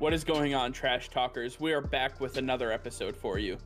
What 0.00 0.14
is 0.14 0.24
going 0.24 0.54
on, 0.54 0.72
Trash 0.72 1.10
Talkers? 1.10 1.60
We 1.60 1.74
are 1.74 1.82
back 1.82 2.22
with 2.22 2.38
another 2.38 2.72
episode 2.72 3.14
for 3.14 3.38
you. 3.38 3.58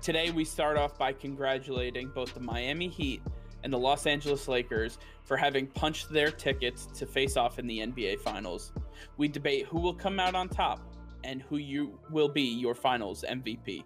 Today, 0.00 0.30
we 0.30 0.42
start 0.42 0.78
off 0.78 0.96
by 0.96 1.12
congratulating 1.12 2.08
both 2.08 2.32
the 2.32 2.40
Miami 2.40 2.88
Heat 2.88 3.20
and 3.62 3.70
the 3.70 3.78
Los 3.78 4.06
Angeles 4.06 4.48
Lakers 4.48 4.96
for 5.24 5.36
having 5.36 5.66
punched 5.66 6.08
their 6.08 6.30
tickets 6.30 6.86
to 6.94 7.04
face 7.04 7.36
off 7.36 7.58
in 7.58 7.66
the 7.66 7.80
NBA 7.80 8.20
Finals. 8.20 8.72
We 9.18 9.28
debate 9.28 9.66
who 9.66 9.80
will 9.80 9.92
come 9.92 10.18
out 10.18 10.34
on 10.34 10.48
top 10.48 10.80
and 11.24 11.42
who 11.42 11.58
you 11.58 11.98
will 12.08 12.30
be 12.30 12.40
your 12.40 12.74
Finals 12.74 13.22
MVP. 13.28 13.84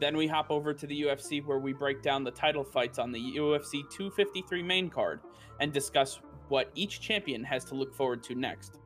Then 0.00 0.16
we 0.16 0.26
hop 0.26 0.50
over 0.50 0.74
to 0.74 0.88
the 0.88 1.02
UFC 1.02 1.46
where 1.46 1.60
we 1.60 1.72
break 1.72 2.02
down 2.02 2.24
the 2.24 2.32
title 2.32 2.64
fights 2.64 2.98
on 2.98 3.12
the 3.12 3.36
UFC 3.36 3.88
253 3.90 4.60
main 4.64 4.90
card 4.90 5.20
and 5.60 5.72
discuss 5.72 6.18
what 6.48 6.72
each 6.74 7.00
champion 7.00 7.44
has 7.44 7.64
to 7.66 7.76
look 7.76 7.94
forward 7.94 8.24
to 8.24 8.34
next. 8.34 8.80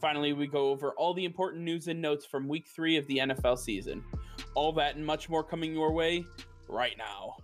Finally, 0.00 0.32
we 0.32 0.46
go 0.46 0.70
over 0.70 0.90
all 0.92 1.14
the 1.14 1.24
important 1.24 1.62
news 1.62 1.88
and 1.88 2.00
notes 2.00 2.26
from 2.26 2.48
week 2.48 2.66
three 2.66 2.96
of 2.96 3.06
the 3.06 3.18
NFL 3.18 3.58
season. 3.58 4.02
All 4.54 4.72
that 4.72 4.96
and 4.96 5.04
much 5.04 5.28
more 5.28 5.42
coming 5.42 5.72
your 5.72 5.92
way 5.92 6.24
right 6.68 6.96
now. 6.98 7.36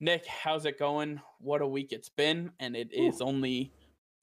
Nick, 0.00 0.26
how's 0.26 0.64
it 0.64 0.78
going? 0.78 1.20
What 1.40 1.60
a 1.60 1.66
week 1.66 1.92
it's 1.92 2.08
been, 2.08 2.52
and 2.60 2.76
it 2.76 2.92
is 2.92 3.20
only, 3.20 3.72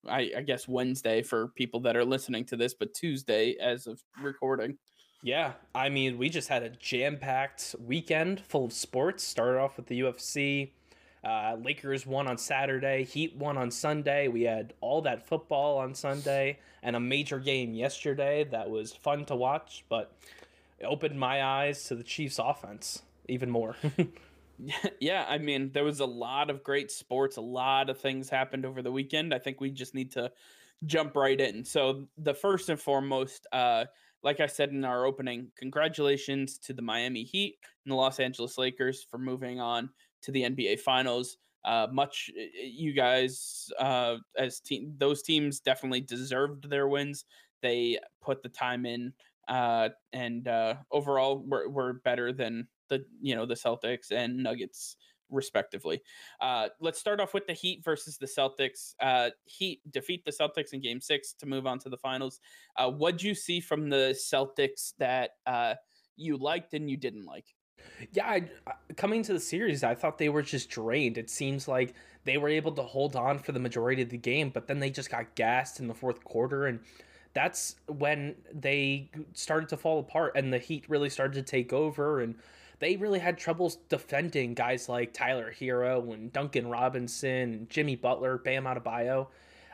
I, 0.07 0.31
I, 0.37 0.41
guess, 0.41 0.69
Wednesday 0.69 1.21
for 1.21 1.49
people 1.49 1.81
that 1.81 1.97
are 1.97 2.05
listening 2.05 2.45
to 2.45 2.55
this, 2.55 2.73
but 2.73 2.93
Tuesday 2.93 3.57
as 3.59 3.85
of 3.85 4.01
recording. 4.21 4.77
Yeah, 5.21 5.53
I 5.73 5.89
mean, 5.89 6.17
we 6.17 6.29
just 6.29 6.47
had 6.47 6.63
a 6.63 6.69
jam-packed 6.69 7.75
weekend 7.79 8.39
full 8.39 8.65
of 8.65 8.71
sports. 8.73 9.23
Started 9.23 9.59
off 9.59 9.75
with 9.75 9.87
the 9.87 9.99
UFC. 9.99 10.71
Uh, 11.25 11.57
Lakers 11.61 12.05
won 12.05 12.27
on 12.27 12.37
Saturday. 12.37 13.03
Heat 13.03 13.35
won 13.35 13.57
on 13.57 13.69
Sunday. 13.69 14.29
We 14.29 14.43
had 14.43 14.73
all 14.79 15.01
that 15.01 15.27
football 15.27 15.77
on 15.79 15.93
Sunday 15.93 16.59
and 16.83 16.95
a 16.95 16.99
major 16.99 17.39
game 17.39 17.73
yesterday 17.73 18.45
that 18.45 18.69
was 18.69 18.93
fun 18.93 19.25
to 19.25 19.35
watch, 19.35 19.83
but 19.89 20.15
it 20.79 20.85
opened 20.85 21.19
my 21.19 21.43
eyes 21.43 21.83
to 21.85 21.95
the 21.95 22.03
Chiefs' 22.03 22.39
offense 22.39 23.01
even 23.27 23.49
more. 23.49 23.75
Yeah, 24.99 25.25
I 25.27 25.37
mean, 25.37 25.71
there 25.73 25.83
was 25.83 25.99
a 25.99 26.05
lot 26.05 26.49
of 26.49 26.63
great 26.63 26.91
sports, 26.91 27.37
a 27.37 27.41
lot 27.41 27.89
of 27.89 27.99
things 27.99 28.29
happened 28.29 28.65
over 28.65 28.81
the 28.81 28.91
weekend. 28.91 29.33
I 29.33 29.39
think 29.39 29.59
we 29.59 29.69
just 29.71 29.93
need 29.93 30.11
to 30.11 30.31
jump 30.85 31.15
right 31.15 31.39
in. 31.39 31.63
So, 31.65 32.07
the 32.17 32.33
first 32.33 32.69
and 32.69 32.79
foremost, 32.79 33.47
uh, 33.51 33.85
like 34.23 34.39
I 34.39 34.47
said 34.47 34.69
in 34.69 34.85
our 34.85 35.05
opening, 35.05 35.51
congratulations 35.57 36.57
to 36.59 36.73
the 36.73 36.81
Miami 36.81 37.23
Heat 37.23 37.57
and 37.85 37.91
the 37.91 37.95
Los 37.95 38.19
Angeles 38.19 38.57
Lakers 38.57 39.03
for 39.03 39.17
moving 39.17 39.59
on 39.59 39.89
to 40.23 40.31
the 40.31 40.43
NBA 40.43 40.77
Finals. 40.77 41.37
Uh, 41.63 41.87
much 41.91 42.29
you 42.63 42.93
guys 42.93 43.71
uh, 43.79 44.17
as 44.37 44.59
team, 44.59 44.93
those 44.97 45.23
teams 45.23 45.59
definitely 45.59 46.01
deserved 46.01 46.69
their 46.69 46.87
wins. 46.87 47.25
They 47.61 47.99
put 48.21 48.43
the 48.43 48.49
time 48.49 48.85
in, 48.85 49.13
uh, 49.47 49.89
and 50.13 50.47
uh, 50.47 50.75
overall, 50.91 51.39
were, 51.47 51.67
were 51.69 51.93
better 51.93 52.31
than 52.31 52.67
the 52.89 53.05
you 53.21 53.35
know 53.35 53.45
the 53.45 53.55
Celtics 53.55 54.11
and 54.11 54.37
Nuggets 54.37 54.97
respectively. 55.29 56.01
Uh, 56.39 56.69
let's 56.79 56.99
start 56.99 57.19
off 57.19 57.33
with 57.33 57.47
the 57.47 57.53
Heat 57.53 57.83
versus 57.83 58.17
the 58.17 58.27
Celtics. 58.27 58.93
Uh, 59.01 59.29
Heat 59.45 59.81
defeat 59.91 60.23
the 60.25 60.31
Celtics 60.31 60.73
in 60.73 60.81
Game 60.81 61.01
Six 61.01 61.33
to 61.33 61.45
move 61.45 61.65
on 61.67 61.79
to 61.79 61.89
the 61.89 61.97
finals. 61.97 62.39
Uh, 62.77 62.89
what'd 62.89 63.21
you 63.21 63.35
see 63.35 63.59
from 63.59 63.89
the 63.89 64.15
Celtics 64.15 64.93
that 64.99 65.31
uh, 65.45 65.75
you 66.15 66.37
liked 66.37 66.73
and 66.73 66.89
you 66.89 66.97
didn't 66.97 67.25
like? 67.25 67.45
Yeah, 68.11 68.27
I, 68.27 68.49
coming 68.95 69.23
to 69.23 69.33
the 69.33 69.39
series, 69.39 69.83
I 69.83 69.95
thought 69.95 70.17
they 70.17 70.29
were 70.29 70.41
just 70.41 70.69
drained. 70.69 71.17
It 71.17 71.29
seems 71.29 71.67
like 71.67 71.93
they 72.23 72.37
were 72.37 72.49
able 72.49 72.71
to 72.73 72.81
hold 72.81 73.15
on 73.15 73.37
for 73.37 73.51
the 73.51 73.59
majority 73.59 74.01
of 74.01 74.09
the 74.09 74.17
game, 74.17 74.49
but 74.49 74.67
then 74.67 74.79
they 74.79 74.89
just 74.89 75.09
got 75.09 75.35
gassed 75.35 75.79
in 75.79 75.87
the 75.87 75.93
fourth 75.93 76.23
quarter 76.23 76.65
and 76.65 76.79
that's 77.33 77.75
when 77.87 78.33
they 78.53 79.11
started 79.33 79.67
to 79.69 79.77
fall 79.77 79.99
apart 79.99 80.31
and 80.35 80.51
the 80.51 80.57
heat 80.57 80.85
really 80.87 81.09
started 81.09 81.33
to 81.33 81.41
take 81.43 81.73
over 81.73 82.21
and 82.21 82.35
they 82.79 82.97
really 82.97 83.19
had 83.19 83.37
troubles 83.37 83.77
defending 83.89 84.53
guys 84.53 84.89
like 84.89 85.13
Tyler 85.13 85.53
Herro 85.57 86.13
and 86.13 86.31
Duncan 86.31 86.67
Robinson 86.67 87.67
Jimmy 87.69 87.95
Butler, 87.95 88.37
Bam 88.37 88.65
Adebayo. 88.65 89.27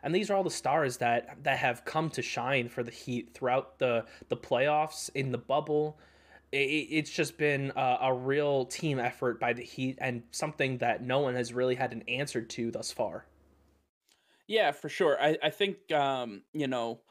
And 0.03 0.15
these 0.15 0.29
are 0.29 0.35
all 0.35 0.43
the 0.43 0.49
stars 0.49 0.97
that 0.97 1.43
that 1.43 1.57
have 1.57 1.85
come 1.85 2.09
to 2.11 2.21
shine 2.21 2.69
for 2.69 2.83
the 2.83 2.91
Heat 2.91 3.33
throughout 3.33 3.77
the 3.79 4.05
the 4.29 4.37
playoffs 4.37 5.09
in 5.13 5.31
the 5.31 5.37
bubble. 5.37 5.99
It, 6.51 6.57
it's 6.57 7.11
just 7.11 7.37
been 7.37 7.71
a, 7.75 7.97
a 8.01 8.13
real 8.13 8.65
team 8.65 8.99
effort 8.99 9.39
by 9.39 9.53
the 9.53 9.63
Heat 9.63 9.97
and 10.01 10.23
something 10.31 10.79
that 10.79 11.03
no 11.03 11.19
one 11.19 11.35
has 11.35 11.53
really 11.53 11.75
had 11.75 11.93
an 11.93 12.03
answer 12.07 12.41
to 12.41 12.71
thus 12.71 12.91
far. 12.91 13.25
Yeah, 14.47 14.71
for 14.71 14.89
sure. 14.89 15.17
I, 15.21 15.37
I 15.41 15.49
think 15.49 15.91
um, 15.91 16.41
you 16.51 16.67
know 16.67 17.01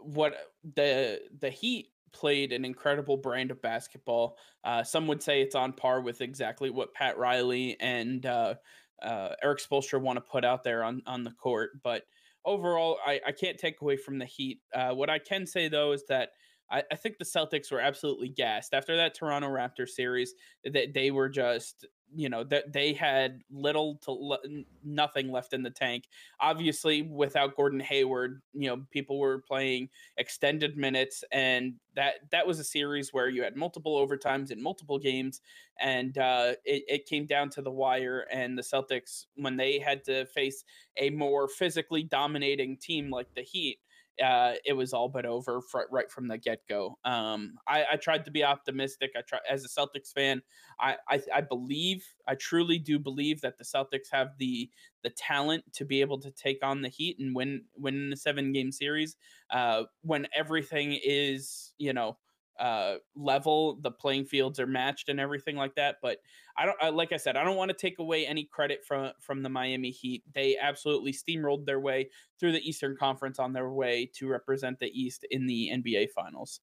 what 0.00 0.34
the 0.74 1.20
the 1.38 1.50
Heat 1.50 1.90
played 2.12 2.52
an 2.52 2.64
incredible 2.64 3.16
brand 3.16 3.50
of 3.50 3.62
basketball. 3.62 4.36
Uh, 4.64 4.82
some 4.82 5.06
would 5.06 5.22
say 5.22 5.40
it's 5.40 5.54
on 5.54 5.72
par 5.72 6.00
with 6.00 6.20
exactly 6.20 6.70
what 6.70 6.94
Pat 6.94 7.18
Riley 7.18 7.76
and 7.80 8.24
uh, 8.26 8.54
uh, 9.02 9.30
Erik 9.42 9.60
Spoelstra 9.60 10.00
want 10.00 10.16
to 10.16 10.20
put 10.20 10.44
out 10.44 10.62
there 10.62 10.84
on, 10.84 11.02
on 11.06 11.24
the 11.24 11.32
court. 11.32 11.70
But 11.82 12.02
overall, 12.44 12.98
I, 13.04 13.20
I 13.26 13.32
can't 13.32 13.58
take 13.58 13.80
away 13.80 13.96
from 13.96 14.18
the 14.18 14.24
Heat. 14.24 14.60
Uh, 14.74 14.90
what 14.90 15.10
I 15.10 15.18
can 15.18 15.46
say, 15.46 15.68
though, 15.68 15.92
is 15.92 16.04
that 16.08 16.30
I, 16.70 16.82
I, 16.90 16.96
think 16.96 17.18
the 17.18 17.24
Celtics 17.24 17.72
were 17.72 17.80
absolutely 17.80 18.28
gassed 18.28 18.74
after 18.74 18.96
that 18.96 19.14
Toronto 19.14 19.48
Raptor 19.48 19.88
series. 19.88 20.34
That 20.64 20.94
they 20.94 21.10
were 21.10 21.28
just 21.28 21.86
you 22.14 22.28
know 22.28 22.44
that 22.44 22.72
they 22.72 22.92
had 22.92 23.42
little 23.50 23.96
to 24.04 24.38
nothing 24.84 25.30
left 25.30 25.52
in 25.52 25.62
the 25.62 25.70
tank. 25.70 26.08
Obviously, 26.40 27.02
without 27.02 27.56
Gordon 27.56 27.80
Hayward, 27.80 28.42
you 28.52 28.68
know 28.68 28.84
people 28.90 29.18
were 29.18 29.38
playing 29.38 29.88
extended 30.16 30.76
minutes, 30.76 31.24
and 31.32 31.74
that 31.94 32.14
that 32.30 32.46
was 32.46 32.58
a 32.58 32.64
series 32.64 33.12
where 33.12 33.28
you 33.28 33.42
had 33.42 33.56
multiple 33.56 33.96
overtimes 34.04 34.50
in 34.50 34.62
multiple 34.62 34.98
games, 34.98 35.40
and 35.78 36.18
uh, 36.18 36.54
it, 36.64 36.84
it 36.88 37.06
came 37.06 37.26
down 37.26 37.50
to 37.50 37.62
the 37.62 37.70
wire. 37.70 38.26
And 38.32 38.56
the 38.56 38.62
Celtics, 38.62 39.26
when 39.36 39.56
they 39.56 39.78
had 39.78 40.04
to 40.04 40.26
face 40.26 40.64
a 40.96 41.10
more 41.10 41.48
physically 41.48 42.02
dominating 42.02 42.76
team 42.76 43.10
like 43.10 43.32
the 43.34 43.42
Heat, 43.42 43.78
uh, 44.22 44.52
it 44.64 44.72
was 44.72 44.92
all 44.92 45.08
but 45.08 45.26
over 45.26 45.60
fr- 45.60 45.88
right 45.90 46.10
from 46.10 46.28
the 46.28 46.38
get 46.38 46.60
go. 46.68 46.98
Um, 47.04 47.54
I, 47.66 47.84
I, 47.92 47.96
tried 47.96 48.24
to 48.26 48.30
be 48.30 48.44
optimistic. 48.44 49.12
I 49.16 49.22
try 49.22 49.38
as 49.48 49.64
a 49.64 49.68
Celtics 49.68 50.12
fan. 50.12 50.42
I, 50.78 50.96
I, 51.08 51.20
I 51.34 51.40
believe 51.40 52.04
I 52.26 52.34
truly 52.34 52.78
do 52.78 52.98
believe 52.98 53.40
that 53.40 53.58
the 53.58 53.64
Celtics 53.64 54.08
have 54.12 54.30
the 54.38 54.70
the 55.02 55.10
talent 55.10 55.64
to 55.74 55.84
be 55.84 56.00
able 56.00 56.20
to 56.20 56.30
take 56.30 56.58
on 56.62 56.82
the 56.82 56.88
Heat 56.88 57.18
and 57.18 57.34
win 57.34 57.64
win 57.76 58.10
the 58.10 58.16
seven 58.16 58.52
game 58.52 58.72
series. 58.72 59.16
Uh, 59.50 59.84
when 60.02 60.26
everything 60.34 60.98
is 61.02 61.72
you 61.78 61.92
know 61.92 62.16
uh, 62.60 62.96
level, 63.16 63.78
the 63.80 63.90
playing 63.90 64.26
fields 64.26 64.60
are 64.60 64.66
matched 64.66 65.08
and 65.08 65.18
everything 65.18 65.56
like 65.56 65.74
that. 65.76 65.96
But 66.02 66.18
I 66.58 66.66
don't, 66.66 66.76
I, 66.80 66.90
like 66.90 67.12
I 67.12 67.16
said, 67.16 67.36
I 67.36 67.44
don't 67.44 67.56
want 67.56 67.70
to 67.70 67.76
take 67.76 67.98
away 67.98 68.26
any 68.26 68.44
credit 68.44 68.84
from 68.86 69.12
from 69.20 69.42
the 69.42 69.48
Miami 69.48 69.90
Heat. 69.90 70.22
They 70.34 70.56
absolutely 70.58 71.12
steamrolled 71.12 71.66
their 71.66 71.80
way 71.80 72.10
through 72.38 72.52
the 72.52 72.68
Eastern 72.68 72.96
Conference 72.96 73.38
on 73.38 73.52
their 73.52 73.70
way 73.70 74.10
to 74.16 74.28
represent 74.28 74.78
the 74.78 74.90
East 74.98 75.24
in 75.30 75.46
the 75.46 75.70
NBA 75.72 76.08
Finals. 76.08 76.60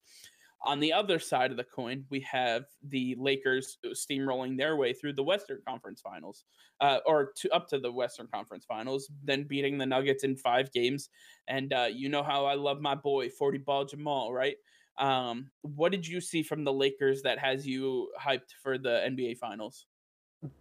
On 0.66 0.80
the 0.80 0.92
other 0.92 1.20
side 1.20 1.52
of 1.52 1.58
the 1.58 1.64
coin, 1.64 2.06
we 2.10 2.20
have 2.22 2.66
the 2.82 3.16
Lakers 3.20 3.78
steamrolling 3.94 4.58
their 4.58 4.76
way 4.76 4.92
through 4.92 5.14
the 5.14 5.24
Western 5.24 5.62
Conference 5.68 6.02
Finals, 6.02 6.46
uh, 6.82 6.98
or 7.06 7.32
to 7.38 7.50
up 7.52 7.68
to 7.70 7.80
the 7.80 7.92
Western 7.92 8.28
Conference 8.28 8.66
Finals, 8.66 9.10
then 9.24 9.44
beating 9.44 9.78
the 9.78 9.86
Nuggets 9.86 10.24
in 10.24 10.36
five 10.36 10.72
games. 10.72 11.10
And 11.48 11.72
uh, 11.74 11.88
you 11.92 12.10
know 12.10 12.24
how 12.24 12.46
I 12.46 12.56
love 12.56 12.82
my 12.82 12.96
boy, 12.96 13.30
forty 13.30 13.60
ball 13.60 13.86
Jamal, 13.86 14.34
right? 14.34 14.56
Um, 14.98 15.52
what 15.62 15.92
did 15.92 16.08
you 16.08 16.22
see 16.22 16.44
from 16.44 16.64
the 16.64 16.74
Lakers 16.74 17.22
that 17.22 17.40
has 17.40 17.68
you 17.68 18.10
hyped 18.20 18.54
for 18.62 18.78
the 18.78 19.04
NBA 19.08 19.38
Finals? 19.38 19.86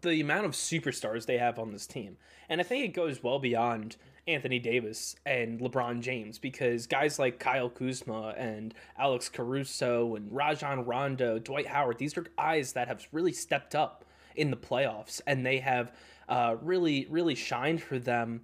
The 0.02 0.20
amount 0.20 0.46
of 0.46 0.52
superstars 0.52 1.26
they 1.26 1.38
have 1.38 1.58
on 1.58 1.72
this 1.72 1.86
team. 1.86 2.16
And 2.48 2.60
I 2.60 2.64
think 2.64 2.84
it 2.84 2.94
goes 2.94 3.22
well 3.22 3.38
beyond 3.38 3.96
Anthony 4.26 4.58
Davis 4.58 5.14
and 5.24 5.60
LeBron 5.60 6.00
James 6.00 6.38
because 6.38 6.86
guys 6.86 7.18
like 7.18 7.38
Kyle 7.38 7.70
Kuzma 7.70 8.34
and 8.36 8.74
Alex 8.98 9.28
Caruso 9.28 10.16
and 10.16 10.34
Rajon 10.34 10.84
Rondo, 10.84 11.38
Dwight 11.38 11.66
Howard, 11.66 11.98
these 11.98 12.16
are 12.16 12.26
guys 12.36 12.72
that 12.72 12.88
have 12.88 13.06
really 13.12 13.32
stepped 13.32 13.74
up 13.74 14.04
in 14.34 14.50
the 14.50 14.56
playoffs 14.56 15.20
and 15.26 15.46
they 15.46 15.58
have 15.58 15.92
uh, 16.28 16.56
really, 16.60 17.06
really 17.08 17.34
shined 17.34 17.82
for 17.82 17.98
them. 17.98 18.42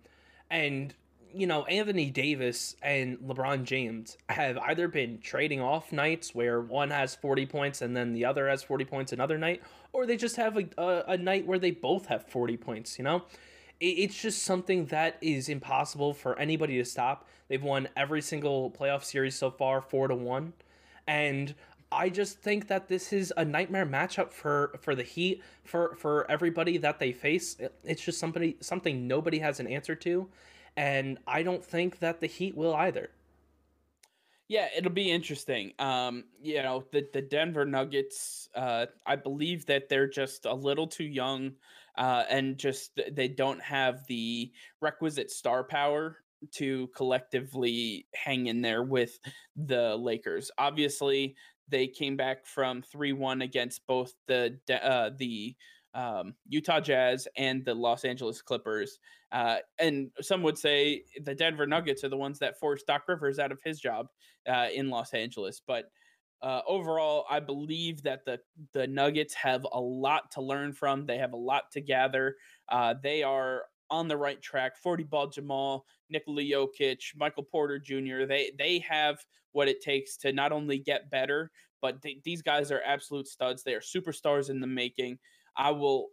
And 0.51 0.95
you 1.35 1.47
know, 1.47 1.65
Anthony 1.65 2.11
Davis 2.11 2.77
and 2.83 3.19
LeBron 3.19 3.65
James 3.65 4.17
have 4.29 4.59
either 4.59 4.89
been 4.89 5.19
trading 5.21 5.61
off 5.61 5.93
nights 5.93 6.35
where 6.35 6.61
one 6.61 6.91
has 6.91 7.15
40 7.15 7.47
points 7.47 7.83
and 7.83 7.97
then 7.97 8.13
the 8.13 8.25
other 8.25 8.49
has 8.49 8.63
40 8.63 8.85
points 8.85 9.13
another 9.13 9.39
night, 9.39 9.63
or 9.93 10.07
they 10.07 10.17
just 10.17 10.37
have 10.37 10.57
a, 10.57 10.67
a, 10.79 11.05
a 11.09 11.17
night 11.17 11.47
where 11.47 11.59
they 11.59 11.71
both 11.71 12.07
have 12.07 12.27
40 12.27 12.57
points, 12.57 12.99
you 12.99 13.05
know? 13.05 13.23
It, 13.81 13.87
it's 13.87 14.21
just 14.21 14.43
something 14.43 14.87
that 14.87 15.19
is 15.21 15.49
impossible 15.49 16.15
for 16.15 16.39
anybody 16.39 16.77
to 16.79 16.85
stop. 16.85 17.29
They've 17.49 17.63
won 17.63 17.89
every 17.97 18.23
single 18.23 18.71
playoff 18.71 19.05
series 19.05 19.35
so 19.35 19.51
far, 19.51 19.81
4 19.81 20.09
to 20.09 20.15
1. 20.15 20.53
And 21.07 21.55
I 21.93 22.09
just 22.09 22.39
think 22.39 22.69
that 22.69 22.89
this 22.89 23.13
is 23.13 23.33
a 23.37 23.45
nightmare 23.45 23.85
matchup 23.85 24.33
for 24.33 24.79
for 24.81 24.95
the 24.95 25.03
Heat 25.03 25.43
for 25.65 25.95
for 25.97 26.29
everybody 26.31 26.79
that 26.79 26.99
they 26.99 27.13
face. 27.13 27.57
It's 27.85 28.03
just 28.03 28.19
somebody 28.19 28.57
something 28.61 29.07
nobody 29.07 29.39
has 29.41 29.61
an 29.61 29.67
answer 29.67 29.95
to, 29.97 30.29
and 30.77 31.19
I 31.27 31.43
don't 31.43 31.65
think 31.65 31.99
that 32.01 32.21
the 32.21 32.27
Heat 32.27 32.57
will 32.57 32.75
either. 32.75 33.11
Yeah, 34.49 34.69
it'll 34.77 34.91
be 34.91 35.11
interesting. 35.11 35.73
Um, 35.79 36.25
you 36.43 36.63
know, 36.63 36.85
the 36.93 37.07
the 37.13 37.23
Denver 37.23 37.65
Nuggets. 37.65 38.49
Uh, 38.55 38.87
I 39.07 39.17
believe 39.17 39.65
that 39.67 39.89
they're 39.89 40.09
just 40.09 40.45
a 40.45 40.53
little 40.55 40.87
too 40.87 41.05
young, 41.05 41.53
uh, 41.97 42.25
and 42.29 42.59
just 42.59 43.01
they 43.13 43.29
don't 43.29 43.63
have 43.63 44.07
the 44.09 44.53
requisite 44.81 45.31
star 45.31 45.65
power 45.65 46.19
to 46.51 46.89
collectively 46.89 48.07
hang 48.15 48.49
in 48.49 48.61
there 48.61 48.83
with 48.83 49.19
the 49.57 49.97
Lakers. 49.97 50.51
Obviously, 50.59 51.37
they 51.69 51.87
came 51.87 52.17
back 52.17 52.45
from 52.45 52.83
3-1 52.83 53.43
against 53.43 53.87
both 53.87 54.13
the 54.27 54.59
uh, 54.71 55.11
the 55.17 55.57
um, 55.95 56.35
Utah 56.49 56.81
Jazz 56.81 57.29
and 57.37 57.65
the 57.65 57.75
Los 57.75 58.05
Angeles 58.05 58.43
Clippers. 58.43 58.99
Uh, 59.31 59.57
and 59.79 60.11
some 60.21 60.43
would 60.43 60.59
say 60.59 61.05
the 61.25 61.35
Denver 61.35 61.67
Nuggets 61.67 62.05
are 62.05 62.09
the 62.09 62.17
ones 62.17 62.39
that 62.39 62.59
forced 62.59 62.87
Doc 62.87 63.03
Rivers 63.09 63.39
out 63.39 63.53
of 63.53 63.61
his 63.63 63.81
job 63.81 64.09
uh, 64.49 64.69
in 64.75 64.91
Los 64.91 65.15
Angeles. 65.15 65.61
But 65.67 65.91
uh, 66.43 66.61
overall, 66.67 67.25
I 67.31 67.41
believe 67.41 68.03
that 68.03 68.25
the 68.25 68.41
the 68.73 68.87
Nuggets 68.87 69.33
have 69.35 69.67
a 69.73 69.81
lot 69.81 70.31
to 70.33 70.43
learn 70.43 70.73
from. 70.73 71.07
They 71.07 71.19
have 71.19 71.33
a 71.33 71.37
lot 71.37 71.71
to 71.73 71.81
gather. 71.81 72.37
Uh, 72.69 72.95
they 73.01 73.23
are 73.23 73.63
on 73.91 74.09
the 74.09 74.17
right 74.17 74.43
track. 74.43 74.77
Forty 74.77 75.05
ball 75.05 75.29
Jamal, 75.29 75.87
Nikola 76.11 76.43
Jokic, 76.43 77.15
Michael 77.15 77.45
Porter 77.45 77.79
Jr. 77.79 78.25
They 78.27 78.51
they 78.59 78.81
have 78.81 79.25
what 79.53 79.69
it 79.69 79.81
takes 79.81 80.17
to 80.17 80.33
not 80.33 80.51
only 80.51 80.79
get 80.79 81.11
better, 81.11 81.53
but 81.81 82.03
th- 82.03 82.23
these 82.25 82.43
guys 82.43 82.73
are 82.73 82.83
absolute 82.85 83.29
studs. 83.29 83.63
They 83.63 83.75
are 83.75 83.81
superstars 83.81 84.51
in 84.51 84.61
the 84.61 84.67
making. 84.67 85.19
I 85.57 85.71
will 85.71 86.09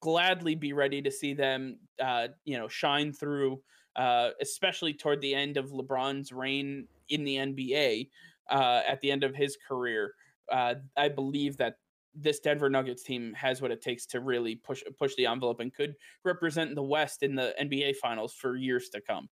gladly 0.00 0.54
be 0.54 0.72
ready 0.72 1.02
to 1.02 1.10
see 1.10 1.34
them, 1.34 1.78
uh, 2.02 2.28
you 2.44 2.58
know, 2.58 2.68
shine 2.68 3.12
through, 3.12 3.62
uh, 3.96 4.30
especially 4.40 4.94
toward 4.94 5.20
the 5.20 5.34
end 5.34 5.56
of 5.56 5.70
LeBron's 5.70 6.32
reign 6.32 6.86
in 7.08 7.24
the 7.24 7.36
NBA. 7.36 8.08
Uh, 8.48 8.82
at 8.88 9.00
the 9.00 9.12
end 9.12 9.22
of 9.22 9.34
his 9.34 9.56
career, 9.68 10.12
uh, 10.50 10.74
I 10.96 11.08
believe 11.08 11.56
that 11.58 11.76
this 12.14 12.40
Denver 12.40 12.68
Nuggets 12.68 13.02
team 13.04 13.32
has 13.34 13.62
what 13.62 13.70
it 13.70 13.80
takes 13.80 14.06
to 14.06 14.20
really 14.20 14.56
push 14.56 14.82
push 14.98 15.14
the 15.14 15.26
envelope 15.26 15.60
and 15.60 15.72
could 15.72 15.94
represent 16.24 16.74
the 16.74 16.82
West 16.82 17.22
in 17.22 17.34
the 17.36 17.54
NBA 17.60 17.96
Finals 17.96 18.34
for 18.34 18.56
years 18.56 18.88
to 18.90 19.00
come. 19.00 19.28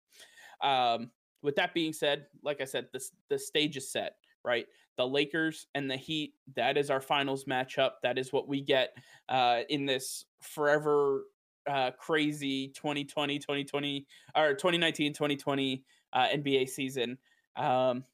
Um, 0.60 1.10
with 1.42 1.54
that 1.56 1.74
being 1.74 1.92
said, 1.92 2.26
like 2.42 2.60
I 2.60 2.64
said, 2.64 2.88
this 2.92 3.12
the 3.28 3.38
stage 3.38 3.76
is 3.76 3.92
set, 3.92 4.16
right? 4.44 4.66
The 4.96 5.06
Lakers 5.06 5.66
and 5.74 5.90
the 5.90 5.96
Heat, 5.96 6.34
that 6.56 6.76
is 6.76 6.90
our 6.90 7.00
finals 7.00 7.44
matchup. 7.44 7.92
That 8.02 8.18
is 8.18 8.32
what 8.32 8.48
we 8.48 8.60
get 8.60 8.96
uh, 9.28 9.60
in 9.68 9.86
this 9.86 10.24
forever 10.40 11.24
uh, 11.68 11.90
crazy 11.92 12.68
2020, 12.68 13.38
2020, 13.38 14.06
or 14.36 14.54
2019, 14.54 15.12
2020 15.12 15.84
uh, 16.12 16.26
NBA 16.28 16.68
season. 16.68 17.18
Um, 17.56 18.04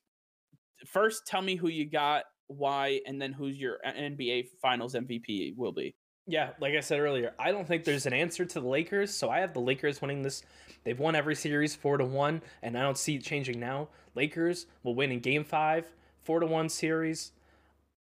first, 0.86 1.26
tell 1.26 1.42
me 1.42 1.56
who 1.56 1.68
you 1.68 1.88
got, 1.88 2.24
why, 2.46 3.00
and 3.06 3.20
then 3.20 3.32
who's 3.32 3.58
your 3.58 3.78
NBA 3.86 4.48
Finals 4.60 4.94
MVP 4.94 5.56
will 5.56 5.72
be. 5.72 5.94
Yeah, 6.26 6.50
like 6.60 6.74
I 6.74 6.80
said 6.80 7.00
earlier, 7.00 7.32
I 7.38 7.50
don't 7.50 7.66
think 7.66 7.84
there's 7.84 8.06
an 8.06 8.12
answer 8.12 8.44
to 8.44 8.60
the 8.60 8.68
Lakers, 8.68 9.12
so 9.12 9.30
I 9.30 9.40
have 9.40 9.52
the 9.52 9.60
Lakers 9.60 10.00
winning 10.00 10.22
this. 10.22 10.44
They've 10.84 10.98
won 10.98 11.14
every 11.14 11.34
series 11.34 11.74
four 11.74 11.98
to 11.98 12.04
one, 12.04 12.42
and 12.62 12.78
I 12.78 12.82
don't 12.82 12.98
see 12.98 13.16
it 13.16 13.24
changing 13.24 13.58
now. 13.58 13.88
Lakers 14.14 14.66
will 14.82 14.94
win 14.94 15.10
in 15.10 15.20
Game 15.20 15.44
Five, 15.44 15.90
four 16.22 16.40
to 16.40 16.46
one 16.46 16.68
series. 16.68 17.32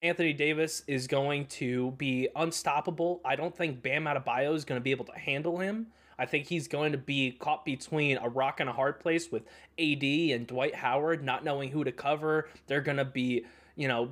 Anthony 0.04 0.34
Davis 0.34 0.84
is 0.88 1.08
going 1.08 1.46
to 1.46 1.92
be 1.92 2.28
unstoppable. 2.36 3.22
I 3.24 3.36
don't 3.36 3.56
think 3.56 3.84
Bam 3.84 4.06
Adebayo 4.06 4.56
is 4.56 4.66
going 4.66 4.80
to 4.80 4.84
be 4.84 4.92
able 4.92 5.06
to 5.06 5.18
handle 5.18 5.60
him. 5.60 5.88
I 6.18 6.26
think 6.26 6.48
he's 6.48 6.68
going 6.68 6.92
to 6.92 6.98
be 6.98 7.32
caught 7.32 7.66
between 7.66 8.18
a 8.18 8.30
rock 8.30 8.60
and 8.60 8.70
a 8.70 8.74
hard 8.74 9.00
place 9.00 9.32
with 9.32 9.44
AD 9.80 10.04
and 10.04 10.46
Dwight 10.48 10.76
Howard, 10.76 11.24
not 11.24 11.44
knowing 11.44 11.72
who 11.72 11.84
to 11.84 11.92
cover. 11.92 12.48
They're 12.68 12.82
going 12.82 12.98
to 12.98 13.06
be, 13.06 13.46
you 13.76 13.88
know, 13.88 14.12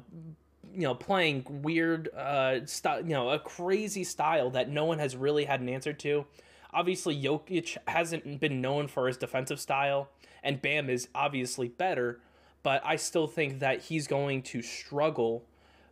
you 0.73 0.81
know, 0.81 0.95
playing 0.95 1.61
weird, 1.63 2.09
uh, 2.15 2.65
style, 2.65 3.01
you 3.01 3.13
know, 3.13 3.29
a 3.29 3.39
crazy 3.39 4.03
style 4.03 4.51
that 4.51 4.69
no 4.69 4.85
one 4.85 4.99
has 4.99 5.15
really 5.15 5.45
had 5.45 5.61
an 5.61 5.69
answer 5.69 5.93
to. 5.93 6.25
Obviously, 6.71 7.19
Jokic 7.19 7.77
hasn't 7.87 8.39
been 8.39 8.61
known 8.61 8.87
for 8.87 9.07
his 9.07 9.17
defensive 9.17 9.59
style, 9.59 10.09
and 10.43 10.61
Bam 10.61 10.89
is 10.89 11.07
obviously 11.15 11.67
better, 11.67 12.21
but 12.63 12.81
I 12.85 12.95
still 12.95 13.27
think 13.27 13.59
that 13.59 13.83
he's 13.83 14.07
going 14.07 14.41
to 14.43 14.61
struggle 14.61 15.45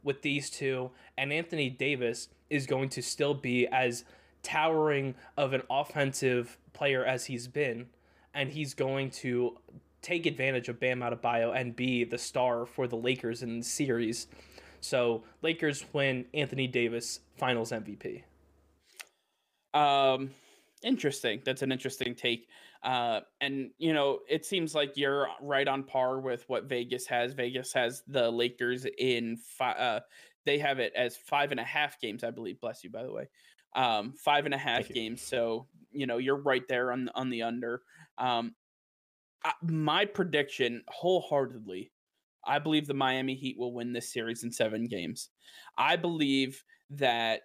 with 0.04 0.22
these 0.22 0.50
two, 0.50 0.92
and 1.18 1.34
Anthony 1.34 1.70
Davis 1.70 2.30
is 2.50 2.66
going 2.66 2.90
to 2.90 3.02
still 3.02 3.34
be 3.34 3.68
as 3.68 4.04
towering 4.44 5.16
of 5.36 5.54
an 5.54 5.62
offensive 5.70 6.58
player 6.74 7.04
as 7.04 7.26
he's 7.26 7.48
been, 7.48 7.88
and 8.34 8.52
he's 8.52 8.74
going 8.74 9.10
to 9.10 9.58
take 10.02 10.26
advantage 10.26 10.70
of 10.70 10.80
Bam 10.80 11.02
Adebayo 11.02 11.56
and 11.56 11.76
be 11.76 12.04
the 12.04 12.18
star 12.18 12.66
for 12.66 12.88
the 12.88 12.96
Lakers 12.96 13.44
in 13.44 13.60
the 13.60 13.66
series. 13.66 14.28
So 14.80 15.24
Lakers 15.42 15.84
win 15.92 16.26
Anthony 16.34 16.68
Davis 16.68 17.20
Finals 17.36 17.72
MVP. 17.72 18.24
Um, 19.74 20.32
interesting. 20.84 21.42
That's 21.44 21.62
an 21.62 21.72
interesting 21.72 22.16
take. 22.16 22.48
Uh, 22.84 23.22
and 23.42 23.72
you 23.78 23.94
know, 23.94 24.20
it 24.30 24.46
seems 24.46 24.76
like 24.76 24.96
you're 24.96 25.28
right 25.42 25.68
on 25.68 25.84
par 25.84 26.20
with 26.20 26.44
what 26.48 26.66
Vegas 26.66 27.08
has. 27.08 27.34
Vegas 27.34 27.74
has 27.74 28.04
the 28.08 28.30
Lakers 28.30 28.86
in 28.98 29.38
five. 29.38 29.78
Uh, 29.78 30.00
they 30.46 30.60
have 30.60 30.80
it 30.80 30.94
as 30.96 31.18
five 31.18 31.52
and 31.52 31.60
a 31.60 31.64
half 31.64 32.00
games, 32.00 32.24
I 32.24 32.32
believe. 32.32 32.62
Bless 32.62 32.84
you, 32.84 32.90
by 32.90 33.04
the 33.04 33.12
way. 33.12 33.28
Um, 33.76 34.14
five 34.14 34.46
and 34.46 34.54
a 34.54 34.58
half 34.58 34.88
games. 34.90 35.22
So 35.22 35.68
you 35.92 36.08
know, 36.08 36.18
you're 36.18 36.42
right 36.42 36.68
there 36.68 36.92
on 36.92 37.10
on 37.16 37.30
the 37.30 37.44
under. 37.44 37.82
Um, 38.18 38.56
I, 39.44 39.54
my 39.64 40.06
prediction, 40.06 40.84
wholeheartedly, 40.88 41.92
I 42.46 42.60
believe 42.60 42.88
the 42.88 42.94
Miami 42.94 43.36
Heat 43.36 43.58
will 43.58 43.74
win 43.74 43.94
this 43.94 44.12
series 44.12 44.44
in 44.44 44.52
seven 44.52 44.86
games. 44.86 45.30
I 45.78 45.96
believe 45.96 46.64
that 46.92 47.42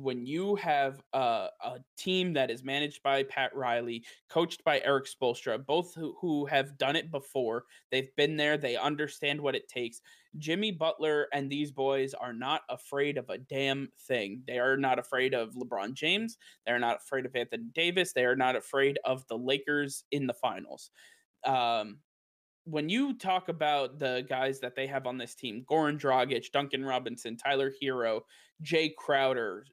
when 0.00 0.26
you 0.26 0.56
have 0.56 1.02
a, 1.12 1.48
a, 1.64 1.78
team 1.96 2.32
that 2.32 2.50
is 2.50 2.64
managed 2.64 3.02
by 3.02 3.22
Pat 3.22 3.54
Riley, 3.54 4.04
coached 4.28 4.64
by 4.64 4.80
Erik 4.80 5.06
Spoelstra, 5.06 5.64
both 5.64 5.94
who, 5.94 6.16
who 6.20 6.46
have 6.46 6.76
done 6.78 6.96
it 6.96 7.10
before, 7.10 7.64
they've 7.90 8.14
been 8.16 8.36
there, 8.36 8.56
they 8.56 8.76
understand 8.76 9.40
what 9.40 9.54
it 9.54 9.68
takes. 9.68 10.00
Jimmy 10.38 10.72
Butler 10.72 11.28
and 11.32 11.48
these 11.48 11.70
boys 11.70 12.14
are 12.14 12.32
not 12.32 12.62
afraid 12.68 13.18
of 13.18 13.28
a 13.30 13.38
damn 13.38 13.88
thing. 14.08 14.42
They 14.46 14.58
are 14.58 14.76
not 14.76 14.98
afraid 14.98 15.34
of 15.34 15.54
LeBron 15.54 15.94
James. 15.94 16.38
They're 16.66 16.78
not 16.78 16.96
afraid 16.96 17.26
of 17.26 17.36
Anthony 17.36 17.70
Davis. 17.74 18.12
They 18.12 18.24
are 18.24 18.36
not 18.36 18.56
afraid 18.56 18.98
of 19.04 19.26
the 19.28 19.38
Lakers 19.38 20.04
in 20.10 20.26
the 20.26 20.34
finals. 20.34 20.90
Um, 21.44 21.98
when 22.64 22.88
you 22.88 23.14
talk 23.18 23.48
about 23.48 23.98
the 23.98 24.24
guys 24.28 24.60
that 24.60 24.76
they 24.76 24.86
have 24.86 25.06
on 25.06 25.18
this 25.18 25.34
team, 25.34 25.64
Goran 25.68 25.98
Dragic, 25.98 26.50
Duncan 26.52 26.84
Robinson, 26.84 27.36
Tyler 27.36 27.72
Herro, 27.82 28.20
Jae 28.62 28.94
Crowder, 28.94 29.64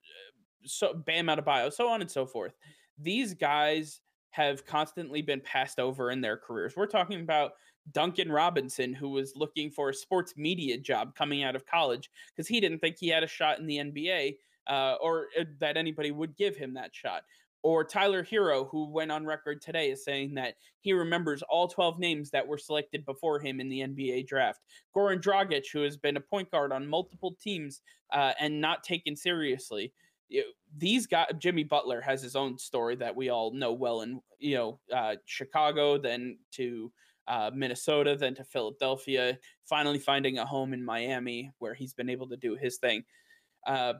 so 0.65 0.93
Bam 0.93 1.27
Adebayo, 1.27 1.71
so 1.71 1.87
on 1.87 2.01
and 2.01 2.09
so 2.09 2.25
forth, 2.25 2.53
these 2.97 3.33
guys 3.33 4.01
have 4.31 4.65
constantly 4.65 5.21
been 5.21 5.41
passed 5.41 5.79
over 5.79 6.11
in 6.11 6.21
their 6.21 6.37
careers. 6.37 6.75
We're 6.75 6.85
talking 6.85 7.21
about 7.21 7.53
Duncan 7.91 8.31
Robinson, 8.31 8.93
who 8.93 9.09
was 9.09 9.33
looking 9.35 9.71
for 9.71 9.89
a 9.89 9.93
sports 9.93 10.33
media 10.37 10.77
job 10.77 11.15
coming 11.15 11.43
out 11.43 11.55
of 11.55 11.65
college 11.65 12.09
because 12.35 12.47
he 12.47 12.59
didn't 12.59 12.79
think 12.79 12.97
he 12.99 13.07
had 13.07 13.23
a 13.23 13.27
shot 13.27 13.59
in 13.59 13.65
the 13.65 13.77
NBA 13.77 14.35
uh, 14.67 14.95
or 15.01 15.27
uh, 15.39 15.45
that 15.59 15.77
anybody 15.77 16.11
would 16.11 16.35
give 16.37 16.55
him 16.55 16.73
that 16.75 16.93
shot 16.93 17.23
or 17.61 17.83
Tyler 17.83 18.23
Herro, 18.23 18.69
who 18.69 18.89
went 18.89 19.11
on 19.11 19.25
record 19.25 19.61
today 19.61 19.91
as 19.91 20.03
saying 20.03 20.33
that 20.35 20.55
he 20.81 20.93
remembers 20.93 21.41
all 21.43 21.67
12 21.67 21.99
names 21.99 22.29
that 22.31 22.47
were 22.47 22.57
selected 22.57 23.05
before 23.05 23.39
him 23.39 23.59
in 23.59 23.69
the 23.69 23.81
NBA 23.81 24.27
draft. 24.27 24.61
Goran 24.95 25.21
Dragic, 25.21 25.65
who 25.71 25.81
has 25.81 25.97
been 25.97 26.17
a 26.17 26.21
point 26.21 26.49
guard 26.51 26.71
on 26.71 26.87
multiple 26.87 27.35
teams 27.41 27.81
uh, 28.13 28.33
and 28.39 28.61
not 28.61 28.83
taken 28.83 29.15
seriously. 29.15 29.93
these 30.77 31.05
guys, 31.07 31.27
Jimmy 31.37 31.63
Butler 31.63 32.01
has 32.01 32.21
his 32.21 32.35
own 32.35 32.57
story 32.57 32.95
that 32.95 33.15
we 33.15 33.29
all 33.29 33.51
know 33.51 33.73
well 33.73 34.01
in 34.01 34.21
you 34.37 34.55
know 34.55 34.79
uh, 34.93 35.15
Chicago, 35.25 35.97
then 35.97 36.37
to 36.51 36.91
uh, 37.27 37.51
Minnesota, 37.53 38.15
then 38.15 38.35
to 38.35 38.43
Philadelphia, 38.43 39.37
finally 39.65 39.99
finding 39.99 40.39
a 40.39 40.45
home 40.45 40.73
in 40.73 40.83
Miami 40.83 41.51
where 41.59 41.73
he's 41.73 41.93
been 41.93 42.09
able 42.09 42.27
to 42.29 42.37
do 42.37 42.55
his 42.55 42.77
thing. 42.77 43.03
Uh, 43.67 43.93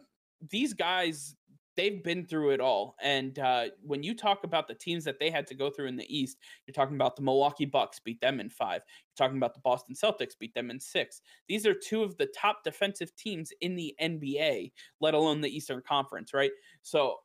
these 0.50 0.74
guys 0.74 1.36
they've 1.76 2.04
been 2.04 2.26
through 2.26 2.52
it 2.52 2.60
all. 2.60 2.96
And 3.02 3.38
uh, 3.40 3.66
when 3.82 4.04
you 4.04 4.14
talk 4.14 4.44
about 4.44 4.68
the 4.68 4.74
teams 4.74 5.04
that 5.06 5.20
they 5.20 5.30
had 5.30 5.48
to 5.48 5.56
go 5.56 5.70
through 5.70 5.88
in 5.88 5.96
the 5.96 6.16
East, 6.16 6.38
you're 6.66 6.74
talking 6.74 6.96
about 6.96 7.16
the 7.16 7.22
Milwaukee 7.22 7.66
Bucks 7.66 8.00
beat 8.00 8.20
them 8.22 8.40
in 8.40 8.50
five. 8.50 8.82
You're 8.86 9.28
talking 9.28 9.38
about 9.38 9.54
the 9.54 9.62
Boston 9.62 9.96
Celtics 9.96 10.38
beat 10.40 10.54
them 10.54 10.70
in 10.70 10.80
six. 10.80 11.22
These 11.48 11.66
are 11.66 11.74
two 11.74 12.04
of 12.04 12.18
the 12.18 12.28
top 12.28 12.64
defensive 12.64 13.16
teams 13.16 13.52
in 13.62 13.76
the 13.76 13.96
NBA, 14.02 14.72
let 15.00 15.14
alone 15.14 15.42
the 15.42 15.56
Eastern 15.56 15.82
Conference, 15.88 16.34
right? 16.34 16.52
So 16.82 17.18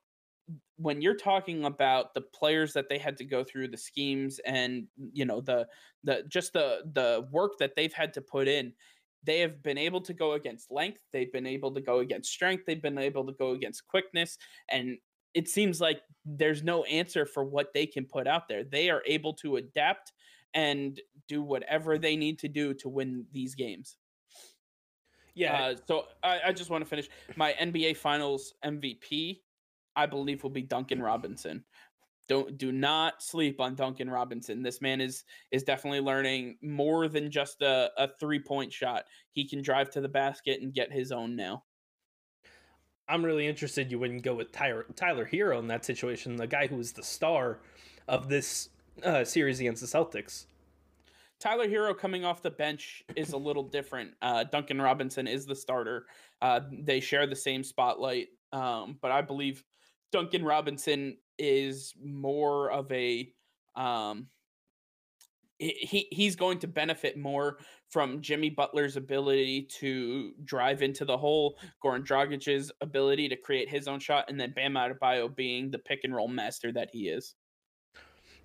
when 0.77 1.01
you're 1.01 1.17
talking 1.17 1.65
about 1.65 2.15
the 2.15 2.21
players 2.21 2.73
that 2.73 2.89
they 2.89 2.99
had 2.99 3.17
to 3.17 3.25
go 3.25 3.45
through 3.45 3.69
the 3.69 3.77
schemes 3.77 4.41
and 4.45 4.87
you 5.13 5.25
know 5.25 5.41
the 5.41 5.67
the 6.03 6.25
just 6.29 6.53
the 6.53 6.83
the 6.93 7.27
work 7.31 7.53
that 7.59 7.75
they've 7.77 7.93
had 7.93 8.13
to 8.13 8.21
put 8.21 8.49
in 8.49 8.73
they 9.25 9.41
have 9.41 9.63
been 9.63 9.79
able 9.79 10.01
to 10.01 10.13
go 10.13 10.33
against 10.33 10.71
length 10.71 11.03
they've 11.13 11.33
been 11.33 11.47
able 11.47 11.73
to 11.73 11.81
go 11.81 11.99
against 11.99 12.31
strength 12.31 12.65
they've 12.67 12.83
been 12.83 12.99
able 12.99 13.25
to 13.25 13.33
go 13.33 13.51
against 13.51 13.87
quickness 13.87 14.39
and 14.71 14.99
it 15.35 15.49
seems 15.49 15.81
like 15.81 16.01
there's 16.25 16.63
no 16.63 16.85
answer 16.85 17.27
for 17.27 17.45
what 17.45 17.75
they 17.75 17.87
can 17.87 18.07
put 18.07 18.27
out 18.27 18.49
there. 18.49 18.65
They 18.65 18.89
are 18.89 19.03
able 19.07 19.35
to 19.35 19.57
adapt 19.57 20.13
and 20.55 20.99
do 21.29 21.43
whatever 21.43 21.99
they 21.99 22.17
need 22.17 22.39
to 22.39 22.49
do 22.49 22.73
to 22.75 22.89
win 22.89 23.27
these 23.33 23.55
games. 23.57 23.97
Yeah. 25.35 25.65
Uh, 25.65 25.75
so 25.87 26.05
I, 26.23 26.41
I 26.47 26.53
just 26.53 26.71
want 26.71 26.83
to 26.83 26.89
finish. 26.89 27.09
My 27.37 27.55
nba 27.61 27.97
finals 27.97 28.55
mvp 28.65 29.41
i 29.97 30.07
believe 30.07 30.43
will 30.43 30.51
be 30.51 30.63
duncan 30.63 31.03
robinson 31.03 31.65
don't 32.29 32.57
do 32.57 32.73
not 32.73 33.23
sleep 33.23 33.61
on 33.61 33.75
Duncan 33.75 34.09
Robinson. 34.09 34.63
This 34.63 34.81
man 34.81 35.01
is 35.01 35.25
is 35.51 35.63
definitely 35.63 36.01
learning 36.01 36.57
more 36.63 37.09
than 37.09 37.31
just 37.31 37.63
a, 37.63 37.91
a 37.97 38.09
three 38.19 38.41
point 38.41 38.73
shot. 38.73 39.05
He 39.33 39.49
can 39.49 39.63
drive 39.63 39.91
to 39.91 40.01
the 40.01 40.09
basket 40.09 40.61
and 40.61 40.73
get 40.73 40.93
his 40.93 41.13
own 41.13 41.37
now. 41.37 41.65
I'm 43.09 43.25
really 43.25 43.47
interested 43.47 43.91
you 43.91 43.99
wouldn't 43.99 44.23
go 44.23 44.35
with 44.35 44.51
Tyler, 44.51 44.87
Tyler 44.97 45.29
Herro 45.31 45.59
in 45.59 45.69
that 45.69 45.85
situation, 45.85 46.37
the 46.37 46.47
guy 46.47 46.67
who 46.67 46.77
was 46.77 46.93
the 46.93 47.03
star 47.03 47.61
of 48.09 48.29
this 48.29 48.71
uh, 49.03 49.25
series 49.25 49.61
against 49.61 49.83
the 49.83 49.87
Celtics. 49.87 50.47
Tyler 51.39 51.69
Herro 51.69 51.97
coming 51.97 52.25
off 52.25 52.43
the 52.43 52.51
bench 52.51 53.03
is 53.17 53.33
a 53.33 53.37
little 53.37 53.65
different. 53.65 54.13
Uh, 54.23 54.45
Duncan 54.45 54.81
Robinson 54.81 55.27
is 55.27 55.45
the 55.45 55.55
starter. 55.55 56.07
Uh, 56.41 56.61
they 56.73 57.01
share 57.01 57.27
the 57.27 57.37
same 57.37 57.63
spotlight, 57.63 58.29
um, 58.53 58.97
but 59.03 59.11
I 59.11 59.21
believe 59.21 59.63
Duncan 60.11 60.45
Robinson 60.45 61.19
is 61.39 61.95
more 62.03 62.71
of 62.71 62.91
a 62.93 63.33
um 63.77 64.29
he 65.59 66.09
he's 66.11 66.37
going 66.37 66.59
to 66.59 66.67
benefit 66.67 67.17
more 67.17 67.59
from 67.91 68.21
Jimmy 68.21 68.51
Butler's 68.51 68.97
ability 68.97 69.69
to 69.79 70.33
drive 70.45 70.83
into 70.83 71.05
the 71.05 71.17
hole, 71.17 71.57
Goran 71.83 72.05
Dragic's 72.05 72.73
ability 72.81 73.29
to 73.29 73.37
create 73.37 73.69
his 73.69 73.87
own 73.87 74.01
shot, 74.01 74.25
and 74.29 74.39
then 74.39 74.53
Bam 74.53 74.75
Adebayo 74.75 75.35
being 75.35 75.71
the 75.71 75.79
pick 75.79 76.01
and 76.03 76.15
roll 76.15 76.29
master 76.29 76.73
that 76.73 76.91
he 76.93 77.09
is. 77.09 77.35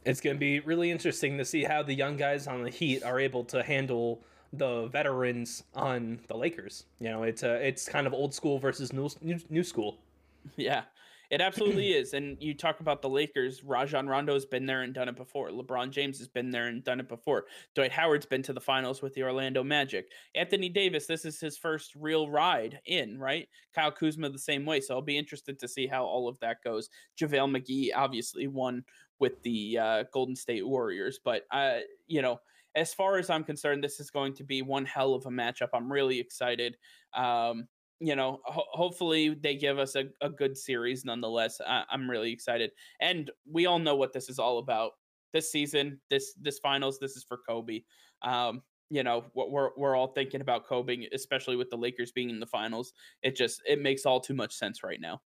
It's 0.06 0.22
going 0.22 0.36
to 0.36 0.40
be 0.40 0.60
really 0.62 0.92
interesting 0.92 1.38
to 1.40 1.46
see 1.46 1.64
how 1.64 1.84
the 1.84 1.94
young 1.94 2.16
guys 2.16 2.48
on 2.48 2.64
the 2.64 2.70
Heat 2.70 3.04
are 3.04 3.20
able 3.20 3.44
to 3.46 3.64
handle 3.64 4.24
the 4.54 4.88
veterans 4.88 5.64
on 5.74 6.20
the 6.28 6.38
Lakers. 6.38 6.86
You 7.00 7.10
know, 7.10 7.24
it's 7.24 7.44
a, 7.44 7.56
it's 7.56 7.90
kind 7.90 8.08
of 8.08 8.14
old 8.14 8.34
school 8.34 8.60
versus 8.60 8.94
new 8.94 9.10
new, 9.22 9.40
new 9.50 9.64
school. 9.64 10.00
Yeah, 10.56 10.84
it 11.30 11.42
absolutely 11.42 11.94
is. 11.94 12.14
And 12.14 12.38
you 12.40 12.54
talk 12.54 12.80
about 12.80 13.02
the 13.02 13.10
Lakers, 13.10 13.64
Rajon 13.64 14.08
Rondo's 14.08 14.46
been 14.46 14.66
there 14.66 14.82
and 14.82 14.94
done 14.94 15.10
it 15.10 15.16
before. 15.16 15.50
LeBron 15.50 15.92
James 15.92 16.18
has 16.20 16.28
been 16.28 16.52
there 16.52 16.68
and 16.68 16.84
done 16.84 17.00
it 17.00 17.10
before. 17.10 17.46
Dwight 17.76 17.92
Howard's 17.92 18.26
been 18.26 18.44
to 18.44 18.54
the 18.54 18.62
finals 18.62 19.02
with 19.02 19.14
the 19.14 19.24
Orlando 19.24 19.64
Magic. 19.64 20.12
Anthony 20.36 20.70
Davis, 20.70 21.06
this 21.06 21.26
is 21.26 21.40
his 21.40 21.58
first 21.58 21.94
real 21.96 22.30
ride 22.30 22.80
in, 22.86 23.20
right? 23.20 23.48
Kyle 23.74 23.92
Kuzma 23.92 24.30
the 24.30 24.40
same 24.40 24.66
way. 24.66 24.82
So 24.82 24.96
I'll 24.96 25.02
be 25.02 25.18
interested 25.18 25.60
to 25.60 25.68
see 25.68 25.88
how 25.88 26.06
all 26.06 26.28
of 26.28 26.40
that 26.40 26.58
goes. 26.64 26.90
JaVale 27.20 27.58
McGee 27.58 27.90
obviously 27.96 28.48
won 28.48 28.84
with 29.20 29.42
the 29.44 29.78
uh, 29.78 30.04
Golden 30.14 30.36
State 30.36 30.66
Warriors, 30.66 31.20
but 31.24 31.44
uh, 31.52 31.80
you 32.08 32.22
know, 32.22 32.40
as 32.76 32.94
far 32.94 33.18
as 33.18 33.30
I'm 33.30 33.44
concerned, 33.44 33.84
this 33.84 34.00
is 34.00 34.10
going 34.12 34.34
to 34.36 34.44
be 34.44 34.62
one 34.62 34.86
hell 34.86 35.14
of 35.14 35.26
a 35.26 35.30
matchup. 35.30 35.70
I'm 35.74 35.92
really 35.92 36.20
excited. 36.20 36.78
Um, 37.14 37.68
you 38.00 38.16
know, 38.16 38.40
ho- 38.46 38.66
hopefully 38.72 39.34
they 39.34 39.56
give 39.56 39.78
us 39.78 39.96
a, 39.96 40.06
a 40.22 40.30
good 40.30 40.58
series 40.58 41.06
nonetheless. 41.06 41.60
I- 41.66 41.86
I'm 41.90 42.10
really 42.10 42.32
excited. 42.32 42.72
And 43.02 43.30
we 43.50 43.66
all 43.66 43.80
know 43.80 43.96
what 43.96 44.14
this 44.14 44.30
is 44.30 44.40
all 44.40 44.60
about. 44.60 44.92
This 45.32 45.52
season, 45.52 46.00
this 46.10 46.34
this 46.42 46.58
finals, 46.58 46.98
this 46.98 47.16
is 47.16 47.24
for 47.24 47.38
Kobe. 47.48 47.82
Um, 48.24 48.64
you 48.90 49.04
know, 49.04 49.26
we're 49.36 49.70
we're 49.78 49.96
all 49.96 50.08
thinking 50.08 50.42
about 50.42 50.66
Kobe, 50.66 51.08
especially 51.14 51.56
with 51.56 51.70
the 51.70 51.78
Lakers 51.78 52.12
being 52.12 52.32
in 52.32 52.40
the 52.40 52.48
finals. 52.48 52.94
It 53.22 53.36
just 53.36 53.62
it 53.68 53.80
makes 53.80 54.08
all 54.08 54.20
too 54.20 54.34
much 54.34 54.56
sense 54.56 54.82
right 54.84 55.00
now. 55.00 55.22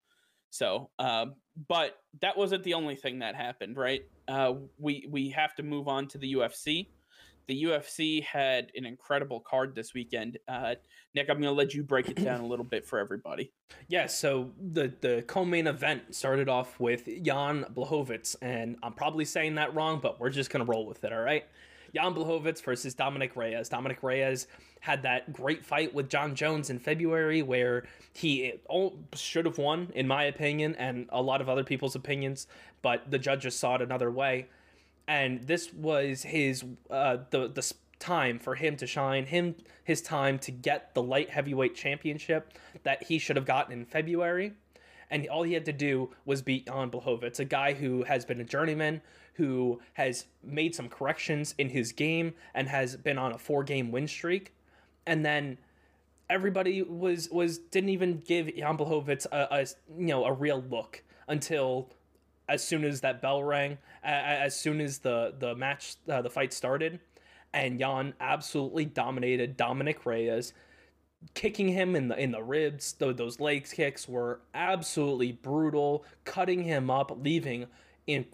So, 0.51 0.91
um, 0.99 1.35
but 1.69 1.97
that 2.23 2.37
wasn't 2.37 2.63
the 2.63 2.75
only 2.75 2.95
thing 2.95 3.19
that 3.19 3.35
happened, 3.35 3.77
right? 3.77 4.03
Uh, 4.29 4.55
we 4.79 5.07
we 5.11 5.31
have 5.31 5.55
to 5.57 5.63
move 5.65 5.89
on 5.89 6.07
to 6.09 6.19
the 6.19 6.35
UFC 6.35 6.89
the 7.49 7.65
UFC 7.65 8.23
had 8.23 8.71
an 8.77 8.85
incredible 8.85 9.41
card 9.41 9.75
this 9.75 9.95
weekend. 9.95 10.39
Uh, 10.47 10.75
Nick, 11.15 11.29
I'm 11.31 11.41
going 11.41 11.53
to 11.53 11.59
let 11.59 11.75
you 11.75 11.83
break 11.83 12.09
it 12.09 12.23
down 12.23 12.41
a 12.41 12.47
little 12.47 12.65
bit 12.65 12.87
for 12.87 12.99
everybody. 12.99 13.53
Yeah, 13.89 14.07
so 14.07 14.53
the 14.61 14.93
the 15.01 15.25
co-main 15.27 15.67
event 15.67 16.15
started 16.15 16.49
off 16.49 16.79
with 16.79 17.07
Jan 17.07 17.65
Blachowicz, 17.75 18.37
and 18.43 18.77
I'm 18.83 18.93
probably 18.93 19.25
saying 19.25 19.57
that 19.57 19.75
wrong, 19.75 19.99
but 20.01 20.21
we're 20.21 20.31
just 20.31 20.51
going 20.51 20.65
to 20.65 20.71
roll 20.71 20.87
with 20.87 21.03
it, 21.05 21.13
all 21.13 21.21
right? 21.23 21.47
Jan 21.95 22.15
Blachowicz 22.15 22.63
versus 22.63 22.95
Dominick 22.95 23.35
Reyes. 23.35 23.71
Dominick 23.71 24.03
Reyes 24.03 24.47
had 24.81 25.03
that 25.03 25.33
great 25.33 25.65
fight 25.65 25.95
with 25.95 26.11
Jon 26.11 26.35
Jones 26.35 26.69
in 26.69 26.79
February 26.79 27.41
where 27.43 27.87
he 28.13 28.53
should 29.15 29.47
have 29.47 29.57
won, 29.57 29.91
in 29.95 30.07
my 30.07 30.25
opinion, 30.25 30.75
and 30.77 31.07
a 31.09 31.23
lot 31.23 31.41
of 31.41 31.49
other 31.49 31.65
people's 31.65 31.95
opinions, 31.95 32.47
but 32.83 33.11
the 33.11 33.19
judges 33.19 33.57
saw 33.57 33.77
it 33.77 33.83
another 33.83 34.11
way 34.11 34.49
and 35.09 35.41
this 35.47 35.73
was 35.73 36.23
his 36.23 36.65
uh, 36.91 37.17
the 37.31 37.49
the 37.49 37.73
time 37.99 38.39
for 38.39 38.55
him 38.55 38.77
to 38.77 38.87
shine, 38.87 39.27
him 39.27 39.57
his 39.83 40.01
time 40.01 40.39
to 40.39 40.53
get 40.53 40.95
the 40.95 41.03
light 41.03 41.31
heavyweight 41.31 41.75
championship 41.75 42.53
that 42.85 43.03
he 43.03 43.19
should 43.19 43.35
have 43.35 43.47
gotten 43.47 43.73
in 43.73 43.85
February. 43.85 44.53
And 45.11 45.27
all 45.29 45.43
he 45.43 45.55
had 45.55 45.65
to 45.65 45.73
do 45.73 46.11
was 46.27 46.43
beat 46.43 46.67
Jan 46.67 46.91
Blachowicz, 46.91 47.41
a 47.41 47.45
guy 47.47 47.73
who 47.73 48.05
has 48.05 48.27
been 48.27 48.41
a 48.41 48.45
journeyman, 48.45 49.01
who 49.35 49.81
has 49.95 50.27
made 50.45 50.75
some 50.75 50.89
corrections 50.89 51.55
in 51.57 51.71
his 51.71 51.93
game 51.93 52.35
and 52.55 52.69
has 52.69 52.95
been 52.97 53.17
on 53.17 53.33
a 53.33 53.39
four 53.39 53.65
game 53.65 53.91
win 53.91 54.07
streak. 54.07 54.53
And 55.07 55.25
then 55.25 55.57
everybody 56.29 56.83
was 56.83 57.31
was 57.31 57.59
didn't 57.59 57.89
even 57.91 58.19
give 58.19 58.55
Jan 58.55 58.77
Blachowicz 58.77 59.27
a, 59.33 59.49
a 59.51 59.67
you 59.99 60.09
know 60.09 60.27
a 60.27 60.33
real 60.33 60.63
look 60.69 61.03
until 61.27 61.91
as 62.49 62.65
soon 62.65 62.85
as 62.85 63.01
that 63.03 63.21
bell 63.21 63.43
rang, 63.43 63.79
as 64.03 64.59
soon 64.59 64.81
as 64.81 64.99
the 64.99 65.35
the 65.39 65.55
match 65.55 65.97
uh, 66.09 66.23
the 66.23 66.31
fight 66.31 66.53
started, 66.53 66.99
and 67.53 67.79
Jan 67.79 68.15
absolutely 68.21 68.87
dominated 68.87 69.57
Dominick 69.57 70.07
Reyes, 70.07 70.53
kicking 71.35 71.69
him 71.69 71.95
in 71.95 72.09
the 72.09 72.19
in 72.19 72.33
the 72.33 72.43
ribs. 72.43 72.93
those 72.93 73.39
leg 73.39 73.69
kicks 73.71 74.09
were 74.09 74.41
absolutely 74.55 75.33
brutal, 75.33 76.05
cutting 76.25 76.63
him 76.63 76.91
up, 76.91 77.13
leaving 77.23 77.67
in 78.07 78.25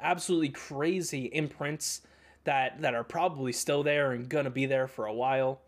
absolutely 0.00 0.48
crazy 0.48 1.26
imprints 1.26 2.00
that 2.44 2.80
that 2.80 2.94
are 2.94 3.04
probably 3.04 3.52
still 3.52 3.82
there 3.82 4.12
and 4.12 4.28
gonna 4.28 4.50
be 4.50 4.66
there 4.66 4.88
for 4.88 5.06
a 5.06 5.12
while. 5.12 5.60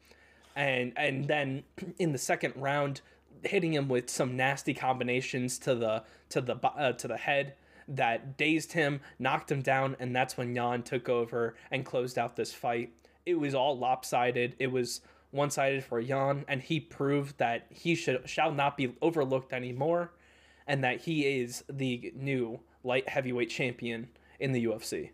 And 0.56 0.92
and 0.96 1.26
then 1.26 1.64
in 1.99 2.12
the 2.12 2.18
second 2.18 2.54
round, 2.56 3.02
hitting 3.42 3.75
him 3.75 3.88
with 3.88 4.08
some 4.08 4.37
nasty 4.37 4.72
combinations 4.72 5.58
to 5.58 5.75
the 5.75 6.04
to 6.30 6.40
the 6.40 6.56
uh, 6.66 6.92
to 6.92 7.08
the 7.08 7.16
head 7.18 7.54
that 7.88 8.36
dazed 8.36 8.72
him, 8.72 9.00
knocked 9.18 9.50
him 9.50 9.62
down, 9.62 9.96
and 9.98 10.14
that's 10.14 10.36
when 10.36 10.54
Jan 10.54 10.82
took 10.82 11.08
over 11.08 11.54
and 11.70 11.84
closed 11.84 12.18
out 12.18 12.36
this 12.36 12.52
fight. 12.52 12.92
It 13.26 13.34
was 13.34 13.54
all 13.54 13.78
lopsided. 13.78 14.56
It 14.58 14.72
was 14.72 15.00
one 15.30 15.50
sided 15.50 15.84
for 15.84 16.02
Jan, 16.02 16.44
and 16.48 16.62
he 16.62 16.80
proved 16.80 17.38
that 17.38 17.66
he 17.70 17.94
should 17.94 18.28
shall 18.28 18.52
not 18.52 18.76
be 18.76 18.94
overlooked 19.00 19.52
anymore, 19.52 20.12
and 20.66 20.84
that 20.84 21.02
he 21.02 21.40
is 21.40 21.64
the 21.68 22.12
new 22.14 22.60
light 22.84 23.08
heavyweight 23.08 23.50
champion 23.50 24.08
in 24.38 24.52
the 24.52 24.66
UFC. 24.66 25.10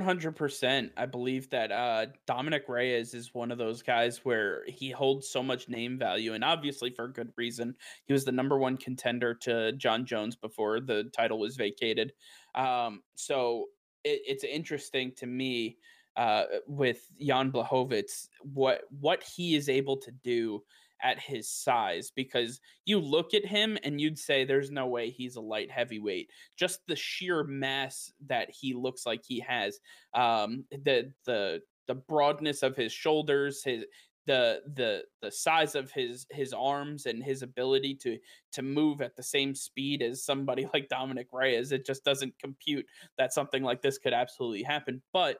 100%. 0.00 0.90
I 0.96 1.06
believe 1.06 1.50
that 1.50 1.70
uh, 1.70 2.06
Dominick 2.26 2.68
Reyes 2.68 3.14
is 3.14 3.34
one 3.34 3.50
of 3.50 3.58
those 3.58 3.82
guys 3.82 4.24
where 4.24 4.64
he 4.66 4.90
holds 4.90 5.28
so 5.28 5.42
much 5.42 5.68
name 5.68 5.98
value, 5.98 6.34
and 6.34 6.42
obviously 6.42 6.90
for 6.90 7.04
a 7.04 7.12
good 7.12 7.32
reason. 7.36 7.74
He 8.06 8.12
was 8.12 8.24
the 8.24 8.32
number 8.32 8.58
one 8.58 8.76
contender 8.76 9.34
to 9.42 9.72
Jon 9.72 10.06
Jones 10.06 10.36
before 10.36 10.80
the 10.80 11.04
title 11.16 11.38
was 11.38 11.56
vacated. 11.56 12.12
Um, 12.54 13.02
so 13.14 13.66
it, 14.04 14.22
it's 14.26 14.44
interesting 14.44 15.12
to 15.16 15.26
me 15.26 15.76
uh, 16.16 16.44
with 16.66 17.08
Jan 17.20 17.50
Blachowicz 17.50 18.28
what 18.42 18.82
what 19.00 19.22
he 19.22 19.56
is 19.56 19.70
able 19.70 19.96
to 19.96 20.10
do 20.10 20.62
at 21.02 21.18
his 21.18 21.48
size 21.50 22.12
because 22.14 22.60
you 22.84 22.98
look 22.98 23.34
at 23.34 23.44
him 23.44 23.78
and 23.82 24.00
you'd 24.00 24.18
say 24.18 24.44
there's 24.44 24.70
no 24.70 24.86
way 24.86 25.10
he's 25.10 25.36
a 25.36 25.40
light 25.40 25.70
heavyweight. 25.70 26.30
Just 26.56 26.80
the 26.86 26.96
sheer 26.96 27.44
mass 27.44 28.12
that 28.26 28.48
he 28.50 28.74
looks 28.74 29.06
like 29.06 29.22
he 29.24 29.40
has, 29.40 29.78
um, 30.14 30.64
the 30.70 31.12
the 31.26 31.60
the 31.88 31.94
broadness 31.94 32.62
of 32.62 32.76
his 32.76 32.92
shoulders, 32.92 33.62
his 33.64 33.84
the 34.26 34.60
the 34.74 35.02
the 35.20 35.30
size 35.30 35.74
of 35.74 35.90
his 35.90 36.26
his 36.30 36.52
arms 36.52 37.06
and 37.06 37.22
his 37.22 37.42
ability 37.42 37.94
to 37.96 38.18
to 38.52 38.62
move 38.62 39.00
at 39.00 39.16
the 39.16 39.22
same 39.22 39.54
speed 39.54 40.02
as 40.02 40.24
somebody 40.24 40.66
like 40.74 40.88
Dominick 40.88 41.28
Reyes, 41.32 41.72
it 41.72 41.84
just 41.84 42.04
doesn't 42.04 42.38
compute 42.38 42.86
that 43.18 43.32
something 43.32 43.62
like 43.62 43.82
this 43.82 43.98
could 43.98 44.12
absolutely 44.12 44.62
happen. 44.62 45.02
But 45.12 45.38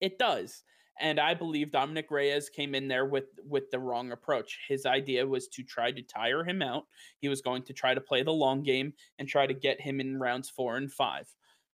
it 0.00 0.18
does. 0.18 0.62
And 1.00 1.18
I 1.18 1.34
believe 1.34 1.70
Dominick 1.70 2.10
Reyes 2.10 2.48
came 2.48 2.74
in 2.74 2.88
there 2.88 3.06
with 3.06 3.24
with 3.46 3.70
the 3.70 3.78
wrong 3.78 4.12
approach. 4.12 4.58
His 4.68 4.86
idea 4.86 5.26
was 5.26 5.48
to 5.48 5.62
try 5.62 5.90
to 5.90 6.02
tire 6.02 6.44
him 6.44 6.62
out. 6.62 6.84
He 7.18 7.28
was 7.28 7.40
going 7.40 7.62
to 7.64 7.72
try 7.72 7.94
to 7.94 8.00
play 8.00 8.22
the 8.22 8.32
long 8.32 8.62
game 8.62 8.92
and 9.18 9.28
try 9.28 9.46
to 9.46 9.54
get 9.54 9.80
him 9.80 10.00
in 10.00 10.18
rounds 10.18 10.50
four 10.50 10.76
and 10.76 10.92
five. 10.92 11.28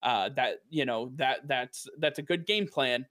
Uh, 0.01 0.29
that 0.35 0.59
you 0.69 0.85
know 0.85 1.11
that 1.15 1.47
that's 1.47 1.87
that's 1.99 2.19
a 2.19 2.23
good 2.23 2.45
game 2.45 2.67
plan 2.67 3.05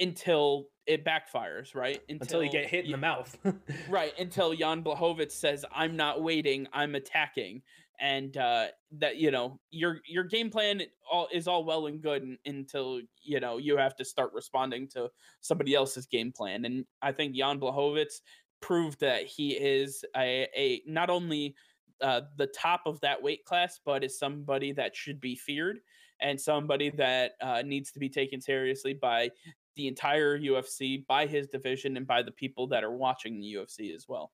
until 0.00 0.66
it 0.86 1.04
backfires, 1.04 1.74
right? 1.74 2.00
Until, 2.08 2.22
until 2.22 2.44
you 2.44 2.50
get 2.50 2.66
hit 2.66 2.84
in 2.86 2.92
the 2.92 2.96
mouth. 2.96 3.36
right. 3.88 4.12
Until 4.18 4.54
Jan 4.54 4.82
Blachowicz 4.82 5.32
says, 5.32 5.64
I'm 5.74 5.96
not 5.96 6.22
waiting, 6.22 6.66
I'm 6.72 6.94
attacking. 6.94 7.62
And 8.00 8.36
uh, 8.36 8.66
that, 8.92 9.16
you 9.16 9.30
know, 9.30 9.58
your 9.70 10.00
your 10.06 10.24
game 10.24 10.50
plan 10.50 10.82
all 11.10 11.28
is 11.32 11.48
all 11.48 11.64
well 11.64 11.86
and 11.86 12.00
good 12.00 12.36
until, 12.46 13.00
you 13.22 13.40
know, 13.40 13.58
you 13.58 13.76
have 13.76 13.96
to 13.96 14.04
start 14.04 14.32
responding 14.32 14.88
to 14.88 15.10
somebody 15.40 15.74
else's 15.74 16.06
game 16.06 16.32
plan. 16.32 16.64
And 16.64 16.84
I 17.02 17.12
think 17.12 17.34
Jan 17.34 17.58
Blachowicz 17.58 18.20
proved 18.60 19.00
that 19.00 19.24
he 19.24 19.50
is 19.50 20.04
a, 20.16 20.48
a 20.56 20.82
not 20.86 21.10
only 21.10 21.54
uh, 22.00 22.22
the 22.36 22.46
top 22.46 22.82
of 22.86 23.00
that 23.00 23.22
weight 23.22 23.44
class, 23.44 23.80
but 23.84 24.04
is 24.04 24.18
somebody 24.18 24.72
that 24.72 24.94
should 24.94 25.20
be 25.20 25.34
feared 25.34 25.80
and 26.20 26.40
somebody 26.40 26.90
that 26.90 27.32
uh, 27.40 27.62
needs 27.64 27.92
to 27.92 27.98
be 27.98 28.08
taken 28.08 28.40
seriously 28.40 28.94
by 28.94 29.30
the 29.76 29.86
entire 29.86 30.38
UFC, 30.38 31.06
by 31.06 31.26
his 31.26 31.46
division, 31.48 31.96
and 31.96 32.06
by 32.06 32.22
the 32.22 32.32
people 32.32 32.66
that 32.68 32.82
are 32.82 32.96
watching 32.96 33.40
the 33.40 33.54
UFC 33.54 33.94
as 33.94 34.06
well. 34.08 34.32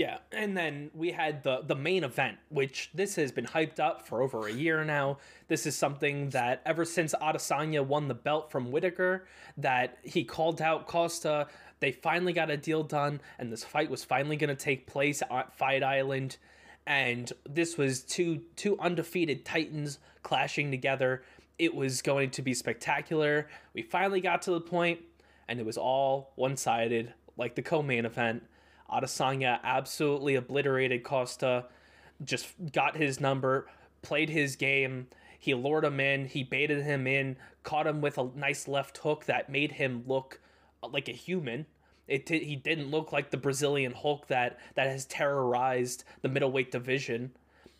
Yeah, 0.00 0.16
and 0.32 0.56
then 0.56 0.90
we 0.94 1.10
had 1.10 1.42
the 1.42 1.60
the 1.60 1.74
main 1.74 2.04
event, 2.04 2.38
which 2.48 2.88
this 2.94 3.16
has 3.16 3.32
been 3.32 3.44
hyped 3.44 3.78
up 3.78 4.08
for 4.08 4.22
over 4.22 4.46
a 4.46 4.50
year 4.50 4.82
now. 4.82 5.18
This 5.48 5.66
is 5.66 5.76
something 5.76 6.30
that 6.30 6.62
ever 6.64 6.86
since 6.86 7.14
Adesanya 7.20 7.84
won 7.84 8.08
the 8.08 8.14
belt 8.14 8.50
from 8.50 8.72
Whittaker, 8.72 9.26
that 9.58 9.98
he 10.02 10.24
called 10.24 10.62
out 10.62 10.86
Costa. 10.86 11.48
They 11.80 11.92
finally 11.92 12.32
got 12.32 12.48
a 12.48 12.56
deal 12.56 12.82
done, 12.82 13.20
and 13.38 13.52
this 13.52 13.62
fight 13.62 13.90
was 13.90 14.02
finally 14.02 14.36
going 14.36 14.48
to 14.48 14.54
take 14.54 14.86
place 14.86 15.22
at 15.30 15.54
Fight 15.54 15.82
Island. 15.82 16.38
And 16.86 17.30
this 17.46 17.76
was 17.76 18.00
two 18.00 18.40
two 18.56 18.80
undefeated 18.80 19.44
titans 19.44 19.98
clashing 20.22 20.70
together. 20.70 21.24
It 21.58 21.74
was 21.74 22.00
going 22.00 22.30
to 22.30 22.40
be 22.40 22.54
spectacular. 22.54 23.48
We 23.74 23.82
finally 23.82 24.22
got 24.22 24.40
to 24.42 24.52
the 24.52 24.62
point, 24.62 25.00
and 25.46 25.60
it 25.60 25.66
was 25.66 25.76
all 25.76 26.32
one 26.36 26.56
sided, 26.56 27.12
like 27.36 27.54
the 27.54 27.60
co 27.60 27.82
main 27.82 28.06
event. 28.06 28.44
Adesanya 28.90 29.60
absolutely 29.62 30.34
obliterated 30.34 31.02
Costa, 31.04 31.66
just 32.24 32.48
got 32.72 32.96
his 32.96 33.20
number, 33.20 33.68
played 34.02 34.30
his 34.30 34.56
game. 34.56 35.08
He 35.38 35.54
lured 35.54 35.84
him 35.84 36.00
in, 36.00 36.26
he 36.26 36.42
baited 36.42 36.82
him 36.82 37.06
in, 37.06 37.36
caught 37.62 37.86
him 37.86 38.00
with 38.00 38.18
a 38.18 38.30
nice 38.34 38.68
left 38.68 38.98
hook 38.98 39.24
that 39.26 39.48
made 39.48 39.72
him 39.72 40.04
look 40.06 40.40
uh, 40.82 40.88
like 40.88 41.08
a 41.08 41.12
human. 41.12 41.66
It 42.06 42.28
he 42.28 42.56
didn't 42.56 42.90
look 42.90 43.12
like 43.12 43.30
the 43.30 43.36
Brazilian 43.36 43.92
Hulk 43.92 44.26
that 44.26 44.58
that 44.74 44.88
has 44.88 45.06
terrorized 45.06 46.04
the 46.22 46.28
middleweight 46.28 46.72
division. 46.72 47.30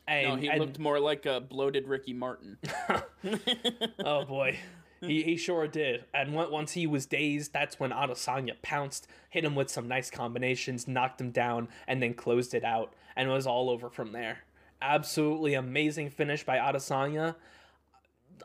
And, 0.07 0.29
no, 0.29 0.37
he 0.37 0.49
and, 0.49 0.61
looked 0.61 0.79
more 0.79 1.00
like 1.00 1.26
a 1.26 1.40
bloated 1.40 1.88
Ricky 1.88 2.12
Martin. 2.12 2.57
oh 4.05 4.25
boy. 4.25 4.59
He, 5.00 5.23
he 5.23 5.37
sure 5.37 5.66
did. 5.66 6.04
And 6.12 6.35
once 6.35 6.73
he 6.73 6.87
was 6.87 7.07
dazed, 7.07 7.52
that's 7.52 7.80
when 7.80 7.90
Adesanya 7.90 8.61
pounced, 8.62 9.07
hit 9.30 9.45
him 9.45 9.54
with 9.54 9.71
some 9.71 9.88
nice 9.88 10.11
combinations, 10.11 10.87
knocked 10.87 11.21
him 11.21 11.30
down, 11.30 11.69
and 11.87 12.02
then 12.02 12.14
closed 12.14 12.54
it 12.54 12.64
out. 12.64 12.92
And 13.16 13.28
it 13.28 13.33
was 13.33 13.47
all 13.47 13.71
over 13.71 13.90
from 13.90 14.12
there. 14.12 14.40
Absolutely 14.83 15.54
amazing 15.54 16.11
finish 16.11 16.45
by 16.45 16.59
Adesanya. 16.59 17.37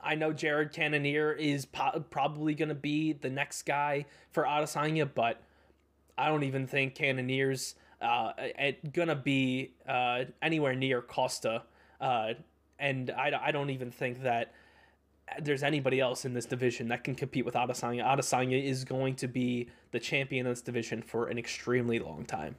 I 0.03 0.15
know 0.15 0.33
Jared 0.33 0.73
Cannonier 0.73 1.31
is 1.31 1.65
po- 1.65 2.03
probably 2.09 2.53
going 2.53 2.69
to 2.69 2.75
be 2.75 3.13
the 3.13 3.29
next 3.29 3.63
guy 3.63 4.05
for 4.31 4.43
Adesanya, 4.43 5.09
but 5.13 5.41
I 6.17 6.27
don't 6.27 6.43
even 6.43 6.67
think 6.67 6.95
Cannonier's 6.95 7.75
uh, 8.01 8.31
gonna 8.93 9.15
be 9.15 9.71
uh, 9.87 10.25
anywhere 10.41 10.75
near 10.75 11.01
Costa, 11.01 11.63
uh, 11.99 12.33
and 12.79 13.09
I, 13.11 13.31
I 13.41 13.51
don't 13.51 13.69
even 13.69 13.91
think 13.91 14.23
that 14.23 14.53
there's 15.41 15.63
anybody 15.63 15.99
else 15.99 16.25
in 16.25 16.33
this 16.33 16.45
division 16.45 16.87
that 16.89 17.03
can 17.03 17.15
compete 17.15 17.45
with 17.45 17.55
Adesanya. 17.55 18.03
Adesanya 18.03 18.63
is 18.63 18.83
going 18.83 19.15
to 19.15 19.27
be 19.27 19.69
the 19.91 19.99
champion 19.99 20.45
of 20.45 20.51
this 20.51 20.61
division 20.61 21.01
for 21.01 21.27
an 21.27 21.37
extremely 21.37 21.99
long 21.99 22.25
time. 22.25 22.55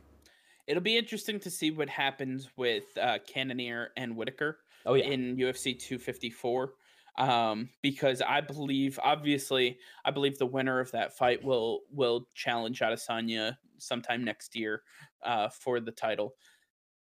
It'll 0.66 0.82
be 0.82 0.98
interesting 0.98 1.38
to 1.40 1.50
see 1.50 1.70
what 1.70 1.88
happens 1.88 2.48
with 2.56 2.84
uh, 3.00 3.18
Cannonier 3.26 3.90
and 3.96 4.16
Whittaker 4.16 4.58
oh, 4.84 4.94
yeah. 4.94 5.04
in 5.04 5.36
UFC 5.36 5.78
254 5.78 6.72
um, 7.18 7.70
because 7.82 8.20
I 8.20 8.40
believe, 8.40 8.98
obviously, 9.02 9.78
I 10.04 10.10
believe 10.10 10.38
the 10.38 10.46
winner 10.46 10.80
of 10.80 10.90
that 10.92 11.16
fight 11.16 11.42
will 11.42 11.80
will 11.90 12.28
challenge 12.34 12.80
Adesanya 12.80 13.56
sometime 13.78 14.24
next 14.24 14.56
year 14.56 14.82
uh, 15.22 15.48
for 15.48 15.80
the 15.80 15.92
title. 15.92 16.34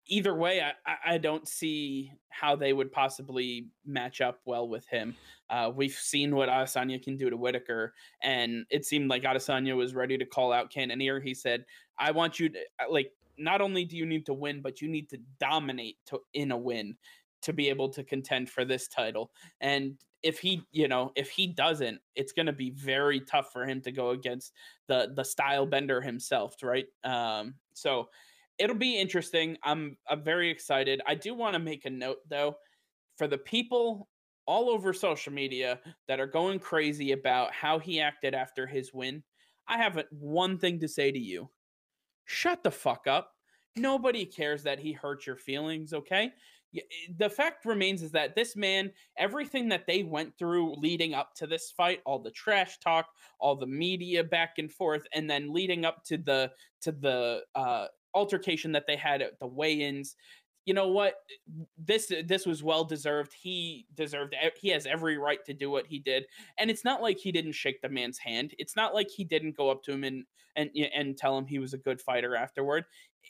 Either 0.09 0.35
way, 0.35 0.61
I, 0.61 1.15
I 1.15 1.19
don't 1.19 1.47
see 1.47 2.13
how 2.31 2.57
they 2.57 2.73
would 2.73 2.91
possibly 2.91 3.69
match 3.85 4.21
up 4.21 4.41
well 4.45 4.69
with 4.69 4.87
him. 4.89 5.15
Uh, 5.51 5.71
we've 5.75 5.93
seen 5.93 6.35
what 6.35 6.49
Adesanya 6.49 7.03
can 7.03 7.17
do 7.17 7.31
to 7.31 7.37
Whittaker, 7.37 7.95
and 8.23 8.65
it 8.71 8.85
seemed 8.85 9.11
like 9.11 9.23
Adesanya 9.23 9.77
was 9.77 9.95
ready 9.95 10.17
to 10.19 10.25
call 10.25 10.53
out 10.53 10.73
Cannonier. 10.73 11.21
He 11.21 11.35
said, 11.35 11.65
"I 11.99 12.11
want 12.13 12.41
you 12.41 12.49
to 12.51 12.59
uh, 12.81 12.91
like." 12.91 13.13
Not 13.41 13.61
only 13.61 13.85
do 13.85 13.97
you 13.97 14.05
need 14.05 14.27
to 14.27 14.35
win, 14.35 14.63
but 14.63 14.83
you 14.83 14.89
need 14.89 15.09
to 15.11 15.19
dominate 15.39 15.97
to 16.07 16.19
in 16.35 16.51
a 16.51 16.57
win 16.57 16.97
to 17.43 17.53
be 17.53 17.69
able 17.69 17.89
to 17.91 18.03
contend 18.03 18.51
for 18.51 18.65
this 18.65 18.89
title. 18.89 19.31
And 19.61 19.97
if 20.23 20.41
he, 20.41 20.63
you 20.73 20.89
know, 20.89 21.13
if 21.15 21.31
he 21.31 21.47
doesn't, 21.47 22.01
it's 22.17 22.33
going 22.33 22.47
to 22.47 22.53
be 22.53 22.71
very 22.71 23.21
tough 23.21 23.53
for 23.53 23.65
him 23.65 23.81
to 23.83 23.93
go 23.93 24.11
against 24.11 24.53
the 24.89 25.13
the 25.15 25.25
style 25.25 25.67
bender 25.67 26.01
himself, 26.01 26.57
right? 26.63 26.87
Um, 27.05 27.55
so 27.75 28.09
it'll 28.59 28.77
be 28.77 28.99
interesting. 28.99 29.57
I'm 29.63 29.97
I'm 30.09 30.23
very 30.23 30.51
excited. 30.51 31.01
I 31.07 31.15
do 31.15 31.35
want 31.35 31.55
to 31.55 31.59
make 31.59 31.85
a 31.85 31.91
note 31.91 32.19
though 32.29 32.57
for 33.17 33.27
the 33.27 33.39
people 33.39 34.09
all 34.47 34.71
over 34.71 34.93
social 34.93 35.33
media 35.33 35.79
that 36.07 36.21
are 36.21 36.27
going 36.27 36.59
crazy 36.59 37.13
about 37.13 37.53
how 37.53 37.79
he 37.79 38.01
acted 38.01 38.35
after 38.35 38.67
his 38.67 38.95
win. 38.95 39.23
I 39.69 39.77
have 39.77 40.03
one 40.11 40.59
thing 40.59 40.81
to 40.81 40.89
say 40.89 41.13
to 41.13 41.19
you. 41.19 41.51
Shut 42.25 42.63
the 42.63 42.71
fuck 42.71 43.07
up. 43.07 43.33
Nobody 43.77 44.25
cares 44.25 44.63
that 44.63 44.79
he 44.79 44.93
hurt 44.93 45.27
your 45.27 45.37
feelings, 45.37 45.93
okay? 45.93 46.33
Eh, 46.75 46.81
the 47.19 47.29
fact 47.29 47.65
remains 47.65 48.03
is 48.03 48.11
that 48.13 48.35
this 48.35 48.57
man, 48.57 48.91
everything 49.19 49.69
that 49.69 49.87
they 49.87 50.03
went 50.03 50.37
through 50.39 50.75
leading 50.77 51.15
up 51.15 51.35
to 51.37 51.47
this 51.47 51.71
fight, 51.71 52.01
all 52.07 52.19
the 52.19 52.31
trash 52.31 52.79
talk, 52.79 53.07
all 53.39 53.57
the 53.57 53.67
media 53.67 54.25
back 54.25 54.55
and 54.59 54.73
forth, 54.73 55.03
and 55.13 55.29
then 55.29 55.53
leading 55.53 55.85
up 55.85 56.03
to 56.05 56.17
the 56.17 56.51
to 56.81 56.93
the 56.93 57.43
uh, 57.55 57.87
altercation 58.19 58.73
that 58.73 58.87
they 58.87 58.97
had 58.97 59.23
at 59.23 59.39
the 59.39 59.47
weigh-ins. 59.47 60.17
You 60.67 60.75
know 60.75 60.89
what? 60.89 61.15
This 61.79 62.13
this 62.27 62.45
was 62.45 62.63
well 62.63 62.85
deserved. 62.85 63.33
He 63.33 63.87
deserved. 63.95 64.35
He 64.61 64.69
has 64.69 64.85
every 64.85 65.17
right 65.17 65.43
to 65.47 65.55
do 65.55 65.71
what 65.71 65.87
he 65.87 65.99
did, 65.99 66.27
and 66.59 66.71
it's 66.71 66.85
not 66.85 67.01
like 67.01 67.19
he 67.19 67.33
didn't 67.33 67.53
shake 67.53 67.81
the 67.81 67.89
man's 67.89 68.19
hand. 68.19 68.53
It's 68.59 68.77
not 68.77 68.93
like 68.93 69.09
he 69.09 69.25
didn't 69.25 69.57
go 69.57 69.71
up 69.71 69.83
to 69.85 69.93
him 69.93 70.05
and 70.05 70.25
and 70.57 70.71
and 70.95 71.17
tell 71.17 71.39
him 71.39 71.47
he 71.47 71.59
was 71.59 71.73
a 71.73 71.79
good 71.79 72.03
fighter 72.03 72.37
afterward. 72.37 72.85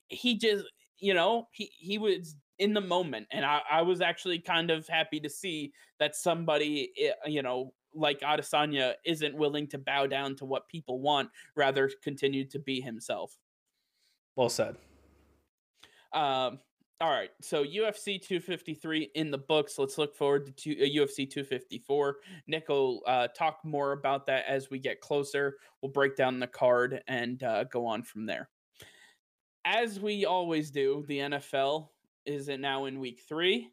He 0.08 0.36
just 0.36 0.64
you 0.98 1.14
know 1.14 1.46
he 1.52 1.70
he 1.78 1.96
was 1.98 2.34
in 2.58 2.74
the 2.74 2.80
moment. 2.80 3.26
And 3.30 3.44
I, 3.44 3.60
I 3.70 3.82
was 3.82 4.00
actually 4.00 4.40
kind 4.40 4.70
of 4.70 4.86
happy 4.88 5.20
to 5.20 5.28
see 5.28 5.72
that 5.98 6.16
somebody, 6.16 6.90
you 7.26 7.42
know, 7.42 7.72
like 7.94 8.20
Adesanya 8.20 8.94
isn't 9.04 9.36
willing 9.36 9.66
to 9.68 9.78
bow 9.78 10.06
down 10.06 10.36
to 10.36 10.44
what 10.44 10.68
people 10.68 11.00
want, 11.00 11.30
rather 11.56 11.90
continue 12.02 12.44
to 12.48 12.58
be 12.58 12.80
himself. 12.80 13.36
Well 14.38 14.48
said. 14.48 14.76
Um, 16.12 16.60
all 17.00 17.10
right, 17.10 17.30
so 17.42 17.64
UFC 17.64 18.22
253 18.22 19.10
in 19.16 19.32
the 19.32 19.38
books. 19.38 19.80
Let's 19.80 19.98
look 19.98 20.14
forward 20.14 20.46
to 20.46 20.52
two, 20.52 20.76
uh, 20.80 20.84
UFC 20.84 21.28
254. 21.28 22.18
Nick 22.46 22.68
will 22.68 23.00
uh, 23.08 23.26
talk 23.36 23.58
more 23.64 23.90
about 23.90 24.26
that 24.26 24.44
as 24.46 24.70
we 24.70 24.78
get 24.78 25.00
closer. 25.00 25.56
We'll 25.82 25.90
break 25.90 26.14
down 26.14 26.38
the 26.38 26.46
card 26.46 27.02
and 27.08 27.42
uh, 27.42 27.64
go 27.64 27.84
on 27.84 28.04
from 28.04 28.26
there. 28.26 28.48
As 29.64 29.98
we 29.98 30.24
always 30.24 30.70
do, 30.70 31.04
the 31.08 31.18
NFL 31.18 31.88
is 32.24 32.46
now 32.46 32.84
in 32.84 33.00
week 33.00 33.22
three, 33.28 33.72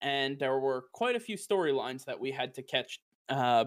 and 0.00 0.38
there 0.38 0.58
were 0.58 0.86
quite 0.94 1.16
a 1.16 1.20
few 1.20 1.36
storylines 1.36 2.06
that 2.06 2.18
we 2.18 2.30
had 2.30 2.54
to 2.54 2.62
catch 2.62 2.98
uh, 3.28 3.66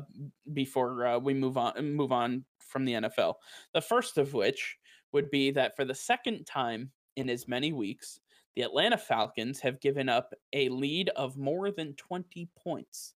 before 0.54 1.06
uh, 1.06 1.20
we 1.20 1.36
move 1.36 1.56
on 1.56 1.96
move 1.96 2.12
on 2.12 2.46
from 2.58 2.86
the 2.86 2.94
NFL. 2.94 3.36
The 3.76 3.82
first 3.82 4.18
of 4.18 4.34
which 4.34 4.80
would 5.12 5.30
be 5.32 5.52
that 5.52 5.76
for 5.76 5.86
the 5.86 5.96
second 5.96 6.46
time 6.46 6.92
in 7.16 7.30
as 7.30 7.48
many 7.48 7.74
weeks, 7.74 8.20
the 8.56 8.62
Atlanta 8.64 8.98
Falcons 8.98 9.60
have 9.62 9.80
given 9.80 10.10
up 10.10 10.34
a 10.54 10.70
lead 10.70 11.10
of 11.10 11.38
more 11.38 11.72
than 11.72 11.94
20 11.94 12.50
points. 12.56 13.14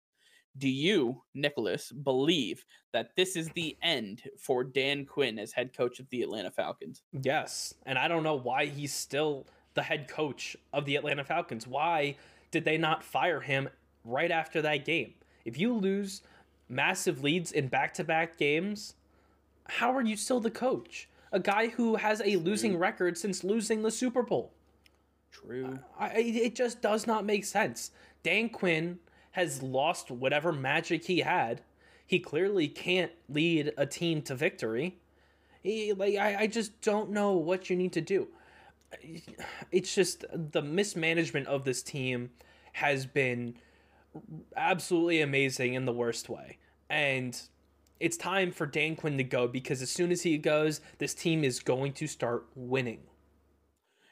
Do 0.57 0.69
you, 0.69 1.21
Nicholas, 1.33 1.91
believe 1.91 2.65
that 2.93 3.15
this 3.17 3.35
is 3.35 3.49
the 3.49 3.77
end 3.81 4.23
for 4.37 4.63
Dan 4.63 5.05
Quinn 5.05 5.37
as 5.37 5.51
head 5.51 5.75
coach 5.75 5.99
of 5.99 6.09
the 6.09 6.21
Atlanta 6.21 6.49
Falcons? 6.49 7.01
Yes. 7.11 7.73
And 7.85 7.97
I 7.97 8.07
don't 8.07 8.23
know 8.23 8.35
why 8.35 8.67
he's 8.67 8.93
still 8.93 9.45
the 9.73 9.83
head 9.83 10.07
coach 10.07 10.55
of 10.71 10.85
the 10.85 10.95
Atlanta 10.95 11.25
Falcons. 11.25 11.67
Why 11.67 12.15
did 12.51 12.63
they 12.63 12.77
not 12.77 13.03
fire 13.03 13.41
him 13.41 13.67
right 14.05 14.31
after 14.31 14.61
that 14.61 14.85
game? 14.85 15.15
If 15.43 15.59
you 15.59 15.73
lose 15.73 16.21
massive 16.69 17.21
leads 17.21 17.51
in 17.51 17.67
back 17.67 17.93
to 17.95 18.05
back 18.05 18.37
games, 18.37 18.95
how 19.67 19.93
are 19.93 20.01
you 20.01 20.15
still 20.15 20.39
the 20.39 20.51
coach? 20.51 21.09
A 21.35 21.39
guy 21.39 21.67
who 21.67 21.97
has 21.97 22.21
a 22.23 22.37
losing 22.37 22.77
record 22.77 23.17
since 23.17 23.43
losing 23.43 23.81
the 23.83 23.91
Super 23.91 24.23
Bowl. 24.23 24.53
True. 25.33 25.79
I, 25.99 26.11
it 26.15 26.55
just 26.55 26.81
does 26.81 27.05
not 27.05 27.25
make 27.25 27.43
sense. 27.43 27.91
Dan 28.23 28.47
Quinn 28.47 28.99
has 29.31 29.61
lost 29.61 30.09
whatever 30.09 30.53
magic 30.53 31.03
he 31.03 31.19
had. 31.19 31.59
He 32.07 32.19
clearly 32.19 32.69
can't 32.69 33.11
lead 33.27 33.73
a 33.75 33.85
team 33.85 34.21
to 34.21 34.33
victory. 34.33 34.95
He, 35.61 35.91
like 35.91 36.15
I, 36.15 36.43
I 36.43 36.47
just 36.47 36.79
don't 36.79 37.09
know 37.09 37.33
what 37.33 37.69
you 37.69 37.75
need 37.75 37.91
to 37.93 38.01
do. 38.01 38.29
It's 39.73 39.93
just 39.93 40.23
the 40.31 40.61
mismanagement 40.61 41.47
of 41.47 41.65
this 41.65 41.83
team 41.83 42.29
has 42.71 43.05
been 43.05 43.55
absolutely 44.55 45.19
amazing 45.19 45.73
in 45.73 45.83
the 45.83 45.91
worst 45.91 46.29
way. 46.29 46.59
And 46.89 47.37
it's 47.99 48.17
time 48.17 48.51
for 48.51 48.65
Dan 48.65 48.95
Quinn 48.95 49.17
to 49.17 49.23
go 49.23 49.47
because 49.47 49.81
as 49.81 49.89
soon 49.89 50.11
as 50.11 50.21
he 50.21 50.37
goes, 50.37 50.81
this 50.97 51.13
team 51.13 51.43
is 51.43 51.59
going 51.59 51.93
to 51.93 52.07
start 52.07 52.45
winning. 52.55 53.01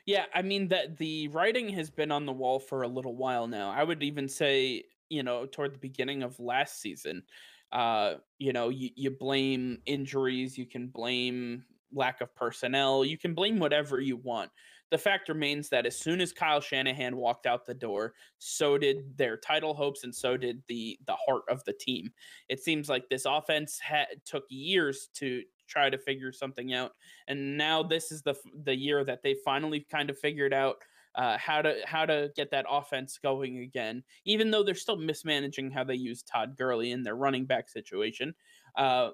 Yeah, 0.06 0.26
I 0.34 0.42
mean 0.42 0.68
that 0.70 0.98
the 0.98 1.30
writing 1.30 1.70
has 1.70 1.90
been 1.90 2.12
on 2.12 2.26
the 2.26 2.34
wall 2.34 2.60
for 2.60 2.84
a 2.84 2.88
little 2.88 3.16
while 3.16 3.48
now. 3.48 3.72
I 3.72 3.84
would 3.84 4.04
even 4.04 4.28
say, 4.28 4.84
you 5.10 5.24
know, 5.24 5.46
toward 5.46 5.74
the 5.74 5.80
beginning 5.80 6.24
of 6.24 6.40
last 6.40 6.82
season, 6.82 7.24
uh, 7.72 8.16
you 8.38 8.52
know, 8.54 8.70
you, 8.70 8.90
you 8.96 9.12
blame 9.12 9.80
injuries, 9.86 10.58
you 10.58 10.66
can 10.66 10.88
blame 10.88 11.64
lack 11.94 12.22
of 12.22 12.36
personnel, 12.36 13.06
you 13.06 13.18
can 13.18 13.34
blame 13.34 13.60
whatever 13.60 14.00
you 14.00 14.18
want. 14.18 14.52
The 14.92 14.98
fact 14.98 15.30
remains 15.30 15.70
that 15.70 15.86
as 15.86 15.98
soon 15.98 16.22
as 16.22 16.32
Kyle 16.32 16.62
Shanahan 16.62 17.18
walked 17.18 17.46
out 17.46 17.66
the 17.66 17.74
door, 17.74 18.14
so 18.38 18.78
did 18.78 19.18
their 19.18 19.38
title 19.38 19.74
hopes 19.74 20.04
and 20.04 20.14
so 20.14 20.38
did 20.38 20.62
the 20.68 21.00
the 21.08 21.16
heart 21.16 21.44
of 21.50 21.64
the 21.64 21.74
team. 21.74 22.12
It 22.50 22.62
seems 22.62 22.90
like 22.90 23.10
this 23.10 23.26
offense 23.26 23.80
had 23.80 24.08
took 24.26 24.44
years 24.50 25.10
to 25.16 25.44
try 25.68 25.90
to 25.90 25.98
figure 25.98 26.32
something 26.32 26.74
out. 26.74 26.92
And 27.28 27.58
now 27.58 27.84
this 27.84 28.12
is 28.12 28.22
the 28.22 28.36
the 28.64 28.76
year 28.76 29.04
that 29.04 29.24
they 29.24 29.36
finally 29.44 29.86
kind 29.90 30.10
of 30.10 30.20
figured 30.20 30.54
out 30.54 30.78
uh, 31.16 31.38
how 31.38 31.62
to 31.62 31.80
how 31.86 32.06
to 32.06 32.32
get 32.36 32.52
that 32.52 32.66
offense 32.70 33.18
going 33.18 33.60
again. 33.60 34.04
Even 34.26 34.52
though 34.52 34.64
they're 34.64 34.76
still 34.76 34.98
mismanaging 34.98 35.72
how 35.72 35.84
they 35.84 35.96
use 35.96 36.24
Todd 36.24 36.56
Gurley 36.58 36.92
in 36.92 37.04
their 37.04 37.16
running 37.16 37.46
back 37.46 37.70
situation, 37.70 38.34
uh, 38.78 39.10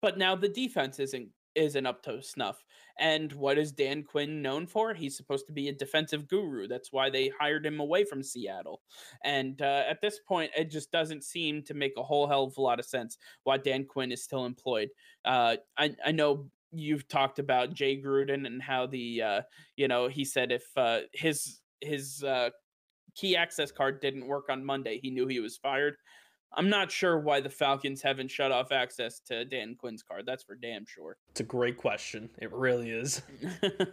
but 0.00 0.18
now 0.18 0.34
the 0.36 0.48
defense 0.48 0.98
isn't 0.98 1.28
isn't 1.58 1.86
up 1.86 2.02
to 2.04 2.22
snuff. 2.22 2.64
And 2.98 3.32
what 3.32 3.58
is 3.58 3.72
Dan 3.72 4.02
Quinn 4.02 4.42
known 4.42 4.66
for? 4.66 4.94
He's 4.94 5.16
supposed 5.16 5.46
to 5.46 5.52
be 5.52 5.68
a 5.68 5.72
defensive 5.72 6.28
guru. 6.28 6.66
That's 6.66 6.92
why 6.92 7.10
they 7.10 7.30
hired 7.38 7.66
him 7.66 7.80
away 7.80 8.04
from 8.04 8.22
Seattle. 8.22 8.80
And 9.24 9.60
uh, 9.62 9.84
at 9.88 10.00
this 10.00 10.20
point, 10.26 10.50
it 10.56 10.70
just 10.70 10.90
doesn't 10.90 11.24
seem 11.24 11.62
to 11.64 11.74
make 11.74 11.92
a 11.96 12.02
whole 12.02 12.26
hell 12.26 12.44
of 12.44 12.56
a 12.56 12.62
lot 12.62 12.80
of 12.80 12.86
sense 12.86 13.18
why 13.44 13.58
Dan 13.58 13.84
Quinn 13.84 14.12
is 14.12 14.24
still 14.24 14.46
employed. 14.46 14.88
Uh, 15.24 15.56
I, 15.76 15.94
I 16.04 16.12
know 16.12 16.48
you've 16.72 17.08
talked 17.08 17.38
about 17.38 17.74
Jay 17.74 18.00
Gruden 18.00 18.46
and 18.46 18.62
how 18.62 18.86
the 18.86 19.22
uh, 19.22 19.42
you 19.76 19.88
know 19.88 20.08
he 20.08 20.24
said 20.24 20.52
if 20.52 20.64
uh, 20.76 21.00
his 21.12 21.60
his 21.80 22.22
uh, 22.22 22.50
key 23.14 23.36
access 23.36 23.72
card 23.72 24.00
didn't 24.00 24.26
work 24.26 24.46
on 24.50 24.64
Monday, 24.64 24.98
he 25.02 25.10
knew 25.10 25.26
he 25.26 25.40
was 25.40 25.56
fired. 25.56 25.96
I'm 26.54 26.70
not 26.70 26.90
sure 26.90 27.18
why 27.18 27.40
the 27.40 27.50
Falcons 27.50 28.00
haven't 28.00 28.30
shut 28.30 28.50
off 28.50 28.72
access 28.72 29.20
to 29.26 29.44
Dan 29.44 29.76
Quinn's 29.78 30.02
card. 30.02 30.24
That's 30.24 30.42
for 30.42 30.54
damn 30.54 30.86
sure. 30.86 31.18
It's 31.30 31.40
a 31.40 31.44
great 31.44 31.76
question. 31.76 32.30
It 32.38 32.52
really 32.52 32.90
is. 32.90 33.20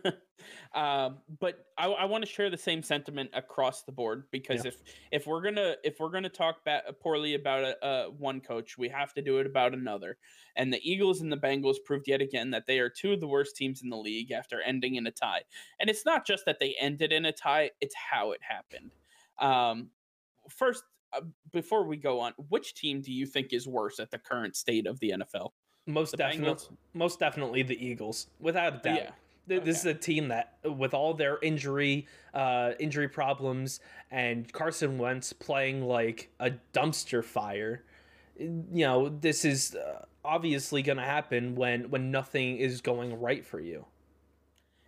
um, 0.74 1.18
but 1.40 1.66
I, 1.78 1.88
I 1.88 2.06
want 2.06 2.24
to 2.24 2.30
share 2.30 2.50
the 2.50 2.58
same 2.58 2.82
sentiment 2.82 3.32
across 3.34 3.84
the 3.84 3.92
board 3.92 4.24
because 4.32 4.64
yeah. 4.64 4.70
if 4.70 4.82
if 5.12 5.28
we're 5.28 5.42
gonna 5.42 5.76
if 5.84 6.00
we're 6.00 6.10
gonna 6.10 6.30
talk 6.30 6.64
ba- 6.64 6.84
poorly 7.02 7.36
about 7.36 7.64
a, 7.64 7.86
a 7.86 8.12
one 8.12 8.40
coach, 8.40 8.78
we 8.78 8.88
have 8.88 9.14
to 9.16 9.22
do 9.22 9.40
it 9.40 9.46
about 9.46 9.74
another. 9.74 10.18
And 10.56 10.72
the 10.72 10.80
Eagles 10.90 11.20
and 11.20 11.32
the 11.32 11.38
Bengals 11.38 11.76
proved 11.84 12.08
yet 12.08 12.22
again 12.22 12.52
that 12.52 12.68
they 12.68 12.80
are 12.80 12.90
two 12.90 13.12
of 13.12 13.20
the 13.20 13.28
worst 13.28 13.58
teams 13.58 13.82
in 13.84 13.90
the 13.90 13.98
league 13.98 14.32
after 14.32 14.62
ending 14.62 14.96
in 14.96 15.06
a 15.08 15.12
tie. 15.12 15.42
And 15.80 15.90
it's 15.90 16.06
not 16.06 16.26
just 16.26 16.46
that 16.46 16.60
they 16.60 16.74
ended 16.80 17.12
in 17.12 17.26
a 17.26 17.34
tie; 17.34 17.72
it's 17.82 17.96
how 18.12 18.32
it 18.32 18.40
happened. 18.42 18.92
Um, 19.40 19.90
first 20.50 20.84
uh, 20.84 20.95
before 21.52 21.86
we 21.86 21.98
go 21.98 22.20
on, 22.20 22.34
which 22.50 22.76
team 22.76 23.02
do 23.02 23.12
you 23.12 23.26
think 23.26 23.54
is 23.54 23.68
worse 23.68 24.00
at 24.00 24.12
the 24.12 24.18
current 24.18 24.56
state 24.56 24.88
of 24.88 25.00
the 25.00 25.12
NFL? 25.12 25.52
Most 25.88 26.18
definitely, 26.18 26.78
most 26.94 27.20
definitely 27.20 27.64
the 27.64 27.86
Eagles, 27.86 28.28
without 28.40 28.76
a 28.76 28.78
doubt. 28.78 28.98
Yeah. 28.98 29.10
This 29.48 29.60
okay. 29.60 29.70
is 29.70 29.86
a 29.86 29.94
team 29.94 30.30
that, 30.30 30.58
with 30.64 30.96
all 30.96 31.14
their 31.14 31.38
injury, 31.44 32.08
uh, 32.34 32.72
injury 32.80 33.08
problems, 33.08 33.80
and 34.10 34.52
Carson 34.52 34.98
Wentz 34.98 35.34
playing 35.34 35.84
like 35.84 36.32
a 36.40 36.54
dumpster 36.74 37.24
fire, 37.24 37.84
you 38.38 38.64
know, 38.74 39.10
this 39.10 39.46
is 39.46 39.76
uh, 39.76 40.06
obviously 40.24 40.82
going 40.82 40.98
to 40.98 41.04
happen 41.04 41.56
when 41.56 41.90
when 41.90 42.12
nothing 42.12 42.58
is 42.58 42.82
going 42.82 43.20
right 43.20 43.46
for 43.46 43.60
you. 43.60 43.86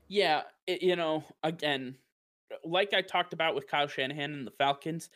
Yeah, 0.07 0.43
it, 0.65 0.81
you 0.81 0.95
know, 0.95 1.23
again, 1.43 1.95
like 2.63 2.93
I 2.93 3.01
talked 3.01 3.33
about 3.33 3.55
with 3.55 3.67
Kyle 3.67 3.87
Shanahan 3.87 4.33
and 4.33 4.47
the 4.47 4.51
Falcons, 4.51 5.09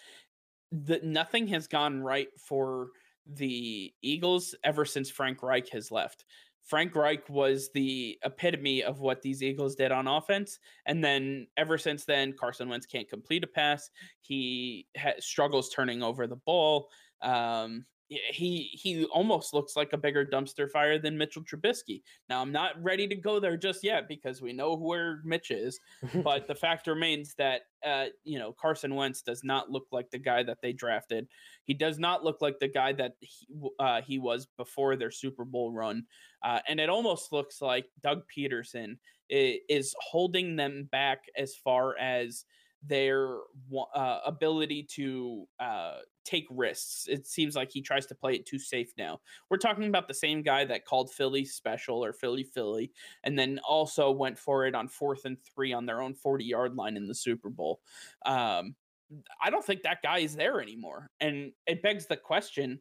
that 0.72 1.04
nothing 1.04 1.48
has 1.48 1.68
gone 1.68 2.02
right 2.02 2.30
for 2.40 2.88
the 3.26 3.94
Eagles 4.02 4.56
ever 4.64 4.86
since 4.86 5.10
Frank 5.10 5.44
Reich 5.44 5.70
has 5.70 5.92
left. 5.92 6.26
Frank 6.64 6.96
Reich 6.96 7.28
was 7.30 7.70
the 7.74 8.18
epitome 8.24 8.84
of 8.84 9.00
what 9.00 9.22
these 9.22 9.42
Eagles 9.42 9.76
did 9.76 9.92
on 9.92 10.08
offense. 10.08 10.60
And 10.86 11.04
then 11.04 11.48
ever 11.58 11.78
since 11.78 12.06
then, 12.06 12.34
Carson 12.34 12.70
Wentz 12.70 12.86
can't 12.86 13.10
complete 13.10 13.44
a 13.44 13.48
pass. 13.48 13.90
He 14.22 14.88
ha- 14.98 15.14
struggles 15.20 15.70
turning 15.70 16.04
over 16.04 16.28
the 16.28 16.36
ball. 16.36 16.90
Um, 17.22 17.86
he 18.12 18.70
he 18.74 19.06
almost 19.06 19.54
looks 19.54 19.76
like 19.76 19.94
a 19.94 19.98
bigger 19.98 20.26
dumpster 20.26 20.70
fire 20.70 21.00
than 21.00 21.18
Mitchell 21.18 21.44
Trubisky. 21.44 22.02
Now 22.28 22.42
I'm 22.42 22.52
not 22.52 22.82
ready 22.82 23.08
to 23.08 23.16
go 23.16 23.40
there 23.40 23.56
just 23.56 23.84
yet 23.84 24.08
because 24.08 24.42
we 24.42 24.52
know 24.52 24.76
where 24.76 25.22
Mitch 25.24 25.50
is, 25.50 25.80
but 26.24 26.48
the 26.48 26.56
fact 26.56 26.88
remains 26.88 27.34
that 27.38 27.62
uh, 27.86 28.06
you 28.24 28.38
know 28.38 28.54
Carson 28.54 28.96
Wentz 28.96 29.22
does 29.22 29.44
not 29.44 29.72
look 29.72 29.88
like 29.92 30.12
the 30.12 30.20
guy 30.20 30.44
that 30.44 30.58
they 30.62 30.74
drafted. 30.74 31.28
He 31.64 31.74
does 31.74 32.00
not 32.00 32.24
look 32.24 32.42
like 32.42 32.60
the 32.60 32.68
guy 32.68 32.92
that 32.94 33.14
he, 33.22 33.48
uh, 33.80 34.02
he 34.02 34.20
was 34.20 34.48
before 34.58 34.96
their 34.96 35.12
Super 35.12 35.46
Bowl 35.46 35.72
run, 35.72 36.06
uh, 36.44 36.60
and 36.68 36.80
it 36.80 36.90
almost 36.90 37.32
looks 37.32 37.62
like 37.62 37.86
Doug 38.04 38.24
Pederson 38.36 38.98
is 39.30 39.96
holding 40.02 40.58
them 40.58 40.90
back 40.92 41.24
as 41.38 41.56
far 41.56 41.98
as 41.98 42.44
their 42.86 43.38
uh, 43.94 44.20
ability 44.26 44.84
to 44.84 45.46
uh, 45.60 45.98
take 46.26 46.48
risks. 46.50 47.06
It 47.08 47.28
seems 47.28 47.56
like 47.56 47.72
he 47.72 47.82
tries 47.82 48.06
to 48.08 48.16
play 48.16 48.34
it 48.34 48.46
too 48.46 48.60
safe 48.60 48.92
now. 48.98 49.20
We're 49.50 49.58
talking 49.58 49.86
about 49.86 50.08
the 50.08 50.14
same 50.14 50.42
guy 50.42 50.66
that 50.66 50.86
called 50.86 51.12
Philly 51.12 51.46
special 51.46 52.04
or 52.04 52.14
Philly 52.14 52.44
Philly, 52.44 52.92
and 53.24 53.38
then 53.38 53.60
also 53.68 54.12
went 54.12 54.38
for 54.38 54.66
it 54.66 54.76
on 54.76 54.88
fourth 54.88 55.26
and 55.26 55.38
three 55.44 55.74
on 55.74 55.86
their 55.86 56.02
own 56.02 56.14
40 56.14 56.44
yard 56.44 56.76
line 56.76 56.98
in 56.98 57.08
the 57.08 57.16
Super 57.16 57.50
Bowl. 57.50 57.82
Um, 58.26 58.76
I 59.42 59.50
don't 59.50 59.66
think 59.66 59.84
that 59.84 60.02
guy 60.02 60.20
is 60.20 60.36
there 60.36 60.62
anymore. 60.62 61.10
And 61.20 61.52
it 61.68 61.82
begs 61.82 62.06
the 62.06 62.18
question 62.18 62.80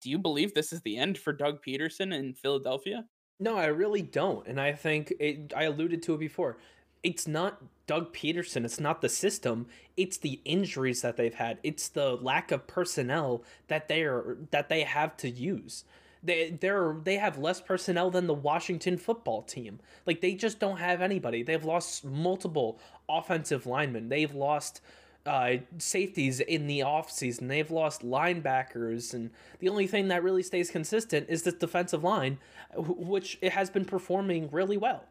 do 0.00 0.10
you 0.10 0.18
believe 0.18 0.52
this 0.52 0.72
is 0.72 0.82
the 0.82 0.96
end 0.96 1.16
for 1.16 1.32
Doug 1.32 1.62
Pederson 1.64 2.12
in 2.12 2.34
Philadelphia? 2.34 3.04
No, 3.38 3.56
I 3.56 3.66
really 3.66 4.02
don't. 4.02 4.46
And 4.48 4.60
I 4.60 4.72
think 4.72 5.12
it, 5.20 5.52
I 5.56 5.64
alluded 5.64 6.02
to 6.04 6.14
it 6.14 6.18
before 6.18 6.58
it's 7.02 7.26
not 7.26 7.62
Doug 7.86 8.14
Pederson, 8.14 8.64
it's 8.64 8.80
not 8.80 9.00
the 9.00 9.08
system, 9.08 9.66
it's 9.96 10.16
the 10.16 10.40
injuries 10.44 11.02
that 11.02 11.16
they've 11.16 11.34
had. 11.34 11.58
It's 11.62 11.88
the 11.88 12.16
lack 12.16 12.52
of 12.52 12.66
personnel 12.66 13.42
that 13.68 13.88
they 13.88 14.02
are 14.02 14.38
that 14.50 14.68
they 14.68 14.82
have 14.82 15.16
to 15.18 15.28
use. 15.28 15.84
They 16.22 16.50
they're 16.50 16.96
they 17.02 17.16
have 17.16 17.38
less 17.38 17.60
personnel 17.60 18.10
than 18.10 18.26
the 18.26 18.34
Washington 18.34 18.96
football 18.96 19.42
team. 19.42 19.80
Like 20.06 20.20
they 20.20 20.34
just 20.34 20.60
don't 20.60 20.78
have 20.78 21.02
anybody. 21.02 21.42
They've 21.42 21.64
lost 21.64 22.04
multiple 22.04 22.78
offensive 23.08 23.66
linemen. 23.66 24.08
They've 24.08 24.34
lost 24.34 24.80
uh, 25.26 25.54
safeties 25.78 26.40
in 26.40 26.66
the 26.66 26.80
offseason. 26.80 27.48
They've 27.48 27.70
lost 27.70 28.02
linebackers, 28.02 29.14
and 29.14 29.30
the 29.58 29.68
only 29.68 29.86
thing 29.86 30.08
that 30.08 30.22
really 30.22 30.42
stays 30.42 30.70
consistent 30.70 31.26
is 31.28 31.42
this 31.42 31.54
defensive 31.54 32.04
line, 32.04 32.38
which 32.76 33.38
it 33.40 33.52
has 33.52 33.70
been 33.70 33.84
performing 33.84 34.48
really 34.50 34.76
well. 34.76 35.04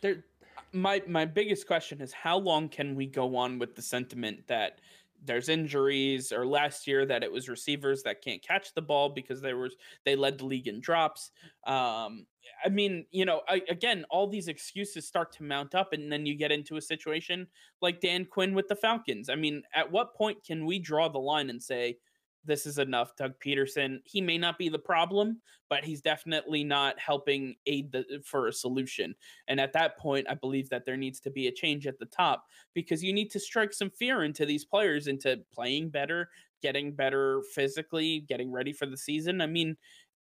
They're 0.00 0.24
my 0.72 1.02
my 1.06 1.24
biggest 1.24 1.66
question 1.66 2.00
is 2.00 2.12
how 2.12 2.38
long 2.38 2.68
can 2.68 2.94
we 2.94 3.06
go 3.06 3.36
on 3.36 3.58
with 3.58 3.74
the 3.74 3.82
sentiment 3.82 4.46
that 4.46 4.80
there's 5.22 5.50
injuries 5.50 6.32
or 6.32 6.46
last 6.46 6.86
year 6.86 7.04
that 7.04 7.22
it 7.22 7.30
was 7.30 7.48
receivers 7.48 8.02
that 8.02 8.22
can't 8.22 8.42
catch 8.42 8.72
the 8.72 8.80
ball 8.80 9.10
because 9.10 9.40
they 9.40 9.52
were 9.52 9.70
they 10.04 10.16
led 10.16 10.38
the 10.38 10.46
league 10.46 10.68
in 10.68 10.80
drops? 10.80 11.30
Um 11.66 12.26
i 12.64 12.68
mean 12.68 13.04
you 13.10 13.24
know 13.24 13.42
I, 13.48 13.62
again 13.68 14.04
all 14.10 14.26
these 14.26 14.48
excuses 14.48 15.06
start 15.06 15.32
to 15.32 15.42
mount 15.42 15.74
up 15.74 15.92
and 15.92 16.10
then 16.10 16.24
you 16.26 16.36
get 16.36 16.50
into 16.50 16.76
a 16.76 16.82
situation 16.82 17.46
like 17.82 18.00
dan 18.00 18.24
quinn 18.24 18.54
with 18.54 18.68
the 18.68 18.76
falcons. 18.76 19.28
I 19.28 19.34
mean 19.34 19.62
at 19.74 19.90
what 19.90 20.14
point 20.14 20.38
can 20.44 20.64
we 20.66 20.78
draw 20.78 21.08
the 21.08 21.18
line 21.18 21.50
and 21.50 21.62
say 21.62 21.98
this 22.44 22.66
is 22.66 22.78
enough. 22.78 23.14
Doug 23.16 23.34
Pederson, 23.44 23.98
he 24.04 24.20
may 24.20 24.38
not 24.38 24.58
be 24.58 24.68
the 24.68 24.78
problem, 24.78 25.40
but 25.68 25.84
he's 25.84 26.00
definitely 26.00 26.64
not 26.64 26.98
helping 26.98 27.54
aid 27.66 27.92
the, 27.92 28.04
for 28.24 28.48
a 28.48 28.52
solution. 28.52 29.14
And 29.48 29.60
at 29.60 29.72
that 29.74 29.98
point, 29.98 30.26
I 30.28 30.34
believe 30.34 30.68
that 30.70 30.84
there 30.84 30.96
needs 30.96 31.20
to 31.20 31.30
be 31.30 31.48
a 31.48 31.52
change 31.52 31.86
at 31.86 31.98
the 31.98 32.06
top 32.06 32.44
because 32.74 33.04
you 33.04 33.12
need 33.12 33.30
to 33.32 33.40
strike 33.40 33.72
some 33.72 33.90
fear 33.90 34.24
into 34.24 34.46
these 34.46 34.64
players 34.64 35.06
into 35.06 35.40
playing 35.52 35.90
better, 35.90 36.28
getting 36.62 36.92
better 36.92 37.42
physically, 37.54 38.20
getting 38.28 38.50
ready 38.50 38.72
for 38.72 38.86
the 38.86 38.96
season. 38.96 39.40
I 39.40 39.46
mean, 39.46 39.76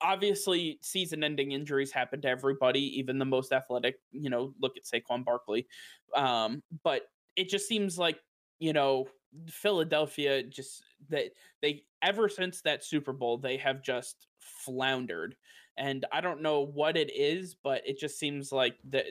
obviously 0.01 0.79
season 0.83 1.25
ending 1.25 1.53
injuries 1.53 1.93
happen 1.93 2.21
to 2.23 2.29
everybody, 2.29 2.99
even 2.99 3.19
the 3.19 3.25
most 3.25 3.53
athletic, 3.53 3.97
you 4.13 4.31
know, 4.31 4.53
look 4.61 4.73
at 4.77 4.85
Saquon 4.85 5.25
Barkley. 5.25 5.67
Um, 6.15 6.63
but 6.83 7.03
it 7.37 7.49
just 7.49 7.67
seems 7.67 7.99
like, 7.99 8.19
you 8.59 8.73
know, 8.73 9.07
Philadelphia 9.49 10.43
just 10.43 10.83
that 11.09 11.31
they 11.63 11.83
ever 12.03 12.29
since 12.29 12.61
that 12.63 12.85
Super 12.85 13.13
Bowl, 13.13 13.39
they 13.39 13.57
have 13.57 13.83
just 13.83 14.27
floundered. 14.39 15.37
And 15.77 16.07
I 16.13 16.21
don't 16.21 16.43
know 16.43 16.61
what 16.61 16.97
it 16.97 17.11
is, 17.15 17.57
but 17.63 17.83
it 17.87 17.99
just 17.99 18.19
seems 18.19 18.53
like 18.53 18.77
that 18.91 19.07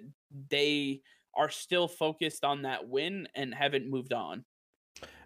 they 0.49 1.01
are 1.35 1.49
still 1.49 1.87
focused 1.87 2.45
on 2.45 2.61
that 2.61 2.87
win 2.87 3.27
and 3.35 3.53
haven't 3.53 3.89
moved 3.89 4.13
on. 4.13 4.45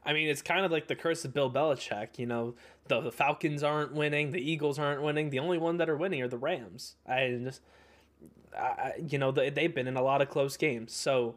I 0.03 0.13
mean, 0.13 0.29
it's 0.29 0.41
kind 0.41 0.65
of 0.65 0.71
like 0.71 0.87
the 0.87 0.95
curse 0.95 1.25
of 1.25 1.33
Bill 1.33 1.51
Belichick. 1.51 2.17
You 2.17 2.27
know, 2.27 2.55
the, 2.87 3.01
the 3.01 3.11
Falcons 3.11 3.61
aren't 3.61 3.93
winning, 3.93 4.31
the 4.31 4.39
Eagles 4.39 4.79
aren't 4.79 5.01
winning. 5.01 5.29
The 5.29 5.39
only 5.39 5.57
one 5.57 5.77
that 5.77 5.89
are 5.89 5.97
winning 5.97 6.21
are 6.21 6.29
the 6.29 6.37
Rams. 6.37 6.95
I 7.05 7.37
just, 7.43 7.61
I, 8.57 8.93
you 9.05 9.17
know, 9.17 9.31
they, 9.31 9.49
they've 9.49 9.73
been 9.73 9.87
in 9.87 9.97
a 9.97 10.01
lot 10.01 10.21
of 10.21 10.29
close 10.29 10.55
games. 10.55 10.93
So 10.93 11.35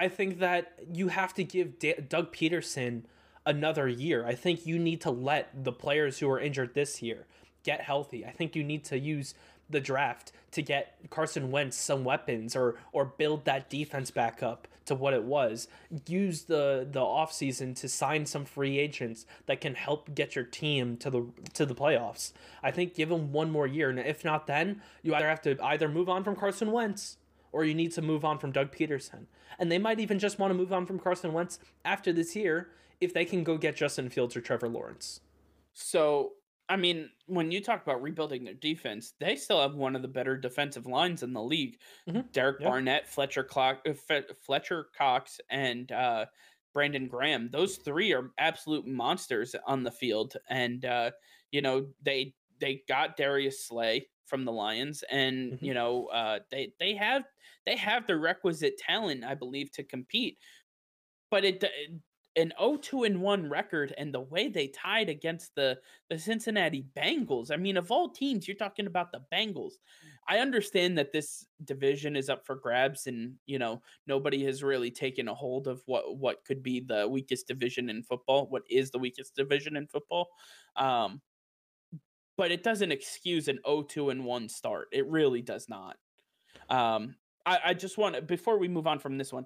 I 0.00 0.08
think 0.08 0.38
that 0.38 0.72
you 0.90 1.08
have 1.08 1.34
to 1.34 1.44
give 1.44 1.78
D- 1.78 1.94
Doug 2.08 2.32
Pederson 2.32 3.02
another 3.44 3.86
year. 3.86 4.26
I 4.26 4.34
think 4.34 4.64
you 4.64 4.78
need 4.78 5.02
to 5.02 5.10
let 5.10 5.64
the 5.64 5.72
players 5.72 6.18
who 6.18 6.30
are 6.30 6.40
injured 6.40 6.72
this 6.72 7.02
year 7.02 7.26
get 7.64 7.82
healthy. 7.82 8.24
I 8.24 8.30
think 8.30 8.56
you 8.56 8.64
need 8.64 8.82
to 8.84 8.98
use 8.98 9.34
the 9.68 9.78
draft 9.78 10.32
to 10.52 10.62
get 10.62 10.96
Carson 11.10 11.50
Wentz 11.50 11.76
some 11.76 12.02
weapons 12.02 12.56
or 12.56 12.76
or 12.92 13.04
build 13.04 13.44
that 13.44 13.68
defense 13.68 14.10
back 14.10 14.42
up 14.42 14.66
to 14.86 14.94
what 14.94 15.12
it 15.12 15.22
was. 15.22 15.68
Use 16.08 16.44
the 16.44 16.88
the 16.90 17.00
offseason 17.00 17.76
to 17.76 17.88
sign 17.88 18.24
some 18.24 18.46
free 18.46 18.78
agents 18.78 19.26
that 19.44 19.60
can 19.60 19.74
help 19.74 20.14
get 20.14 20.34
your 20.34 20.44
team 20.44 20.96
to 20.96 21.10
the 21.10 21.26
to 21.52 21.66
the 21.66 21.74
playoffs. 21.74 22.32
I 22.62 22.70
think 22.70 22.94
give 22.94 23.10
him 23.10 23.32
one 23.32 23.50
more 23.50 23.66
year 23.66 23.90
and 23.90 23.98
if 23.98 24.24
not 24.24 24.46
then 24.46 24.80
you 25.02 25.14
either 25.14 25.28
have 25.28 25.42
to 25.42 25.62
either 25.62 25.90
move 25.90 26.08
on 26.08 26.24
from 26.24 26.36
Carson 26.36 26.72
Wentz 26.72 27.18
or 27.52 27.64
you 27.64 27.74
need 27.74 27.92
to 27.92 28.02
move 28.02 28.24
on 28.24 28.38
from 28.38 28.52
Doug 28.52 28.74
Pederson. 28.74 29.26
And 29.58 29.70
they 29.70 29.78
might 29.78 30.00
even 30.00 30.18
just 30.18 30.38
want 30.38 30.50
to 30.50 30.54
move 30.54 30.72
on 30.72 30.86
from 30.86 30.98
Carson 30.98 31.32
Wentz 31.32 31.58
after 31.84 32.12
this 32.12 32.34
year 32.36 32.68
if 33.00 33.12
they 33.14 33.24
can 33.24 33.44
go 33.44 33.56
get 33.56 33.76
Justin 33.76 34.08
Fields 34.10 34.36
or 34.36 34.40
Trevor 34.40 34.68
Lawrence. 34.68 35.20
So 35.74 36.32
I 36.70 36.76
mean, 36.76 37.10
when 37.26 37.50
you 37.50 37.60
talk 37.60 37.82
about 37.82 38.00
rebuilding 38.00 38.44
their 38.44 38.54
defense, 38.54 39.14
they 39.18 39.34
still 39.34 39.60
have 39.60 39.74
one 39.74 39.96
of 39.96 40.02
the 40.02 40.08
better 40.08 40.36
defensive 40.36 40.86
lines 40.86 41.24
in 41.24 41.32
the 41.32 41.42
league. 41.42 41.78
Mm-hmm. 42.08 42.20
Derek 42.32 42.60
yep. 42.60 42.68
Barnett, 42.68 43.08
Fletcher 43.08 43.42
Clock, 43.42 43.80
uh, 43.88 44.20
Fletcher 44.40 44.86
Cox, 44.96 45.40
and 45.50 45.90
uh, 45.90 46.26
Brandon 46.72 47.08
Graham. 47.08 47.48
Those 47.50 47.76
three 47.78 48.12
are 48.12 48.30
absolute 48.38 48.86
monsters 48.86 49.56
on 49.66 49.82
the 49.82 49.90
field, 49.90 50.36
and 50.48 50.84
uh, 50.84 51.10
you 51.50 51.60
know 51.60 51.88
they 52.04 52.34
they 52.60 52.82
got 52.86 53.16
Darius 53.16 53.66
Slay 53.66 54.06
from 54.30 54.44
the 54.46 54.52
Lions, 54.52 55.04
and 55.10 55.52
mm-hmm. 55.52 55.64
you 55.64 55.74
know 55.74 56.06
uh, 56.06 56.38
they 56.50 56.72
they 56.80 56.94
have 56.94 57.24
they 57.66 57.76
have 57.76 58.06
the 58.06 58.16
requisite 58.16 58.78
talent, 58.78 59.24
I 59.24 59.34
believe, 59.34 59.70
to 59.72 59.82
compete. 59.82 60.38
But 61.30 61.44
it 61.44 61.64
an 62.36 62.52
0-2 62.60 63.06
and 63.06 63.20
1 63.20 63.50
record 63.50 63.92
and 63.98 64.14
the 64.14 64.20
way 64.20 64.48
they 64.48 64.68
tied 64.68 65.08
against 65.08 65.54
the 65.56 65.78
the 66.08 66.18
Cincinnati 66.18 66.86
Bengals. 66.96 67.50
I 67.50 67.56
mean, 67.56 67.76
of 67.76 67.90
all 67.90 68.08
teams, 68.08 68.46
you're 68.46 68.56
talking 68.56 68.86
about 68.86 69.12
the 69.12 69.22
Bengals. 69.32 69.74
I 70.28 70.38
understand 70.38 70.96
that 70.98 71.12
this 71.12 71.44
division 71.64 72.14
is 72.14 72.28
up 72.28 72.46
for 72.46 72.54
grabs 72.54 73.08
and, 73.08 73.34
you 73.46 73.58
know, 73.58 73.82
nobody 74.06 74.44
has 74.44 74.62
really 74.62 74.90
taken 74.90 75.26
a 75.26 75.34
hold 75.34 75.66
of 75.66 75.82
what 75.86 76.16
what 76.18 76.44
could 76.44 76.62
be 76.62 76.80
the 76.80 77.08
weakest 77.08 77.48
division 77.48 77.90
in 77.90 78.02
football, 78.02 78.46
what 78.48 78.62
is 78.70 78.90
the 78.90 78.98
weakest 78.98 79.34
division 79.34 79.76
in 79.76 79.86
football. 79.88 80.28
Um 80.76 81.20
but 82.40 82.50
it 82.50 82.62
doesn't 82.62 82.90
excuse 82.90 83.48
an 83.48 83.58
0-2 83.66 84.10
and 84.10 84.24
1 84.24 84.48
start. 84.48 84.88
It 84.92 85.06
really 85.06 85.42
does 85.42 85.68
not. 85.68 85.98
Um 86.70 87.16
I, 87.44 87.58
I 87.66 87.74
just 87.74 87.98
want 87.98 88.26
before 88.26 88.58
we 88.58 88.66
move 88.66 88.86
on 88.86 88.98
from 88.98 89.18
this 89.18 89.30
one, 89.30 89.44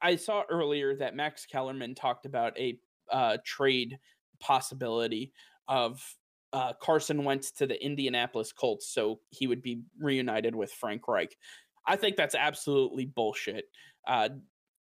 I, 0.00 0.16
saw 0.16 0.44
earlier 0.48 0.96
that 0.96 1.14
Max 1.14 1.44
Kellerman 1.44 1.94
talked 1.94 2.26
about 2.26 2.58
a 2.58 2.78
uh, 3.10 3.38
trade 3.44 3.98
possibility 4.40 5.32
of 5.68 6.02
uh, 6.52 6.72
Carson 6.80 7.24
Wentz 7.24 7.50
to 7.52 7.66
the 7.66 7.82
Indianapolis 7.84 8.52
Colts, 8.52 8.86
so 8.88 9.20
he 9.30 9.46
would 9.46 9.62
be 9.62 9.82
reunited 9.98 10.54
with 10.54 10.70
Frank 10.70 11.08
Reich. 11.08 11.36
I 11.86 11.96
think 11.96 12.16
that's 12.16 12.34
absolutely 12.34 13.06
bullshit. 13.06 13.64
Uh, 14.06 14.28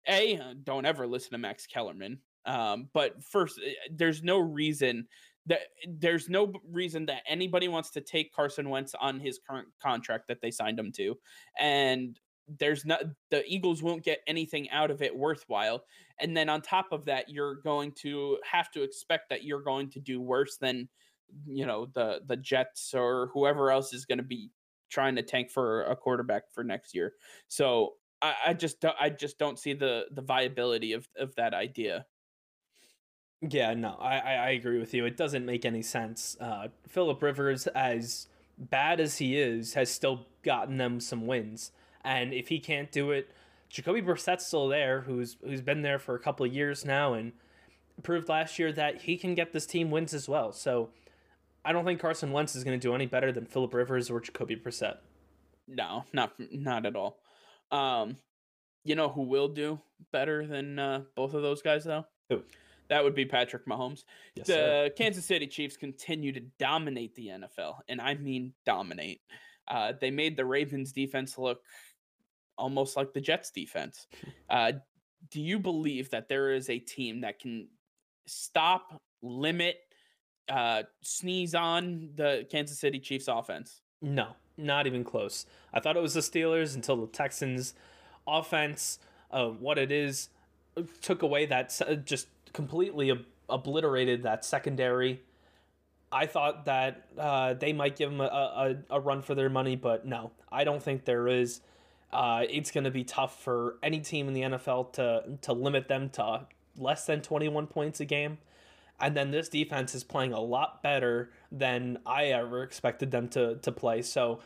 a, 0.07 0.39
don't 0.63 0.85
ever 0.85 1.07
listen 1.07 1.31
to 1.31 1.37
Max 1.37 1.67
Kellerman. 1.67 2.19
Um, 2.45 2.89
but 2.93 3.23
first, 3.23 3.59
eh, 3.65 3.73
there's 3.91 4.23
no 4.23 4.39
reason 4.39 5.07
that 5.47 5.61
there's 5.87 6.29
no 6.29 6.53
reason 6.69 7.05
that 7.07 7.23
anybody 7.27 7.67
wants 7.67 7.89
to 7.91 8.01
take 8.01 8.33
Carson 8.33 8.69
Wentz 8.69 8.93
on 8.99 9.19
his 9.19 9.39
current 9.47 9.67
contract 9.81 10.27
that 10.27 10.41
they 10.41 10.51
signed 10.51 10.79
him 10.79 10.91
to, 10.93 11.15
and 11.59 12.19
there's 12.59 12.85
not 12.85 13.03
the 13.29 13.43
Eagles 13.45 13.81
won't 13.81 14.03
get 14.03 14.19
anything 14.27 14.69
out 14.71 14.91
of 14.91 15.01
it 15.01 15.15
worthwhile. 15.15 15.83
And 16.19 16.35
then 16.35 16.49
on 16.49 16.61
top 16.61 16.87
of 16.91 17.05
that, 17.05 17.29
you're 17.29 17.55
going 17.55 17.93
to 18.01 18.37
have 18.49 18.71
to 18.71 18.83
expect 18.83 19.29
that 19.29 19.43
you're 19.43 19.61
going 19.61 19.89
to 19.91 19.99
do 19.99 20.21
worse 20.21 20.57
than 20.57 20.89
you 21.45 21.65
know 21.65 21.87
the 21.93 22.21
the 22.27 22.37
Jets 22.37 22.93
or 22.93 23.29
whoever 23.33 23.71
else 23.71 23.93
is 23.93 24.05
going 24.05 24.17
to 24.17 24.23
be 24.23 24.51
trying 24.89 25.15
to 25.15 25.23
tank 25.23 25.49
for 25.49 25.83
a 25.83 25.95
quarterback 25.95 26.51
for 26.51 26.63
next 26.63 26.93
year. 26.93 27.13
So 27.47 27.93
I, 28.21 28.35
I 28.47 28.53
just 28.53 28.83
I 28.99 29.09
just 29.09 29.39
don't 29.39 29.59
see 29.59 29.73
the 29.73 30.05
the 30.11 30.21
viability 30.21 30.93
of 30.93 31.07
of 31.17 31.33
that 31.35 31.53
idea. 31.53 32.05
Yeah, 33.41 33.73
no, 33.73 33.95
I, 33.99 34.19
I 34.19 34.49
agree 34.51 34.79
with 34.79 34.93
you. 34.93 35.05
It 35.05 35.17
doesn't 35.17 35.45
make 35.45 35.65
any 35.65 35.81
sense. 35.81 36.37
Uh, 36.39 36.67
Philip 36.87 37.21
Rivers, 37.23 37.65
as 37.67 38.27
bad 38.57 38.99
as 38.99 39.17
he 39.17 39.39
is, 39.39 39.73
has 39.73 39.89
still 39.89 40.27
gotten 40.43 40.77
them 40.77 40.99
some 40.99 41.25
wins. 41.25 41.71
And 42.03 42.33
if 42.33 42.49
he 42.49 42.59
can't 42.59 42.91
do 42.91 43.11
it, 43.11 43.29
Jacoby 43.69 44.01
Brissett's 44.01 44.45
still 44.45 44.67
there, 44.67 45.01
who's 45.01 45.37
who's 45.43 45.61
been 45.61 45.81
there 45.81 45.97
for 45.97 46.13
a 46.13 46.19
couple 46.19 46.45
of 46.45 46.53
years 46.53 46.85
now, 46.85 47.13
and 47.13 47.31
proved 48.03 48.29
last 48.29 48.59
year 48.59 48.71
that 48.73 49.03
he 49.03 49.17
can 49.17 49.33
get 49.33 49.53
this 49.53 49.65
team 49.65 49.89
wins 49.89 50.13
as 50.13 50.27
well. 50.27 50.51
So 50.51 50.89
I 51.65 51.71
don't 51.71 51.85
think 51.85 51.99
Carson 51.99 52.31
Wentz 52.31 52.55
is 52.55 52.63
going 52.63 52.79
to 52.79 52.87
do 52.87 52.93
any 52.93 53.05
better 53.05 53.31
than 53.31 53.45
Philip 53.45 53.73
Rivers 53.73 54.09
or 54.09 54.19
Jacoby 54.19 54.55
Brissett. 54.55 54.97
No, 55.67 56.03
not 56.13 56.33
not 56.51 56.85
at 56.85 56.95
all. 56.95 57.17
Um, 57.71 58.17
you 58.83 58.95
know 58.95 59.09
who 59.09 59.23
will 59.23 59.47
do 59.47 59.79
better 60.11 60.45
than 60.45 60.77
uh, 60.77 61.03
both 61.15 61.33
of 61.33 61.41
those 61.41 61.61
guys 61.61 61.85
though? 61.85 62.05
Who? 62.29 62.43
That 62.91 63.05
would 63.05 63.15
be 63.15 63.23
Patrick 63.23 63.65
Mahomes. 63.65 64.03
Yes, 64.35 64.47
the 64.47 64.53
sir. 64.53 64.89
Kansas 64.97 65.23
City 65.23 65.47
Chiefs 65.47 65.77
continue 65.77 66.33
to 66.33 66.41
dominate 66.59 67.15
the 67.15 67.27
NFL, 67.27 67.75
and 67.87 68.01
I 68.01 68.15
mean 68.15 68.51
dominate. 68.65 69.21
Uh, 69.65 69.93
they 70.01 70.11
made 70.11 70.35
the 70.35 70.43
Ravens 70.43 70.91
defense 70.91 71.37
look 71.37 71.61
almost 72.57 72.97
like 72.97 73.13
the 73.13 73.21
Jets 73.21 73.49
defense. 73.49 74.07
Uh, 74.49 74.73
do 75.29 75.39
you 75.39 75.57
believe 75.57 76.09
that 76.09 76.27
there 76.27 76.51
is 76.51 76.69
a 76.69 76.77
team 76.77 77.21
that 77.21 77.39
can 77.39 77.69
stop, 78.27 79.01
limit, 79.21 79.77
uh, 80.49 80.83
sneeze 81.01 81.55
on 81.55 82.09
the 82.15 82.45
Kansas 82.51 82.77
City 82.77 82.99
Chiefs 82.99 83.29
offense? 83.29 83.79
No, 84.01 84.35
not 84.57 84.87
even 84.87 85.05
close. 85.05 85.45
I 85.73 85.79
thought 85.79 85.95
it 85.95 86.01
was 86.01 86.15
the 86.15 86.19
Steelers 86.19 86.75
until 86.75 86.97
the 86.97 87.07
Texans 87.07 87.73
offense, 88.27 88.99
uh, 89.31 89.45
what 89.45 89.77
it 89.77 89.89
is, 89.89 90.27
uh, 90.75 90.81
took 91.01 91.21
away 91.21 91.45
that 91.45 92.03
just 92.03 92.27
completely 92.53 93.11
ob- 93.11 93.25
obliterated 93.49 94.23
that 94.23 94.45
secondary. 94.45 95.21
I 96.11 96.25
thought 96.25 96.65
that 96.65 97.05
uh, 97.17 97.53
they 97.53 97.71
might 97.73 97.95
give 97.95 98.09
them 98.09 98.19
a, 98.21 98.25
a, 98.25 98.75
a, 98.89 98.99
run 98.99 99.21
for 99.21 99.33
their 99.33 99.49
money, 99.49 99.77
but 99.77 100.05
no, 100.05 100.31
I 100.51 100.65
don't 100.65 100.83
think 100.83 101.05
there 101.05 101.27
is. 101.27 101.61
Uh, 102.11 102.43
it's 102.49 102.71
going 102.71 102.83
to 102.83 102.91
be 102.91 103.05
tough 103.05 103.41
for 103.41 103.77
any 103.81 104.01
team 104.01 104.27
in 104.27 104.33
the 104.33 104.41
NFL 104.41 104.91
to 104.93 105.37
to 105.41 105.53
limit 105.53 105.87
them 105.87 106.09
to 106.09 106.41
less 106.75 107.05
than 107.05 107.21
21 107.21 107.67
points 107.67 108.01
a 108.01 108.05
game. 108.05 108.39
And 108.99 109.15
then 109.15 109.31
this 109.31 109.47
defense 109.47 109.95
is 109.95 110.03
playing 110.03 110.33
a 110.33 110.39
lot 110.41 110.83
better 110.83 111.31
than 111.51 111.99
I 112.05 112.25
ever 112.25 112.63
expected 112.63 113.11
them 113.11 113.29
to 113.29 113.55
to 113.55 113.71
play. 113.71 114.01
So 114.01 114.41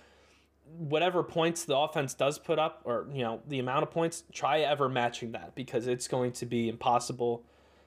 whatever 0.77 1.23
points 1.23 1.65
the 1.65 1.77
offense 1.77 2.13
does 2.13 2.39
put 2.39 2.57
up 2.57 2.81
or 2.85 3.07
you 3.13 3.21
know 3.21 3.41
the 3.47 3.59
amount 3.59 3.83
of 3.83 3.91
points 3.91 4.23
try 4.33 4.59
ever 4.59 4.89
matching 4.89 5.31
that 5.31 5.55
because 5.55 5.87
it's 5.87 6.07
going 6.07 6.31
to 6.33 6.45
be 6.45 6.69
impossible. 6.69 7.43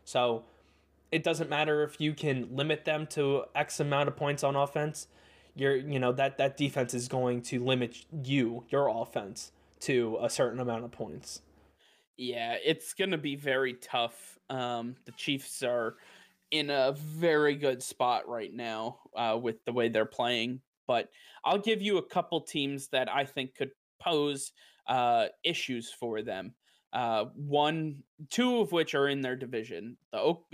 So 0.09 0.45
it 1.13 1.23
doesn't 1.23 1.51
matter 1.51 1.83
if 1.83 2.01
you 2.01 2.15
can 2.15 2.49
limit 2.51 2.87
them 2.87 3.07
to 3.09 3.45
x 3.55 3.79
amount 3.79 4.09
of 4.09 4.17
points 4.17 4.43
on 4.43 4.57
offense. 4.57 5.07
You're 5.55 5.77
you 5.77 5.99
know 5.99 6.13
that 6.13 6.39
that 6.39 6.57
defense 6.57 6.95
is 6.95 7.09
going 7.09 7.43
to 7.43 7.63
limit 7.63 8.07
you 8.25 8.65
your 8.71 8.89
offense 8.89 9.53
to 9.81 10.17
a 10.23 10.31
certain 10.31 10.61
amount 10.61 10.85
of 10.85 10.93
points. 10.93 11.43
Yeah, 12.17 12.57
it's 12.65 12.95
going 12.95 13.11
to 13.11 13.19
be 13.19 13.37
very 13.37 13.75
tough. 13.75 14.39
Um, 14.49 14.97
the 15.05 15.13
Chiefs 15.13 15.63
are 15.63 15.97
in 16.51 16.71
a 16.71 16.93
very 16.93 17.55
good 17.55 17.83
spot 17.83 18.27
right 18.27 18.53
now 18.53 19.01
uh, 19.15 19.39
with 19.41 19.63
the 19.67 19.73
way 19.73 19.91
they're 19.91 20.07
playing. 20.07 20.63
But 20.87 21.11
I'll 21.45 21.59
give 21.59 21.83
you 21.83 21.99
a 21.99 22.03
couple 22.03 22.41
teams 22.41 22.89
that 22.89 23.13
I 23.13 23.27
think 23.27 23.55
could 23.55 23.73
pose 24.01 24.53
uh, 24.87 25.27
issues 25.45 25.93
for 25.93 26.23
them. 26.23 26.55
Uh, 26.93 27.27
one, 27.35 28.03
two 28.31 28.61
of 28.61 28.73
which 28.73 28.95
are 28.95 29.09
in 29.09 29.21
their 29.21 29.37
division. 29.37 29.97
The 30.13 30.21
Oak, 30.21 30.47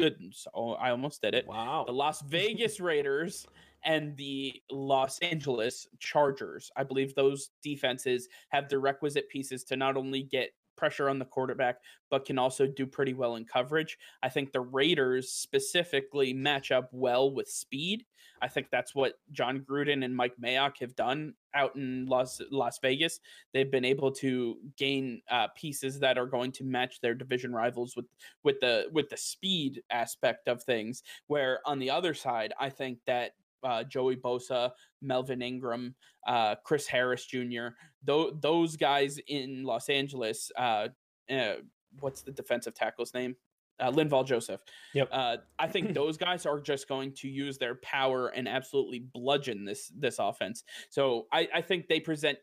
oh, 0.55 0.73
I 0.73 0.91
almost 0.91 1.23
did 1.23 1.35
it. 1.35 1.47
Wow. 1.47 1.85
The 1.87 1.93
Las 1.93 2.23
Vegas 2.23 2.81
Raiders 2.81 3.47
and 3.85 4.17
the 4.17 4.61
Los 4.71 5.19
Angeles 5.21 5.87
Chargers. 5.99 6.71
I 6.77 6.83
believe 6.83 7.15
those 7.15 7.51
defenses 7.63 8.29
have 8.49 8.69
the 8.69 8.79
requisite 8.79 9.29
pieces 9.29 9.63
to 9.65 9.77
not 9.77 9.97
only 9.97 10.23
get 10.23 10.51
pressure 10.77 11.09
on 11.09 11.19
the 11.19 11.25
quarterback, 11.25 11.77
but 12.11 12.25
can 12.25 12.39
also 12.39 12.67
do 12.67 12.87
pretty 12.87 13.15
well 13.15 13.37
in 13.37 13.45
coverage. 13.45 13.97
I 14.23 14.29
think 14.29 14.53
the 14.53 14.61
Raiders 14.61 15.31
specifically 15.31 16.33
match 16.33 16.73
up 16.73 16.89
well 16.93 17.33
with 17.33 17.49
speed. 17.49 18.05
I 18.45 18.49
think 18.49 18.67
that's 18.71 18.95
what 18.95 19.15
Jon 19.33 19.61
Gruden 19.61 20.05
and 20.05 20.15
Mike 20.15 20.35
Mayock 20.39 20.79
have 20.81 20.95
done 20.95 21.33
out 21.55 21.75
in 21.77 22.05
Las 22.05 22.43
Las 22.51 22.79
Vegas. 22.83 23.21
They've 23.55 23.71
been 23.71 23.87
able 23.87 24.13
to 24.13 24.59
gain 24.77 25.23
uh, 25.31 25.49
pieces 25.57 25.99
that 26.01 26.19
are 26.19 26.27
going 26.27 26.53
to 26.53 26.65
match 26.65 27.01
their 27.01 27.15
division 27.15 27.55
rivals 27.55 27.97
with 27.97 28.05
with 28.43 28.61
the 28.61 28.89
with 28.93 29.09
the 29.09 29.17
speed 29.17 29.83
aspect 29.91 30.47
of 30.47 30.63
things. 30.63 31.03
Where 31.27 31.61
on 31.65 31.79
the 31.79 31.89
other 31.89 32.13
side, 32.13 32.53
I 32.61 32.69
think 32.69 32.99
that 33.07 33.33
uh, 33.63 33.83
Joey 33.85 34.17
Bosa, 34.17 34.73
Melvin 35.01 35.41
Ingram, 35.41 35.95
uh, 36.27 36.57
Chris 36.65 36.87
Harris 36.87 37.25
Jr. 37.25 37.69
Th- 38.07 38.35
those 38.41 38.77
guys 38.77 39.19
in 39.27 39.65
Los 39.65 39.89
Angeles. 39.89 40.53
Uh, 40.55 40.89
uh, 41.31 41.55
what's 42.01 42.21
the 42.21 42.31
defensive 42.31 42.75
tackle's 42.75 43.15
name? 43.15 43.37
Uh, 43.81 43.91
Linval 43.91 44.25
Joseph. 44.25 44.61
Yep. 44.95 45.09
Uh, 45.11 45.37
I 45.59 45.67
think 45.67 45.95
those 45.95 46.17
guys 46.17 46.47
are 46.47 46.61
just 46.61 46.89
going 46.89 47.13
to 47.15 47.29
use 47.29 47.59
their 47.59 47.75
power 47.77 48.29
and 48.29 48.49
absolutely 48.49 49.07
bludgeon 49.13 49.65
this 49.65 49.91
this 49.99 50.19
offense. 50.19 50.63
So 50.91 51.27
I, 51.33 51.49
I 51.53 51.61
think 51.61 51.89
they 51.89 51.99
present 52.01 52.39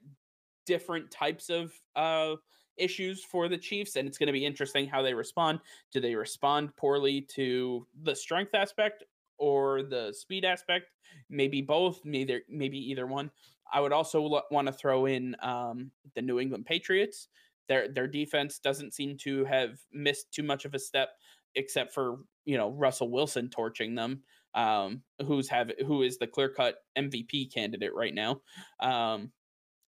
different 0.65 1.09
types 1.09 1.49
of 1.49 1.71
uh, 1.95 2.35
issues 2.77 3.23
for 3.23 3.47
the 3.47 3.57
Chiefs, 3.57 3.95
and 3.95 4.07
it's 4.07 4.17
going 4.17 4.27
to 4.27 4.33
be 4.33 4.45
interesting 4.45 4.87
how 4.87 5.01
they 5.01 5.13
respond. 5.13 5.59
Do 5.93 6.01
they 6.01 6.15
respond 6.15 6.75
poorly 6.75 7.21
to 7.35 7.87
the 8.03 8.15
strength 8.15 8.53
aspect 8.53 9.03
or 9.37 9.83
the 9.83 10.13
speed 10.13 10.43
aspect? 10.43 10.87
maybe 11.29 11.61
both, 11.61 12.01
maybe 12.05 12.41
maybe 12.49 12.77
either 12.77 13.07
one. 13.07 13.31
I 13.73 13.79
would 13.79 13.93
also 13.93 14.21
lo- 14.21 14.41
want 14.51 14.67
to 14.67 14.73
throw 14.73 15.05
in 15.05 15.35
um, 15.41 15.91
the 16.15 16.21
New 16.21 16.39
England 16.39 16.65
Patriots. 16.65 17.29
Their 17.71 17.87
their 17.87 18.07
defense 18.07 18.59
doesn't 18.59 18.93
seem 18.93 19.15
to 19.19 19.45
have 19.45 19.79
missed 19.93 20.33
too 20.33 20.43
much 20.43 20.65
of 20.65 20.73
a 20.73 20.79
step, 20.79 21.11
except 21.55 21.93
for 21.93 22.17
you 22.43 22.57
know 22.57 22.71
Russell 22.71 23.09
Wilson 23.09 23.49
torching 23.49 23.95
them, 23.95 24.23
um, 24.53 25.03
who's 25.25 25.47
have 25.47 25.71
who 25.87 26.01
is 26.01 26.17
the 26.17 26.27
clear 26.27 26.49
cut 26.49 26.75
MVP 26.97 27.53
candidate 27.53 27.95
right 27.95 28.13
now, 28.13 28.41
um, 28.81 29.31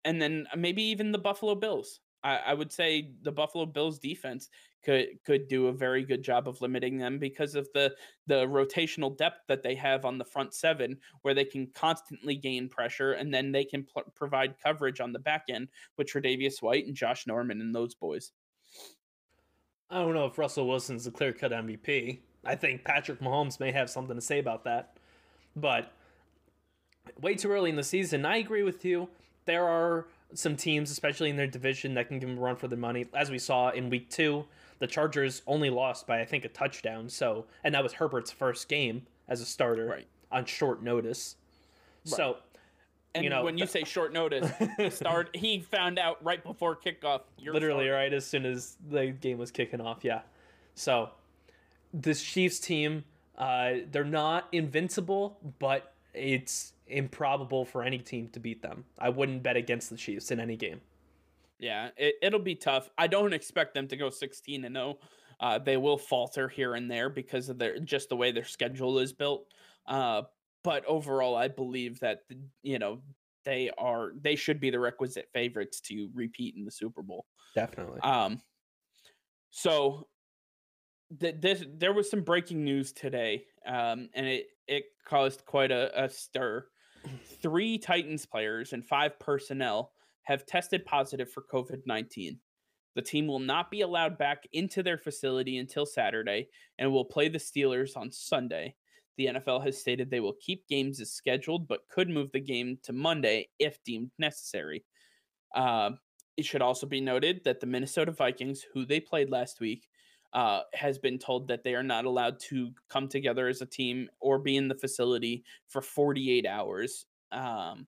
and 0.06 0.22
then 0.22 0.48
maybe 0.56 0.82
even 0.84 1.12
the 1.12 1.18
Buffalo 1.18 1.56
Bills. 1.56 2.00
I, 2.24 2.38
I 2.38 2.54
would 2.54 2.72
say 2.72 3.12
the 3.22 3.34
Buffalo 3.34 3.66
Bills 3.66 4.00
defense 4.00 4.48
could 4.84 5.08
could 5.26 5.48
do 5.48 5.68
a 5.68 5.74
very 5.74 6.04
good 6.04 6.24
job 6.24 6.48
of 6.48 6.62
limiting 6.62 6.98
them 6.98 7.18
because 7.18 7.56
of 7.56 7.68
the 7.74 7.94
the 8.28 8.46
rotational 8.46 9.16
depth 9.16 9.42
that 9.48 9.64
they 9.64 9.76
have 9.76 10.06
on 10.06 10.18
the 10.18 10.26
front 10.26 10.54
seven, 10.54 10.98
where 11.22 11.34
they 11.34 11.46
can 11.46 11.68
constantly 11.74 12.36
gain 12.36 12.70
pressure 12.70 13.14
and 13.14 13.34
then 13.34 13.52
they 13.52 13.66
can 13.66 13.84
pl- 13.84 14.12
provide 14.16 14.60
coverage 14.62 15.00
on 15.00 15.14
the 15.14 15.20
back 15.20 15.46
end 15.50 15.68
with 15.98 16.08
Tre'Davious 16.08 16.62
White 16.62 16.86
and 16.86 16.96
Josh 16.96 17.28
Norman 17.28 17.62
and 17.62 17.74
those 17.74 17.96
boys. 17.96 18.32
I 19.90 20.00
don't 20.00 20.14
know 20.14 20.26
if 20.26 20.38
Russell 20.38 20.68
Wilson's 20.68 21.08
a 21.08 21.12
clear 21.12 21.34
cut 21.34 21.52
MVP. 21.52 22.20
I 22.46 22.56
think 22.56 22.84
Patrick 22.84 23.20
Mahomes 23.20 23.60
may 23.60 23.72
have 23.72 23.90
something 23.90 24.16
to 24.16 24.22
say 24.22 24.40
about 24.40 24.64
that, 24.66 24.98
but 25.56 25.94
way 27.22 27.36
too 27.36 27.52
early 27.52 27.70
in 27.70 27.76
the 27.76 27.84
season. 27.84 28.26
I 28.26 28.38
agree 28.38 28.64
with 28.64 28.84
you. 28.84 29.10
There 29.46 29.66
are 29.66 30.08
some 30.34 30.56
teams, 30.56 30.90
especially 30.90 31.30
in 31.30 31.38
their 31.38 31.48
division, 31.48 31.94
that 31.94 32.08
can 32.08 32.20
give 32.20 32.28
them 32.28 32.38
a 32.38 32.42
run 32.42 32.56
for 32.56 32.68
their 32.68 32.78
money, 32.78 33.06
as 33.14 33.30
we 33.30 33.40
saw 33.40 33.70
in 33.70 33.90
week 33.90 34.10
two 34.10 34.46
the 34.84 34.88
Chargers 34.88 35.42
only 35.48 35.70
lost 35.70 36.06
by 36.08 36.20
I 36.20 36.26
think 36.26 36.44
a 36.44 36.50
touchdown. 36.50 37.08
So, 37.08 37.46
and 37.64 37.74
that 37.74 37.82
was 37.84 37.94
Herbert's 37.94 38.32
first 38.32 38.68
game 38.68 39.04
as 39.30 39.40
a 39.40 39.46
starter 39.46 39.86
right. 39.86 40.08
on 40.30 40.44
short 40.44 40.84
notice. 40.84 41.38
Right. 42.06 42.16
So, 42.18 42.38
and 43.16 43.24
you 43.24 43.30
know, 43.30 43.46
when 43.46 43.58
you 43.58 43.66
say 43.66 43.84
short 43.86 44.12
notice, 44.12 44.52
start 44.94 45.34
he 45.34 45.62
found 45.62 46.00
out 46.00 46.22
right 46.22 46.44
before 46.44 46.76
kickoff. 46.76 47.22
Literally, 47.42 47.88
right 47.88 48.12
as 48.12 48.26
soon 48.26 48.46
as 48.46 48.76
the 48.90 49.08
game 49.08 49.38
was 49.38 49.52
kicking 49.52 49.80
off. 49.80 50.00
Yeah. 50.04 50.20
So, 50.76 51.12
this 51.94 52.22
Chiefs 52.22 52.60
team, 52.60 53.06
uh, 53.38 53.76
they're 53.90 54.04
not 54.04 54.50
invincible, 54.52 55.38
but 55.60 55.94
it's 56.14 56.74
improbable 56.88 57.64
for 57.64 57.84
any 57.84 58.00
team 58.00 58.28
to 58.34 58.40
beat 58.42 58.62
them. 58.62 58.84
I 59.00 59.08
wouldn't 59.08 59.44
bet 59.44 59.56
against 59.56 59.90
the 59.90 59.96
Chiefs 59.96 60.30
in 60.30 60.42
any 60.42 60.58
game. 60.58 60.82
Yeah, 61.64 61.92
it, 61.96 62.16
it'll 62.22 62.42
be 62.42 62.56
tough. 62.56 62.90
I 62.98 63.08
don't 63.08 63.32
expect 63.32 63.74
them 63.74 63.88
to 63.88 63.96
go 63.96 64.10
16 64.10 64.66
and 64.66 64.76
0. 64.76 64.98
Uh, 65.40 65.60
they 65.60 65.78
will 65.78 65.98
falter 65.98 66.50
here 66.50 66.76
and 66.76 66.92
there 66.92 67.10
because 67.10 67.48
of 67.48 67.58
their 67.58 67.80
just 67.80 68.10
the 68.10 68.18
way 68.18 68.34
their 68.34 68.44
schedule 68.44 69.00
is 69.00 69.14
built. 69.14 69.46
Uh, 69.88 70.24
but 70.66 70.84
overall, 70.86 71.38
I 71.38 71.48
believe 71.48 72.02
that 72.02 72.24
you 72.64 72.80
know 72.80 73.00
they 73.46 73.72
are 73.78 74.12
they 74.20 74.36
should 74.36 74.60
be 74.60 74.72
the 74.72 74.80
requisite 74.80 75.30
favorites 75.34 75.80
to 75.82 76.10
repeat 76.14 76.56
in 76.58 76.66
the 76.66 76.72
Super 76.72 77.02
Bowl. 77.02 77.26
Definitely. 77.56 78.02
Um. 78.02 78.42
So, 79.50 80.08
th- 81.18 81.36
this 81.40 81.64
there 81.78 81.94
was 81.94 82.10
some 82.10 82.24
breaking 82.24 82.66
news 82.66 82.92
today, 82.92 83.46
um, 83.66 84.10
and 84.14 84.26
it 84.26 84.48
it 84.68 84.84
caused 85.06 85.46
quite 85.46 85.72
a, 85.72 86.04
a 86.04 86.10
stir. 86.10 86.66
Three 87.42 87.78
Titans 87.78 88.26
players 88.26 88.74
and 88.74 88.84
five 88.84 89.18
personnel 89.18 89.94
have 90.24 90.46
tested 90.46 90.86
positive 90.86 91.32
for 91.32 91.44
COVID 91.52 91.82
19. 91.86 92.40
The 92.96 93.02
team 93.02 93.28
will 93.28 93.40
not 93.40 93.72
be 93.72 93.82
allowed 93.82 94.18
back 94.18 94.44
into 94.54 94.84
their 94.84 94.98
facility 94.98 95.58
until 95.58 95.86
Saturday 95.86 96.48
and 96.78 96.92
will 96.92 97.06
play 97.06 97.28
the 97.28 97.40
Steelers 97.40 97.98
on 97.98 98.12
Sunday. 98.12 98.76
The 99.18 99.28
NFL 99.28 99.64
has 99.66 99.80
stated 99.80 100.10
they 100.10 100.20
will 100.20 100.36
keep 100.40 100.68
games 100.68 101.00
as 101.00 101.12
scheduled, 101.12 101.68
but 101.68 101.88
could 101.90 102.10
move 102.10 102.32
the 102.32 102.40
game 102.40 102.78
to 102.84 102.94
Monday 102.94 103.50
if 103.60 103.84
deemed 103.84 104.12
necessary. 104.18 104.84
Uh, 105.56 105.92
it 106.38 106.46
should 106.46 106.62
also 106.62 106.88
be 106.88 107.02
noted 107.02 107.42
that 107.46 107.60
the 107.60 107.68
Minnesota 107.68 108.12
Vikings, 108.12 108.66
who 108.74 108.86
they 108.86 109.00
played 109.00 109.30
last 109.30 109.60
week, 109.60 109.88
uh, 110.34 110.62
has 110.74 110.98
been 110.98 111.20
told 111.20 111.48
that 111.48 111.64
they 111.64 111.76
are 111.76 111.84
not 111.84 112.06
allowed 112.06 112.40
to 112.40 112.72
come 112.90 113.08
together 113.08 113.48
as 113.48 113.62
a 113.62 113.68
team 113.68 114.10
or 114.20 114.40
be 114.40 114.58
in 114.58 114.68
the 114.68 114.76
facility 114.76 115.44
for 115.68 115.82
48 115.82 116.48
hours. 116.48 117.06
Um, 117.32 117.86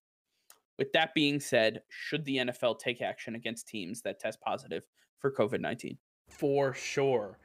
with 0.78 0.92
that 0.94 1.14
being 1.14 1.40
said, 1.40 1.82
should 1.90 2.26
the 2.26 2.38
NFL 2.38 2.80
take 2.80 3.02
action 3.02 3.36
against 3.36 3.68
teams 3.68 4.02
that 4.02 4.20
test 4.20 4.42
positive 4.42 4.84
for 5.20 5.32
COVID 5.32 5.62
19? 5.62 5.98
For 6.30 6.74
sure. 6.74 7.38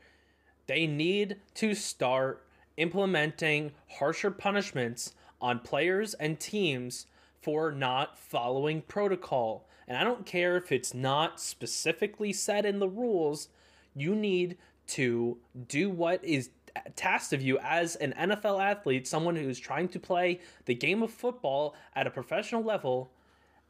They 0.66 0.86
need 0.86 1.36
to 1.54 1.74
start 1.74 2.46
implementing 2.76 3.72
harsher 3.88 4.30
punishments 4.30 5.14
on 5.40 5.58
players 5.60 6.14
and 6.14 6.38
teams 6.38 7.06
for 7.40 7.72
not 7.72 8.18
following 8.18 8.82
protocol. 8.82 9.68
And 9.88 9.96
I 9.96 10.04
don't 10.04 10.26
care 10.26 10.56
if 10.56 10.70
it's 10.70 10.94
not 10.94 11.40
specifically 11.40 12.32
said 12.32 12.64
in 12.64 12.78
the 12.78 12.88
rules, 12.88 13.48
you 13.94 14.14
need 14.14 14.56
to 14.88 15.38
do 15.68 15.90
what 15.90 16.24
is 16.24 16.50
tasked 16.94 17.32
of 17.32 17.42
you 17.42 17.58
as 17.58 17.96
an 17.96 18.14
NFL 18.16 18.62
athlete, 18.62 19.06
someone 19.06 19.36
who's 19.36 19.58
trying 19.58 19.88
to 19.88 20.00
play 20.00 20.40
the 20.66 20.74
game 20.74 21.02
of 21.02 21.10
football 21.10 21.74
at 21.94 22.06
a 22.06 22.10
professional 22.10 22.62
level 22.62 23.10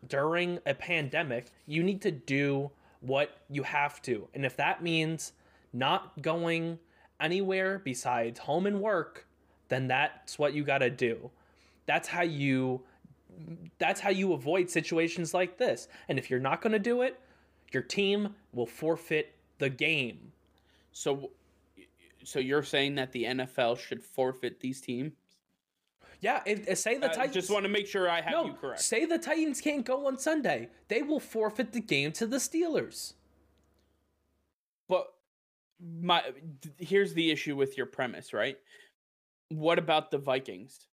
during 0.06 0.58
a 0.66 0.74
pandemic, 0.74 1.52
you 1.66 1.82
need 1.82 2.02
to 2.02 2.10
do 2.10 2.70
what 3.00 3.38
you 3.48 3.62
have 3.62 4.00
to. 4.02 4.28
And 4.34 4.44
if 4.44 4.56
that 4.56 4.82
means 4.82 5.32
not 5.72 6.20
going 6.22 6.78
anywhere 7.20 7.78
besides 7.78 8.40
home 8.40 8.66
and 8.66 8.80
work, 8.80 9.26
then 9.68 9.88
that's 9.88 10.38
what 10.38 10.54
you 10.54 10.64
got 10.64 10.78
to 10.78 10.90
do. 10.90 11.30
That's 11.86 12.08
how 12.08 12.22
you 12.22 12.82
that's 13.78 14.00
how 14.00 14.10
you 14.10 14.32
avoid 14.32 14.68
situations 14.68 15.32
like 15.32 15.56
this. 15.56 15.88
And 16.08 16.18
if 16.18 16.28
you're 16.28 16.40
not 16.40 16.60
going 16.60 16.72
to 16.72 16.78
do 16.78 17.02
it, 17.02 17.18
your 17.72 17.82
team 17.82 18.34
will 18.52 18.66
forfeit 18.66 19.34
the 19.58 19.70
game. 19.70 20.32
So 20.92 21.30
so 22.24 22.38
you're 22.38 22.62
saying 22.62 22.96
that 22.96 23.12
the 23.12 23.24
NFL 23.24 23.78
should 23.78 24.02
forfeit 24.02 24.60
these 24.60 24.80
teams? 24.80 25.12
Yeah, 26.20 26.42
if, 26.44 26.78
say 26.78 26.98
the 26.98 27.10
uh, 27.10 27.12
Titans. 27.12 27.34
Just 27.34 27.50
want 27.50 27.64
to 27.64 27.68
make 27.68 27.86
sure 27.86 28.08
I 28.08 28.20
have 28.20 28.32
no, 28.32 28.44
you 28.46 28.52
correct. 28.52 28.80
Say 28.80 29.06
the 29.06 29.18
Titans 29.18 29.60
can't 29.60 29.84
go 29.84 30.06
on 30.06 30.18
Sunday. 30.18 30.68
They 30.88 31.02
will 31.02 31.20
forfeit 31.20 31.72
the 31.72 31.80
game 31.80 32.12
to 32.12 32.26
the 32.26 32.36
Steelers. 32.36 33.14
But 34.88 35.06
my 36.02 36.22
here's 36.78 37.14
the 37.14 37.30
issue 37.30 37.56
with 37.56 37.76
your 37.76 37.86
premise, 37.86 38.32
right? 38.32 38.58
What 39.48 39.78
about 39.78 40.10
the 40.10 40.18
Vikings? 40.18 40.86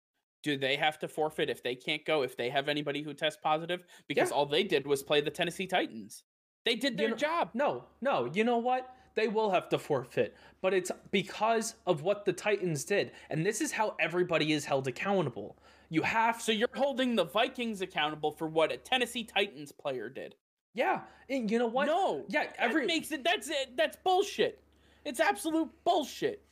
Do 0.42 0.56
they 0.56 0.76
have 0.76 0.98
to 1.00 1.08
forfeit 1.08 1.50
if 1.50 1.62
they 1.62 1.74
can't 1.74 2.04
go 2.04 2.22
if 2.22 2.36
they 2.36 2.50
have 2.50 2.68
anybody 2.68 3.02
who 3.02 3.12
tests 3.12 3.40
positive? 3.42 3.84
Because 4.06 4.30
yeah. 4.30 4.36
all 4.36 4.46
they 4.46 4.62
did 4.62 4.86
was 4.86 5.02
play 5.02 5.20
the 5.20 5.30
Tennessee 5.30 5.66
Titans. 5.66 6.22
They 6.64 6.76
did 6.76 6.96
their 6.96 7.06
you 7.06 7.10
know, 7.12 7.16
job. 7.16 7.50
No, 7.54 7.84
no. 8.00 8.30
You 8.32 8.44
know 8.44 8.58
what? 8.58 8.88
They 9.16 9.28
will 9.28 9.50
have 9.50 9.68
to 9.70 9.78
forfeit, 9.78 10.36
but 10.60 10.72
it's 10.72 10.92
because 11.10 11.74
of 11.86 12.02
what 12.02 12.24
the 12.24 12.32
Titans 12.32 12.84
did. 12.84 13.10
And 13.30 13.44
this 13.44 13.60
is 13.60 13.72
how 13.72 13.96
everybody 13.98 14.52
is 14.52 14.64
held 14.64 14.86
accountable. 14.86 15.56
You 15.88 16.02
have 16.02 16.40
So 16.40 16.52
you're 16.52 16.68
holding 16.74 17.16
the 17.16 17.24
Vikings 17.24 17.80
accountable 17.80 18.30
for 18.30 18.46
what 18.46 18.70
a 18.70 18.76
Tennessee 18.76 19.24
Titans 19.24 19.72
player 19.72 20.08
did. 20.08 20.34
Yeah, 20.74 21.00
and 21.30 21.50
you 21.50 21.58
know 21.58 21.66
what? 21.66 21.86
No. 21.86 22.24
Yeah, 22.28 22.44
every 22.58 22.82
that 22.82 22.86
makes 22.86 23.10
it 23.10 23.24
that's 23.24 23.48
it 23.48 23.76
that's 23.76 23.96
bullshit. 24.04 24.62
It's 25.04 25.20
absolute 25.20 25.70
bullshit. 25.84 26.42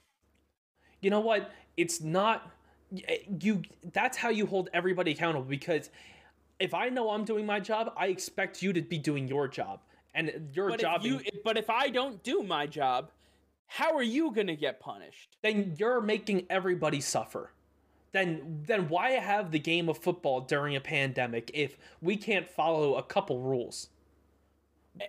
You 1.03 1.11
know 1.11 1.21
what? 1.21 1.53
It's 1.77 2.01
not 2.01 2.51
you 3.41 3.63
that's 3.93 4.17
how 4.17 4.31
you 4.31 4.47
hold 4.47 4.71
everybody 4.73 5.11
accountable 5.11 5.45
because 5.45 5.91
if 6.61 6.73
I 6.73 6.89
know 6.89 7.11
I'm 7.11 7.25
doing 7.25 7.45
my 7.45 7.61
job, 7.61 7.93
I 7.97 8.07
expect 8.07 8.63
you 8.63 8.73
to 8.73 8.81
be 8.81 8.97
doing 8.97 9.29
your 9.29 9.49
job. 9.49 9.81
And 10.15 10.51
your 10.53 10.71
but 10.71 10.81
job 10.81 11.01
if 11.01 11.07
you, 11.07 11.21
but 11.45 11.57
if 11.57 11.69
I 11.69 11.89
don't 11.89 12.23
do 12.23 12.43
my 12.43 12.67
job, 12.67 13.11
how 13.67 13.97
are 13.97 14.03
you 14.03 14.31
going 14.33 14.47
to 14.47 14.57
get 14.57 14.81
punished? 14.81 15.37
Then 15.43 15.75
you're 15.79 16.01
making 16.01 16.47
everybody 16.51 17.01
suffer. 17.01 17.51
Then 18.13 18.63
then 18.67 18.89
why 18.89 19.11
have 19.11 19.51
the 19.51 19.59
game 19.59 19.89
of 19.89 19.99
football 19.99 20.41
during 20.43 20.77
a 20.77 20.81
pandemic 20.81 21.51
if 21.53 21.77
we 22.01 22.17
can't 22.17 22.49
follow 22.49 22.95
a 22.95 23.03
couple 23.03 23.41
rules? 23.41 23.89
Eh, 25.01 25.07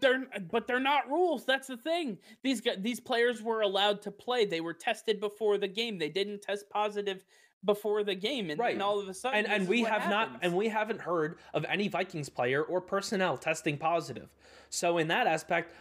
they're 0.00 0.26
but 0.50 0.66
they're 0.66 0.80
not 0.80 1.08
rules. 1.08 1.44
That's 1.44 1.68
the 1.68 1.76
thing. 1.76 2.18
These 2.42 2.62
these 2.78 2.98
players 2.98 3.40
were 3.40 3.60
allowed 3.60 4.02
to 4.02 4.10
play. 4.10 4.44
They 4.44 4.60
were 4.60 4.74
tested 4.74 5.20
before 5.20 5.58
the 5.58 5.68
game. 5.68 5.96
They 5.98 6.08
didn't 6.08 6.42
test 6.42 6.68
positive 6.68 7.24
before 7.64 8.04
the 8.04 8.14
game, 8.14 8.50
and, 8.50 8.58
right. 8.58 8.74
and 8.74 8.82
all 8.82 9.00
of 9.00 9.08
a 9.08 9.14
sudden, 9.14 9.44
and, 9.44 9.48
and 9.52 9.68
we 9.68 9.82
have 9.82 10.02
happens. 10.02 10.10
not, 10.10 10.38
and 10.42 10.54
we 10.54 10.68
haven't 10.68 11.00
heard 11.00 11.38
of 11.52 11.64
any 11.68 11.88
Vikings 11.88 12.28
player 12.28 12.62
or 12.62 12.80
personnel 12.80 13.36
testing 13.36 13.76
positive. 13.76 14.28
So 14.70 14.98
in 14.98 15.08
that 15.08 15.26
aspect, 15.26 15.72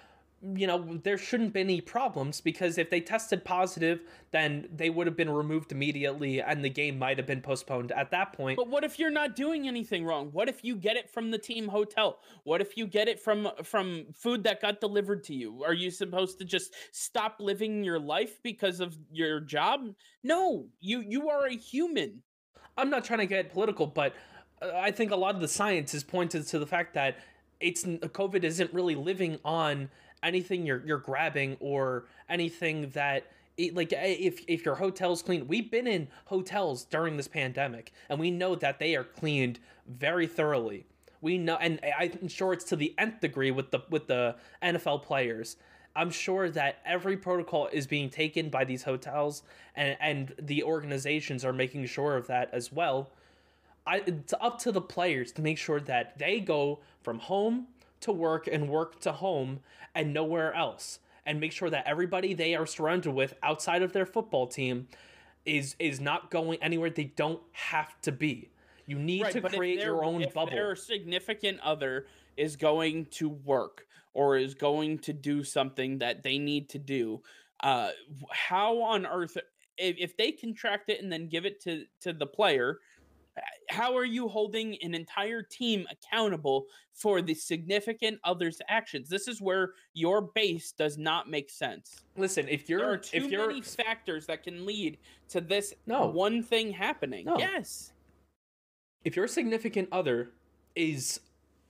you 0.41 0.67
know, 0.67 0.99
there 1.03 1.17
shouldn't 1.17 1.53
be 1.53 1.61
any 1.61 1.81
problems 1.81 2.41
because 2.41 2.77
if 2.77 2.91
they 2.91 3.01
tested 3.01 3.43
positive, 3.43 4.01
then 4.31 4.67
they 4.75 4.89
would 4.89 5.07
have 5.07 5.17
been 5.17 5.29
removed 5.29 5.71
immediately 5.71 6.41
and 6.41 6.63
the 6.63 6.69
game 6.69 6.99
might 6.99 7.17
have 7.17 7.25
been 7.25 7.41
postponed 7.41 7.91
at 7.91 8.11
that 8.11 8.33
point. 8.33 8.57
But 8.57 8.67
what 8.67 8.83
if 8.83 8.99
you're 8.99 9.09
not 9.09 9.35
doing 9.35 9.67
anything 9.67 10.05
wrong? 10.05 10.29
What 10.31 10.47
if 10.47 10.63
you 10.63 10.75
get 10.75 10.95
it 10.95 11.09
from 11.09 11.31
the 11.31 11.39
team 11.39 11.67
hotel? 11.67 12.19
What 12.43 12.61
if 12.61 12.77
you 12.77 12.85
get 12.85 13.07
it 13.07 13.19
from 13.19 13.49
from 13.63 14.05
food 14.13 14.43
that 14.43 14.61
got 14.61 14.79
delivered 14.79 15.23
to 15.25 15.33
you? 15.33 15.63
Are 15.63 15.73
you 15.73 15.89
supposed 15.89 16.37
to 16.37 16.45
just 16.45 16.73
stop 16.91 17.37
living 17.39 17.83
your 17.83 17.99
life 17.99 18.39
because 18.43 18.79
of 18.79 18.95
your 19.11 19.39
job? 19.39 19.89
No, 20.23 20.67
you 20.79 20.99
you 20.99 21.29
are 21.29 21.47
a 21.47 21.55
human. 21.55 22.21
I'm 22.77 22.91
not 22.91 23.05
trying 23.05 23.19
to 23.19 23.25
get 23.25 23.51
political, 23.51 23.87
but 23.87 24.13
uh, 24.61 24.69
I 24.75 24.91
think 24.91 25.11
a 25.11 25.15
lot 25.15 25.33
of 25.33 25.41
the 25.41 25.47
science 25.47 25.95
is 25.95 26.03
pointed 26.03 26.45
to 26.47 26.59
the 26.59 26.67
fact 26.67 26.93
that 26.93 27.17
it's 27.59 27.83
COVID 27.83 28.43
isn't 28.43 28.71
really 28.73 28.95
living 28.95 29.39
on 29.43 29.89
anything 30.23 30.65
you're 30.65 30.81
you're 30.85 30.97
grabbing 30.97 31.57
or 31.59 32.05
anything 32.29 32.89
that 32.89 33.27
it, 33.57 33.75
like 33.75 33.91
if 33.93 34.43
if 34.47 34.65
your 34.65 34.75
hotel's 34.75 35.21
clean 35.21 35.47
we've 35.47 35.71
been 35.71 35.87
in 35.87 36.07
hotels 36.25 36.85
during 36.85 37.17
this 37.17 37.27
pandemic 37.27 37.91
and 38.09 38.19
we 38.19 38.31
know 38.31 38.55
that 38.55 38.79
they 38.79 38.95
are 38.95 39.03
cleaned 39.03 39.59
very 39.87 40.27
thoroughly. 40.27 40.85
We 41.21 41.37
know 41.37 41.55
and 41.55 41.79
i'm 41.97 42.27
sure 42.27 42.53
it's 42.53 42.65
to 42.65 42.75
the 42.75 42.93
nth 42.97 43.21
degree 43.21 43.51
with 43.51 43.71
the 43.71 43.81
with 43.89 44.07
the 44.07 44.35
nfl 44.61 45.01
players. 45.01 45.57
I'm 45.95 46.11
sure 46.11 46.47
that 46.51 46.77
every 46.85 47.17
protocol 47.17 47.69
is 47.71 47.87
being 47.87 48.11
taken 48.11 48.49
by 48.49 48.65
these 48.65 48.83
hotels 48.83 49.43
and 49.75 49.97
and 49.99 50.33
the 50.39 50.63
organizations 50.63 51.43
are 51.43 51.53
making 51.53 51.85
sure 51.87 52.15
of 52.15 52.27
that 52.27 52.49
as 52.53 52.71
well. 52.71 53.11
I, 53.87 54.03
it's 54.05 54.33
up 54.41 54.59
to 54.59 54.71
the 54.73 54.81
players 54.81 55.31
to 55.33 55.41
make 55.41 55.57
sure 55.57 55.79
that 55.79 56.17
they 56.19 56.41
go 56.41 56.79
from 57.01 57.19
home 57.19 57.67
to 58.01 58.11
work 58.11 58.47
and 58.47 58.69
work 58.69 58.99
to 59.01 59.11
home 59.11 59.59
and 59.95 60.13
nowhere 60.13 60.53
else 60.53 60.99
and 61.25 61.39
make 61.39 61.51
sure 61.51 61.69
that 61.69 61.85
everybody 61.85 62.33
they 62.33 62.55
are 62.55 62.65
surrounded 62.65 63.13
with 63.13 63.33
outside 63.43 63.81
of 63.81 63.93
their 63.93 64.05
football 64.05 64.47
team 64.47 64.87
is 65.45 65.75
is 65.79 65.99
not 65.99 66.31
going 66.31 66.61
anywhere 66.61 66.89
they 66.89 67.05
don't 67.15 67.41
have 67.51 67.99
to 68.01 68.11
be. 68.11 68.49
You 68.85 68.97
need 68.97 69.23
right, 69.23 69.33
to 69.33 69.41
create 69.41 69.79
your 69.79 70.03
own 70.03 70.21
if 70.21 70.33
bubble. 70.33 70.51
Their 70.51 70.75
significant 70.75 71.59
other 71.59 72.07
is 72.37 72.55
going 72.55 73.07
to 73.11 73.29
work 73.29 73.85
or 74.13 74.37
is 74.37 74.53
going 74.55 74.99
to 74.99 75.13
do 75.13 75.43
something 75.43 75.99
that 75.99 76.23
they 76.23 76.37
need 76.37 76.69
to 76.69 76.79
do. 76.79 77.21
Uh, 77.59 77.89
how 78.31 78.81
on 78.81 79.05
earth, 79.05 79.37
if, 79.77 79.95
if 79.99 80.17
they 80.17 80.31
contract 80.31 80.89
it 80.89 81.01
and 81.01 81.11
then 81.11 81.27
give 81.27 81.45
it 81.45 81.61
to 81.61 81.85
to 82.01 82.13
the 82.13 82.25
player, 82.25 82.79
how 83.69 83.95
are 83.95 84.05
you 84.05 84.27
holding 84.27 84.77
an 84.81 84.93
entire 84.93 85.41
team 85.41 85.85
accountable 85.91 86.65
for 86.93 87.21
the 87.21 87.33
significant 87.33 88.19
others 88.23 88.61
actions? 88.69 89.09
This 89.09 89.27
is 89.27 89.41
where 89.41 89.73
your 89.93 90.21
base 90.21 90.71
does 90.71 90.97
not 90.97 91.29
make 91.29 91.49
sense. 91.49 92.01
Listen 92.15 92.47
if 92.47 92.69
you're 92.69 92.79
there 92.79 92.91
are 92.91 92.97
too 92.97 93.17
if 93.17 93.31
you're 93.31 93.47
many 93.47 93.61
factors 93.61 94.25
that 94.27 94.43
can 94.43 94.65
lead 94.65 94.97
to 95.29 95.41
this 95.41 95.73
no. 95.85 96.07
one 96.07 96.41
thing 96.41 96.71
happening. 96.71 97.25
No. 97.25 97.37
yes. 97.37 97.91
If 99.03 99.15
your 99.15 99.27
significant 99.27 99.89
other 99.91 100.31
is 100.75 101.19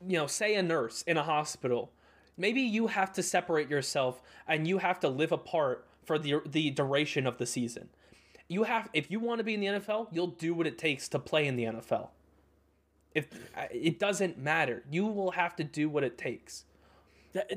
you 0.05 0.18
know 0.18 0.28
say 0.28 0.55
a 0.55 0.63
nurse 0.63 1.03
in 1.07 1.18
a 1.18 1.24
hospital 1.24 1.91
maybe 2.38 2.61
you 2.61 2.88
have 2.88 3.11
to 3.13 3.24
separate 3.24 3.70
yourself 3.70 4.22
and 4.47 4.68
you 4.68 4.78
have 4.78 4.99
to 4.99 5.09
live 5.09 5.32
apart 5.32 5.88
for 6.05 6.20
the 6.20 6.36
the 6.45 6.70
duration 6.72 7.26
of 7.26 7.38
the 7.38 7.45
season 7.45 7.89
you 8.48 8.64
have 8.64 8.89
if 8.93 9.12
you 9.12 9.20
want 9.20 9.39
to 9.39 9.43
be 9.43 9.54
in 9.54 9.60
the 9.60 9.68
NFL, 9.68 10.08
you'll 10.12 10.28
do 10.28 10.54
what 10.54 10.68
it 10.68 10.78
takes 10.78 11.08
to 11.10 11.20
play 11.20 11.48
in 11.48 11.56
the 11.56 11.66
NFL. 11.66 12.10
If 13.14 13.28
it 13.72 14.00
doesn't 14.00 14.38
matter, 14.38 14.84
you 14.89 15.06
will 15.06 15.32
have 15.32 15.56
to 15.58 15.64
do 15.64 15.89
what 15.89 16.04
it 16.04 16.18
takes. 16.18 16.66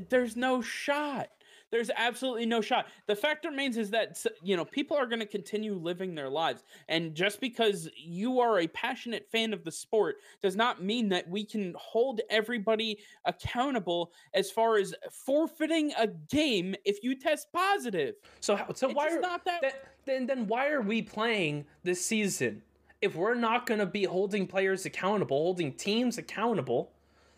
There's 0.08 0.36
no 0.36 0.62
shot. 0.62 1.28
There's 1.70 1.90
absolutely 1.96 2.46
no 2.46 2.60
shot. 2.60 2.86
The 3.06 3.14
fact 3.14 3.44
remains 3.44 3.76
is 3.76 3.90
that 3.90 4.24
you 4.42 4.56
know 4.56 4.64
people 4.64 4.96
are 4.96 5.06
going 5.06 5.20
to 5.20 5.26
continue 5.26 5.74
living 5.74 6.14
their 6.14 6.28
lives, 6.28 6.64
and 6.88 7.14
just 7.14 7.40
because 7.40 7.88
you 7.96 8.40
are 8.40 8.60
a 8.60 8.66
passionate 8.68 9.28
fan 9.30 9.52
of 9.52 9.62
the 9.64 9.70
sport 9.70 10.16
does 10.42 10.56
not 10.56 10.82
mean 10.82 11.08
that 11.10 11.28
we 11.28 11.44
can 11.44 11.74
hold 11.78 12.20
everybody 12.28 12.98
accountable 13.24 14.12
as 14.34 14.50
far 14.50 14.78
as 14.78 14.94
forfeiting 15.12 15.92
a 15.98 16.08
game 16.08 16.74
if 16.84 17.04
you 17.04 17.14
test 17.14 17.52
positive. 17.52 18.16
So, 18.40 18.56
so 18.74 18.88
it's 18.88 18.96
why 18.96 19.08
are 19.08 19.20
not 19.20 19.44
that? 19.44 19.62
that 19.62 19.84
then, 20.10 20.26
then 20.26 20.46
why 20.46 20.68
are 20.70 20.82
we 20.82 21.02
playing 21.02 21.64
this 21.84 22.04
season? 22.04 22.62
If 23.00 23.14
we're 23.14 23.34
not 23.34 23.66
going 23.66 23.80
to 23.80 23.86
be 23.86 24.04
holding 24.04 24.46
players 24.46 24.84
accountable, 24.84 25.38
holding 25.38 25.72
teams 25.72 26.18
accountable, 26.18 26.90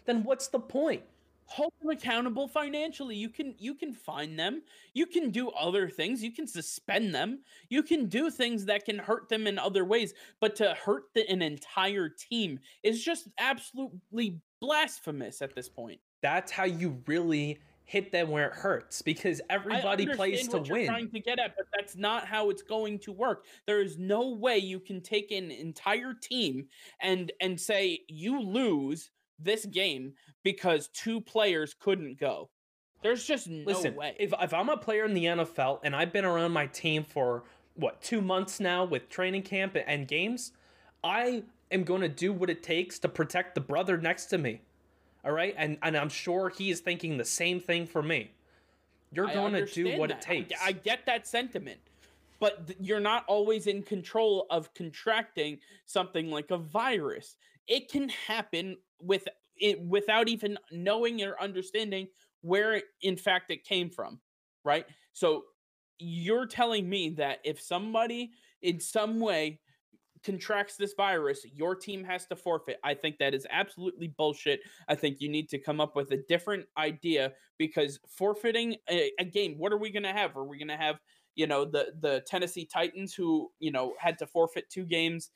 then 0.06 0.24
what's 0.24 0.48
the 0.48 0.58
point? 0.58 1.02
hold 1.52 1.72
them 1.82 1.90
accountable 1.90 2.48
financially. 2.48 3.14
You 3.14 3.28
can 3.28 3.54
you 3.58 3.74
can 3.74 3.92
fine 3.92 4.36
them. 4.36 4.62
You 4.94 5.06
can 5.06 5.30
do 5.30 5.50
other 5.50 5.88
things. 5.88 6.22
You 6.22 6.32
can 6.32 6.46
suspend 6.46 7.14
them. 7.14 7.40
You 7.68 7.82
can 7.82 8.06
do 8.06 8.30
things 8.30 8.64
that 8.66 8.86
can 8.86 8.98
hurt 8.98 9.28
them 9.28 9.46
in 9.46 9.58
other 9.58 9.84
ways 9.84 10.14
but 10.40 10.56
to 10.56 10.74
hurt 10.74 11.04
the, 11.14 11.28
an 11.28 11.42
entire 11.42 12.08
team 12.08 12.58
is 12.82 13.04
just 13.04 13.28
absolutely 13.38 14.40
blasphemous 14.60 15.42
at 15.42 15.54
this 15.54 15.68
point. 15.68 16.00
That's 16.22 16.50
how 16.50 16.64
you 16.64 17.02
really 17.06 17.58
hit 17.84 18.12
them 18.12 18.30
where 18.30 18.48
it 18.48 18.54
hurts 18.54 19.02
because 19.02 19.40
everybody 19.50 20.06
plays 20.06 20.48
to 20.48 20.58
win. 20.58 20.86
Trying 20.86 21.10
to 21.10 21.20
get 21.20 21.38
at, 21.38 21.56
but 21.56 21.66
that's 21.76 21.96
not 21.96 22.26
how 22.26 22.50
it's 22.50 22.62
going 22.62 22.98
to 23.00 23.12
work. 23.12 23.44
There 23.66 23.82
is 23.82 23.98
no 23.98 24.30
way 24.30 24.58
you 24.58 24.80
can 24.80 25.00
take 25.00 25.30
an 25.30 25.50
entire 25.50 26.14
team 26.14 26.66
and 27.00 27.32
and 27.40 27.60
say 27.60 28.00
you 28.08 28.40
lose 28.40 29.10
this 29.38 29.66
game 29.66 30.14
because 30.42 30.88
two 30.88 31.20
players 31.20 31.74
couldn't 31.78 32.18
go. 32.18 32.50
There's 33.02 33.24
just 33.24 33.48
no 33.48 33.64
Listen, 33.66 33.96
way. 33.96 34.14
If 34.18 34.32
if 34.40 34.54
I'm 34.54 34.68
a 34.68 34.76
player 34.76 35.04
in 35.04 35.14
the 35.14 35.24
NFL 35.24 35.80
and 35.82 35.94
I've 35.94 36.12
been 36.12 36.24
around 36.24 36.52
my 36.52 36.66
team 36.66 37.04
for 37.04 37.44
what 37.74 38.00
two 38.00 38.20
months 38.20 38.60
now 38.60 38.84
with 38.84 39.08
training 39.08 39.42
camp 39.42 39.76
and 39.86 40.06
games, 40.06 40.52
I 41.02 41.42
am 41.70 41.84
going 41.84 42.02
to 42.02 42.08
do 42.08 42.32
what 42.32 42.48
it 42.48 42.62
takes 42.62 42.98
to 43.00 43.08
protect 43.08 43.54
the 43.54 43.60
brother 43.60 43.96
next 43.98 44.26
to 44.26 44.38
me. 44.38 44.60
All 45.24 45.32
right, 45.32 45.54
and 45.56 45.78
and 45.82 45.96
I'm 45.96 46.08
sure 46.08 46.48
he 46.48 46.70
is 46.70 46.80
thinking 46.80 47.16
the 47.16 47.24
same 47.24 47.60
thing 47.60 47.86
for 47.86 48.02
me. 48.02 48.32
You're 49.12 49.28
going 49.28 49.52
to 49.52 49.66
do 49.66 49.98
what 49.98 50.08
that. 50.08 50.18
it 50.18 50.22
takes. 50.22 50.62
I, 50.62 50.68
I 50.68 50.72
get 50.72 51.06
that 51.06 51.26
sentiment, 51.26 51.80
but 52.40 52.66
th- 52.66 52.78
you're 52.80 53.00
not 53.00 53.24
always 53.28 53.66
in 53.66 53.82
control 53.82 54.46
of 54.50 54.72
contracting 54.74 55.58
something 55.86 56.30
like 56.30 56.50
a 56.50 56.56
virus. 56.56 57.36
It 57.68 57.90
can 57.90 58.08
happen 58.08 58.78
with 59.00 59.28
it 59.56 59.80
without 59.80 60.28
even 60.28 60.58
knowing 60.70 61.22
or 61.22 61.40
understanding 61.40 62.08
where 62.40 62.82
in 63.02 63.16
fact 63.16 63.50
it 63.50 63.64
came 63.64 63.88
from 63.88 64.18
right 64.64 64.86
so 65.12 65.44
you're 65.98 66.46
telling 66.46 66.88
me 66.88 67.10
that 67.10 67.38
if 67.44 67.60
somebody 67.60 68.32
in 68.62 68.80
some 68.80 69.20
way 69.20 69.60
contracts 70.24 70.76
this 70.76 70.94
virus 70.94 71.44
your 71.54 71.74
team 71.74 72.04
has 72.04 72.26
to 72.26 72.36
forfeit 72.36 72.78
i 72.84 72.94
think 72.94 73.18
that 73.18 73.34
is 73.34 73.46
absolutely 73.50 74.08
bullshit 74.16 74.60
i 74.88 74.94
think 74.94 75.20
you 75.20 75.28
need 75.28 75.48
to 75.48 75.58
come 75.58 75.80
up 75.80 75.96
with 75.96 76.10
a 76.12 76.18
different 76.28 76.64
idea 76.78 77.32
because 77.58 77.98
forfeiting 78.08 78.76
a, 78.90 79.10
a 79.18 79.24
game 79.24 79.54
what 79.58 79.72
are 79.72 79.78
we 79.78 79.90
going 79.90 80.02
to 80.02 80.12
have 80.12 80.36
are 80.36 80.44
we 80.44 80.58
going 80.58 80.68
to 80.68 80.76
have 80.76 81.00
you 81.34 81.46
know 81.46 81.64
the 81.64 81.92
the 82.00 82.22
Tennessee 82.26 82.68
Titans 82.70 83.14
who 83.14 83.50
you 83.58 83.70
know 83.70 83.94
had 83.98 84.18
to 84.18 84.26
forfeit 84.26 84.68
two 84.68 84.84
games 84.84 85.30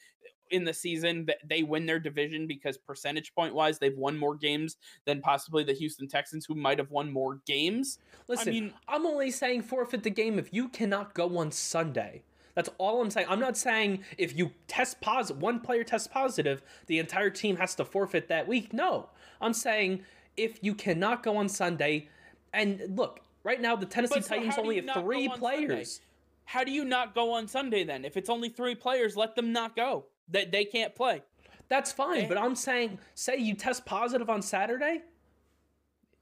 in 0.51 0.65
the 0.65 0.73
season 0.73 1.25
that 1.27 1.39
they 1.49 1.63
win 1.63 1.87
their 1.87 1.99
division 1.99 2.47
because 2.47 2.79
percentage 2.79 3.35
point 3.35 3.55
wise 3.55 3.79
they've 3.79 3.97
won 3.97 4.17
more 4.17 4.37
games 4.37 4.77
than 5.05 5.21
possibly 5.21 5.65
the 5.65 5.73
Houston 5.73 6.07
Texans 6.07 6.45
who 6.47 6.55
might 6.55 6.79
have 6.79 6.91
won 6.91 7.11
more 7.11 7.41
games. 7.47 7.99
Listen, 8.29 8.49
I 8.49 8.53
mean, 8.53 8.75
I'm 8.89 9.07
only 9.07 9.31
saying 9.31 9.63
forfeit 9.63 10.03
the 10.03 10.11
game 10.11 10.39
if 10.39 10.53
you 10.53 10.69
cannot 10.69 11.15
go 11.15 11.39
on 11.39 11.51
Sunday. 11.51 12.23
That's 12.57 12.71
all 12.79 13.03
I'm 13.03 13.11
saying. 13.11 13.27
I'm 13.29 13.39
not 13.39 13.57
saying 13.57 14.03
if 14.17 14.37
you 14.37 14.51
test 14.67 15.01
positive, 15.03 15.43
one 15.43 15.61
player 15.61 15.85
tests 15.85 16.09
positive, 16.09 16.63
the 16.87 16.99
entire 16.99 17.29
team 17.29 17.57
has 17.57 17.75
to 17.77 17.85
forfeit 17.85 18.29
that 18.29 18.49
week. 18.49 18.73
No, 18.73 19.11
I'm 19.43 19.53
saying 19.53 20.03
if 20.39 20.59
you 20.63 20.75
cannot 20.75 21.23
go 21.23 21.37
on 21.37 21.51
Sunday, 21.51 22.09
and 22.55 22.83
look, 22.97 23.21
right 23.45 23.61
now 23.61 23.77
the 23.77 23.85
Tennessee 23.85 24.23
so 24.23 24.29
Titans 24.29 24.55
only 24.57 24.81
have 24.81 25.03
three 25.03 25.29
players. 25.29 25.93
Sunday? 25.93 26.07
How 26.47 26.65
do 26.65 26.71
you 26.73 26.85
not 26.85 27.15
go 27.15 27.33
on 27.33 27.47
Sunday 27.47 27.85
then? 27.85 28.07
If 28.07 28.17
it's 28.17 28.31
only 28.31 28.49
three 28.49 28.75
players, 28.75 29.17
let 29.17 29.37
them 29.37 29.53
not 29.53 29.77
go. 29.77 30.07
That 30.31 30.51
they, 30.51 30.61
they 30.61 30.65
can't 30.65 30.95
play. 30.95 31.23
That's 31.69 31.93
fine, 31.93 32.23
they, 32.23 32.27
but 32.27 32.39
I'm 32.39 32.55
saying, 32.55 32.99
say 33.15 33.37
you 33.37 33.55
test 33.55 33.85
positive 33.85 34.31
on 34.31 34.41
Saturday, 34.41 35.03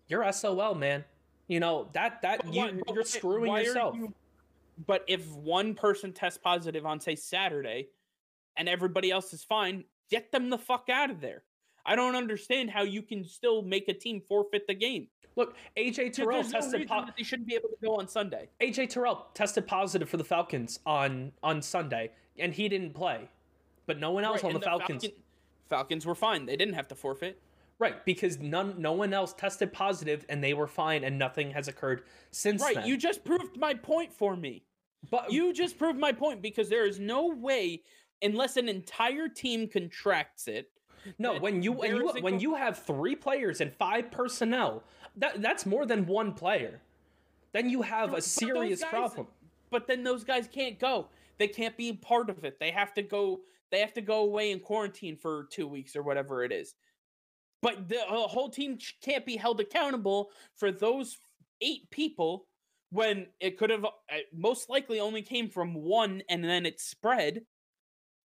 you're 0.08 0.30
SOL, 0.32 0.74
man. 0.74 1.04
You 1.46 1.60
know 1.60 1.90
that 1.92 2.22
that 2.22 2.52
you, 2.52 2.82
you're 2.92 3.04
screwing 3.04 3.54
yourself. 3.54 3.94
You, 3.96 4.14
but 4.86 5.04
if 5.06 5.26
one 5.32 5.74
person 5.74 6.12
tests 6.12 6.38
positive 6.42 6.86
on 6.86 7.00
say 7.00 7.16
Saturday, 7.16 7.88
and 8.56 8.68
everybody 8.68 9.10
else 9.10 9.32
is 9.32 9.44
fine, 9.44 9.84
get 10.10 10.32
them 10.32 10.50
the 10.50 10.58
fuck 10.58 10.88
out 10.90 11.10
of 11.10 11.20
there. 11.20 11.42
I 11.86 11.96
don't 11.96 12.16
understand 12.16 12.70
how 12.70 12.82
you 12.82 13.02
can 13.02 13.24
still 13.24 13.62
make 13.62 13.88
a 13.88 13.94
team 13.94 14.22
forfeit 14.26 14.66
the 14.66 14.74
game. 14.74 15.08
Look, 15.36 15.56
AJ 15.76 16.12
Terrell 16.12 16.42
There's 16.42 16.52
tested. 16.52 16.88
No 16.88 17.02
po- 17.02 17.10
they 17.16 17.24
shouldn't 17.24 17.48
be 17.48 17.54
able 17.54 17.68
to 17.68 17.76
go 17.84 17.96
on 17.96 18.06
Sunday. 18.06 18.48
AJ 18.60 18.90
Terrell 18.90 19.26
tested 19.34 19.66
positive 19.66 20.08
for 20.08 20.16
the 20.16 20.24
Falcons 20.24 20.78
on 20.86 21.32
on 21.42 21.60
Sunday, 21.60 22.12
and 22.38 22.54
he 22.54 22.68
didn't 22.68 22.94
play. 22.94 23.28
But 23.86 23.98
no 23.98 24.12
one 24.12 24.24
else 24.24 24.42
right, 24.42 24.44
on 24.44 24.52
the, 24.54 24.60
the 24.60 24.64
Falcons. 24.64 25.02
Falcon, 25.02 25.22
Falcons 25.68 26.06
were 26.06 26.14
fine. 26.14 26.46
They 26.46 26.56
didn't 26.56 26.74
have 26.74 26.88
to 26.88 26.94
forfeit. 26.94 27.40
Right, 27.78 28.04
because 28.04 28.38
none, 28.38 28.74
no 28.78 28.92
one 28.92 29.12
else 29.12 29.32
tested 29.32 29.72
positive, 29.72 30.24
and 30.28 30.42
they 30.42 30.54
were 30.54 30.68
fine, 30.68 31.02
and 31.02 31.18
nothing 31.18 31.50
has 31.50 31.66
occurred 31.66 32.02
since. 32.30 32.62
Right, 32.62 32.76
then. 32.76 32.86
you 32.86 32.96
just 32.96 33.24
proved 33.24 33.56
my 33.58 33.74
point 33.74 34.12
for 34.12 34.36
me. 34.36 34.62
But 35.10 35.26
um, 35.26 35.30
you 35.30 35.52
just 35.52 35.76
proved 35.78 35.98
my 35.98 36.12
point 36.12 36.40
because 36.40 36.68
there 36.68 36.86
is 36.86 36.98
no 37.00 37.28
way, 37.28 37.82
unless 38.22 38.56
an 38.56 38.68
entire 38.68 39.28
team 39.28 39.68
contracts 39.68 40.46
it. 40.46 40.70
No, 41.18 41.38
when 41.38 41.62
you 41.62 41.72
when 41.72 41.96
you 41.96 42.08
when 42.20 42.40
you 42.40 42.54
have 42.54 42.78
three 42.78 43.14
players 43.14 43.60
and 43.60 43.72
five 43.74 44.10
personnel, 44.10 44.82
that 45.16 45.42
that's 45.42 45.66
more 45.66 45.84
than 45.84 46.06
one 46.06 46.32
player. 46.32 46.80
Then 47.52 47.68
you 47.68 47.82
have 47.82 48.14
a 48.14 48.22
serious 48.22 48.80
guys, 48.80 48.90
problem. 48.90 49.26
But 49.70 49.86
then 49.86 50.02
those 50.02 50.24
guys 50.24 50.48
can't 50.50 50.78
go. 50.78 51.08
They 51.38 51.48
can't 51.48 51.76
be 51.76 51.92
part 51.92 52.30
of 52.30 52.44
it. 52.44 52.58
They 52.58 52.70
have 52.70 52.94
to 52.94 53.02
go. 53.02 53.40
They 53.70 53.80
have 53.80 53.92
to 53.94 54.00
go 54.00 54.20
away 54.20 54.50
in 54.50 54.60
quarantine 54.60 55.16
for 55.16 55.44
two 55.50 55.66
weeks 55.66 55.96
or 55.96 56.02
whatever 56.02 56.44
it 56.44 56.52
is. 56.52 56.74
But 57.64 57.88
the 57.88 58.02
uh, 58.02 58.28
whole 58.28 58.50
team 58.50 58.76
can't 59.00 59.24
be 59.24 59.38
held 59.38 59.58
accountable 59.58 60.28
for 60.54 60.70
those 60.70 61.16
eight 61.62 61.90
people 61.90 62.46
when 62.90 63.26
it 63.40 63.56
could 63.56 63.70
have 63.70 63.86
uh, 63.86 63.88
most 64.34 64.68
likely 64.68 65.00
only 65.00 65.22
came 65.22 65.48
from 65.48 65.72
one 65.72 66.22
and 66.28 66.44
then 66.44 66.66
it 66.66 66.78
spread. 66.78 67.40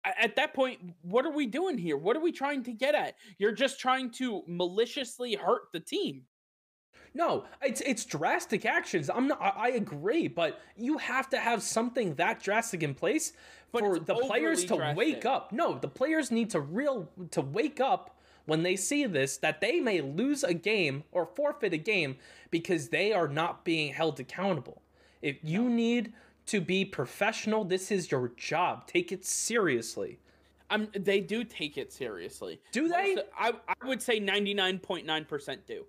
At 0.06 0.36
that 0.36 0.54
point, 0.54 0.82
what 1.02 1.26
are 1.26 1.32
we 1.32 1.48
doing 1.48 1.80
here? 1.80 1.98
What 1.98 2.16
are 2.16 2.20
we 2.20 2.32
trying 2.32 2.62
to 2.66 2.74
get 2.74 2.94
at? 2.94 3.16
You're 3.40 3.54
just 3.54 3.80
trying 3.80 4.12
to 4.12 4.44
maliciously 4.48 5.34
hurt 5.34 5.64
the 5.74 5.80
team. 5.80 6.26
No, 7.16 7.46
it's 7.64 7.82
it's 7.82 8.06
drastic 8.06 8.66
actions. 8.66 9.10
I'm 9.10 9.28
not. 9.28 9.40
I, 9.42 9.70
agree, 9.70 10.28
but 10.28 10.60
you 10.76 10.98
have 10.98 11.30
to 11.30 11.38
have 11.38 11.64
something 11.64 12.16
that 12.16 12.42
drastic 12.42 12.84
in 12.84 12.94
place 12.94 13.34
but 13.72 13.82
for 13.82 14.00
the 14.00 14.16
players 14.16 14.66
to 14.66 14.76
drastic. 14.76 14.98
wake 14.98 15.26
up. 15.26 15.52
No, 15.52 15.78
the 15.78 15.88
players 15.88 16.32
need 16.32 16.50
to 16.52 16.60
real 16.60 17.10
to 17.32 17.42
wake 17.42 17.80
up 17.80 18.13
when 18.46 18.64
they 18.64 18.76
see 18.76 19.06
this 19.06 19.38
that 19.38 19.62
they 19.62 19.80
may 19.80 20.02
lose 20.02 20.44
a 20.44 20.54
game 20.54 21.04
or 21.12 21.26
forfeit 21.26 21.74
a 21.74 21.78
game 21.78 22.18
because 22.52 22.90
they 22.90 23.14
are 23.14 23.28
not 23.28 23.64
being 23.64 23.94
held 23.94 24.20
accountable. 24.20 24.82
If 25.22 25.38
you 25.42 25.70
need 25.70 26.14
to 26.48 26.60
be 26.60 26.84
professional, 26.84 27.64
this 27.64 27.92
is 27.92 28.12
your 28.12 28.32
job. 28.36 28.88
Take 28.88 29.12
it 29.12 29.26
seriously. 29.26 30.20
Um, 30.70 30.88
they 30.94 31.20
do 31.20 31.44
take 31.44 31.78
it 31.78 31.94
seriously. 31.94 32.60
Do 32.72 32.88
they? 32.88 33.18
I, 33.38 33.54
I 33.68 33.88
would 33.88 34.02
say 34.02 34.20
99.9% 34.20 35.58
do. 35.68 35.86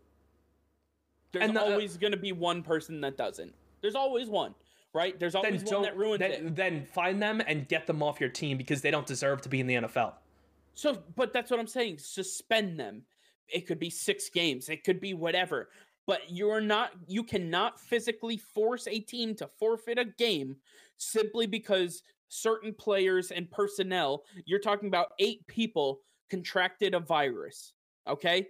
There's 1.33 1.53
the, 1.53 1.61
uh, 1.61 1.65
always 1.65 1.97
going 1.97 2.13
to 2.13 2.19
be 2.19 2.33
one 2.33 2.63
person 2.63 3.01
that 3.01 3.17
doesn't. 3.17 3.55
There's 3.81 3.95
always 3.95 4.29
one, 4.29 4.55
right? 4.93 5.19
There's 5.19 5.35
always 5.35 5.65
one 5.65 5.83
that 5.83 5.97
ruins 5.97 6.21
then, 6.21 6.31
it. 6.31 6.57
Then 6.57 6.85
find 6.85 7.21
them 7.21 7.43
and 7.47 7.67
get 7.67 7.87
them 7.87 8.03
off 8.03 8.21
your 8.21 8.29
team 8.29 8.57
because 8.57 8.83
they 8.83 8.91
don't 8.91 9.07
deserve 9.07 9.41
to 9.43 9.49
be 9.49 9.61
in 9.61 9.67
the 9.67 9.75
NFL. 9.75 10.13
So, 10.75 11.03
but 11.16 11.33
that's 11.33 11.51
what 11.51 11.61
I'm 11.61 11.66
saying. 11.66 11.99
Suspend 11.99 12.79
them. 12.79 13.03
It 13.49 13.66
could 13.66 13.79
be 13.79 13.91
six 13.91 14.29
games. 14.29 14.68
It 14.68 14.85
could 14.85 15.01
be 15.01 15.14
whatever. 15.14 15.68
But 16.07 16.20
you're 16.29 16.61
not. 16.61 16.93
You 17.07 17.22
cannot 17.22 17.81
physically 17.81 18.37
force 18.37 18.87
a 18.87 18.99
team 18.99 19.35
to 19.37 19.49
forfeit 19.59 19.99
a 19.99 20.05
game 20.05 20.57
simply 20.97 21.47
because 21.47 22.03
certain 22.29 22.75
players 22.75 23.31
and 23.31 23.51
personnel. 23.51 24.25
You're 24.45 24.59
talking 24.59 24.89
about 24.89 25.12
eight 25.18 25.47
people 25.47 26.01
contracted 26.31 26.95
a 26.95 27.01
virus. 27.01 27.72
Okay, 28.07 28.49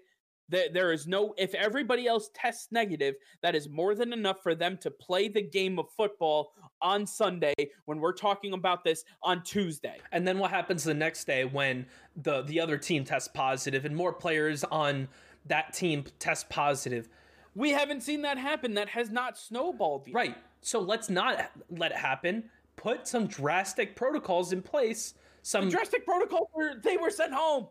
there, 0.48 0.68
there 0.72 0.92
is 0.92 1.06
no, 1.06 1.34
if 1.38 1.54
everybody 1.54 2.06
else 2.06 2.30
tests 2.34 2.68
negative, 2.70 3.14
that 3.42 3.54
is 3.54 3.68
more 3.68 3.94
than 3.94 4.12
enough 4.12 4.42
for 4.42 4.54
them 4.54 4.76
to 4.78 4.90
play 4.90 5.28
the 5.28 5.42
game 5.42 5.78
of 5.78 5.86
football 5.96 6.52
on 6.82 7.06
Sunday 7.06 7.54
when 7.86 8.00
we're 8.00 8.12
talking 8.12 8.52
about 8.52 8.84
this 8.84 9.04
on 9.22 9.42
Tuesday. 9.42 9.98
And 10.12 10.26
then 10.26 10.38
what 10.38 10.50
happens 10.50 10.84
the 10.84 10.94
next 10.94 11.24
day 11.24 11.44
when 11.44 11.86
the, 12.16 12.42
the 12.42 12.60
other 12.60 12.76
team 12.76 13.04
tests 13.04 13.28
positive 13.32 13.84
and 13.84 13.96
more 13.96 14.12
players 14.12 14.64
on 14.64 15.08
that 15.46 15.72
team 15.72 16.04
test 16.18 16.48
positive? 16.48 17.08
We 17.54 17.70
haven't 17.70 18.02
seen 18.02 18.22
that 18.22 18.36
happen. 18.36 18.74
That 18.74 18.88
has 18.88 19.10
not 19.10 19.38
snowballed 19.38 20.08
yet. 20.08 20.14
Right. 20.14 20.36
So 20.60 20.80
let's 20.80 21.08
not 21.08 21.50
let 21.70 21.92
it 21.92 21.96
happen. 21.96 22.44
Put 22.76 23.06
some 23.06 23.26
drastic 23.26 23.94
protocols 23.94 24.52
in 24.52 24.60
place. 24.60 25.14
Some 25.42 25.66
the 25.66 25.70
drastic 25.70 26.04
protocols 26.04 26.48
were 26.54 26.80
they 26.82 26.96
were 26.96 27.10
sent 27.10 27.32
home. 27.32 27.68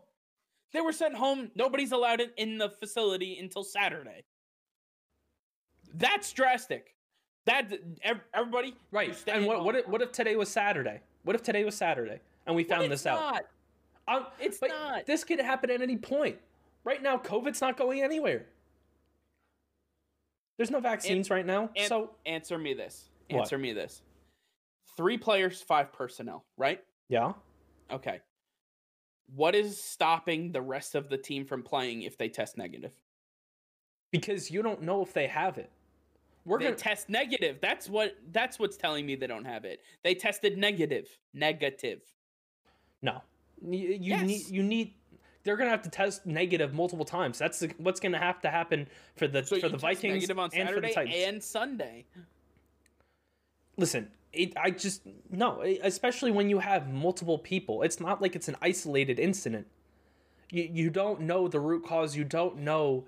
They 0.74 0.80
were 0.80 0.92
sent 0.92 1.14
home. 1.14 1.52
Nobody's 1.54 1.92
allowed 1.92 2.20
in, 2.20 2.30
in 2.36 2.58
the 2.58 2.68
facility 2.68 3.38
until 3.38 3.62
Saturday. 3.62 4.24
That's 5.94 6.32
drastic. 6.32 6.96
That 7.46 7.72
everybody 8.34 8.74
right. 8.90 9.16
And 9.28 9.46
what 9.46 9.64
what 9.64 9.76
if, 9.76 9.86
what 9.86 10.02
if 10.02 10.10
today 10.10 10.34
was 10.34 10.48
Saturday? 10.48 11.00
What 11.22 11.36
if 11.36 11.42
today 11.42 11.64
was 11.64 11.76
Saturday 11.76 12.18
and 12.46 12.56
we 12.56 12.64
found 12.64 12.90
this 12.90 13.04
not. 13.04 13.36
out? 14.08 14.16
Um, 14.16 14.26
it's 14.40 14.60
not. 14.60 15.06
This 15.06 15.22
could 15.22 15.40
happen 15.40 15.70
at 15.70 15.80
any 15.80 15.96
point. 15.96 16.38
Right 16.82 17.02
now, 17.02 17.18
COVID's 17.18 17.60
not 17.60 17.76
going 17.76 18.02
anywhere. 18.02 18.46
There's 20.56 20.70
no 20.70 20.80
vaccines 20.80 21.28
and, 21.28 21.36
right 21.36 21.46
now. 21.46 21.70
And, 21.76 21.86
so 21.86 22.10
answer 22.26 22.58
me 22.58 22.74
this. 22.74 23.10
Answer 23.30 23.56
what? 23.56 23.62
me 23.62 23.72
this. 23.72 24.02
Three 24.96 25.18
players, 25.18 25.62
five 25.62 25.92
personnel, 25.92 26.44
right? 26.56 26.82
Yeah. 27.08 27.32
Okay. 27.90 28.20
What 29.34 29.54
is 29.54 29.80
stopping 29.80 30.52
the 30.52 30.62
rest 30.62 30.94
of 30.94 31.08
the 31.08 31.16
team 31.16 31.44
from 31.44 31.62
playing 31.62 32.02
if 32.02 32.18
they 32.18 32.28
test 32.28 32.56
negative? 32.58 32.92
Because 34.10 34.50
you 34.50 34.62
don't 34.62 34.82
know 34.82 35.02
if 35.02 35.12
they 35.12 35.26
have 35.26 35.58
it. 35.58 35.70
We're 36.44 36.58
they 36.58 36.66
gonna 36.66 36.76
test 36.76 37.08
negative. 37.08 37.58
That's 37.60 37.88
what 37.88 38.16
that's 38.32 38.58
what's 38.58 38.76
telling 38.76 39.06
me 39.06 39.16
they 39.16 39.26
don't 39.26 39.46
have 39.46 39.64
it. 39.64 39.80
They 40.02 40.14
tested 40.14 40.58
negative. 40.58 41.08
Negative. 41.32 42.02
No. 43.02 43.22
You, 43.62 43.88
you 43.88 43.98
yes. 43.98 44.26
need 44.26 44.48
you 44.48 44.62
need 44.62 44.94
they're 45.42 45.56
gonna 45.56 45.70
have 45.70 45.82
to 45.82 45.90
test 45.90 46.26
negative 46.26 46.74
multiple 46.74 47.04
times. 47.04 47.38
That's 47.38 47.60
the, 47.60 47.72
what's 47.78 48.00
gonna 48.00 48.18
have 48.18 48.40
to 48.42 48.50
happen 48.50 48.88
for 49.16 49.26
the 49.26 49.44
so 49.44 49.58
for 49.58 49.68
the 49.68 49.78
Vikings 49.78 50.28
on 50.30 50.50
and 50.52 50.68
for 50.68 50.80
the 50.80 50.92
Titans 50.92 51.14
and 51.16 51.42
Sunday. 51.42 52.04
Listen, 53.76 54.10
it, 54.34 54.52
I 54.56 54.70
just 54.70 55.02
no, 55.30 55.62
especially 55.82 56.30
when 56.30 56.48
you 56.48 56.58
have 56.58 56.92
multiple 56.92 57.38
people. 57.38 57.82
It's 57.82 58.00
not 58.00 58.20
like 58.20 58.36
it's 58.36 58.48
an 58.48 58.56
isolated 58.62 59.18
incident. 59.18 59.66
You 60.50 60.68
you 60.72 60.90
don't 60.90 61.22
know 61.22 61.48
the 61.48 61.60
root 61.60 61.84
cause. 61.84 62.16
You 62.16 62.24
don't 62.24 62.58
know 62.58 63.04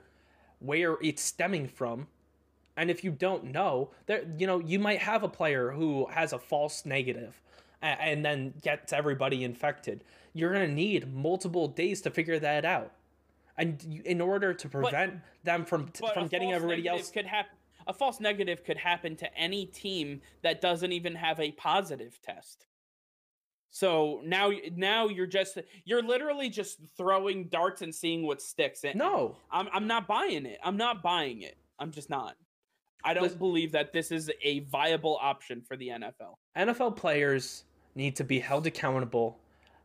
where 0.59 0.97
it's 1.03 1.23
stemming 1.23 1.69
from. 1.69 2.09
And 2.77 2.91
if 2.91 3.03
you 3.03 3.11
don't 3.11 3.45
know, 3.45 3.91
there 4.07 4.25
you 4.39 4.47
know, 4.47 4.59
you 4.59 4.79
might 4.79 5.01
have 5.01 5.23
a 5.23 5.29
player 5.29 5.71
who 5.71 6.07
has 6.07 6.33
a 6.33 6.39
false 6.39 6.85
negative 6.85 7.41
and, 7.83 8.01
and 8.01 8.25
then 8.25 8.55
gets 8.63 8.93
everybody 8.93 9.45
infected. 9.45 10.05
You're 10.35 10.53
going 10.53 10.69
to 10.69 10.75
need 10.75 11.15
multiple 11.15 11.69
days 11.69 12.03
to 12.03 12.11
figure 12.11 12.39
that 12.39 12.65
out. 12.65 12.93
And 13.57 14.03
in 14.05 14.21
order 14.21 14.53
to 14.53 14.69
prevent 14.69 15.15
but, 15.15 15.45
them 15.45 15.65
from 15.65 15.87
from 16.13 16.29
getting 16.29 16.53
everybody 16.53 16.87
else 16.87 17.11
could 17.11 17.27
happen 17.27 17.56
a 17.87 17.93
false 17.93 18.21
negative 18.21 18.65
could 18.65 18.77
happen 18.77 19.17
to 19.17 19.37
any 19.37 19.67
team 19.67 20.21
that 20.43 20.61
doesn't 20.61 20.93
even 20.93 21.15
have 21.15 21.39
a 21.41 21.53
positive 21.53 22.19
test. 22.23 22.67
So 23.71 24.23
now, 24.25 24.53
now 24.75 25.09
you're 25.09 25.27
just 25.27 25.59
you're 25.85 26.03
literally 26.03 26.49
just 26.49 26.79
throwing 26.97 27.45
darts 27.49 27.83
and 27.83 27.95
seeing 27.95 28.27
what 28.27 28.41
sticks. 28.41 28.85
And 28.85 28.97
no, 28.97 29.37
I'm 29.51 29.69
I'm 29.73 29.87
not 29.87 30.07
buying 30.07 30.47
it. 30.47 30.59
I'm 30.65 30.77
not 30.77 31.03
buying 31.03 31.43
it. 31.43 31.59
I'm 31.79 31.91
just 31.91 32.09
not. 32.09 32.37
I 33.05 33.15
don't 33.15 33.39
believe 33.39 33.73
that 33.73 33.93
this 33.93 34.11
is 34.11 34.31
a 34.43 34.61
viable 34.61 35.19
option 35.21 35.61
for 35.61 35.77
the 35.77 35.89
NFL. 35.89 36.35
NFL 36.57 36.97
players 36.97 37.65
need 37.95 38.17
to 38.17 38.25
be 38.25 38.41
held 38.41 38.67
accountable, 38.67 39.39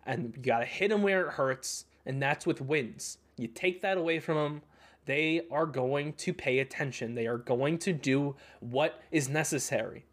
and 0.06 0.34
you 0.36 0.42
got 0.42 0.60
to 0.60 0.66
hit 0.66 0.90
them 0.90 1.04
where 1.04 1.28
it 1.28 1.34
hurts, 1.34 1.86
and 2.06 2.22
that's 2.22 2.48
with 2.48 2.62
wins. 2.62 3.20
You 3.38 3.48
take 3.48 3.82
that 3.82 3.98
away 3.98 4.20
from 4.20 4.36
them, 4.36 4.62
they 5.06 5.42
are 5.52 5.66
going 5.66 6.14
to 6.14 6.34
pay 6.34 6.60
attention. 6.60 7.16
They 7.16 7.28
are 7.28 7.38
going 7.38 7.78
to 7.80 7.94
do 7.94 8.36
what 8.60 9.02
is 9.12 9.30
necessary. 9.30 10.06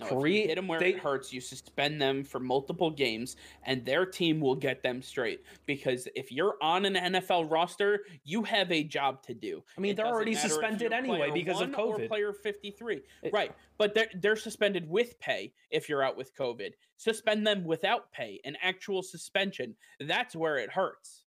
No, 0.00 0.20
Pre- 0.20 0.36
if 0.36 0.42
you 0.42 0.48
hit 0.48 0.54
them 0.56 0.66
where 0.66 0.80
they, 0.80 0.94
it 0.94 0.98
hurts, 0.98 1.32
you 1.32 1.40
suspend 1.40 2.02
them 2.02 2.24
for 2.24 2.40
multiple 2.40 2.90
games, 2.90 3.36
and 3.62 3.84
their 3.84 4.04
team 4.04 4.40
will 4.40 4.56
get 4.56 4.82
them 4.82 5.00
straight. 5.02 5.42
Because 5.66 6.08
if 6.16 6.32
you're 6.32 6.56
on 6.60 6.84
an 6.84 6.94
NFL 6.94 7.50
roster, 7.50 8.00
you 8.24 8.42
have 8.42 8.72
a 8.72 8.82
job 8.82 9.22
to 9.22 9.34
do. 9.34 9.62
I 9.78 9.80
mean, 9.80 9.92
it 9.92 9.96
they're 9.96 10.06
already 10.06 10.34
suspended 10.34 10.92
anyway 10.92 11.30
because 11.32 11.60
of 11.60 11.70
COVID. 11.70 12.08
player 12.08 12.32
53, 12.32 13.02
it, 13.22 13.32
right? 13.32 13.52
But 13.78 13.94
they're 13.94 14.10
they're 14.20 14.36
suspended 14.36 14.88
with 14.88 15.18
pay 15.20 15.52
if 15.70 15.88
you're 15.88 16.02
out 16.02 16.16
with 16.16 16.34
COVID. 16.36 16.72
Suspend 16.96 17.46
them 17.46 17.64
without 17.64 18.10
pay, 18.12 18.40
an 18.44 18.56
actual 18.62 19.02
suspension. 19.02 19.76
That's 20.00 20.34
where 20.34 20.56
it 20.58 20.70
hurts. 20.70 21.23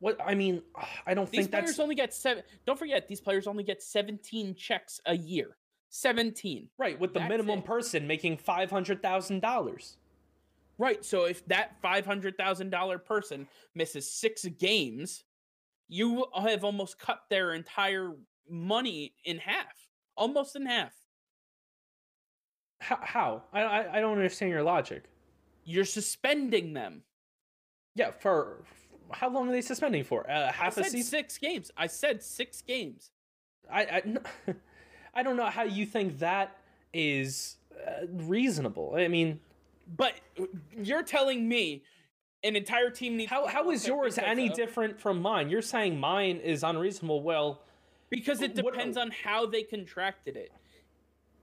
What 0.00 0.18
I 0.24 0.34
mean, 0.34 0.62
I 1.06 1.14
don't 1.14 1.30
these 1.30 1.46
think 1.46 1.52
players 1.52 1.78
only 1.78 1.94
get 1.94 2.12
seven. 2.12 2.42
Don't 2.66 2.78
forget, 2.78 3.06
these 3.06 3.20
players 3.20 3.46
only 3.46 3.62
get 3.62 3.82
17 3.82 4.54
checks 4.56 5.00
a 5.06 5.16
year. 5.16 5.56
17. 5.90 6.68
Right, 6.78 6.98
with 6.98 7.12
the 7.12 7.18
That's 7.18 7.30
minimum 7.30 7.60
it. 7.60 7.64
person 7.64 8.06
making 8.06 8.38
$500,000. 8.38 9.96
Right, 10.78 11.04
so 11.04 11.24
if 11.24 11.46
that 11.48 11.82
$500,000 11.82 13.04
person 13.04 13.46
misses 13.74 14.10
six 14.10 14.44
games, 14.44 15.24
you 15.88 16.24
have 16.34 16.64
almost 16.64 16.98
cut 16.98 17.22
their 17.28 17.54
entire 17.54 18.12
money 18.48 19.14
in 19.24 19.38
half. 19.38 19.74
Almost 20.16 20.56
in 20.56 20.64
half. 20.64 20.94
How? 22.78 23.42
I, 23.52 23.98
I 23.98 24.00
don't 24.00 24.12
understand 24.12 24.52
your 24.52 24.62
logic. 24.62 25.04
You're 25.64 25.84
suspending 25.84 26.72
them. 26.72 27.02
Yeah, 27.94 28.12
for 28.12 28.62
how 29.12 29.28
long 29.28 29.48
are 29.48 29.52
they 29.52 29.60
suspending 29.60 30.04
for? 30.04 30.28
Uh, 30.30 30.52
half 30.52 30.78
I 30.78 30.82
a 30.82 30.84
season? 30.84 31.02
Six 31.02 31.38
games. 31.38 31.70
I 31.76 31.86
said 31.86 32.22
six 32.22 32.62
games. 32.62 33.10
I, 33.72 33.82
I 33.82 34.02
I 35.14 35.22
don't 35.22 35.36
know 35.36 35.46
how 35.46 35.64
you 35.64 35.86
think 35.86 36.18
that 36.18 36.56
is 36.92 37.56
uh, 37.86 38.06
reasonable. 38.08 38.94
I 38.96 39.08
mean, 39.08 39.40
but 39.96 40.14
you're 40.76 41.02
telling 41.02 41.48
me 41.48 41.82
an 42.42 42.56
entire 42.56 42.90
team 42.90 43.16
needs. 43.16 43.30
How 43.30 43.46
how 43.46 43.70
is 43.70 43.86
yours 43.86 44.18
any 44.18 44.48
different 44.48 45.00
from 45.00 45.20
mine? 45.20 45.50
You're 45.50 45.62
saying 45.62 45.98
mine 45.98 46.38
is 46.38 46.62
unreasonable. 46.62 47.22
Well, 47.22 47.62
because 48.08 48.42
it 48.42 48.54
depends 48.54 48.96
what, 48.96 49.06
on 49.06 49.10
how 49.10 49.46
they 49.46 49.62
contracted 49.62 50.36
it. 50.36 50.52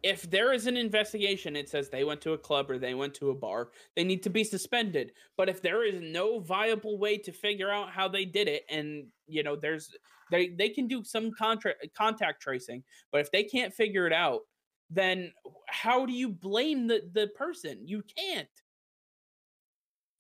If 0.04 0.30
there 0.30 0.54
is 0.54 0.68
an 0.68 0.78
investigation, 0.78 1.56
it 1.56 1.70
says 1.70 1.90
they 1.90 2.04
went 2.04 2.22
to 2.22 2.34
a 2.34 2.38
club 2.38 2.70
or 2.70 2.78
they 2.78 2.94
went 2.94 3.14
to 3.16 3.32
a 3.32 3.36
bar, 3.36 3.70
they 3.96 4.04
need 4.04 4.24
to 4.24 4.30
be 4.30 4.44
suspended. 4.44 5.12
But 5.36 5.50
if 5.50 5.62
there 5.62 5.84
is 5.84 6.00
no 6.02 6.40
viable 6.40 6.98
way 6.98 7.18
to 7.18 7.32
figure 7.32 7.72
out 7.72 7.90
how 7.90 8.08
they 8.08 8.26
did 8.26 8.48
it, 8.48 8.64
and 8.70 9.08
you 9.28 9.44
know, 9.44 9.56
there's 9.56 9.90
they 10.32 10.50
they 10.50 10.70
can 10.70 10.88
do 10.88 11.04
some 11.04 11.32
contract 11.32 11.86
contact 11.96 12.42
tracing, 12.42 12.84
but 13.12 13.22
if 13.22 13.32
they 13.32 13.44
can't 13.44 13.74
figure 13.74 14.06
it 14.08 14.14
out, 14.14 14.42
then 14.90 15.32
how 15.68 16.06
do 16.06 16.14
you 16.14 16.30
blame 16.30 16.88
the 16.88 17.02
the 17.14 17.28
person? 17.36 17.88
You 17.88 18.04
can't. 18.18 18.48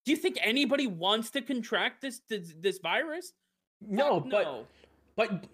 Do 0.05 0.11
you 0.11 0.17
think 0.17 0.37
anybody 0.41 0.87
wants 0.87 1.31
to 1.31 1.41
contract 1.41 2.01
this 2.01 2.21
this, 2.29 2.53
this 2.59 2.79
virus? 2.79 3.33
No, 3.81 4.21
Fuck 4.21 4.29
but 4.31 4.43
no. 4.43 4.67
but 5.15 5.45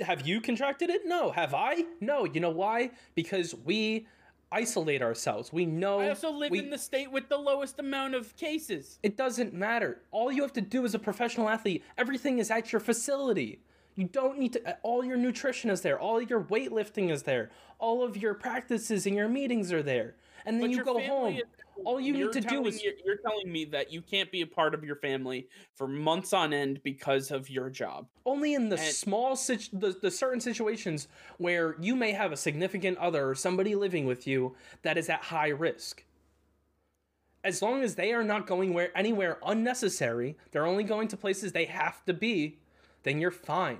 have 0.00 0.26
you 0.26 0.40
contracted 0.40 0.90
it? 0.90 1.02
No. 1.04 1.30
Have 1.30 1.54
I? 1.54 1.84
No. 2.00 2.24
You 2.24 2.40
know 2.40 2.50
why? 2.50 2.90
Because 3.14 3.54
we 3.54 4.06
isolate 4.50 5.02
ourselves. 5.02 5.52
We 5.52 5.66
know. 5.66 6.00
I 6.00 6.08
also 6.08 6.30
live 6.30 6.50
we, 6.50 6.60
in 6.60 6.70
the 6.70 6.78
state 6.78 7.10
with 7.10 7.28
the 7.28 7.36
lowest 7.36 7.78
amount 7.78 8.14
of 8.14 8.36
cases. 8.36 8.98
It 9.02 9.16
doesn't 9.16 9.52
matter. 9.52 10.02
All 10.10 10.30
you 10.30 10.42
have 10.42 10.52
to 10.54 10.60
do 10.60 10.84
as 10.84 10.94
a 10.94 10.98
professional 10.98 11.48
athlete, 11.48 11.82
everything 11.98 12.38
is 12.38 12.50
at 12.50 12.72
your 12.72 12.80
facility. 12.80 13.60
You 13.96 14.04
don't 14.04 14.38
need 14.38 14.52
to. 14.52 14.76
All 14.82 15.04
your 15.04 15.16
nutrition 15.16 15.70
is 15.70 15.80
there. 15.80 15.98
All 15.98 16.20
your 16.20 16.42
weightlifting 16.42 17.10
is 17.10 17.22
there. 17.22 17.50
All 17.78 18.04
of 18.04 18.16
your 18.16 18.34
practices 18.34 19.06
and 19.06 19.16
your 19.16 19.28
meetings 19.28 19.72
are 19.72 19.82
there. 19.82 20.14
And 20.46 20.60
then 20.60 20.70
but 20.70 20.76
you 20.76 20.84
go 20.84 21.00
home. 21.00 21.34
Is, 21.34 21.42
all 21.84 22.00
you 22.00 22.12
need 22.14 22.32
to 22.32 22.40
do 22.40 22.66
is 22.66 22.82
you're 22.82 23.16
telling 23.16 23.52
me 23.52 23.66
that 23.66 23.92
you 23.92 24.00
can't 24.00 24.32
be 24.32 24.40
a 24.40 24.46
part 24.46 24.74
of 24.74 24.82
your 24.82 24.96
family 24.96 25.46
for 25.74 25.86
months 25.86 26.32
on 26.32 26.54
end 26.54 26.80
because 26.82 27.30
of 27.30 27.50
your 27.50 27.68
job. 27.68 28.06
Only 28.24 28.54
in 28.54 28.70
the 28.70 28.78
and, 28.78 28.94
small 28.94 29.36
situ- 29.36 29.78
the, 29.78 29.94
the 30.00 30.10
certain 30.10 30.40
situations 30.40 31.08
where 31.36 31.76
you 31.78 31.94
may 31.94 32.12
have 32.12 32.32
a 32.32 32.36
significant 32.36 32.96
other 32.96 33.28
or 33.28 33.34
somebody 33.34 33.74
living 33.74 34.06
with 34.06 34.26
you 34.26 34.54
that 34.82 34.96
is 34.96 35.10
at 35.10 35.24
high 35.24 35.48
risk. 35.48 36.04
As 37.44 37.60
long 37.60 37.82
as 37.82 37.94
they 37.94 38.12
are 38.12 38.24
not 38.24 38.46
going 38.46 38.72
where 38.72 38.96
anywhere 38.96 39.38
unnecessary, 39.44 40.36
they're 40.50 40.66
only 40.66 40.84
going 40.84 41.08
to 41.08 41.16
places 41.16 41.52
they 41.52 41.66
have 41.66 42.04
to 42.06 42.14
be 42.14 42.58
then 43.06 43.20
you're 43.20 43.30
fine. 43.30 43.78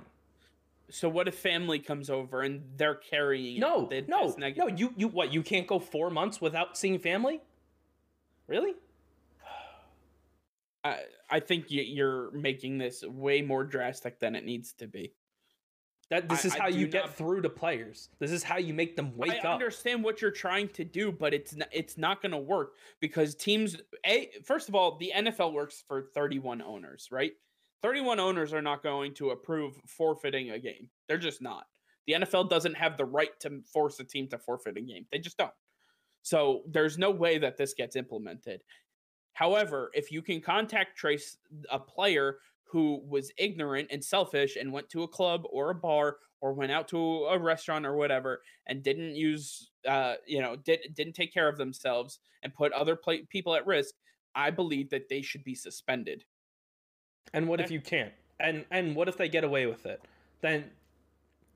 So 0.89 1.09
what 1.09 1.27
if 1.27 1.35
family 1.35 1.79
comes 1.79 2.09
over 2.09 2.41
and 2.41 2.63
they're 2.77 2.95
carrying? 2.95 3.59
No, 3.59 3.89
it, 3.89 4.07
no, 4.07 4.33
no. 4.37 4.67
You 4.67 4.93
you 4.95 5.07
what? 5.09 5.33
You 5.33 5.43
can't 5.43 5.67
go 5.67 5.79
four 5.79 6.09
months 6.09 6.39
without 6.39 6.77
seeing 6.77 6.97
family? 6.99 7.41
Really? 8.47 8.73
I 10.83 10.99
I 11.29 11.39
think 11.41 11.65
you're 11.67 12.31
making 12.31 12.77
this 12.77 13.03
way 13.03 13.41
more 13.41 13.65
drastic 13.65 14.19
than 14.19 14.35
it 14.35 14.45
needs 14.45 14.73
to 14.73 14.87
be. 14.87 15.13
That 16.09 16.29
this 16.29 16.45
is 16.45 16.55
I, 16.55 16.59
how 16.59 16.65
I 16.65 16.69
you 16.69 16.87
get 16.87 17.05
not, 17.05 17.15
through 17.15 17.41
to 17.41 17.49
players. 17.49 18.07
This 18.19 18.31
is 18.31 18.41
how 18.41 18.57
you 18.57 18.73
make 18.73 18.95
them 18.95 19.11
wake 19.17 19.31
I 19.31 19.39
up. 19.39 19.45
I 19.45 19.53
understand 19.53 20.05
what 20.05 20.21
you're 20.21 20.31
trying 20.31 20.69
to 20.69 20.85
do, 20.85 21.11
but 21.11 21.33
it's 21.33 21.53
not, 21.53 21.67
it's 21.73 21.97
not 21.97 22.21
going 22.21 22.31
to 22.31 22.37
work 22.37 22.75
because 23.01 23.35
teams. 23.35 23.75
A 24.05 24.29
first 24.45 24.69
of 24.69 24.75
all, 24.75 24.97
the 24.97 25.11
NFL 25.13 25.51
works 25.51 25.83
for 25.85 26.01
31 26.01 26.61
owners, 26.61 27.09
right? 27.11 27.33
31 27.81 28.19
owners 28.19 28.53
are 28.53 28.61
not 28.61 28.83
going 28.83 29.13
to 29.15 29.31
approve 29.31 29.79
forfeiting 29.85 30.51
a 30.51 30.59
game. 30.59 30.89
They're 31.07 31.17
just 31.17 31.41
not. 31.41 31.65
The 32.05 32.13
NFL 32.13 32.49
doesn't 32.49 32.75
have 32.75 32.97
the 32.97 33.05
right 33.05 33.37
to 33.41 33.61
force 33.71 33.99
a 33.99 34.03
team 34.03 34.27
to 34.29 34.37
forfeit 34.37 34.77
a 34.77 34.81
game. 34.81 35.05
They 35.11 35.19
just 35.19 35.37
don't. 35.37 35.51
So 36.23 36.63
there's 36.67 36.97
no 36.97 37.11
way 37.11 37.37
that 37.37 37.57
this 37.57 37.73
gets 37.73 37.95
implemented. 37.95 38.61
However, 39.33 39.91
if 39.93 40.11
you 40.11 40.21
can 40.21 40.41
contact 40.41 40.97
trace 40.97 41.37
a 41.69 41.79
player 41.79 42.39
who 42.69 43.01
was 43.07 43.31
ignorant 43.37 43.89
and 43.91 44.03
selfish 44.03 44.55
and 44.55 44.71
went 44.71 44.89
to 44.89 45.03
a 45.03 45.07
club 45.07 45.43
or 45.51 45.69
a 45.69 45.75
bar 45.75 46.17
or 46.41 46.53
went 46.53 46.71
out 46.71 46.87
to 46.89 47.25
a 47.25 47.39
restaurant 47.39 47.85
or 47.85 47.95
whatever 47.95 48.41
and 48.67 48.83
didn't 48.83 49.15
use 49.15 49.71
uh 49.87 50.15
you 50.25 50.41
know 50.41 50.55
did, 50.55 50.79
didn't 50.93 51.13
take 51.13 51.33
care 51.33 51.47
of 51.47 51.57
themselves 51.57 52.19
and 52.43 52.53
put 52.53 52.71
other 52.73 52.95
play- 52.95 53.25
people 53.29 53.55
at 53.55 53.65
risk 53.65 53.95
i 54.35 54.49
believe 54.49 54.89
that 54.89 55.09
they 55.09 55.21
should 55.21 55.43
be 55.43 55.55
suspended 55.55 56.23
and 57.33 57.47
what 57.47 57.59
if 57.59 57.71
you 57.71 57.81
can't? 57.81 58.11
And 58.39 58.65
and 58.71 58.95
what 58.95 59.07
if 59.07 59.17
they 59.17 59.29
get 59.29 59.43
away 59.43 59.65
with 59.65 59.85
it? 59.85 60.01
Then 60.41 60.65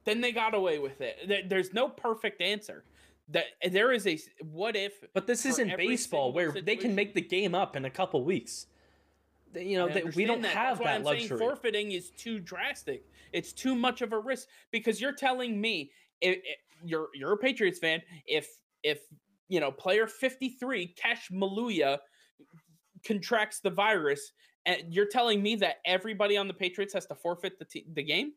then 0.05 0.21
they 0.21 0.31
got 0.31 0.53
away 0.53 0.79
with 0.79 0.99
it. 1.01 1.49
There's 1.49 1.73
no 1.73 1.87
perfect 1.89 2.41
answer. 2.41 2.83
That 3.29 3.45
there 3.69 3.91
is 3.91 4.07
a 4.07 4.19
what 4.43 4.75
if 4.75 4.93
But 5.13 5.27
this 5.27 5.45
isn't 5.45 5.77
baseball 5.77 6.33
where 6.33 6.47
situation. 6.47 6.65
they 6.65 6.75
can 6.75 6.95
make 6.95 7.13
the 7.13 7.21
game 7.21 7.55
up 7.55 7.75
in 7.75 7.85
a 7.85 7.89
couple 7.89 8.23
weeks. 8.23 8.67
You 9.53 9.77
know, 9.77 9.89
they, 9.89 10.03
we 10.03 10.25
don't 10.25 10.41
that. 10.41 10.51
have 10.51 10.77
That's 10.77 10.87
that 10.87 10.95
I'm 10.97 11.03
luxury. 11.03 11.37
forfeiting 11.37 11.91
is 11.91 12.09
too 12.11 12.39
drastic. 12.39 13.05
It's 13.33 13.53
too 13.53 13.75
much 13.75 14.01
of 14.01 14.13
a 14.13 14.19
risk 14.19 14.47
because 14.71 14.99
you're 14.99 15.13
telling 15.13 15.59
me 15.59 15.91
if, 16.19 16.37
if 16.37 16.57
you're 16.83 17.07
you're 17.13 17.33
a 17.33 17.37
Patriots 17.37 17.79
fan 17.79 18.01
if 18.25 18.47
if 18.83 19.01
you 19.49 19.59
know 19.59 19.71
player 19.71 20.07
53 20.07 20.87
Cassh 20.87 21.29
Maluia 21.31 21.99
contracts 23.05 23.59
the 23.59 23.69
virus 23.69 24.31
and 24.65 24.83
you're 24.89 25.07
telling 25.07 25.41
me 25.41 25.55
that 25.55 25.77
everybody 25.85 26.37
on 26.37 26.47
the 26.47 26.53
Patriots 26.53 26.93
has 26.93 27.05
to 27.07 27.15
forfeit 27.15 27.59
the 27.59 27.83
the 27.93 28.03
game? 28.03 28.33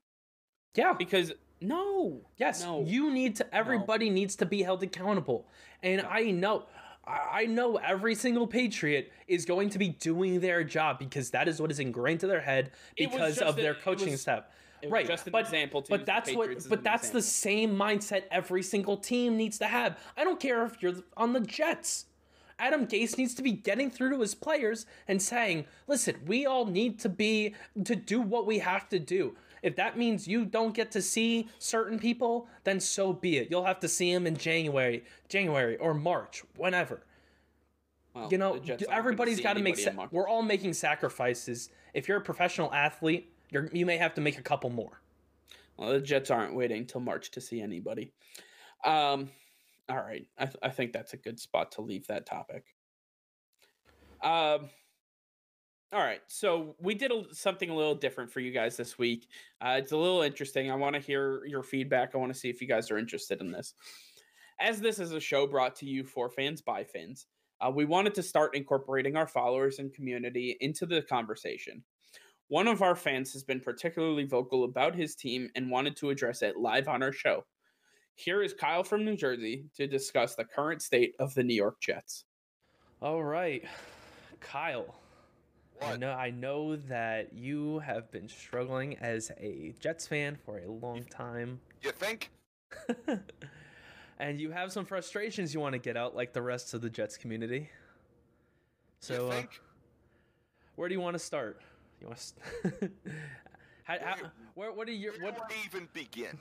Yeah, 0.74 0.92
because 0.92 1.32
no, 1.60 2.20
yes, 2.36 2.62
no, 2.62 2.84
you 2.84 3.12
need 3.12 3.36
to. 3.36 3.54
Everybody 3.54 4.08
no. 4.08 4.14
needs 4.14 4.36
to 4.36 4.46
be 4.46 4.62
held 4.62 4.82
accountable, 4.82 5.46
and 5.82 6.02
no. 6.02 6.08
I 6.08 6.30
know. 6.30 6.66
I 7.06 7.44
know 7.44 7.76
every 7.76 8.14
single 8.14 8.46
Patriot 8.46 9.12
is 9.28 9.44
going 9.44 9.68
to 9.70 9.78
be 9.78 9.90
doing 9.90 10.40
their 10.40 10.64
job 10.64 10.98
because 10.98 11.30
that 11.30 11.48
is 11.48 11.60
what 11.60 11.70
is 11.70 11.78
ingrained 11.78 12.20
to 12.20 12.26
their 12.26 12.40
head 12.40 12.70
because 12.96 13.38
of 13.38 13.56
their 13.56 13.74
coaching 13.74 14.12
was, 14.12 14.22
staff. 14.22 14.44
right, 14.88 15.06
but, 15.30 15.86
but 15.88 16.06
that's 16.06 16.32
what. 16.32 16.48
But 16.68 16.82
that's 16.82 17.08
example. 17.08 17.20
the 17.20 17.22
same 17.22 17.76
mindset 17.76 18.22
every 18.30 18.62
single 18.62 18.96
team 18.96 19.36
needs 19.36 19.58
to 19.58 19.66
have. 19.66 19.98
I 20.16 20.24
don't 20.24 20.40
care 20.40 20.64
if 20.64 20.82
you're 20.82 20.94
on 21.16 21.34
the 21.34 21.40
Jets. 21.40 22.06
Adam 22.58 22.86
Gase 22.86 23.18
needs 23.18 23.34
to 23.34 23.42
be 23.42 23.52
getting 23.52 23.90
through 23.90 24.10
to 24.10 24.20
his 24.20 24.34
players 24.34 24.86
and 25.08 25.20
saying, 25.20 25.64
listen, 25.86 26.16
we 26.26 26.46
all 26.46 26.66
need 26.66 26.98
to 27.00 27.08
be 27.08 27.54
to 27.84 27.96
do 27.96 28.20
what 28.20 28.46
we 28.46 28.58
have 28.58 28.88
to 28.90 28.98
do. 28.98 29.36
If 29.62 29.76
that 29.76 29.96
means 29.96 30.28
you 30.28 30.44
don't 30.44 30.74
get 30.74 30.90
to 30.92 31.00
see 31.00 31.48
certain 31.58 31.98
people, 31.98 32.48
then 32.64 32.78
so 32.78 33.12
be 33.12 33.38
it. 33.38 33.48
You'll 33.50 33.64
have 33.64 33.80
to 33.80 33.88
see 33.88 34.12
them 34.12 34.26
in 34.26 34.36
January, 34.36 35.04
January 35.28 35.78
or 35.78 35.94
March, 35.94 36.42
whenever. 36.56 37.02
Well, 38.12 38.28
you 38.30 38.38
know, 38.38 38.60
everybody's 38.90 39.40
got 39.40 39.54
to 39.54 39.62
make. 39.62 39.78
Sa- 39.78 40.06
we're 40.12 40.28
all 40.28 40.42
making 40.42 40.74
sacrifices. 40.74 41.70
If 41.94 42.08
you're 42.08 42.18
a 42.18 42.22
professional 42.22 42.72
athlete, 42.72 43.32
you're, 43.50 43.68
you 43.72 43.86
may 43.86 43.96
have 43.96 44.14
to 44.14 44.20
make 44.20 44.38
a 44.38 44.42
couple 44.42 44.70
more. 44.70 45.00
Well, 45.76 45.92
the 45.92 46.00
Jets 46.00 46.30
aren't 46.30 46.54
waiting 46.54 46.86
till 46.86 47.00
March 47.00 47.30
to 47.32 47.40
see 47.40 47.60
anybody. 47.60 48.12
Um, 48.84 49.30
all 49.88 49.96
right. 49.96 50.26
I, 50.38 50.46
th- 50.46 50.56
I 50.62 50.70
think 50.70 50.92
that's 50.92 51.12
a 51.12 51.18
good 51.18 51.38
spot 51.38 51.72
to 51.72 51.82
leave 51.82 52.06
that 52.06 52.26
topic. 52.26 52.64
Um, 54.22 54.70
all 55.92 56.00
right. 56.00 56.20
So 56.26 56.74
we 56.80 56.94
did 56.94 57.12
a, 57.12 57.24
something 57.32 57.70
a 57.70 57.74
little 57.74 57.94
different 57.94 58.32
for 58.32 58.40
you 58.40 58.50
guys 58.50 58.76
this 58.76 58.98
week. 58.98 59.28
Uh, 59.60 59.76
it's 59.78 59.92
a 59.92 59.96
little 59.96 60.22
interesting. 60.22 60.70
I 60.70 60.74
want 60.74 60.94
to 60.94 61.00
hear 61.00 61.44
your 61.46 61.62
feedback. 61.62 62.14
I 62.14 62.18
want 62.18 62.32
to 62.32 62.38
see 62.38 62.48
if 62.48 62.60
you 62.60 62.66
guys 62.66 62.90
are 62.90 62.98
interested 62.98 63.40
in 63.40 63.52
this. 63.52 63.74
As 64.60 64.80
this 64.80 64.98
is 64.98 65.12
a 65.12 65.20
show 65.20 65.46
brought 65.46 65.76
to 65.76 65.86
you 65.86 66.04
for 66.04 66.30
fans 66.30 66.62
by 66.62 66.84
fans, 66.84 67.26
uh, 67.60 67.70
we 67.70 67.84
wanted 67.84 68.14
to 68.14 68.22
start 68.22 68.56
incorporating 68.56 69.16
our 69.16 69.26
followers 69.26 69.78
and 69.78 69.92
community 69.92 70.56
into 70.60 70.86
the 70.86 71.02
conversation. 71.02 71.84
One 72.48 72.68
of 72.68 72.82
our 72.82 72.96
fans 72.96 73.32
has 73.32 73.42
been 73.42 73.60
particularly 73.60 74.24
vocal 74.24 74.64
about 74.64 74.94
his 74.94 75.14
team 75.14 75.48
and 75.54 75.70
wanted 75.70 75.96
to 75.96 76.10
address 76.10 76.42
it 76.42 76.56
live 76.56 76.88
on 76.88 77.02
our 77.02 77.12
show. 77.12 77.44
Here 78.14 78.42
is 78.42 78.54
Kyle 78.54 78.84
from 78.84 79.04
New 79.04 79.16
Jersey 79.16 79.66
to 79.76 79.86
discuss 79.86 80.34
the 80.34 80.44
current 80.44 80.82
state 80.82 81.14
of 81.18 81.34
the 81.34 81.42
New 81.42 81.54
York 81.54 81.80
Jets. 81.80 82.24
All 83.02 83.22
right, 83.22 83.64
Kyle. 84.40 85.00
I 85.82 85.96
know 85.96 86.12
I 86.12 86.30
know 86.30 86.76
that 86.76 87.32
you 87.34 87.80
have 87.80 88.10
been 88.12 88.28
struggling 88.28 88.96
as 88.98 89.32
a 89.38 89.74
Jets 89.80 90.06
fan 90.06 90.36
for 90.36 90.58
a 90.58 90.70
long 90.70 91.02
time. 91.04 91.60
You 91.82 91.90
think? 91.90 92.30
and 94.18 94.40
you 94.40 94.52
have 94.52 94.72
some 94.72 94.84
frustrations 94.84 95.52
you 95.52 95.60
want 95.60 95.72
to 95.74 95.78
get 95.78 95.96
out 95.96 96.14
like 96.14 96.32
the 96.32 96.42
rest 96.42 96.72
of 96.74 96.80
the 96.80 96.88
Jets 96.90 97.16
community. 97.16 97.68
So 99.00 99.26
you 99.26 99.32
uh, 99.32 99.42
where 100.76 100.88
do 100.88 100.94
you 100.94 101.00
want 101.00 101.14
to 101.14 101.18
start? 101.18 101.60
You 102.00 102.06
want 102.06 102.32
to 102.62 102.70
how, 103.82 103.96
how, 104.00 104.16
you- 104.16 104.30
where 104.54 104.72
what 104.72 104.88
are 104.88 104.92
your 104.92 105.12
Where 105.14 105.32
what 105.32 105.48
do 105.48 105.54
I 105.54 105.58
even 105.66 105.88
begin? 105.92 106.38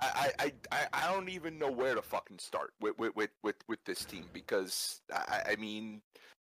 I, 0.00 0.30
I, 0.38 0.52
I, 0.70 0.86
I 0.92 1.12
don't 1.12 1.28
even 1.28 1.58
know 1.58 1.70
where 1.70 1.94
to 1.94 2.02
fucking 2.02 2.38
start 2.38 2.72
with 2.80 2.98
with, 2.98 3.14
with, 3.16 3.30
with, 3.42 3.56
with 3.66 3.84
this 3.84 4.04
team 4.04 4.24
because 4.32 5.00
I, 5.12 5.42
I 5.52 5.56
mean, 5.56 6.00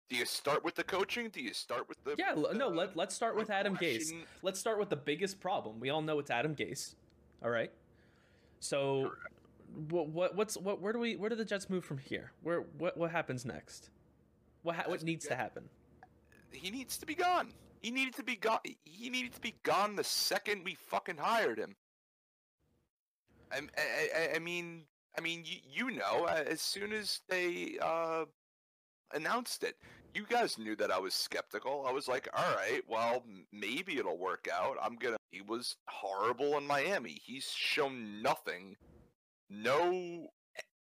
do 0.09 0.15
you 0.15 0.25
start 0.25 0.63
with 0.63 0.75
the 0.75 0.83
coaching? 0.83 1.29
Do 1.29 1.41
you 1.41 1.53
start 1.53 1.87
with 1.87 2.03
the 2.03 2.15
Yeah, 2.17 2.31
l- 2.35 2.53
no, 2.53 2.69
let, 2.69 2.95
let's 2.95 3.15
start 3.15 3.35
with 3.35 3.49
Adam 3.49 3.75
Gase. 3.77 4.13
Let's 4.41 4.59
start 4.59 4.79
with 4.79 4.89
the 4.89 4.95
biggest 4.95 5.39
problem. 5.39 5.79
We 5.79 5.89
all 5.89 6.01
know 6.01 6.19
it's 6.19 6.31
Adam 6.31 6.55
Gase. 6.55 6.95
All 7.43 7.49
right? 7.49 7.71
So 8.59 9.11
what 9.89 10.09
what 10.09 10.35
what's 10.35 10.57
what 10.57 10.81
where 10.81 10.93
do 10.93 10.99
we 10.99 11.15
where 11.15 11.29
do 11.29 11.35
the 11.35 11.45
Jets 11.45 11.69
move 11.69 11.85
from 11.85 11.97
here? 11.99 12.31
Where 12.41 12.61
what 12.77 12.97
what 12.97 13.11
happens 13.11 13.45
next? 13.45 13.89
What 14.63 14.75
ha- 14.75 14.83
what 14.87 15.03
needs 15.03 15.27
to 15.27 15.35
happen? 15.35 15.63
He 16.51 16.71
needs 16.71 16.97
to 16.97 17.05
be 17.05 17.15
gone. 17.15 17.49
He 17.81 17.91
needed 17.91 18.15
to 18.15 18.23
be 18.23 18.35
gone. 18.35 18.59
He 18.85 19.09
needed 19.09 19.33
to 19.33 19.39
be 19.41 19.53
gone 19.63 19.95
the 19.95 20.03
second 20.03 20.63
we 20.65 20.75
fucking 20.75 21.17
hired 21.17 21.59
him. 21.59 21.75
I, 23.51 23.61
I, 23.77 24.35
I- 24.35 24.39
mean, 24.39 24.83
I 25.17 25.21
mean, 25.21 25.43
you, 25.45 25.57
you 25.89 25.91
know, 25.97 26.25
as 26.25 26.61
soon 26.61 26.93
as 26.93 27.21
they 27.29 27.77
uh, 27.81 28.25
announced 29.13 29.63
it, 29.63 29.75
you 30.13 30.25
guys 30.29 30.57
knew 30.57 30.75
that 30.75 30.91
I 30.91 30.99
was 30.99 31.13
skeptical. 31.13 31.85
I 31.87 31.91
was 31.91 32.07
like, 32.07 32.27
all 32.35 32.55
right, 32.55 32.81
well, 32.87 33.23
maybe 33.51 33.97
it'll 33.97 34.17
work 34.17 34.47
out. 34.51 34.77
I'm 34.81 34.95
gonna. 34.95 35.17
He 35.31 35.41
was 35.41 35.75
horrible 35.89 36.57
in 36.57 36.65
Miami. 36.67 37.19
He's 37.23 37.49
shown 37.51 38.21
nothing, 38.21 38.75
no 39.49 40.27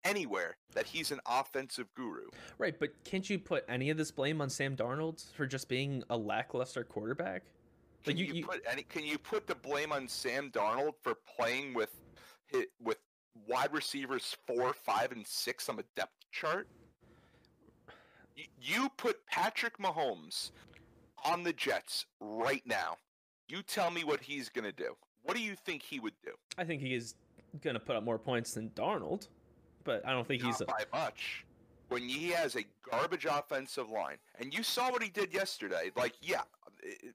anywhere 0.03 0.55
that 0.73 0.85
he's 0.85 1.11
an 1.11 1.19
offensive 1.25 1.87
guru. 1.95 2.27
Right, 2.59 2.75
but 2.79 2.89
can't 3.05 3.27
you 3.29 3.39
put 3.39 3.65
any 3.67 3.89
of 3.89 3.97
this 3.97 4.11
blame 4.11 4.39
on 4.39 4.49
Sam 4.49 4.75
Darnold 4.75 5.31
for 5.33 5.47
just 5.47 5.67
being 5.67 6.03
a 6.11 6.17
lackluster 6.17 6.83
quarterback? 6.83 7.43
Can 8.03 8.11
Like, 8.13 8.17
you- 8.19 8.25
you, 8.27 8.33
you- 8.35 8.45
put 8.45 8.61
any? 8.69 8.83
Can 8.83 9.03
you 9.03 9.17
put 9.17 9.47
the 9.47 9.55
blame 9.55 9.91
on 9.91 10.07
Sam 10.07 10.51
Darnold 10.51 10.93
for 11.01 11.15
playing 11.35 11.73
with 11.73 11.89
hit 12.55 12.69
with 12.81 12.97
wide 13.47 13.73
receivers 13.73 14.35
four, 14.47 14.73
five, 14.73 15.11
and 15.11 15.25
six 15.25 15.69
on 15.69 15.75
the 15.75 15.85
depth 15.95 16.13
chart? 16.31 16.67
You, 18.59 18.89
put 18.97 19.25
Patrick 19.27 19.77
Mahomes 19.77 20.51
on 21.23 21.43
the 21.43 21.53
Jets 21.53 22.05
right 22.19 22.61
now. 22.65 22.97
You 23.47 23.61
tell 23.61 23.91
me 23.91 24.03
what 24.03 24.19
he's 24.21 24.49
gonna 24.49 24.71
do. 24.71 24.95
What 25.23 25.37
do 25.37 25.41
you 25.43 25.55
think 25.55 25.81
he 25.81 25.99
would 25.99 26.13
do? 26.23 26.31
I 26.57 26.65
think 26.65 26.81
he 26.81 26.93
is 26.93 27.15
going 27.61 27.73
to 27.75 27.79
put 27.79 27.95
up 27.95 28.03
more 28.03 28.19
points 28.19 28.53
than 28.53 28.69
Darnold, 28.71 29.27
but 29.83 30.05
I 30.05 30.11
don't 30.11 30.27
think 30.27 30.43
he's 30.43 30.59
Not 30.59 30.69
a, 30.69 30.85
by 30.85 30.99
much. 30.99 31.45
When 31.89 32.03
he 32.07 32.29
has 32.29 32.55
a 32.55 32.65
garbage 32.91 33.25
offensive 33.25 33.89
line, 33.89 34.17
and 34.39 34.53
you 34.53 34.61
saw 34.61 34.91
what 34.91 35.01
he 35.01 35.09
did 35.09 35.33
yesterday. 35.33 35.91
Like, 35.95 36.13
yeah, 36.21 36.41
i- 36.83 37.09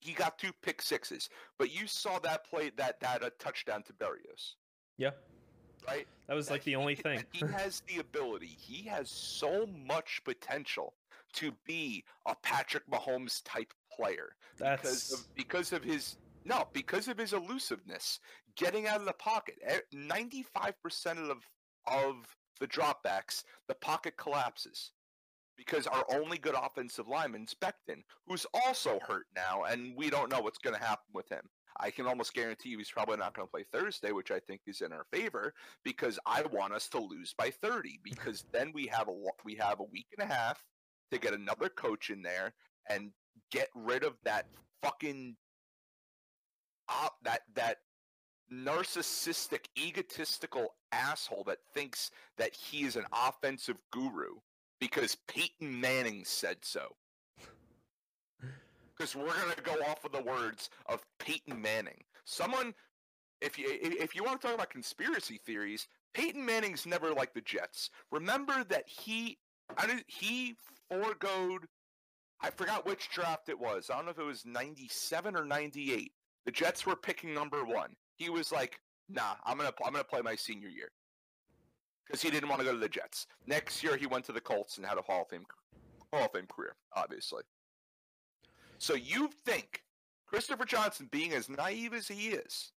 he 0.00 0.12
got 0.12 0.38
two 0.38 0.52
pick 0.62 0.80
sixes, 0.80 1.28
but 1.58 1.70
you 1.70 1.86
saw 1.86 2.18
that 2.20 2.46
play 2.46 2.70
that 2.76 2.98
that 3.00 3.22
a 3.22 3.28
touchdown 3.38 3.82
to 3.84 3.92
Berrios, 3.94 4.54
Yeah. 5.00 5.10
right? 5.88 6.06
That 6.28 6.34
was 6.34 6.46
That 6.46 6.52
like 6.54 6.64
the 6.64 6.72
he 6.72 6.76
only 6.76 6.94
thing. 6.94 7.24
he 7.32 7.40
has 7.46 7.82
the 7.88 7.98
ability. 8.00 8.54
He 8.60 8.86
has 8.88 9.10
so 9.10 9.66
much 9.66 10.20
potential 10.24 10.94
to 11.32 11.52
be 11.66 12.04
a 12.26 12.34
Patrick 12.42 12.86
Mahomes 12.88 13.40
type 13.44 13.72
player 13.96 14.28
because 14.58 15.10
of 15.12 15.34
because 15.34 15.72
of 15.72 15.82
his 15.82 16.18
no 16.44 16.68
because 16.74 17.08
of 17.08 17.16
his 17.18 17.32
elusiveness, 17.32 18.20
getting 18.56 18.86
out 18.86 19.00
of 19.00 19.06
the 19.06 19.12
pocket. 19.14 19.56
Ninety 19.92 20.42
five 20.42 20.74
percent 20.82 21.18
of 21.18 21.38
of 21.86 22.36
the 22.60 22.66
dropbacks, 22.68 23.42
the 23.68 23.74
pocket 23.76 24.16
collapses 24.18 24.92
because 25.56 25.86
our 25.86 26.04
only 26.10 26.36
good 26.36 26.54
offensive 26.54 27.08
lineman, 27.08 27.46
Becton, 27.60 28.02
who's 28.26 28.46
also 28.52 28.98
hurt 29.06 29.26
now, 29.34 29.64
and 29.64 29.96
we 29.96 30.10
don't 30.10 30.30
know 30.30 30.40
what's 30.40 30.58
going 30.58 30.76
to 30.78 30.82
happen 30.82 31.04
with 31.14 31.28
him. 31.30 31.48
I 31.78 31.90
can 31.90 32.06
almost 32.06 32.34
guarantee 32.34 32.70
you 32.70 32.78
he's 32.78 32.90
probably 32.90 33.16
not 33.16 33.34
going 33.34 33.46
to 33.46 33.50
play 33.50 33.64
Thursday, 33.70 34.12
which 34.12 34.30
I 34.30 34.40
think 34.40 34.62
is 34.66 34.80
in 34.80 34.92
our 34.92 35.04
favor 35.12 35.54
because 35.84 36.18
I 36.26 36.42
want 36.52 36.72
us 36.72 36.88
to 36.88 36.98
lose 36.98 37.34
by 37.36 37.50
30 37.50 38.00
because 38.04 38.44
then 38.52 38.72
we 38.74 38.86
have 38.86 39.08
a 39.08 39.14
we 39.44 39.54
have 39.56 39.80
a 39.80 39.84
week 39.84 40.06
and 40.18 40.30
a 40.30 40.34
half 40.34 40.62
to 41.10 41.18
get 41.18 41.34
another 41.34 41.68
coach 41.68 42.10
in 42.10 42.22
there 42.22 42.52
and 42.88 43.10
get 43.50 43.68
rid 43.74 44.04
of 44.04 44.14
that 44.24 44.46
fucking 44.82 45.36
op 46.88 47.14
that 47.22 47.42
that 47.54 47.78
narcissistic 48.52 49.66
egotistical 49.78 50.74
asshole 50.92 51.44
that 51.46 51.58
thinks 51.72 52.10
that 52.36 52.54
he 52.54 52.82
is 52.82 52.96
an 52.96 53.04
offensive 53.12 53.80
guru 53.92 54.34
because 54.80 55.16
Peyton 55.28 55.80
Manning 55.80 56.24
said 56.24 56.56
so. 56.62 56.96
Because 59.00 59.16
we're 59.16 59.28
gonna 59.28 59.54
go 59.64 59.82
off 59.88 60.04
of 60.04 60.12
the 60.12 60.22
words 60.22 60.68
of 60.84 61.02
Peyton 61.18 61.58
Manning. 61.58 62.04
Someone, 62.26 62.74
if 63.40 63.58
you 63.58 63.64
if 63.80 64.14
you 64.14 64.22
want 64.22 64.42
to 64.42 64.46
talk 64.46 64.54
about 64.54 64.68
conspiracy 64.68 65.40
theories, 65.46 65.88
Peyton 66.12 66.44
Manning's 66.44 66.84
never 66.84 67.14
like 67.14 67.32
the 67.32 67.40
Jets. 67.40 67.88
Remember 68.12 68.62
that 68.64 68.86
he, 68.86 69.38
I 69.78 69.86
did, 69.86 70.04
he 70.06 70.54
foregoed. 70.90 71.64
I 72.42 72.50
forgot 72.50 72.84
which 72.84 73.08
draft 73.08 73.48
it 73.48 73.58
was. 73.58 73.88
I 73.88 73.96
don't 73.96 74.04
know 74.04 74.10
if 74.10 74.18
it 74.18 74.22
was 74.22 74.44
'97 74.44 75.34
or 75.34 75.46
'98. 75.46 76.12
The 76.44 76.52
Jets 76.52 76.84
were 76.84 76.94
picking 76.94 77.32
number 77.32 77.64
one. 77.64 77.96
He 78.16 78.28
was 78.28 78.52
like, 78.52 78.82
"Nah, 79.08 79.36
I'm 79.46 79.56
gonna 79.56 79.72
I'm 79.82 79.92
gonna 79.92 80.04
play 80.04 80.20
my 80.20 80.36
senior 80.36 80.68
year," 80.68 80.90
because 82.06 82.20
he 82.20 82.30
didn't 82.30 82.50
want 82.50 82.60
to 82.60 82.66
go 82.66 82.74
to 82.74 82.78
the 82.78 82.86
Jets. 82.86 83.26
Next 83.46 83.82
year, 83.82 83.96
he 83.96 84.06
went 84.06 84.26
to 84.26 84.32
the 84.32 84.42
Colts 84.42 84.76
and 84.76 84.84
had 84.84 84.98
a 84.98 85.02
Hall 85.02 85.22
of 85.22 85.28
Fame 85.28 85.46
Hall 86.12 86.26
of 86.26 86.32
Fame 86.32 86.48
career, 86.54 86.76
obviously. 86.94 87.44
So 88.80 88.94
you 88.94 89.28
think 89.44 89.84
Christopher 90.26 90.64
Johnson, 90.64 91.06
being 91.12 91.34
as 91.34 91.50
naive 91.50 91.92
as 91.92 92.08
he 92.08 92.28
is, 92.28 92.72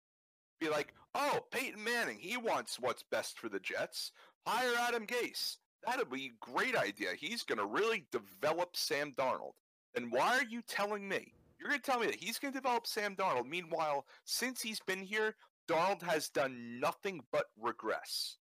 be 0.60 0.68
like, 0.68 0.92
"Oh, 1.14 1.40
Peyton 1.50 1.82
Manning, 1.82 2.18
he 2.18 2.36
wants 2.36 2.78
what's 2.78 3.02
best 3.02 3.38
for 3.38 3.48
the 3.48 3.58
Jets. 3.58 4.12
Hire 4.46 4.74
Adam 4.78 5.06
Gase. 5.06 5.56
That'd 5.86 6.10
be 6.10 6.26
a 6.26 6.52
great 6.52 6.76
idea. 6.76 7.14
He's 7.18 7.42
going 7.42 7.58
to 7.58 7.64
really 7.64 8.06
develop 8.10 8.76
Sam 8.76 9.12
Darnold." 9.12 9.54
Then 9.94 10.10
why 10.10 10.36
are 10.36 10.44
you 10.44 10.60
telling 10.60 11.08
me? 11.08 11.32
You're 11.58 11.70
going 11.70 11.80
to 11.80 11.90
tell 11.90 12.00
me 12.00 12.06
that 12.06 12.16
he's 12.16 12.38
going 12.38 12.52
to 12.52 12.60
develop 12.60 12.86
Sam 12.86 13.16
Darnold. 13.16 13.48
Meanwhile, 13.48 14.04
since 14.26 14.60
he's 14.60 14.80
been 14.80 15.00
here, 15.00 15.34
Darnold 15.66 16.02
has 16.02 16.28
done 16.28 16.78
nothing 16.80 17.22
but 17.32 17.46
regress. 17.58 18.36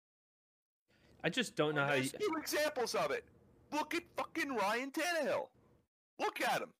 I 1.22 1.28
just 1.28 1.54
don't 1.54 1.76
know 1.76 1.84
how 1.84 1.94
you, 1.94 2.08
two 2.08 2.34
examples 2.36 2.96
of 2.96 3.12
it. 3.12 3.24
Look 3.70 3.94
at 3.94 4.02
fucking 4.16 4.52
Ryan 4.52 4.90
Tannehill. 4.90 5.46
Look 6.18 6.40
at 6.40 6.60
him. 6.60 6.72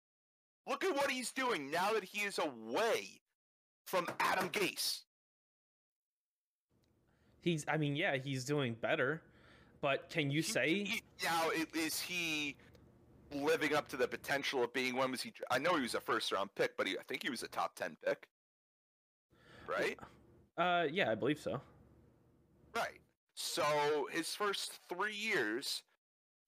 Look 0.67 0.85
at 0.85 0.95
what 0.95 1.11
he's 1.11 1.33
doing 1.33 1.71
now 1.71 1.93
that 1.93 2.05
he 2.05 2.21
is 2.21 2.39
away 2.39 3.21
from 3.87 4.07
Adam 4.21 4.49
Gase. 4.49 5.01
he's 7.41 7.65
I 7.69 7.77
mean, 7.77 7.97
yeah, 7.97 8.17
he's 8.17 8.45
doing 8.45 8.75
better, 8.75 9.21
but 9.81 10.09
can 10.11 10.31
you 10.31 10.43
He- 10.43 10.53
say 10.53 10.85
he- 10.85 11.03
now 11.25 11.51
is 11.75 12.01
he 12.01 12.57
living 13.33 13.75
up 13.75 13.89
to 13.89 13.97
the 13.97 14.07
potential 14.07 14.63
of 14.63 14.73
being 14.73 14.95
when 14.97 15.11
was 15.11 15.23
he? 15.23 15.33
I 15.51 15.59
know 15.59 15.75
he 15.77 15.83
was 15.83 15.95
a 15.95 16.01
first 16.01 16.31
round 16.33 16.55
pick, 16.55 16.77
but 16.77 16.87
he, 16.87 16.97
I 16.99 17.03
think 17.09 17.23
he 17.23 17.31
was 17.31 17.43
a 17.43 17.49
top 17.49 17.75
ten 17.75 17.97
pick. 18.05 18.29
Right. 19.67 19.99
uh 20.59 20.87
yeah, 20.91 21.11
I 21.11 21.15
believe 21.15 21.41
so. 21.41 21.61
Right. 22.75 23.01
So 23.35 24.07
his 24.13 24.35
first 24.35 24.79
three 24.89 25.15
years, 25.15 25.83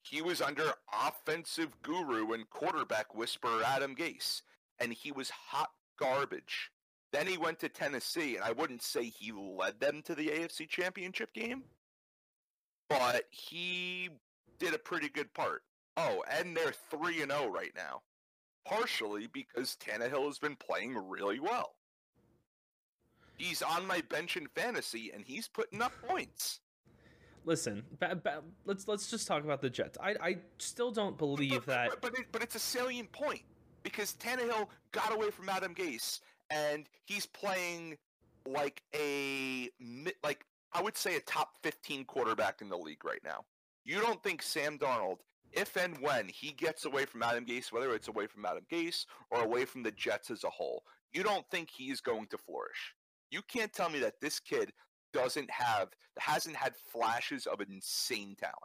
he 0.04 0.20
was 0.20 0.42
under 0.42 0.70
offensive 1.06 1.70
guru 1.82 2.32
and 2.32 2.48
quarterback 2.50 3.14
whisperer 3.14 3.62
Adam 3.64 3.96
Gase, 3.96 4.42
and 4.78 4.92
he 4.92 5.10
was 5.10 5.30
hot 5.30 5.70
garbage. 5.98 6.70
Then 7.10 7.26
he 7.26 7.38
went 7.38 7.58
to 7.60 7.70
Tennessee, 7.70 8.36
and 8.36 8.44
I 8.44 8.52
wouldn't 8.52 8.82
say 8.82 9.04
he 9.04 9.32
led 9.32 9.80
them 9.80 10.02
to 10.04 10.14
the 10.14 10.28
AFC 10.28 10.68
Championship 10.68 11.32
game, 11.32 11.62
but 12.90 13.24
he 13.30 14.10
did 14.58 14.74
a 14.74 14.78
pretty 14.78 15.08
good 15.08 15.32
part. 15.32 15.62
Oh, 15.96 16.22
and 16.30 16.54
they're 16.54 16.74
3 16.90 17.22
and 17.22 17.32
0 17.32 17.50
right 17.50 17.72
now. 17.74 18.02
Partially 18.66 19.26
because 19.32 19.76
Tannehill 19.76 20.26
has 20.26 20.38
been 20.38 20.56
playing 20.56 20.96
really 20.96 21.40
well. 21.40 21.76
He's 23.36 23.62
on 23.62 23.86
my 23.86 24.02
bench 24.02 24.36
in 24.36 24.48
fantasy 24.48 25.12
and 25.14 25.24
he's 25.24 25.48
putting 25.48 25.82
up 25.82 25.92
points. 26.06 26.60
Listen, 27.44 27.82
ba- 28.00 28.16
ba- 28.16 28.42
let's 28.64 28.88
let's 28.88 29.10
just 29.10 29.26
talk 29.26 29.44
about 29.44 29.60
the 29.60 29.70
Jets. 29.70 29.98
I 30.02 30.14
I 30.20 30.36
still 30.58 30.90
don't 30.90 31.18
believe 31.18 31.66
but, 31.66 31.66
that. 31.66 31.90
But 31.90 32.00
but, 32.00 32.18
it, 32.18 32.26
but 32.32 32.42
it's 32.42 32.54
a 32.54 32.60
salient 32.60 33.12
point 33.12 33.42
because 33.82 34.14
Tannehill 34.14 34.68
got 34.92 35.12
away 35.12 35.30
from 35.30 35.48
Adam 35.48 35.74
Gase 35.74 36.20
and 36.50 36.86
he's 37.04 37.26
playing 37.26 37.96
like 38.46 38.82
a 38.94 39.70
like 40.22 40.46
I 40.72 40.82
would 40.82 40.96
say 40.96 41.16
a 41.16 41.20
top 41.20 41.56
15 41.62 42.04
quarterback 42.04 42.60
in 42.60 42.68
the 42.68 42.76
league 42.76 43.04
right 43.04 43.22
now. 43.24 43.44
You 43.84 44.00
don't 44.00 44.22
think 44.22 44.42
Sam 44.42 44.78
Darnold, 44.78 45.18
if 45.52 45.76
and 45.76 45.96
when 45.98 46.28
he 46.28 46.50
gets 46.52 46.84
away 46.84 47.04
from 47.04 47.22
Adam 47.22 47.44
Gase, 47.44 47.70
whether 47.70 47.94
it's 47.94 48.08
away 48.08 48.26
from 48.26 48.44
Adam 48.44 48.64
Gase 48.72 49.04
or 49.30 49.42
away 49.42 49.66
from 49.66 49.82
the 49.82 49.92
Jets 49.92 50.30
as 50.30 50.42
a 50.42 50.50
whole, 50.50 50.82
you 51.12 51.22
don't 51.22 51.48
think 51.50 51.68
he's 51.70 52.00
going 52.00 52.26
to 52.28 52.38
flourish. 52.38 52.94
You 53.30 53.42
can't 53.42 53.72
tell 53.72 53.88
me 53.88 54.00
that 54.00 54.20
this 54.20 54.40
kid 54.40 54.72
doesn't 55.14 55.50
have 55.50 55.88
hasn't 56.18 56.56
had 56.56 56.74
flashes 56.76 57.46
of 57.46 57.60
insane 57.60 58.36
talent. 58.38 58.56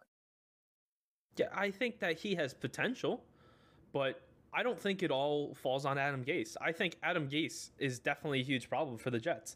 Yeah, 1.37 1.47
I 1.55 1.71
think 1.71 1.99
that 1.99 2.17
he 2.17 2.35
has 2.35 2.53
potential, 2.53 3.23
but 3.93 4.21
I 4.53 4.63
don't 4.63 4.79
think 4.79 5.03
it 5.03 5.11
all 5.11 5.53
falls 5.55 5.85
on 5.85 5.97
Adam 5.97 6.25
Gase. 6.25 6.57
I 6.59 6.71
think 6.71 6.97
Adam 7.01 7.29
Gase 7.29 7.69
is 7.77 7.99
definitely 7.99 8.41
a 8.41 8.43
huge 8.43 8.67
problem 8.67 8.97
for 8.97 9.09
the 9.09 9.19
Jets. 9.19 9.55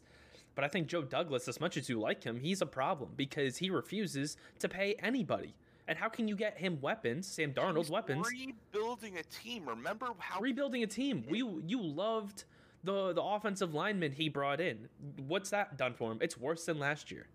But 0.54 0.64
I 0.64 0.68
think 0.68 0.86
Joe 0.86 1.02
Douglas, 1.02 1.48
as 1.48 1.60
much 1.60 1.76
as 1.76 1.88
you 1.88 2.00
like 2.00 2.22
him, 2.22 2.38
he's 2.38 2.62
a 2.62 2.66
problem 2.66 3.10
because 3.16 3.56
he 3.56 3.70
refuses 3.70 4.36
to 4.60 4.68
pay 4.68 4.94
anybody. 5.00 5.52
And 5.88 5.98
how 5.98 6.08
can 6.08 6.28
you 6.28 6.36
get 6.36 6.56
him 6.56 6.78
weapons, 6.80 7.26
Sam 7.26 7.52
Darnold's 7.52 7.88
He's 7.88 7.90
weapons? 7.90 8.26
Rebuilding 8.30 9.18
a 9.18 9.22
team. 9.24 9.68
Remember 9.68 10.06
how 10.18 10.40
Rebuilding 10.40 10.84
a 10.84 10.86
team. 10.86 11.24
We 11.28 11.38
you 11.38 11.82
loved 11.82 12.44
the 12.84 13.12
the 13.12 13.22
offensive 13.22 13.74
lineman 13.74 14.12
he 14.12 14.28
brought 14.28 14.60
in. 14.60 14.88
What's 15.26 15.50
that 15.50 15.76
done 15.76 15.94
for 15.94 16.12
him? 16.12 16.18
It's 16.20 16.38
worse 16.38 16.64
than 16.66 16.78
last 16.78 17.10
year. 17.10 17.26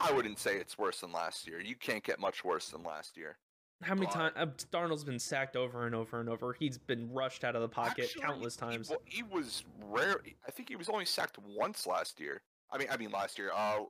I 0.00 0.12
wouldn't 0.12 0.38
say 0.38 0.56
it's 0.56 0.76
worse 0.76 1.00
than 1.00 1.12
last 1.12 1.46
year. 1.46 1.60
You 1.60 1.74
can't 1.76 2.02
get 2.02 2.18
much 2.20 2.44
worse 2.44 2.68
than 2.68 2.82
last 2.82 3.16
year. 3.16 3.36
How 3.82 3.94
many 3.94 4.06
times 4.06 4.32
uh, 4.36 4.46
Darnold's 4.72 5.04
been 5.04 5.18
sacked 5.18 5.54
over 5.56 5.86
and 5.86 5.94
over 5.94 6.18
and 6.20 6.28
over? 6.30 6.54
He's 6.58 6.78
been 6.78 7.12
rushed 7.12 7.44
out 7.44 7.54
of 7.54 7.62
the 7.62 7.68
pocket 7.68 8.04
Actually, 8.04 8.22
countless 8.22 8.54
he 8.54 8.60
times. 8.60 8.90
wa- 8.90 8.96
He, 9.04 9.22
was 9.22 9.64
rare. 9.84 10.20
I 10.46 10.50
think 10.50 10.68
he 10.70 10.76
was 10.76 10.88
only 10.88 11.04
sacked 11.04 11.38
once 11.46 11.86
last 11.86 12.18
year. 12.18 12.40
I 12.70 12.78
mean, 12.78 12.88
I 12.90 12.96
mean 12.96 13.10
last 13.10 13.38
year. 13.38 13.50
Uh, 13.54 13.80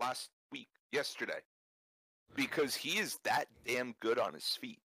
last 0.00 0.30
week, 0.50 0.68
yesterday, 0.92 1.40
because 2.34 2.74
he 2.74 2.98
is 2.98 3.18
that 3.24 3.46
damn 3.66 3.94
good 4.00 4.18
on 4.18 4.32
his 4.32 4.46
feet. 4.46 4.80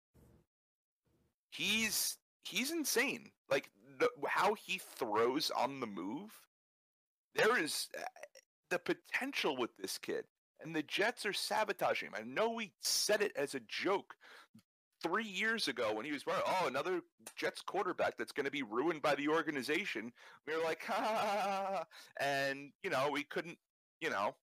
He's 1.51 2.19
he's 2.45 2.71
insane. 2.73 3.31
Like 3.51 3.71
the, 3.99 4.09
how 4.27 4.55
he 4.55 4.81
throws 4.97 5.51
on 5.51 5.81
the 5.81 5.87
move. 5.87 6.31
There 7.35 7.59
is 7.59 7.89
uh, 7.97 8.03
the 8.71 8.79
potential 8.79 9.57
with 9.57 9.77
this 9.77 9.99
kid, 9.99 10.25
and 10.61 10.75
the 10.75 10.83
Jets 10.83 11.27
are 11.27 11.33
sabotaging 11.33 12.09
him. 12.09 12.15
I 12.17 12.23
know 12.23 12.51
we 12.51 12.73
said 12.83 13.23
it 13.23 13.33
as 13.37 13.55
a 13.55 13.61
joke 13.69 14.15
three 15.03 15.25
years 15.25 15.69
ago 15.69 15.93
when 15.95 16.05
he 16.05 16.13
was 16.13 16.25
oh, 16.29 16.67
another 16.67 17.01
Jets 17.37 17.63
quarterback 17.63 18.17
that's 18.17 18.33
going 18.33 18.47
to 18.47 18.51
be 18.51 18.63
ruined 18.63 19.03
by 19.03 19.15
the 19.15 19.29
organization. 19.29 20.13
We 20.47 20.57
were 20.57 20.65
like, 20.65 20.83
ha, 20.85 21.85
and 22.21 22.73
you 22.83 22.91
know, 22.91 23.09
we 23.13 23.25
couldn't, 23.25 23.59
you 24.01 24.11
know, 24.11 24.35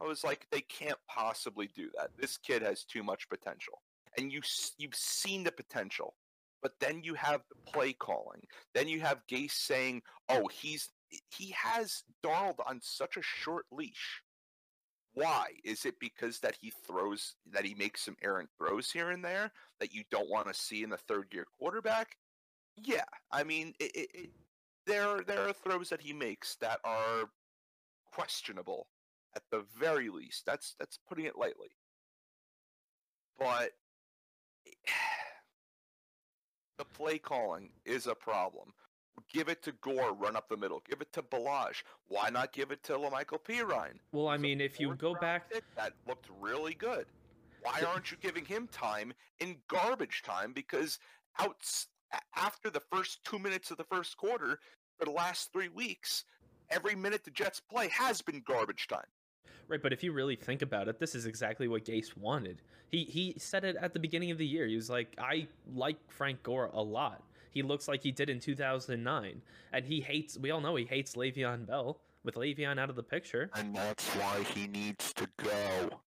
I 0.00 0.06
was 0.06 0.24
like, 0.24 0.46
they 0.50 0.62
can't 0.62 0.98
possibly 1.08 1.68
do 1.74 1.90
that. 1.98 2.10
This 2.18 2.38
kid 2.38 2.62
has 2.62 2.84
too 2.84 3.02
much 3.02 3.28
potential, 3.28 3.82
and 4.18 4.32
you 4.32 4.40
you've 4.78 4.94
seen 4.94 5.44
the 5.44 5.52
potential, 5.52 6.14
but 6.62 6.72
then 6.80 7.02
you 7.02 7.14
have 7.14 7.42
the 7.48 7.70
play 7.70 7.92
calling. 7.92 8.42
Then 8.74 8.88
you 8.88 9.00
have 9.00 9.26
Gase 9.30 9.52
saying, 9.52 10.02
oh, 10.28 10.48
he's 10.48 10.90
he 11.36 11.54
has 11.56 12.04
Darnold 12.24 12.60
on 12.66 12.80
such 12.80 13.16
a 13.16 13.22
short 13.22 13.66
leash. 13.70 14.22
Why? 15.14 15.48
Is 15.62 15.84
it 15.84 16.00
because 16.00 16.38
that 16.38 16.56
he 16.58 16.72
throws 16.86 17.34
that 17.52 17.66
he 17.66 17.74
makes 17.74 18.02
some 18.02 18.16
errant 18.22 18.48
throws 18.56 18.90
here 18.90 19.10
and 19.10 19.22
there 19.22 19.52
that 19.80 19.92
you 19.92 20.04
don't 20.10 20.30
want 20.30 20.48
to 20.48 20.54
see 20.54 20.82
in 20.82 20.90
the 20.90 20.96
third 20.96 21.28
year 21.32 21.46
quarterback? 21.58 22.16
Yeah, 22.76 23.04
I 23.30 23.42
mean, 23.42 23.74
it, 23.78 23.94
it, 23.94 24.08
it, 24.14 24.30
there 24.86 25.20
there 25.26 25.46
are 25.46 25.52
throws 25.52 25.90
that 25.90 26.00
he 26.00 26.12
makes 26.14 26.56
that 26.56 26.80
are 26.84 27.28
questionable 28.10 28.86
at 29.36 29.42
the 29.50 29.64
very 29.78 30.08
least. 30.08 30.46
That's 30.46 30.74
that's 30.78 30.98
putting 31.08 31.26
it 31.26 31.36
lightly. 31.36 31.68
But 33.38 33.72
the 36.82 36.98
play 36.98 37.18
calling 37.18 37.70
is 37.84 38.06
a 38.06 38.14
problem. 38.14 38.72
Give 39.32 39.48
it 39.48 39.62
to 39.62 39.72
Gore, 39.72 40.14
run 40.14 40.36
up 40.36 40.48
the 40.48 40.56
middle. 40.56 40.82
Give 40.88 41.00
it 41.00 41.12
to 41.12 41.22
Ballage. 41.22 41.82
Why 42.08 42.28
not 42.30 42.52
give 42.52 42.70
it 42.72 42.82
to 42.84 42.94
La'Mical 42.94 43.38
Perine? 43.42 43.98
Well, 44.10 44.26
I 44.28 44.36
mean, 44.36 44.60
if 44.60 44.80
you 44.80 44.94
go 44.96 45.14
back, 45.14 45.52
that 45.76 45.92
looked 46.08 46.26
really 46.40 46.74
good. 46.74 47.06
Why 47.62 47.82
aren't 47.86 48.10
you 48.10 48.16
giving 48.20 48.44
him 48.44 48.68
time 48.72 49.12
in 49.38 49.56
garbage 49.68 50.22
time? 50.24 50.52
Because 50.52 50.98
outs 51.38 51.86
a- 52.12 52.18
after 52.36 52.68
the 52.70 52.80
first 52.80 53.22
two 53.24 53.38
minutes 53.38 53.70
of 53.70 53.76
the 53.76 53.84
first 53.84 54.16
quarter, 54.16 54.58
for 54.98 55.04
the 55.04 55.12
last 55.12 55.52
three 55.52 55.68
weeks, 55.68 56.24
every 56.70 56.96
minute 56.96 57.22
the 57.22 57.30
Jets 57.30 57.60
play 57.60 57.88
has 57.88 58.22
been 58.22 58.42
garbage 58.44 58.88
time. 58.88 59.06
Right? 59.72 59.82
But 59.82 59.92
if 59.92 60.04
you 60.04 60.12
really 60.12 60.36
think 60.36 60.62
about 60.62 60.86
it, 60.86 61.00
this 61.00 61.14
is 61.14 61.26
exactly 61.26 61.66
what 61.66 61.84
Gase 61.84 62.16
wanted. 62.16 62.62
He 62.88 63.04
he 63.04 63.34
said 63.38 63.64
it 63.64 63.76
at 63.76 63.94
the 63.94 63.98
beginning 63.98 64.30
of 64.30 64.38
the 64.38 64.46
year. 64.46 64.66
He 64.66 64.76
was 64.76 64.90
like, 64.90 65.14
"I 65.18 65.48
like 65.74 65.96
Frank 66.08 66.42
Gore 66.42 66.70
a 66.72 66.82
lot. 66.82 67.22
He 67.50 67.62
looks 67.62 67.88
like 67.88 68.02
he 68.02 68.12
did 68.12 68.30
in 68.30 68.38
2009, 68.38 69.42
and 69.72 69.84
he 69.84 70.00
hates. 70.00 70.38
We 70.38 70.50
all 70.50 70.60
know 70.60 70.76
he 70.76 70.84
hates 70.84 71.14
Le'Veon 71.16 71.66
Bell. 71.66 71.98
With 72.24 72.36
Le'Veon 72.36 72.78
out 72.78 72.88
of 72.88 72.94
the 72.94 73.02
picture, 73.02 73.50
And 73.52 73.74
that's 73.74 74.06
why 74.10 74.44
he 74.54 74.68
needs 74.68 75.12
to 75.14 75.26
go. 75.38 76.00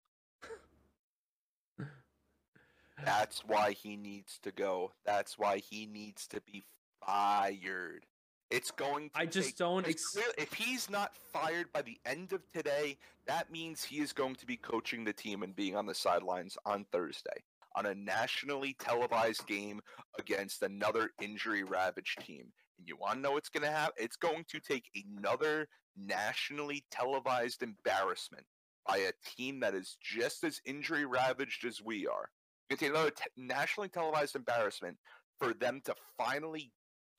That's 3.05 3.43
why 3.45 3.73
he 3.73 3.97
needs 3.97 4.39
to 4.45 4.53
go. 4.53 4.93
That's 5.05 5.37
why 5.37 5.59
he 5.59 5.87
needs 5.87 6.29
to 6.29 6.41
be 6.41 6.67
fired. 7.05 8.07
It's 8.55 8.71
going 8.71 9.11
to 9.11 9.19
I 9.19 9.27
just 9.27 9.49
take- 9.51 9.57
don't. 9.57 9.87
Ex- 9.89 10.17
if 10.39 10.53
he's 10.53 10.89
not 10.89 11.17
fired 11.33 11.73
by 11.73 11.83
the 11.83 11.99
end 12.07 12.33
of 12.33 12.41
today, 12.53 12.97
that 13.27 13.51
means 13.51 13.83
he 13.83 13.99
is 14.01 14.13
going 14.13 14.37
to 14.37 14.47
be 14.47 14.57
coaching 14.57 15.03
the 15.05 15.13
team 15.13 15.43
and 15.43 15.57
being 15.57 15.75
on 15.75 15.87
the 15.87 15.95
sidelines 15.95 16.57
on 16.65 16.85
Thursday 16.93 17.43
on 17.77 17.87
a 17.87 17.95
nationally 17.95 18.77
televised 18.79 19.45
game 19.49 19.81
against 20.21 20.63
another 20.63 21.11
injury 21.21 21.65
ravaged 21.65 22.21
team. 22.25 22.53
And 22.79 22.87
you 22.87 22.97
want 22.97 23.15
to 23.17 23.21
know 23.21 23.33
what's 23.33 23.49
going 23.49 23.65
to 23.65 23.71
happen? 23.71 23.95
It's 23.97 24.17
going 24.17 24.45
to 24.51 24.61
take 24.61 24.89
another 24.95 25.67
nationally 25.97 26.85
televised 26.93 27.65
embarrassment 27.65 28.45
by 28.87 28.99
a 28.99 29.13
team 29.37 29.59
that 29.61 29.75
is 29.75 29.97
just 30.01 30.45
as 30.45 30.61
injury 30.65 31.07
ravaged 31.07 31.65
as 31.65 31.83
we 31.83 32.07
are. 32.07 32.29
It's 32.71 32.83
another 32.83 33.11
t- 33.11 33.25
nationally 33.37 33.89
televised 33.89 34.37
embarrassment 34.37 34.97
for 35.41 35.53
them 35.55 35.81
to 35.87 35.95
finally 36.17 36.71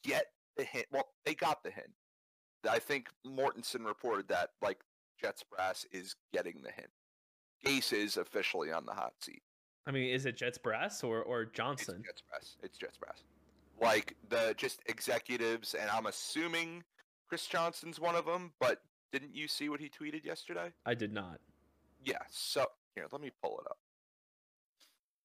get 0.06 0.28
the 0.56 0.64
hint. 0.64 0.86
Well, 0.91 1.08
they 1.26 1.36
got 1.36 1.64
the 1.64 1.72
hint. 1.72 1.91
I 2.70 2.80
think 2.80 3.10
Mortensen 3.26 3.86
reported 3.86 4.28
that 4.30 4.51
like 4.62 4.80
Jets 5.22 5.43
brass 5.43 5.86
is 5.91 6.16
getting 6.34 6.62
the 6.64 6.72
hint. 6.72 6.89
Gase 7.66 7.93
is 7.93 8.18
officially 8.18 8.72
on 8.72 8.86
the 8.86 8.93
hot 8.93 9.14
seat. 9.22 9.41
I 9.88 9.91
mean, 9.91 10.10
is 10.10 10.26
it 10.26 10.38
Jets 10.38 10.58
brass 10.58 11.03
or 11.03 11.22
or 11.22 11.43
It's 11.43 11.51
Johnson? 11.53 12.01
Jets 12.06 12.24
brass. 12.30 12.58
It's 12.64 12.78
Jets 12.78 12.97
brass. 12.97 13.24
Like 13.80 14.16
the 14.30 14.56
just 14.58 14.82
executives, 14.88 15.74
and 15.74 15.89
I'm 15.89 16.06
assuming 16.06 16.84
Chris 17.28 17.45
Johnson's 17.45 17.99
one 17.99 18.16
of 18.16 18.26
them. 18.26 18.51
But 18.60 18.82
didn't 19.12 19.36
you 19.36 19.47
see 19.47 19.70
what 19.70 19.80
he 19.80 19.89
tweeted 19.89 20.26
yesterday? 20.26 20.72
I 20.86 20.95
did 20.95 21.14
not. 21.14 21.39
Yeah. 22.03 22.20
So 22.30 22.66
here, 22.95 23.06
let 23.12 23.22
me 23.22 23.32
pull 23.43 23.60
it 23.60 23.68
up 23.70 23.78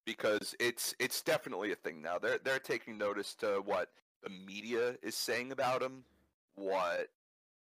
because 0.05 0.55
it's 0.59 0.95
it's 0.99 1.21
definitely 1.21 1.71
a 1.71 1.75
thing 1.75 2.01
now. 2.01 2.17
They're 2.19 2.39
they're 2.43 2.59
taking 2.59 2.97
notice 2.97 3.33
to 3.35 3.61
what 3.65 3.89
the 4.23 4.29
media 4.29 4.95
is 5.01 5.15
saying 5.15 5.51
about 5.51 5.81
him, 5.81 6.03
what 6.55 7.07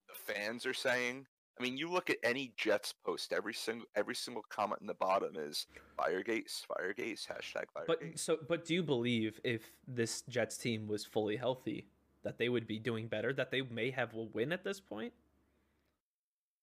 the 0.08 0.34
fans 0.34 0.66
are 0.66 0.74
saying. 0.74 1.26
I 1.60 1.64
mean, 1.64 1.78
you 1.78 1.89
look 1.89 2.10
at 2.10 2.18
any 2.24 2.53
Jets 2.55 2.93
post, 3.03 3.34
every 3.34 3.53
single 3.53 3.88
every 3.95 4.14
single 4.16 4.43
comment 4.49 4.82
in 4.82 4.88
the 4.88 4.93
bottom 4.93 5.36
is 5.36 5.66
fire 5.97 6.24
Gase, 6.24 6.66
fire 6.66 6.93
Gase, 6.93 7.26
hashtag 7.28 7.66
fire 7.74 7.86
But 7.88 7.99
so, 8.16 8.38
but 8.47 8.66
do 8.66 8.76
you 8.76 8.84
believe 8.84 9.39
if 9.43 9.72
this 9.88 10.22
Jets 10.30 10.58
team 10.58 10.88
was 10.88 11.03
fully 11.03 11.36
healthy, 11.36 11.88
that 12.24 12.38
they 12.38 12.49
would 12.49 12.68
be 12.68 12.78
doing 12.78 13.08
better? 13.08 13.34
That 13.34 13.49
they 13.49 13.62
may 13.62 13.89
have 13.91 14.14
a 14.14 14.22
win 14.22 14.51
at 14.51 14.64
this 14.64 14.80
point? 14.80 15.14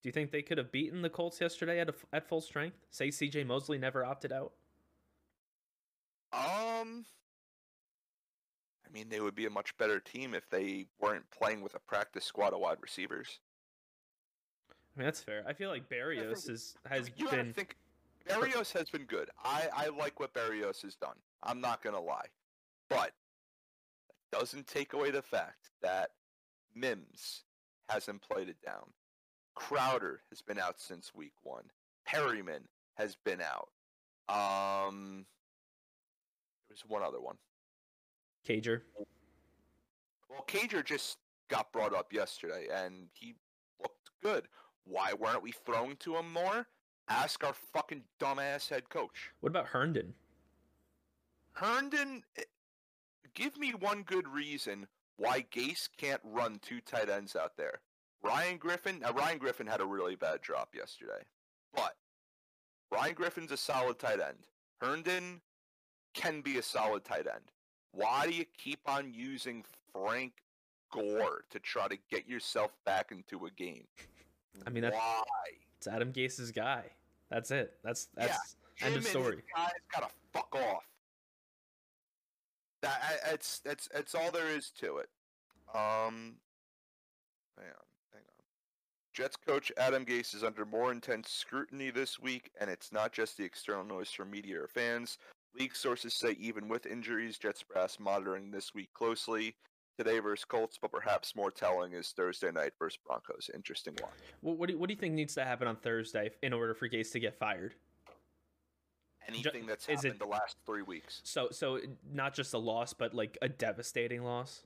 Do 0.01 0.09
you 0.09 0.13
think 0.13 0.31
they 0.31 0.43
could 0.43 0.59
have 0.59 0.71
beaten 0.71 1.01
the 1.01 1.09
Colts 1.09 1.41
yesterday 1.41 1.79
at 1.79 1.89
a, 1.89 1.93
at 2.13 2.29
full 2.29 2.41
strength? 2.41 2.77
Say 2.91 3.09
C.J. 3.09 3.43
Mosley 3.43 3.79
never 3.79 4.05
opted 4.05 4.31
out. 4.31 4.53
Um, 6.31 7.05
mean, 8.95 9.09
they 9.09 9.19
would 9.19 9.35
be 9.35 9.45
a 9.45 9.49
much 9.49 9.75
better 9.77 9.99
team 9.99 10.33
if 10.33 10.49
they 10.49 10.87
weren't 10.99 11.29
playing 11.29 11.61
with 11.61 11.75
a 11.75 11.79
practice 11.79 12.23
squad 12.23 12.53
of 12.53 12.59
wide 12.61 12.77
receivers. 12.81 13.39
I 14.71 14.99
mean, 14.99 15.05
that's 15.05 15.19
fair. 15.21 15.43
I 15.45 15.51
feel 15.53 15.69
like 15.69 15.89
Berrios 15.89 16.43
think- 16.43 16.49
is 16.55 16.75
has 16.89 17.11
you 17.17 17.25
gotta 17.25 17.37
been. 17.43 17.53
think. 17.53 17.75
Berrios 18.27 18.71
has 18.71 18.89
been 18.89 19.03
good. 19.03 19.29
I, 19.43 19.67
I 19.75 19.87
like 19.89 20.19
what 20.19 20.33
Berrios 20.33 20.81
has 20.83 20.95
done. 20.95 21.17
I'm 21.43 21.59
not 21.61 21.83
gonna 21.83 21.99
lie, 21.99 22.27
but 22.89 23.11
that 24.31 24.39
doesn't 24.39 24.65
take 24.67 24.93
away 24.93 25.11
the 25.11 25.21
fact 25.21 25.69
that 25.81 26.11
Mims 26.73 27.43
hasn't 27.89 28.21
played 28.21 28.47
it 28.49 28.57
down. 28.65 28.85
Crowder 29.55 30.21
has 30.29 30.41
been 30.41 30.57
out 30.57 30.79
since 30.79 31.13
week 31.13 31.33
one. 31.43 31.65
Perriman 32.07 32.61
has 32.95 33.15
been 33.25 33.41
out. 33.41 33.69
Um, 34.27 35.25
there's 36.69 36.83
one 36.87 37.03
other 37.03 37.21
one. 37.21 37.35
Cager. 38.45 38.81
Well, 40.29 40.45
Cager 40.47 40.85
just 40.85 41.17
got 41.49 41.71
brought 41.71 41.93
up 41.93 42.13
yesterday, 42.13 42.67
and 42.73 43.07
he 43.13 43.35
looked 43.81 44.11
good. 44.21 44.47
Why 44.85 45.13
weren't 45.13 45.43
we 45.43 45.51
throwing 45.51 45.95
to 45.97 46.15
him 46.15 46.31
more? 46.31 46.67
Ask 47.07 47.43
our 47.43 47.53
fucking 47.73 48.03
dumbass 48.19 48.69
head 48.69 48.89
coach. 48.89 49.31
What 49.41 49.49
about 49.49 49.67
Herndon? 49.67 50.13
Herndon, 51.53 52.23
eh, 52.37 52.43
give 53.33 53.57
me 53.57 53.71
one 53.71 54.03
good 54.03 54.27
reason 54.27 54.87
why 55.17 55.45
Gase 55.51 55.87
can't 55.97 56.21
run 56.23 56.59
two 56.61 56.81
tight 56.81 57.09
ends 57.09 57.35
out 57.35 57.55
there. 57.57 57.79
Ryan 58.23 58.57
Griffin, 58.57 58.99
now 58.99 59.11
Ryan 59.11 59.37
Griffin 59.37 59.67
had 59.67 59.81
a 59.81 59.85
really 59.85 60.15
bad 60.15 60.41
drop 60.41 60.75
yesterday, 60.75 61.23
but 61.73 61.95
Ryan 62.91 63.13
Griffin's 63.13 63.51
a 63.51 63.57
solid 63.57 63.99
tight 63.99 64.19
end. 64.19 64.47
Herndon 64.81 65.41
can 66.13 66.41
be 66.41 66.57
a 66.57 66.63
solid 66.63 67.03
tight 67.03 67.27
end. 67.27 67.51
Why 67.95 68.27
do 68.27 68.33
you 68.33 68.45
keep 68.57 68.79
on 68.85 69.11
using 69.13 69.63
Frank 69.93 70.33
Gore 70.91 71.45
to 71.49 71.59
try 71.59 71.87
to 71.87 71.97
get 72.11 72.27
yourself 72.27 72.71
back 72.85 73.11
into 73.11 73.45
a 73.45 73.51
game? 73.51 73.85
I 74.67 74.69
mean, 74.69 74.83
that's, 74.83 74.95
why? 74.95 75.23
it's 75.77 75.87
Adam 75.87 76.11
Gase's 76.11 76.51
guy. 76.51 76.83
That's 77.29 77.51
it. 77.51 77.73
That's 77.83 78.09
that's 78.15 78.55
Him 78.75 78.87
end 78.87 78.97
of 78.97 79.05
story. 79.05 79.43
guys 79.55 79.71
gotta 79.93 80.11
fuck 80.33 80.53
off. 80.55 80.83
That 82.81 83.01
it's 83.31 83.59
that's 83.59 83.87
that's 83.93 84.13
all 84.13 84.31
there 84.31 84.49
is 84.49 84.71
to 84.81 84.97
it. 84.97 85.09
Um, 85.73 86.35
hang 87.57 87.67
on, 87.67 87.85
hang 88.13 88.21
on. 88.21 88.43
Jets 89.13 89.37
coach 89.37 89.71
Adam 89.77 90.05
Gase 90.05 90.35
is 90.35 90.43
under 90.43 90.65
more 90.65 90.91
intense 90.91 91.29
scrutiny 91.29 91.89
this 91.89 92.19
week, 92.19 92.51
and 92.59 92.69
it's 92.69 92.91
not 92.91 93.11
just 93.11 93.37
the 93.37 93.43
external 93.43 93.85
noise 93.85 94.11
from 94.11 94.29
media 94.29 94.61
or 94.61 94.67
fans. 94.67 95.17
League 95.57 95.75
sources 95.75 96.13
say 96.13 96.35
even 96.39 96.67
with 96.67 96.85
injuries, 96.85 97.37
Jets 97.37 97.63
brass 97.63 97.97
monitoring 97.99 98.51
this 98.51 98.73
week 98.73 98.89
closely. 98.93 99.55
Today 99.97 100.19
versus 100.19 100.43
Colts, 100.43 100.77
but 100.81 100.91
perhaps 100.91 101.37
more 101.37 101.49
telling 101.51 101.93
is 101.93 102.09
Thursday 102.09 102.51
night 102.51 102.73
versus 102.77 102.99
Broncos. 103.07 103.49
Interesting 103.53 103.95
one. 104.01 104.11
What, 104.41 104.57
what 104.57 104.67
do 104.67 104.73
you, 104.73 104.79
what 104.79 104.89
do 104.89 104.93
you 104.93 104.99
think 104.99 105.13
needs 105.13 105.35
to 105.35 105.45
happen 105.45 105.69
on 105.69 105.77
Thursday 105.77 106.31
in 106.43 106.51
order 106.51 106.73
for 106.73 106.89
Gase 106.89 107.13
to 107.13 107.19
get 107.21 107.39
fired? 107.39 107.75
Anything 109.25 109.65
that's 109.65 109.87
is 109.87 110.03
it- 110.03 110.07
happened 110.09 110.19
the 110.19 110.25
last 110.25 110.57
three 110.65 110.81
weeks. 110.81 111.21
So 111.23 111.47
so 111.51 111.79
not 112.11 112.33
just 112.33 112.53
a 112.53 112.57
loss, 112.57 112.91
but 112.93 113.13
like 113.13 113.37
a 113.41 113.47
devastating 113.47 114.23
loss. 114.23 114.63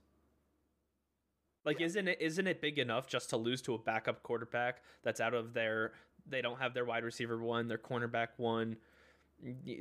Like 1.64 1.78
Yeah. 1.78 1.86
isn't 1.86 2.08
it 2.08 2.18
isn't 2.20 2.46
it 2.48 2.60
big 2.60 2.78
enough 2.80 3.06
just 3.06 3.30
to 3.30 3.36
lose 3.36 3.62
to 3.62 3.74
a 3.74 3.78
backup 3.78 4.22
quarterback 4.24 4.82
that's 5.04 5.20
out 5.20 5.32
of 5.34 5.54
their 5.54 5.92
they 6.26 6.42
don't 6.42 6.58
have 6.58 6.74
their 6.74 6.84
wide 6.84 7.04
receiver 7.04 7.38
one, 7.40 7.68
their 7.68 7.78
cornerback 7.78 8.28
one. 8.36 8.76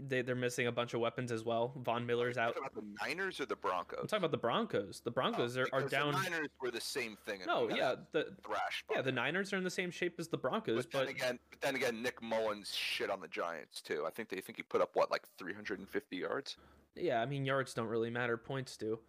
They 0.07 0.21
they're 0.21 0.35
missing 0.35 0.67
a 0.67 0.71
bunch 0.71 0.93
of 0.93 1.01
weapons 1.01 1.31
as 1.31 1.43
well. 1.43 1.73
Von 1.83 2.05
Miller's 2.05 2.37
out. 2.37 2.55
Talking 2.55 2.63
about 2.71 2.75
the 2.75 3.05
Niners 3.07 3.39
or 3.41 3.45
the 3.45 3.55
Broncos? 3.55 3.99
I'm 3.99 4.07
talking 4.07 4.21
about 4.21 4.31
the 4.31 4.37
Broncos. 4.37 5.01
The 5.03 5.11
Broncos 5.11 5.57
Oh, 5.57 5.61
are, 5.61 5.67
are 5.73 5.81
down. 5.87 6.13
The 6.13 6.19
Niners 6.29 6.47
were 6.61 6.71
the 6.71 6.79
same 6.81 7.17
thing. 7.25 7.41
No, 7.45 7.69
yeah, 7.69 7.95
the 8.13 8.33
thrashed. 8.45 8.85
yeah 8.91 9.01
the. 9.01 9.11
Niners 9.11 9.51
are 9.51 9.57
in 9.57 9.63
the 9.63 9.69
same 9.69 9.91
shape 9.91 10.15
as 10.19 10.29
the 10.29 10.37
Broncos, 10.37 10.85
But 10.85 10.99
then 10.99 11.07
again, 11.09 11.39
but 11.49 11.61
then 11.61 11.75
again, 11.75 12.01
Nick 12.01 12.21
Mullens 12.21 12.73
shit 12.73 13.09
on 13.09 13.19
the 13.19 13.27
Giants 13.27 13.81
too. 13.81 14.05
I 14.07 14.11
think 14.11 14.29
they 14.29 14.39
think 14.39 14.55
he 14.57 14.63
put 14.63 14.81
up 14.81 14.91
what 14.93 15.11
like 15.11 15.23
350 15.37 16.15
yards. 16.15 16.55
yeah, 16.95 17.21
I 17.21 17.25
mean 17.25 17.45
yards 17.45 17.73
don't 17.73 17.87
really 17.87 18.09
matter, 18.09 18.37
points 18.37 18.77
do. 18.77 18.99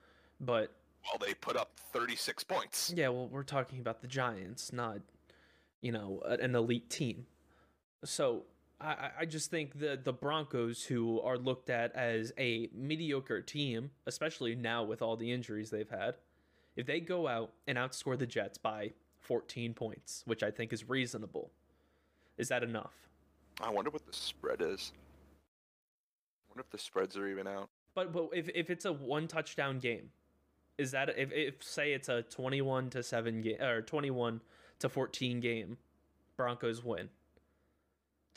But 0.40 0.72
Well, 1.04 1.24
they 1.24 1.34
put 1.34 1.56
up 1.56 1.70
36 1.92 2.42
points. 2.44 2.92
Yeah, 2.96 3.08
well, 3.10 3.28
we're 3.28 3.42
talking 3.44 3.78
about 3.78 4.00
the 4.00 4.08
Giants, 4.08 4.72
not, 4.72 4.98
you 5.80 5.92
know, 5.92 6.22
an 6.26 6.54
elite 6.56 6.90
team. 6.90 7.26
So 8.04 8.44
I, 8.80 9.10
I- 9.20 9.24
just 9.26 9.50
think 9.50 9.78
the 9.78 9.98
the 10.02 10.12
Broncos, 10.12 10.84
who 10.84 11.20
are 11.20 11.36
looked 11.38 11.70
at 11.70 11.94
as 11.94 12.32
a 12.38 12.68
mediocre 12.74 13.40
team, 13.42 13.90
especially 14.06 14.54
now 14.54 14.82
with 14.82 15.02
all 15.02 15.16
the 15.16 15.30
injuries 15.30 15.70
they've 15.70 15.88
had, 15.88 16.16
if 16.76 16.86
they 16.86 17.00
go 17.00 17.28
out 17.28 17.52
and 17.66 17.76
outscore 17.76 18.18
the 18.18 18.26
Jets 18.26 18.58
by 18.58 18.92
14 19.20 19.74
points, 19.74 20.22
which 20.26 20.42
I 20.42 20.50
think 20.50 20.72
is 20.72 20.88
reasonable, 20.88 21.50
is 22.38 22.48
that 22.48 22.62
enough? 22.62 22.94
I 23.62 23.70
wonder 23.70 23.90
what 23.90 24.06
the 24.06 24.12
spread 24.12 24.62
is. 24.62 24.92
I 24.96 26.52
wonder 26.52 26.60
if 26.62 26.70
the 26.70 26.78
spreads 26.78 27.16
are 27.16 27.28
even 27.28 27.46
out. 27.46 27.68
But 27.94 28.12
but 28.12 28.30
if 28.32 28.48
if 28.54 28.70
it's 28.70 28.84
a 28.86 28.92
one 28.92 29.28
touchdown 29.28 29.78
game, 29.78 30.10
is 30.78 30.92
that 30.92 31.10
if 31.18 31.30
if 31.32 31.62
say 31.62 31.92
it's 31.92 32.08
a 32.08 32.22
21 32.22 32.90
to 32.90 33.02
7 33.02 33.42
game 33.42 33.60
or 33.60 33.82
21 33.82 34.40
to 34.78 34.88
14 34.88 35.40
game, 35.40 35.76
Broncos 36.36 36.82
win. 36.82 37.10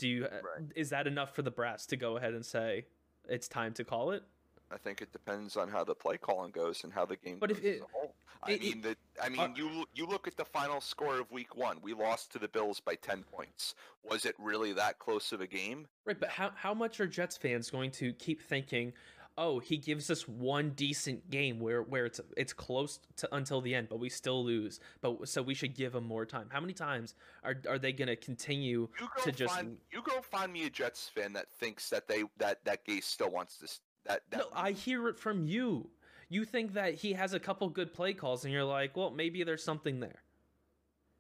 Do 0.04 0.10
you 0.10 0.24
Right. 0.28 0.66
is 0.76 0.89
that 0.89 1.08
enough 1.08 1.34
for 1.34 1.43
the 1.43 1.49
brass 1.51 1.86
to 1.86 1.95
go 1.95 2.18
ahead 2.18 2.34
and 2.34 2.45
say 2.45 2.88
it's 3.30 3.47
time 3.47 3.74
to 3.76 3.86
call 3.86 4.12
it? 4.12 4.22
I 4.70 4.78
think 4.78 5.01
it 5.01 5.14
depends 5.14 5.56
on 5.56 5.70
how 5.70 5.86
the 5.86 5.95
play 5.95 6.18
calling 6.18 6.51
goes 6.51 6.84
and 6.84 6.91
how 6.91 7.06
the 7.06 7.16
game 7.16 7.39
But 7.39 7.51
if 7.51 7.62
goes 7.64 7.76
as 7.76 7.82
a 7.82 7.86
whole. 7.93 8.14
I 8.41 8.51
it- 8.51 8.56
it- 8.56 8.62
mean 8.62 8.82
that. 8.82 8.97
I 9.22 9.30
mean, 9.30 9.39
uh, 9.39 9.54
you 9.56 9.86
you 9.93 10.06
look 10.06 10.28
at 10.28 10.36
the 10.36 10.43
final 10.43 10.82
score 10.82 11.20
of 11.22 11.32
Week 11.32 11.56
One. 11.56 11.80
We 11.82 11.93
lost 11.93 12.34
to 12.34 12.39
the 12.39 12.49
Bills 12.49 12.82
by 12.82 12.95
10 12.95 13.24
points. 13.24 13.76
Was 14.04 14.26
it 14.26 14.36
really 14.38 14.74
that 14.74 14.99
close 14.99 15.32
of 15.32 15.39
a 15.39 15.47
game? 15.47 15.88
Right, 16.04 16.20
but 16.20 16.28
how 16.28 16.49
how 16.49 16.74
much 16.74 16.99
are 16.99 17.08
Jets 17.08 17.38
fans 17.38 17.70
going 17.70 17.91
to 17.91 18.12
keep 18.12 18.41
thinking, 18.41 18.91
"Oh, 19.38 19.60
he 19.60 19.78
gives 19.78 20.10
us 20.10 20.28
one 20.28 20.72
decent 20.72 21.30
game 21.30 21.60
where 21.60 21.84
where 21.84 22.06
it's 22.06 22.20
it's 22.38 22.54
close 22.54 23.00
to 23.18 23.36
until 23.36 23.62
the 23.62 23.74
end, 23.76 23.88
but 23.90 24.00
we 24.00 24.10
still 24.10 24.44
lose." 24.44 24.80
But 25.02 25.28
so 25.28 25.42
we 25.42 25.54
should 25.54 25.76
give 25.76 25.96
him 25.96 26.06
more 26.06 26.26
time. 26.26 26.48
How 26.52 26.60
many 26.60 26.74
times 26.74 27.16
are 27.44 27.56
are 27.68 27.80
they 27.80 27.94
going 27.94 28.08
to 28.08 28.16
continue 28.16 28.90
to 29.24 29.32
just 29.32 29.54
find 29.54 29.78
you 29.92 30.02
go 30.02 30.22
find 30.22 30.52
me 30.52 30.66
a 30.66 30.70
Jets 30.70 31.10
fan 31.10 31.34
that 31.34 31.52
thinks 31.52 31.90
that 31.90 32.08
they 32.08 32.24
that 32.38 32.64
that 32.66 32.86
Gase 32.86 33.04
still 33.04 33.30
wants 33.30 33.58
this 33.58 33.82
that 34.06 34.22
that 34.30 34.40
No, 34.40 34.46
I 34.54 34.72
hear 34.72 35.08
it 35.08 35.18
from 35.18 35.48
you. 35.48 35.90
You 36.30 36.46
think 36.46 36.74
that 36.74 36.96
he 36.96 37.14
has 37.14 37.34
a 37.34 37.40
couple 37.40 37.70
good 37.70 37.94
play 37.94 38.14
calls, 38.14 38.44
and 38.44 38.54
you're 38.54 38.64
like, 38.64 38.98
well, 38.98 39.12
maybe 39.12 39.44
there's 39.44 39.64
something 39.64 40.00
there. 40.00 40.24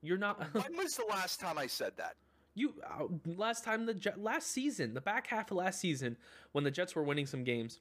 You're 0.01 0.17
not. 0.17 0.39
when 0.53 0.75
was 0.75 0.95
the 0.95 1.05
last 1.09 1.39
time 1.39 1.57
I 1.57 1.67
said 1.67 1.93
that? 1.97 2.15
you 2.55 2.73
uh, 2.85 3.05
last 3.25 3.63
time 3.63 3.85
the 3.85 4.13
last 4.17 4.51
season, 4.51 4.93
the 4.93 5.01
back 5.01 5.27
half 5.27 5.51
of 5.51 5.57
last 5.57 5.79
season, 5.79 6.17
when 6.51 6.63
the 6.63 6.71
Jets 6.71 6.95
were 6.95 7.03
winning 7.03 7.25
some 7.25 7.43
games, 7.43 7.79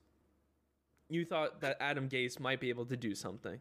you 1.14 1.24
thought 1.24 1.60
that 1.60 1.76
Adam 1.80 2.08
Gase 2.08 2.38
might 2.40 2.60
be 2.60 2.68
able 2.68 2.86
to 2.86 2.96
do 2.96 3.14
something. 3.14 3.58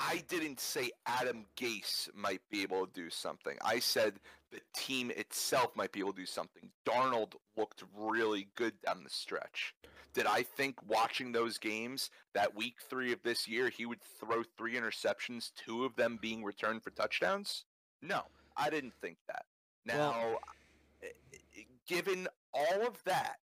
I 0.00 0.22
didn't 0.28 0.60
say 0.60 0.90
Adam 1.06 1.44
Gase 1.56 2.08
might 2.14 2.40
be 2.50 2.62
able 2.62 2.86
to 2.86 2.92
do 2.92 3.10
something. 3.10 3.58
I 3.64 3.80
said 3.80 4.20
the 4.52 4.60
team 4.74 5.10
itself 5.10 5.74
might 5.74 5.90
be 5.90 5.98
able 6.00 6.12
to 6.12 6.20
do 6.20 6.26
something. 6.26 6.70
Darnold 6.86 7.34
looked 7.56 7.82
really 7.96 8.46
good 8.54 8.74
down 8.82 9.02
the 9.02 9.10
stretch. 9.10 9.74
Did 10.14 10.26
I 10.26 10.42
think 10.42 10.76
watching 10.86 11.32
those 11.32 11.58
games 11.58 12.10
that 12.32 12.54
week 12.54 12.76
three 12.88 13.12
of 13.12 13.22
this 13.24 13.48
year 13.48 13.68
he 13.70 13.86
would 13.86 14.00
throw 14.00 14.42
three 14.56 14.74
interceptions, 14.74 15.50
two 15.54 15.84
of 15.84 15.96
them 15.96 16.18
being 16.20 16.44
returned 16.44 16.82
for 16.84 16.90
touchdowns? 16.90 17.64
No, 18.00 18.22
I 18.56 18.70
didn't 18.70 18.94
think 19.00 19.18
that. 19.26 19.46
Now, 19.84 20.10
Well- 20.12 20.40
given 21.86 22.28
all 22.52 22.86
of 22.86 23.02
that, 23.04 23.38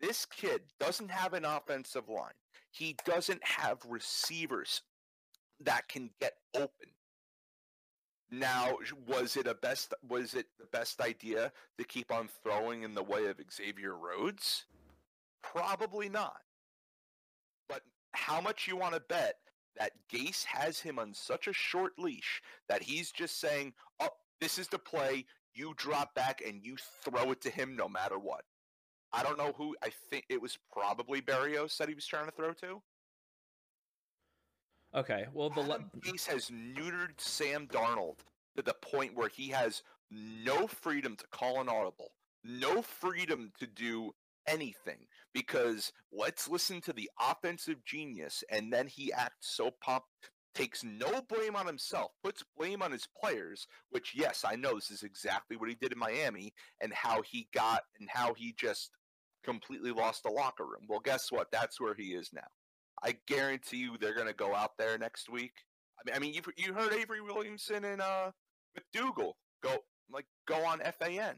this 0.00 0.26
kid 0.26 0.62
doesn't 0.80 1.10
have 1.10 1.32
an 1.32 1.44
offensive 1.44 2.08
line. 2.08 2.34
He 2.70 2.96
doesn't 3.04 3.44
have 3.44 3.78
receivers 3.88 4.82
that 5.60 5.88
can 5.88 6.10
get 6.20 6.34
open. 6.54 6.88
Now, 8.30 8.78
was 9.06 9.36
it 9.36 9.46
a 9.46 9.54
best 9.54 9.94
was 10.08 10.34
it 10.34 10.46
the 10.58 10.66
best 10.66 11.00
idea 11.00 11.52
to 11.78 11.84
keep 11.84 12.10
on 12.10 12.28
throwing 12.42 12.82
in 12.82 12.94
the 12.94 13.02
way 13.02 13.26
of 13.26 13.40
Xavier 13.52 13.94
Rhodes? 13.96 14.64
Probably 15.42 16.08
not. 16.08 16.40
But 17.68 17.82
how 18.12 18.40
much 18.40 18.66
you 18.66 18.76
want 18.76 18.94
to 18.94 19.00
bet 19.00 19.36
that 19.76 19.92
Gase 20.12 20.44
has 20.44 20.80
him 20.80 20.98
on 20.98 21.14
such 21.14 21.46
a 21.46 21.52
short 21.52 21.98
leash 21.98 22.42
that 22.68 22.82
he's 22.82 23.12
just 23.12 23.38
saying, 23.38 23.74
"Oh, 24.00 24.10
this 24.40 24.58
is 24.58 24.68
the 24.68 24.78
play. 24.78 25.26
You 25.52 25.74
drop 25.76 26.14
back 26.14 26.40
and 26.44 26.64
you 26.64 26.76
throw 27.04 27.30
it 27.30 27.40
to 27.42 27.50
him 27.50 27.76
no 27.76 27.88
matter 27.88 28.18
what." 28.18 28.44
I 29.14 29.22
don't 29.22 29.38
know 29.38 29.52
who. 29.56 29.76
I 29.82 29.90
think 30.10 30.24
it 30.28 30.42
was 30.42 30.58
probably 30.72 31.22
Berrios 31.22 31.76
that 31.78 31.88
he 31.88 31.94
was 31.94 32.06
trying 32.06 32.26
to 32.26 32.32
throw 32.32 32.52
to. 32.52 32.82
Okay, 34.94 35.26
well 35.32 35.50
the 35.50 35.60
le- 35.60 35.84
Gase 36.00 36.26
has 36.26 36.50
neutered 36.50 37.18
Sam 37.18 37.66
Darnold 37.66 38.18
to 38.56 38.62
the 38.62 38.74
point 38.74 39.16
where 39.16 39.28
he 39.28 39.48
has 39.48 39.82
no 40.10 40.66
freedom 40.66 41.16
to 41.16 41.24
call 41.32 41.60
an 41.60 41.68
audible, 41.68 42.12
no 42.44 42.82
freedom 42.82 43.52
to 43.58 43.66
do 43.66 44.12
anything. 44.46 45.06
Because 45.32 45.92
let's 46.12 46.48
listen 46.48 46.80
to 46.82 46.92
the 46.92 47.10
offensive 47.20 47.84
genius, 47.84 48.44
and 48.50 48.72
then 48.72 48.86
he 48.86 49.12
acts 49.12 49.56
so 49.56 49.72
pomp- 49.80 50.04
takes 50.54 50.84
no 50.84 51.20
blame 51.28 51.56
on 51.56 51.66
himself, 51.66 52.12
puts 52.22 52.44
blame 52.56 52.82
on 52.82 52.92
his 52.92 53.08
players, 53.20 53.66
which 53.90 54.12
yes, 54.14 54.44
I 54.46 54.54
know 54.56 54.74
this 54.74 54.90
is 54.90 55.02
exactly 55.02 55.56
what 55.56 55.68
he 55.68 55.74
did 55.74 55.92
in 55.92 55.98
Miami 55.98 56.52
and 56.80 56.92
how 56.92 57.22
he 57.22 57.48
got 57.52 57.82
and 57.98 58.08
how 58.08 58.34
he 58.34 58.54
just 58.56 58.90
completely 59.44 59.92
lost 59.92 60.22
the 60.22 60.30
locker 60.30 60.64
room. 60.64 60.86
Well, 60.88 61.00
guess 61.00 61.30
what? 61.30 61.50
That's 61.50 61.80
where 61.80 61.94
he 61.94 62.14
is 62.14 62.30
now. 62.32 62.46
I 63.02 63.16
guarantee 63.26 63.78
you 63.78 63.96
they're 64.00 64.14
going 64.14 64.28
to 64.28 64.34
go 64.34 64.54
out 64.54 64.72
there 64.78 64.98
next 64.98 65.28
week. 65.30 65.52
I 65.98 66.08
mean, 66.08 66.16
I 66.16 66.18
mean, 66.18 66.34
you 66.34 66.42
you 66.56 66.74
heard 66.74 66.92
Avery 66.92 67.20
Williamson 67.20 67.84
and 67.84 68.00
uh 68.00 68.30
McDougald 68.76 69.34
go 69.62 69.76
like 70.10 70.26
go 70.46 70.64
on 70.64 70.80
FAN 70.80 71.36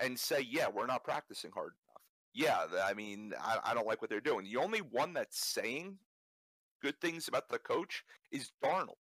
and 0.00 0.18
say, 0.18 0.46
yeah, 0.48 0.66
we're 0.72 0.86
not 0.86 1.04
practicing 1.04 1.50
hard 1.52 1.72
enough. 1.72 2.02
Yeah, 2.34 2.84
I 2.84 2.94
mean, 2.94 3.32
I, 3.40 3.58
I 3.64 3.74
don't 3.74 3.86
like 3.86 4.00
what 4.00 4.10
they're 4.10 4.20
doing. 4.20 4.44
The 4.44 4.58
only 4.58 4.80
one 4.80 5.12
that's 5.12 5.44
saying 5.44 5.98
good 6.82 7.00
things 7.00 7.26
about 7.28 7.48
the 7.48 7.58
coach 7.58 8.04
is 8.30 8.52
Darnold. 8.64 8.98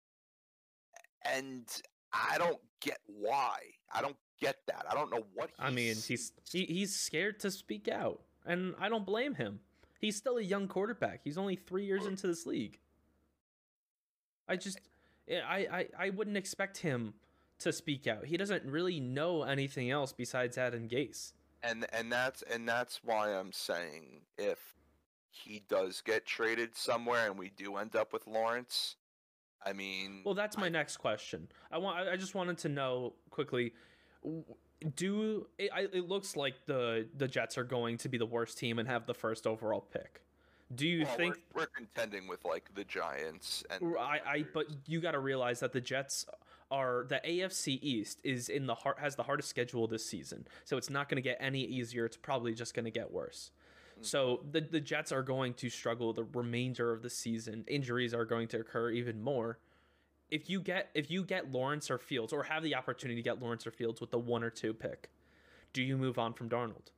And 1.25 1.67
I 2.13 2.39
don't 2.39 2.61
get 2.81 2.99
why. 3.07 3.59
I 3.93 4.03
don't 4.03 4.17
get 4.41 4.57
that. 4.69 4.85
I 4.89 4.95
don't 4.95 5.11
know 5.11 5.25
what 5.35 5.51
I 5.59 5.71
mean, 5.71 5.97
he's 5.97 6.33
he, 6.51 6.65
he's 6.65 6.95
scared 6.95 7.41
to 7.41 7.51
speak 7.51 7.89
out, 7.89 8.21
and 8.45 8.75
I 8.79 8.89
don't 8.89 9.07
blame 9.07 9.35
him. 9.35 9.61
He's 10.01 10.17
still 10.17 10.37
a 10.37 10.43
young 10.43 10.69
quarterback. 10.69 11.21
He's 11.25 11.39
only 11.39 11.57
3 11.57 11.85
years 11.85 12.07
into 12.07 12.27
this 12.27 12.47
league. 12.47 12.79
I 14.49 14.57
just 14.57 14.81
I 15.29 15.67
I 15.99 16.07
I 16.07 16.11
wouldn't 16.11 16.37
expect 16.37 16.79
him 16.79 17.15
to 17.61 17.73
speak 17.73 18.07
out. 18.07 18.27
He 18.27 18.37
doesn't 18.37 18.65
really 18.65 19.01
know 19.01 19.43
anything 19.43 19.91
else 19.91 20.13
besides 20.13 20.59
Adam 20.59 20.89
Gase. 20.89 21.33
And 21.63 21.87
and 21.93 22.13
that's 22.13 22.43
and 22.43 22.69
that's 22.69 23.01
why 23.03 23.31
I'm 23.31 23.53
saying 23.53 24.21
if 24.37 24.59
he 25.31 25.63
does 25.69 26.01
get 26.01 26.27
traded 26.27 26.77
somewhere 26.77 27.27
and 27.27 27.39
we 27.39 27.51
do 27.57 27.77
end 27.77 27.97
up 27.97 28.13
with 28.13 28.27
Lawrence, 28.27 28.97
I 29.65 29.73
mean, 29.73 30.23
well, 30.25 30.35
that's 30.35 30.59
my 30.59 30.67
I, 30.67 30.71
next 30.71 30.99
question. 30.99 31.49
I 31.73 31.79
want. 31.79 32.07
I 32.09 32.17
just 32.17 32.35
wanted 32.35 32.59
to 32.59 32.69
know 32.69 33.15
quickly. 33.31 33.73
Do 34.97 35.47
it, 35.59 35.71
it 35.93 36.09
looks 36.09 36.37
like 36.37 36.55
the 36.67 37.07
the 37.17 37.29
Jets 37.29 37.57
are 37.59 37.65
going 37.65 37.99
to 37.99 38.09
be 38.09 38.19
the 38.19 38.27
worst 38.27 38.59
team 38.59 38.79
and 38.79 38.89
have 38.89 39.07
the 39.07 39.15
first 39.15 39.47
overall 39.47 39.81
pick. 39.81 40.21
Do 40.75 40.89
you 40.89 41.05
well, 41.05 41.17
think 41.17 41.39
we're, 41.55 41.63
we're, 41.63 41.67
contending 41.67 42.27
with 42.27 42.45
like 42.45 42.75
the 42.75 42.85
Giants 42.85 43.65
and 43.71 43.97
I, 43.99 44.21
I 44.27 44.45
but 44.53 44.67
you 44.87 45.01
got 45.01 45.13
to 45.13 45.19
realize 45.19 45.61
that 45.61 45.73
the 45.73 45.81
Jets 45.81 46.27
are 46.71 47.07
the 47.09 47.21
AFC 47.25 47.79
East 47.83 48.19
is 48.25 48.49
in 48.49 48.67
the 48.67 48.75
heart 48.75 48.99
has 48.99 49.15
the 49.15 49.23
hardest 49.23 49.49
schedule 49.49 49.87
this 49.87 50.05
season. 50.05 50.47
So 50.65 50.77
it's 50.77 50.91
not 50.91 51.09
going 51.09 51.17
to 51.17 51.23
get 51.23 51.37
any 51.41 51.63
easier. 51.63 52.05
It's 52.07 52.17
probably 52.17 52.55
just 52.55 52.75
going 52.75 52.87
to 52.87 52.91
get 52.91 53.13
worse. 53.13 53.51
Hmm. 53.97 54.03
So 54.03 54.41
the 54.51 54.61
the 54.61 54.81
Jets 54.81 55.13
are 55.13 55.23
going 55.23 55.55
to 55.55 55.71
struggle 55.71 56.13
the 56.13 56.25
remainder 56.25 56.93
of 56.93 57.03
the 57.03 57.11
season. 57.11 57.65
Injuries 57.69 58.15
are 58.15 58.25
going 58.25 58.49
to 58.49 58.61
occur 58.61 58.91
even 58.91 59.23
more. 59.23 59.59
If 60.31 60.51
you 60.51 60.61
get 60.61 60.91
if 60.95 61.11
you 61.11 61.23
get 61.25 61.53
Lawrence 61.53 61.91
or 61.91 61.99
Fields 61.99 62.33
or 62.33 62.45
have 62.45 62.63
the 62.63 62.75
opportunity 62.75 63.21
to 63.21 63.23
get 63.23 63.41
Lawrence 63.41 63.67
or 63.67 63.71
Fields 63.71 64.01
with 64.01 64.11
the 64.11 64.19
one 64.19 64.43
or 64.43 64.51
two 64.51 64.73
pick, 64.73 65.11
do 65.73 65.83
you 65.83 65.97
move 65.97 66.19
on 66.19 66.33
from 66.33 66.49
Darnold? 66.49 66.91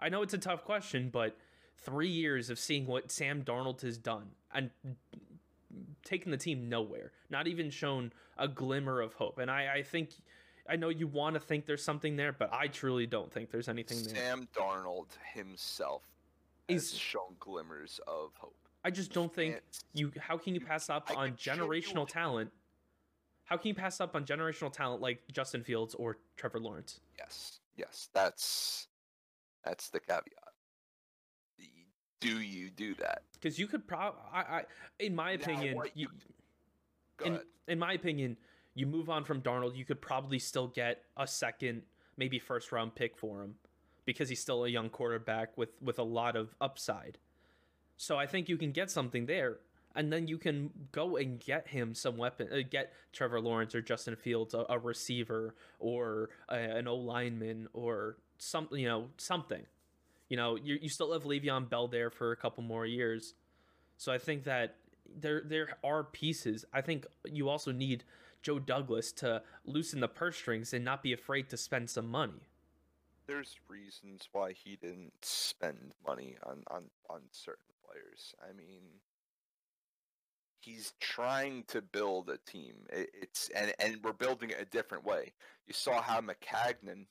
I 0.00 0.10
know 0.10 0.20
it's 0.22 0.34
a 0.34 0.38
tough 0.38 0.64
question, 0.64 1.08
but 1.10 1.36
three 1.78 2.08
years 2.08 2.50
of 2.50 2.58
seeing 2.58 2.86
what 2.86 3.10
Sam 3.10 3.42
Darnold 3.42 3.80
has 3.82 3.96
done 3.96 4.32
and 4.52 4.70
taken 6.04 6.30
the 6.30 6.36
team 6.36 6.68
nowhere, 6.68 7.12
not 7.30 7.46
even 7.46 7.70
shown 7.70 8.12
a 8.36 8.46
glimmer 8.46 9.00
of 9.00 9.14
hope. 9.14 9.38
And 9.38 9.50
I, 9.50 9.76
I 9.76 9.82
think 9.82 10.10
I 10.68 10.76
know 10.76 10.88
you 10.88 11.06
want 11.06 11.34
to 11.34 11.40
think 11.40 11.66
there's 11.66 11.82
something 11.82 12.16
there, 12.16 12.32
but 12.32 12.52
I 12.52 12.68
truly 12.68 13.06
don't 13.06 13.32
think 13.32 13.50
there's 13.50 13.68
anything 13.68 14.02
there. 14.02 14.14
Sam 14.14 14.48
Darnold 14.54 15.08
himself 15.34 16.02
He's, 16.68 16.94
shown 16.94 17.36
glimmers 17.38 18.00
of 18.06 18.32
hope. 18.38 18.56
I 18.84 18.90
just 18.90 19.12
don't 19.12 19.32
think 19.32 19.60
you. 19.92 20.12
How 20.18 20.36
can 20.36 20.54
you 20.54 20.60
pass 20.60 20.90
up 20.90 21.10
I 21.10 21.14
on 21.14 21.32
generational 21.32 22.06
talent? 22.06 22.50
How 23.44 23.56
can 23.56 23.68
you 23.68 23.74
pass 23.74 24.00
up 24.00 24.14
on 24.14 24.24
generational 24.24 24.72
talent 24.72 25.02
like 25.02 25.20
Justin 25.32 25.62
Fields 25.62 25.94
or 25.94 26.18
Trevor 26.36 26.60
Lawrence? 26.60 27.00
Yes, 27.18 27.60
yes, 27.76 28.08
that's 28.12 28.88
that's 29.64 29.88
the 29.88 30.00
caveat. 30.00 30.24
Do 32.20 32.40
you 32.40 32.70
do 32.70 32.94
that? 32.94 33.22
Because 33.34 33.58
you 33.58 33.66
could 33.66 33.86
probably, 33.86 34.18
I, 34.32 34.38
I, 34.38 34.62
in 34.98 35.14
my 35.14 35.32
opinion, 35.32 35.78
you, 35.94 36.08
you 37.20 37.26
in, 37.26 37.40
in 37.68 37.78
my 37.78 37.92
opinion, 37.92 38.38
you 38.74 38.86
move 38.86 39.10
on 39.10 39.24
from 39.24 39.42
Darnold, 39.42 39.76
you 39.76 39.84
could 39.84 40.00
probably 40.00 40.38
still 40.38 40.68
get 40.68 41.02
a 41.18 41.26
second, 41.26 41.82
maybe 42.16 42.38
first 42.38 42.72
round 42.72 42.94
pick 42.94 43.18
for 43.18 43.42
him 43.42 43.56
because 44.04 44.28
he's 44.28 44.40
still 44.40 44.64
a 44.64 44.68
young 44.68 44.88
quarterback 44.90 45.56
with 45.56 45.70
with 45.82 45.98
a 45.98 46.02
lot 46.02 46.36
of 46.36 46.54
upside. 46.60 47.18
So 47.96 48.16
I 48.16 48.26
think 48.26 48.48
you 48.48 48.56
can 48.56 48.72
get 48.72 48.90
something 48.90 49.26
there, 49.26 49.58
and 49.94 50.12
then 50.12 50.26
you 50.26 50.38
can 50.38 50.70
go 50.92 51.16
and 51.16 51.38
get 51.38 51.68
him 51.68 51.94
some 51.94 52.16
weapon, 52.16 52.48
uh, 52.52 52.58
get 52.68 52.92
Trevor 53.12 53.40
Lawrence 53.40 53.74
or 53.74 53.82
Justin 53.82 54.16
Fields, 54.16 54.54
a, 54.54 54.66
a 54.68 54.78
receiver 54.78 55.54
or 55.78 56.30
a, 56.48 56.56
an 56.56 56.88
O 56.88 56.96
lineman 56.96 57.68
or 57.72 58.16
something, 58.38 58.78
you 58.78 58.88
know, 58.88 59.08
something. 59.16 59.62
You 60.28 60.36
know, 60.36 60.56
you 60.56 60.78
you 60.80 60.88
still 60.88 61.12
have 61.12 61.24
Le'Veon 61.24 61.68
Bell 61.68 61.86
there 61.86 62.10
for 62.10 62.32
a 62.32 62.36
couple 62.36 62.64
more 62.64 62.86
years, 62.86 63.34
so 63.96 64.12
I 64.12 64.18
think 64.18 64.44
that 64.44 64.76
there 65.20 65.42
there 65.44 65.76
are 65.84 66.04
pieces. 66.04 66.64
I 66.72 66.80
think 66.80 67.06
you 67.24 67.48
also 67.48 67.72
need 67.72 68.04
Joe 68.42 68.58
Douglas 68.58 69.12
to 69.12 69.42
loosen 69.64 70.00
the 70.00 70.08
purse 70.08 70.36
strings 70.36 70.72
and 70.72 70.84
not 70.84 71.02
be 71.02 71.12
afraid 71.12 71.48
to 71.50 71.56
spend 71.56 71.88
some 71.90 72.08
money. 72.08 72.48
There's 73.26 73.56
reasons 73.68 74.28
why 74.32 74.52
he 74.52 74.76
didn't 74.76 75.12
spend 75.22 75.94
money 76.06 76.36
on, 76.44 76.62
on, 76.70 76.84
on 77.08 77.20
certain 77.30 77.72
players. 77.86 78.34
I 78.42 78.52
mean, 78.52 78.82
he's 80.60 80.92
trying 81.00 81.64
to 81.68 81.82
build 81.82 82.28
a 82.28 82.38
team. 82.50 82.74
It, 82.90 83.10
it's 83.14 83.50
and 83.54 83.72
and 83.78 83.98
we're 84.02 84.12
building 84.12 84.50
it 84.50 84.60
a 84.60 84.66
different 84.66 85.04
way. 85.04 85.32
You 85.66 85.74
saw 85.74 86.02
how 86.02 86.20
Maccagnan 86.20 87.06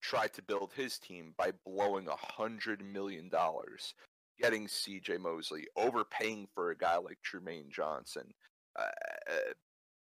tried 0.00 0.32
to 0.34 0.42
build 0.42 0.72
his 0.74 0.98
team 0.98 1.34
by 1.36 1.52
blowing 1.66 2.08
a 2.08 2.16
hundred 2.16 2.84
million 2.84 3.28
dollars, 3.28 3.94
getting 4.40 4.68
C.J. 4.68 5.18
Mosley, 5.18 5.66
overpaying 5.76 6.48
for 6.54 6.70
a 6.70 6.76
guy 6.76 6.96
like 6.96 7.18
Trumaine 7.22 7.70
Johnson, 7.70 8.32
uh, 8.78 8.82
uh 8.82 9.52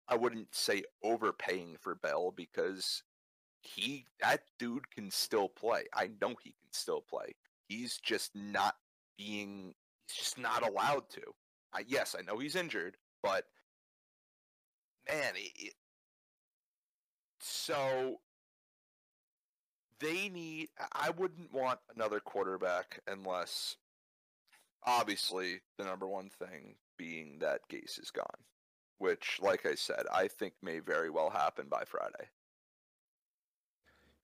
I 0.09 0.17
wouldn't 0.17 0.53
say 0.55 0.83
overpaying 1.05 1.77
for 1.81 1.95
Bell 1.95 2.33
because 2.37 3.05
he 3.63 4.07
that 4.21 4.43
dude 4.59 4.91
can 4.91 5.11
still 5.11 5.49
play. 5.49 5.85
I 5.95 6.11
know 6.21 6.35
he 6.43 6.51
can 6.51 6.73
still 6.73 7.03
play. 7.03 7.35
He's 7.69 7.99
just 7.99 8.35
not 8.35 8.77
being 9.17 9.75
he's 10.07 10.17
just 10.17 10.39
not 10.39 10.67
allowed 10.67 11.09
to. 11.11 11.23
I, 11.73 11.85
yes, 11.87 12.17
I 12.19 12.23
know 12.23 12.39
he's 12.39 12.57
injured, 12.57 12.97
but 13.23 13.45
man, 15.09 15.35
it, 15.37 15.53
it, 15.57 15.75
so 17.41 18.21
they 20.01 20.29
need 20.29 20.69
I 20.93 21.11
wouldn't 21.11 21.53
want 21.53 21.81
another 21.95 22.21
quarterback 22.21 23.01
unless 23.07 23.77
obviously 24.85 25.61
the 25.79 25.85
number 25.85 26.09
one 26.09 26.31
thing 26.31 26.75
being 26.97 27.39
that 27.41 27.61
Gase 27.71 28.01
is 28.01 28.11
gone 28.11 28.45
which, 29.01 29.39
like 29.41 29.65
I 29.65 29.75
said, 29.77 30.03
I 30.13 30.29
think 30.29 30.53
may 30.63 30.79
very 30.79 31.09
well 31.09 31.31
happen 31.31 31.67
by 31.71 31.85
Friday. 31.87 32.29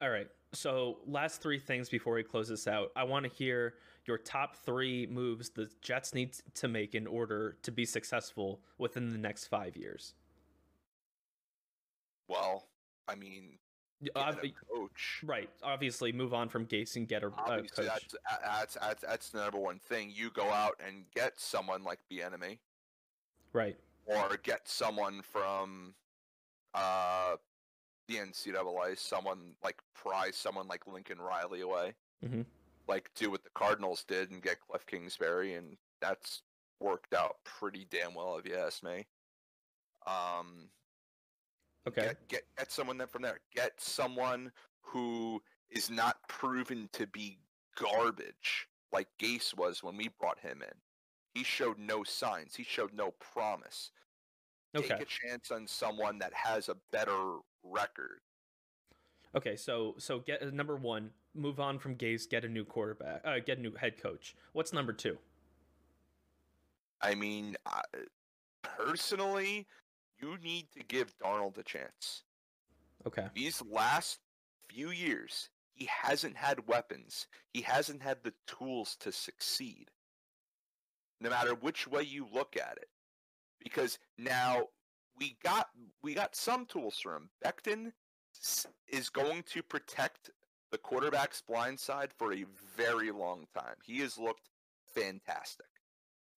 All 0.01 0.11
right. 0.11 0.29
So, 0.53 0.99
last 1.07 1.43
three 1.43 1.59
things 1.59 1.89
before 1.89 2.15
we 2.15 2.23
close 2.23 2.49
this 2.49 2.67
out. 2.67 2.93
I 2.97 3.05
want 3.05 3.25
to 3.25 3.31
hear 3.31 3.75
your 4.07 4.19
top 4.19 4.57
three 4.57 5.07
moves 5.07 5.51
the 5.51 5.69
Jets 5.83 6.15
need 6.15 6.35
to 6.55 6.69
make 6.69 6.95
in 6.95 7.07
order 7.07 7.57
to 7.63 7.73
be 7.73 7.85
successful 7.85 8.61
within 8.79 9.11
the 9.11 9.19
next 9.19 9.47
five 9.47 9.77
years. 9.77 10.15
Well, 12.29 12.69
I 13.09 13.17
mean, 13.17 13.59
Obvi- 14.15 14.55
coach. 14.73 15.21
Right. 15.25 15.51
Obviously, 15.63 16.13
move 16.13 16.33
on 16.33 16.49
from 16.49 16.67
Gase 16.67 16.97
and 16.97 17.09
get 17.09 17.23
a, 17.23 17.29
a 17.29 17.31
coach. 17.31 17.71
That's, 17.77 18.15
that's, 18.45 18.75
that's, 18.81 19.03
that's 19.03 19.29
the 19.31 19.41
number 19.41 19.59
one 19.59 19.79
thing. 19.79 20.13
You 20.15 20.31
go 20.31 20.51
out 20.51 20.81
and 20.87 21.05
get 21.15 21.39
someone 21.39 21.83
like 21.83 21.99
Bieniemy. 22.11 22.59
Right 23.53 23.77
or 24.07 24.39
get 24.43 24.69
someone 24.69 25.21
from 25.23 25.95
uh, 26.75 27.37
the 28.09 28.17
NCAA, 28.17 28.99
someone 28.99 29.55
like 29.63 29.79
prize 29.95 30.37
someone 30.37 30.69
like 30.69 30.87
Lincoln 30.87 31.19
Riley 31.19 31.61
away, 31.61 31.95
mm-hmm. 32.25 32.43
like 32.89 33.11
do 33.15 33.31
what 33.31 33.45
the 33.45 33.51
Cardinals 33.55 34.05
did 34.07 34.31
and 34.31 34.43
get 34.43 34.61
Cliff 34.61 34.87
Kingsbury, 34.87 35.55
and 35.55 35.77
that's 36.01 36.43
worked 36.81 37.15
out 37.15 37.37
pretty 37.45 37.87
damn 37.91 38.15
well 38.15 38.37
if 38.37 38.47
you 38.47 38.57
ask 38.57 38.83
me. 38.83 39.07
Um, 40.07 40.69
okay, 41.89 42.03
get, 42.03 42.29
get 42.29 42.43
get 42.59 42.73
someone 42.73 42.99
then 42.99 43.09
from 43.09 43.23
there. 43.23 43.41
Get 43.55 43.73
someone 43.79 44.53
who 44.83 45.43
is 45.71 45.91
not 45.91 46.17
proven 46.29 46.89
to 46.93 47.07
be 47.09 47.39
garbage 47.77 48.69
like 48.93 49.09
Gase 49.19 49.57
was 49.57 49.83
when 49.83 49.97
we 49.97 50.09
brought 50.21 50.39
him 50.39 50.63
in. 50.63 50.75
He 51.35 51.45
showed 51.45 51.79
no 51.79 52.03
signs. 52.03 52.55
He 52.55 52.65
showed 52.65 52.95
no 52.95 53.13
promise. 53.21 53.91
Okay. 54.75 54.89
Take 54.89 55.01
a 55.03 55.05
chance 55.05 55.51
on 55.51 55.67
someone 55.67 56.19
that 56.19 56.33
has 56.35 56.69
a 56.69 56.77
better 56.91 57.39
record. 57.63 58.21
Okay, 59.35 59.57
so 59.57 59.95
so 59.99 60.19
get 60.21 60.43
uh, 60.43 60.51
number 60.51 60.77
one, 60.77 61.11
move 61.35 61.61
on 61.61 61.79
from 61.79 61.95
Gase, 61.97 62.29
get 62.29 62.45
a 62.45 62.49
new 62.49 62.65
quarterback, 62.65 63.21
uh, 63.25 63.39
get 63.45 63.59
a 63.59 63.61
new 63.61 63.75
head 63.75 64.01
coach. 64.03 64.35
What's 64.53 64.73
number 64.73 64.93
two? 64.93 65.19
I 67.03 67.15
mean, 67.15 67.57
I, 67.67 67.83
personally, 68.63 69.67
you 70.19 70.39
need 70.43 70.69
to 70.73 70.83
give 70.83 71.17
Darnold 71.19 71.59
a 71.59 71.63
chance. 71.63 72.23
Okay. 73.07 73.27
These 73.35 73.63
last 73.71 74.21
few 74.69 74.91
years, 74.91 75.51
he 75.75 75.87
hasn't 75.87 76.37
had 76.37 76.67
weapons. 76.67 77.27
He 77.53 77.61
hasn't 77.61 78.03
had 78.03 78.19
the 78.23 78.33
tools 78.47 78.97
to 79.01 79.13
succeed. 79.13 79.91
No 81.21 81.31
matter 81.31 81.55
which 81.55 81.87
way 81.87 82.03
you 82.03 82.27
look 82.33 82.57
at 82.57 82.79
it. 82.79 82.89
Because 83.63 83.99
now 84.19 84.65
we 85.19 85.37
got 85.43 85.69
we 86.03 86.15
got 86.15 86.37
some 86.37 86.67
tools 86.67 86.99
for 87.03 87.17
him. 87.17 87.31
Becton 87.45 87.93
is 88.89 89.09
going 89.09 89.43
to 89.45 89.63
protect 89.63 90.31
the 90.71 90.79
quarterback's 90.79 91.43
blind 91.43 91.79
side 91.79 92.11
for 92.17 92.33
a 92.33 92.45
very 92.77 93.11
long 93.11 93.47
time. 93.55 93.77
He 93.85 94.01
has 94.01 94.19
looked 94.19 94.51
fantastic. 94.95 95.67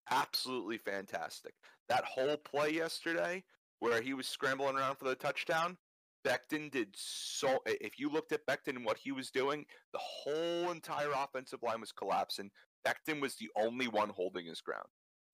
Absolutely 0.10 0.78
fantastic. 0.78 1.54
That 1.90 2.06
whole 2.06 2.38
play 2.38 2.72
yesterday 2.72 3.44
where 3.80 4.02
he 4.02 4.14
was 4.14 4.28
scrambling 4.28 4.76
around 4.76 4.98
for 4.98 5.06
the 5.06 5.16
touchdown, 5.16 5.78
Becton 6.26 6.72
did 6.72 6.90
so. 6.96 7.60
If 7.66 8.00
you 8.00 8.10
looked 8.10 8.32
at 8.32 8.46
Becton 8.46 8.76
and 8.76 8.86
what 8.86 8.98
he 8.98 9.12
was 9.12 9.32
doing, 9.32 9.66
the 9.94 10.00
whole 10.00 10.72
entire 10.72 11.12
offensive 11.16 11.64
line 11.64 11.82
was 11.82 11.92
collapsing. 11.92 12.52
Becton 12.86 13.22
was 13.22 13.36
the 13.36 13.50
only 13.56 13.88
one 13.88 14.10
holding 14.10 14.46
his 14.46 14.62
ground. 14.62 14.88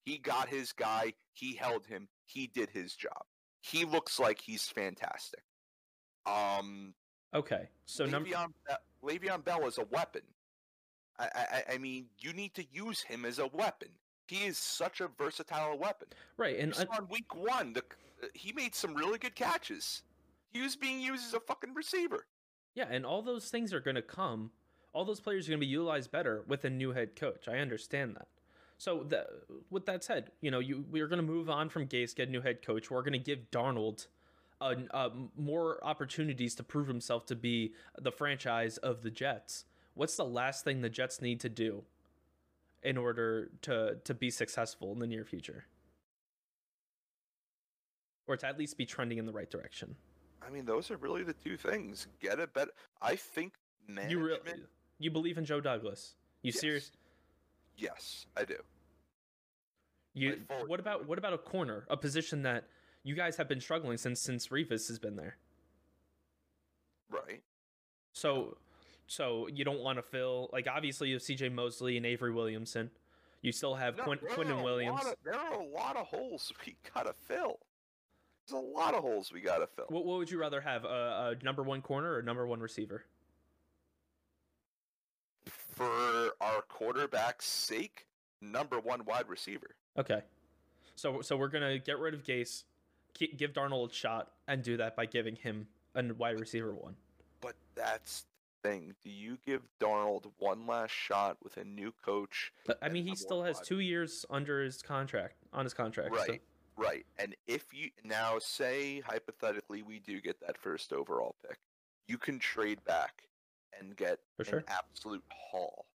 He 0.04 0.18
got 0.18 0.48
his 0.48 0.72
guy. 0.72 1.14
He 1.32 1.54
held 1.54 1.86
him. 1.86 2.08
He 2.26 2.46
did 2.46 2.70
his 2.70 2.94
job. 2.94 3.24
He 3.60 3.84
looks 3.84 4.18
like 4.18 4.40
he's 4.40 4.64
fantastic. 4.68 5.42
Um, 6.26 6.94
Okay. 7.34 7.68
So 7.86 8.06
number 8.06 8.28
Le'Veon, 8.30 8.52
Be- 9.02 9.18
Le'Veon 9.18 9.44
Bell 9.44 9.66
is 9.66 9.78
a 9.78 9.84
weapon. 9.90 10.22
I, 11.18 11.28
I, 11.34 11.74
I 11.74 11.78
mean, 11.78 12.06
you 12.18 12.32
need 12.32 12.54
to 12.54 12.64
use 12.72 13.00
him 13.02 13.24
as 13.24 13.38
a 13.38 13.46
weapon. 13.48 13.88
He 14.28 14.44
is 14.44 14.56
such 14.56 15.00
a 15.00 15.08
versatile 15.18 15.76
weapon. 15.78 16.08
right, 16.36 16.58
and 16.58 16.74
in 16.76 17.08
week 17.08 17.34
one, 17.34 17.72
the, 17.72 17.82
he 18.34 18.52
made 18.52 18.74
some 18.74 18.94
really 18.94 19.18
good 19.18 19.34
catches. 19.34 20.02
He 20.50 20.60
was 20.62 20.76
being 20.76 21.00
used 21.00 21.26
as 21.26 21.34
a 21.34 21.40
fucking 21.40 21.74
receiver. 21.74 22.26
yeah, 22.74 22.86
and 22.90 23.04
all 23.04 23.22
those 23.22 23.50
things 23.50 23.72
are 23.74 23.80
going 23.80 23.96
to 23.96 24.02
come. 24.02 24.50
All 24.92 25.04
those 25.04 25.20
players 25.20 25.46
are 25.46 25.50
going 25.50 25.60
to 25.60 25.66
be 25.66 25.70
utilized 25.70 26.10
better 26.12 26.44
with 26.46 26.64
a 26.64 26.70
new 26.70 26.92
head 26.92 27.16
coach. 27.16 27.48
I 27.48 27.58
understand 27.58 28.14
that. 28.16 28.28
So 28.78 29.04
that, 29.08 29.28
with 29.70 29.86
that 29.86 30.04
said, 30.04 30.30
you 30.40 30.50
know, 30.50 30.58
you 30.58 30.84
we're 30.90 31.06
going 31.06 31.18
to 31.18 31.22
move 31.26 31.48
on 31.48 31.68
from 31.68 31.86
Gase, 31.86 32.14
get 32.14 32.28
a 32.28 32.30
new 32.30 32.40
head 32.40 32.60
coach. 32.64 32.90
We're 32.90 33.02
going 33.02 33.12
to 33.12 33.18
give 33.18 33.50
Darnold 33.50 34.06
uh, 34.60 34.74
uh, 34.90 35.10
more 35.36 35.78
opportunities 35.84 36.54
to 36.56 36.62
prove 36.62 36.88
himself 36.88 37.26
to 37.26 37.36
be 37.36 37.72
the 37.98 38.12
franchise 38.12 38.76
of 38.78 39.02
the 39.02 39.10
Jets. 39.10 39.64
What's 39.94 40.16
the 40.16 40.24
last 40.24 40.64
thing 40.64 40.80
the 40.80 40.90
Jets 40.90 41.22
need 41.22 41.40
to 41.40 41.48
do 41.48 41.84
in 42.82 42.96
order 42.96 43.50
to 43.62 43.96
to 44.04 44.14
be 44.14 44.30
successful 44.30 44.92
in 44.92 44.98
the 44.98 45.06
near 45.06 45.24
future, 45.24 45.64
or 48.26 48.36
to 48.36 48.46
at 48.46 48.58
least 48.58 48.76
be 48.76 48.86
trending 48.86 49.18
in 49.18 49.26
the 49.26 49.32
right 49.32 49.50
direction? 49.50 49.94
I 50.46 50.50
mean, 50.50 50.64
those 50.66 50.90
are 50.90 50.96
really 50.96 51.22
the 51.22 51.32
two 51.32 51.56
things. 51.56 52.06
Get 52.20 52.40
a 52.40 52.46
better. 52.46 52.72
I 53.00 53.16
think 53.16 53.54
management. 53.86 54.10
You 54.10 54.26
really 54.26 54.62
you 54.98 55.10
believe 55.10 55.38
in 55.38 55.44
Joe 55.44 55.60
Douglas? 55.60 56.16
You 56.42 56.48
Yes. 56.52 56.60
serious? 56.60 56.90
Yes, 57.76 58.26
I 58.36 58.44
do. 58.44 58.56
You 60.14 60.40
Like 60.48 60.68
what 60.68 60.80
about 60.80 61.06
what 61.08 61.18
about 61.18 61.32
a 61.32 61.38
corner, 61.38 61.84
a 61.90 61.96
position 61.96 62.42
that 62.42 62.64
you 63.02 63.14
guys 63.14 63.36
have 63.36 63.48
been 63.48 63.60
struggling 63.60 63.96
since 63.98 64.20
since 64.20 64.48
Revis 64.48 64.86
has 64.88 64.98
been 64.98 65.16
there? 65.16 65.36
Right. 67.10 67.42
So 68.12 68.56
so 69.06 69.48
you 69.48 69.64
don't 69.64 69.80
want 69.80 69.98
to 69.98 70.02
fill 70.02 70.50
like 70.52 70.66
obviously 70.68 71.08
you 71.08 71.14
have 71.16 71.22
C.J. 71.22 71.48
Mosley 71.50 71.96
and 71.96 72.06
Avery 72.06 72.32
Williamson. 72.32 72.90
You 73.42 73.52
still 73.52 73.74
have 73.74 73.96
No, 73.98 74.04
Quin- 74.04 74.18
there 74.22 74.30
Quinnen 74.30 74.62
Williams. 74.64 75.04
of- 75.04 75.16
there 75.24 75.34
are 75.34 75.52
a 75.60 75.64
lot 75.66 75.96
of 75.96 76.06
holes 76.06 76.52
we 76.66 76.76
gotta 76.94 77.12
fill. 77.12 77.58
There's 78.48 78.62
a 78.62 78.66
lot 78.66 78.94
of 78.94 79.02
holes 79.02 79.32
we 79.32 79.40
gotta 79.40 79.66
fill. 79.66 79.86
What, 79.88 80.04
what 80.06 80.18
would 80.18 80.30
you 80.30 80.38
rather 80.38 80.60
have, 80.60 80.84
a, 80.84 81.36
a 81.40 81.44
number 81.44 81.62
one 81.62 81.82
corner 81.82 82.14
or 82.14 82.22
number 82.22 82.46
one 82.46 82.60
receiver? 82.60 83.04
For 85.74 86.30
our 86.40 86.62
quarterback's 86.62 87.46
sake, 87.46 88.06
number 88.40 88.78
one 88.78 89.04
wide 89.04 89.28
receiver. 89.28 89.74
Okay, 89.98 90.22
so 90.94 91.20
so 91.20 91.36
we're 91.36 91.48
gonna 91.48 91.78
get 91.78 91.98
rid 91.98 92.14
of 92.14 92.22
Gase, 92.22 92.64
ki- 93.14 93.34
give 93.36 93.52
Darnold 93.52 93.90
a 93.90 93.94
shot, 93.94 94.32
and 94.46 94.62
do 94.62 94.76
that 94.76 94.94
by 94.96 95.06
giving 95.06 95.36
him 95.36 95.66
a 95.94 96.02
wide 96.14 96.38
receiver 96.38 96.72
one. 96.74 96.96
But 97.40 97.54
that's 97.74 98.24
the 98.62 98.68
thing. 98.68 98.94
Do 99.02 99.10
you 99.10 99.36
give 99.44 99.62
Darnold 99.80 100.30
one 100.38 100.66
last 100.66 100.92
shot 100.92 101.38
with 101.42 101.56
a 101.56 101.64
new 101.64 101.92
coach? 102.04 102.52
But 102.66 102.78
I 102.80 102.88
mean, 102.88 103.06
he 103.06 103.16
still 103.16 103.42
has 103.42 103.56
wide- 103.56 103.64
two 103.66 103.80
years 103.80 104.24
under 104.30 104.62
his 104.62 104.80
contract 104.82 105.36
on 105.52 105.64
his 105.64 105.74
contract. 105.74 106.14
so- 106.14 106.20
Right. 106.20 106.42
Right. 106.76 107.06
And 107.18 107.36
if 107.46 107.72
you 107.72 107.90
now 108.02 108.38
say 108.40 108.98
hypothetically 109.00 109.82
we 109.82 110.00
do 110.00 110.20
get 110.20 110.40
that 110.40 110.58
first 110.58 110.92
overall 110.92 111.36
pick, 111.46 111.58
you 112.08 112.18
can 112.18 112.38
trade 112.40 112.82
back 112.84 113.28
and 113.78 113.96
get 113.96 114.20
For 114.36 114.42
an 114.42 114.48
sure. 114.48 114.64
absolute 114.68 115.24
haul. 115.30 115.86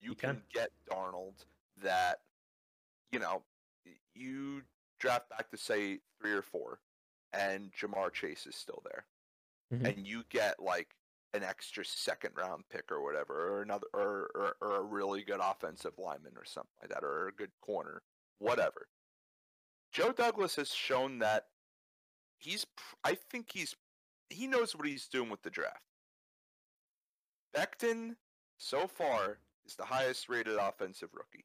You, 0.00 0.10
You 0.10 0.14
can. 0.16 0.36
can. 0.36 0.42
get 0.52 0.70
Darnold 0.90 1.44
that 1.78 2.20
you 3.10 3.18
know 3.18 3.42
you 4.14 4.62
draft 4.98 5.28
back 5.30 5.50
to 5.50 5.56
say 5.56 6.00
three 6.20 6.32
or 6.32 6.42
four, 6.42 6.80
and 7.32 7.72
Ja'Marr 7.72 8.12
Chase 8.12 8.46
is 8.46 8.56
still 8.56 8.82
there, 8.84 9.06
Mhm. 9.72 9.88
and 9.96 10.06
you 10.06 10.24
get 10.24 10.60
like 10.60 10.96
an 11.34 11.42
extra 11.42 11.84
second 11.84 12.36
round 12.36 12.68
pick 12.68 12.90
or 12.92 13.00
whatever, 13.02 13.48
or 13.56 13.62
another, 13.62 13.86
or, 13.94 14.30
or 14.34 14.56
or 14.60 14.76
a 14.76 14.82
really 14.82 15.22
good 15.24 15.40
offensive 15.40 15.96
lineman 15.98 16.36
or 16.36 16.44
something 16.44 16.74
like 16.80 16.90
that, 16.90 17.02
or 17.04 17.28
a 17.28 17.32
good 17.32 17.52
corner, 17.60 18.02
whatever. 18.38 18.88
Joe 19.92 20.12
Douglas 20.12 20.56
has 20.56 20.72
shown 20.74 21.18
that 21.20 21.48
he's. 22.38 22.66
I 23.04 23.14
think 23.14 23.50
he's. 23.52 23.74
He 24.30 24.46
knows 24.46 24.74
what 24.74 24.86
he's 24.86 25.08
doing 25.08 25.28
with 25.30 25.42
the 25.42 25.50
draft. 25.50 25.91
Becton, 27.54 28.16
so 28.58 28.86
far, 28.86 29.38
is 29.66 29.74
the 29.76 29.84
highest 29.84 30.28
rated 30.28 30.56
offensive 30.56 31.10
rookie. 31.12 31.44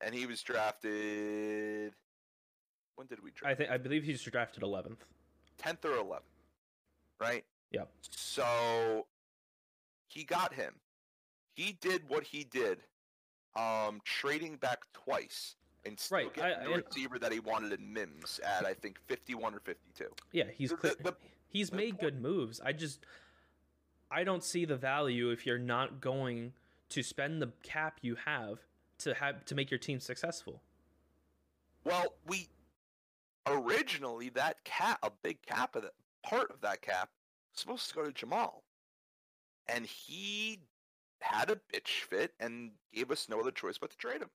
And 0.00 0.14
he 0.14 0.26
was 0.26 0.42
drafted. 0.42 1.92
When 2.96 3.06
did 3.06 3.22
we 3.22 3.30
draft? 3.30 3.52
I 3.52 3.54
think 3.54 3.70
I 3.70 3.78
believe 3.78 4.02
he's 4.04 4.22
drafted 4.22 4.62
eleventh. 4.62 5.04
10th 5.62 5.84
or 5.86 5.96
11th. 6.04 6.20
Right? 7.18 7.44
Yep. 7.72 7.88
So 8.02 9.06
he 10.08 10.24
got 10.24 10.52
him. 10.52 10.74
He 11.54 11.72
did 11.80 12.02
what 12.08 12.22
he 12.24 12.44
did, 12.44 12.82
um, 13.56 14.02
trading 14.04 14.56
back 14.56 14.80
twice 14.92 15.56
and 15.86 15.98
still 15.98 16.18
Right, 16.18 16.34
getting 16.34 16.58
I- 16.60 16.64
the 16.64 16.70
I- 16.72 16.76
receiver 16.86 17.18
that 17.18 17.32
he 17.32 17.40
wanted 17.40 17.72
in 17.80 17.90
Mims 17.92 18.38
at 18.44 18.66
I 18.66 18.74
think 18.74 18.98
51 19.06 19.54
or 19.54 19.60
52. 19.60 20.10
Yeah, 20.32 20.44
he's 20.54 20.72
clear. 20.72 20.94
the- 20.96 21.04
the- 21.12 21.16
he's 21.48 21.70
the 21.70 21.76
made 21.76 21.92
point- 21.92 22.00
good 22.02 22.20
moves. 22.20 22.60
I 22.60 22.72
just 22.74 23.06
I 24.10 24.24
don't 24.24 24.44
see 24.44 24.64
the 24.64 24.76
value 24.76 25.30
if 25.30 25.46
you're 25.46 25.58
not 25.58 26.00
going 26.00 26.52
to 26.90 27.02
spend 27.02 27.42
the 27.42 27.52
cap 27.62 27.98
you 28.02 28.16
have 28.24 28.60
to 28.98 29.14
have 29.14 29.44
to 29.46 29.54
make 29.54 29.70
your 29.70 29.78
team 29.78 30.00
successful. 30.00 30.62
Well, 31.84 32.14
we 32.26 32.48
originally 33.46 34.28
that 34.30 34.64
cap, 34.64 34.98
a 35.02 35.10
big 35.22 35.42
cap 35.42 35.76
of 35.76 35.82
that 35.82 35.94
part 36.22 36.50
of 36.50 36.60
that 36.62 36.82
cap, 36.82 37.10
was 37.52 37.60
supposed 37.60 37.88
to 37.88 37.94
go 37.94 38.04
to 38.04 38.12
Jamal, 38.12 38.62
and 39.68 39.86
he 39.86 40.60
had 41.20 41.50
a 41.50 41.56
bitch 41.72 42.02
fit 42.08 42.32
and 42.40 42.72
gave 42.92 43.10
us 43.10 43.28
no 43.28 43.40
other 43.40 43.50
choice 43.50 43.78
but 43.78 43.90
to 43.90 43.96
trade 43.96 44.22
him. 44.22 44.30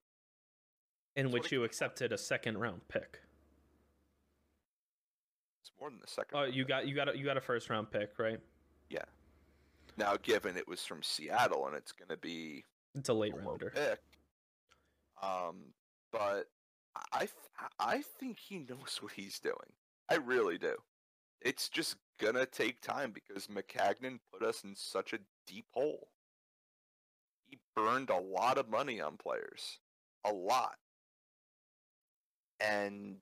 In 1.16 1.26
That's 1.26 1.34
which 1.34 1.52
you 1.52 1.64
accepted 1.64 2.12
a 2.12 2.18
second 2.18 2.58
round 2.58 2.82
pick. 2.88 3.20
It's 5.60 5.70
more 5.78 5.90
than 5.90 5.98
the 6.00 6.08
second. 6.08 6.30
Oh, 6.34 6.40
round 6.42 6.54
you 6.54 6.64
pick. 6.64 6.68
got 6.68 6.88
you 6.88 6.94
got 6.94 7.08
a, 7.08 7.18
you 7.18 7.24
got 7.24 7.36
a 7.36 7.40
first 7.40 7.68
round 7.70 7.90
pick, 7.90 8.18
right? 8.18 8.40
yeah. 8.88 9.04
Now, 9.96 10.16
given 10.22 10.56
it 10.56 10.66
was 10.66 10.84
from 10.84 11.02
Seattle 11.02 11.66
and 11.66 11.76
it's 11.76 11.92
going 11.92 12.08
to 12.08 12.16
be 12.16 12.64
It's 12.94 13.08
a 13.08 13.14
late 13.14 13.34
a 13.34 13.36
rounder. 13.38 13.70
pick, 13.74 14.00
um, 15.22 15.72
but 16.12 16.46
I 17.12 17.28
I 17.78 18.02
think 18.18 18.38
he 18.38 18.58
knows 18.58 18.98
what 19.00 19.12
he's 19.12 19.38
doing. 19.38 19.56
I 20.10 20.16
really 20.16 20.58
do. 20.58 20.74
It's 21.40 21.68
just 21.68 21.96
gonna 22.20 22.46
take 22.46 22.80
time 22.80 23.12
because 23.12 23.46
Maccagnan 23.48 24.18
put 24.32 24.42
us 24.46 24.62
in 24.64 24.74
such 24.76 25.12
a 25.12 25.18
deep 25.46 25.66
hole. 25.72 26.08
He 27.48 27.58
burned 27.74 28.10
a 28.10 28.18
lot 28.18 28.58
of 28.58 28.68
money 28.68 29.00
on 29.00 29.16
players, 29.16 29.78
a 30.24 30.32
lot, 30.32 30.76
and 32.60 33.16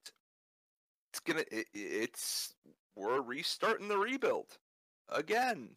it's 1.13 1.21
gonna. 1.21 1.45
It, 1.51 1.67
it's 1.73 2.55
we're 2.97 3.21
restarting 3.23 3.89
the 3.89 3.99
rebuild 3.99 4.59
again. 5.09 5.71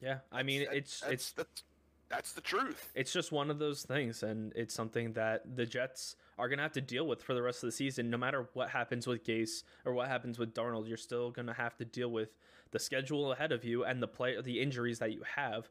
Yeah, 0.00 0.18
I 0.32 0.42
mean 0.42 0.60
That's- 0.60 0.78
it's 0.78 1.00
that's, 1.00 1.12
it's 1.12 1.32
that's 1.32 1.62
That's 2.08 2.32
the 2.32 2.40
truth. 2.40 2.90
It's 2.94 3.12
just 3.12 3.32
one 3.32 3.50
of 3.50 3.58
those 3.58 3.82
things, 3.82 4.22
and 4.22 4.52
it's 4.56 4.72
something 4.74 5.12
that 5.12 5.56
the 5.56 5.66
Jets 5.66 6.16
are 6.38 6.48
going 6.48 6.56
to 6.58 6.62
have 6.62 6.72
to 6.72 6.80
deal 6.80 7.06
with 7.06 7.22
for 7.22 7.34
the 7.34 7.42
rest 7.42 7.62
of 7.62 7.68
the 7.68 7.72
season. 7.72 8.08
No 8.08 8.16
matter 8.16 8.48
what 8.54 8.70
happens 8.70 9.06
with 9.06 9.24
Gase 9.24 9.62
or 9.84 9.92
what 9.92 10.08
happens 10.08 10.38
with 10.38 10.54
Darnold, 10.54 10.88
you're 10.88 10.96
still 10.96 11.30
going 11.30 11.48
to 11.48 11.52
have 11.52 11.76
to 11.76 11.84
deal 11.84 12.10
with 12.10 12.30
the 12.70 12.78
schedule 12.78 13.32
ahead 13.32 13.52
of 13.52 13.62
you 13.64 13.84
and 13.84 14.02
the 14.02 14.08
play, 14.08 14.40
the 14.40 14.60
injuries 14.60 14.98
that 15.00 15.12
you 15.12 15.22
have. 15.36 15.68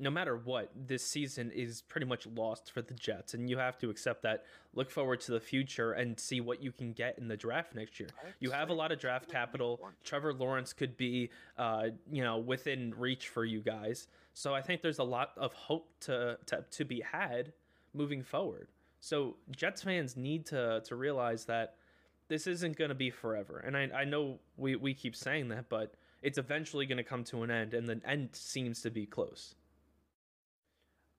No 0.00 0.10
matter 0.10 0.36
what, 0.36 0.70
this 0.74 1.04
season 1.04 1.50
is 1.50 1.82
pretty 1.82 2.06
much 2.06 2.26
lost 2.26 2.70
for 2.72 2.82
the 2.82 2.94
Jets, 2.94 3.34
and 3.34 3.50
you 3.50 3.58
have 3.58 3.78
to 3.78 3.90
accept 3.90 4.22
that. 4.22 4.44
Look 4.74 4.90
forward 4.90 5.20
to 5.22 5.32
the 5.32 5.40
future 5.40 5.92
and 5.92 6.18
see 6.18 6.40
what 6.40 6.62
you 6.62 6.70
can 6.70 6.92
get 6.92 7.18
in 7.18 7.26
the 7.26 7.36
draft 7.36 7.74
next 7.74 7.98
year. 7.98 8.10
You 8.38 8.52
have 8.52 8.70
a 8.70 8.74
lot 8.74 8.92
of 8.92 9.00
draft 9.00 9.28
capital. 9.28 9.80
Trevor 10.04 10.32
Lawrence 10.32 10.72
could 10.72 10.96
be, 10.96 11.30
uh, 11.56 11.88
you 12.12 12.22
know, 12.22 12.38
within 12.38 12.94
reach 12.96 13.28
for 13.28 13.44
you 13.44 13.60
guys. 13.60 14.06
So 14.34 14.54
I 14.54 14.62
think 14.62 14.82
there's 14.82 15.00
a 15.00 15.04
lot 15.04 15.32
of 15.36 15.52
hope 15.52 15.90
to 16.02 16.38
to, 16.46 16.64
to 16.70 16.84
be 16.84 17.00
had 17.00 17.52
moving 17.92 18.22
forward. 18.22 18.68
So 19.00 19.36
Jets 19.50 19.82
fans 19.82 20.16
need 20.16 20.46
to 20.46 20.80
to 20.84 20.94
realize 20.94 21.44
that 21.46 21.74
this 22.28 22.46
isn't 22.46 22.76
going 22.76 22.90
to 22.90 22.94
be 22.94 23.10
forever. 23.10 23.58
And 23.58 23.76
I, 23.76 23.88
I 23.94 24.04
know 24.04 24.38
we, 24.56 24.76
we 24.76 24.94
keep 24.94 25.16
saying 25.16 25.48
that, 25.48 25.68
but 25.68 25.94
it's 26.22 26.38
eventually 26.38 26.86
going 26.86 26.98
to 26.98 27.04
come 27.04 27.24
to 27.24 27.42
an 27.42 27.50
end, 27.50 27.74
and 27.74 27.88
the 27.88 28.00
end 28.04 28.30
seems 28.32 28.82
to 28.82 28.90
be 28.90 29.06
close. 29.06 29.54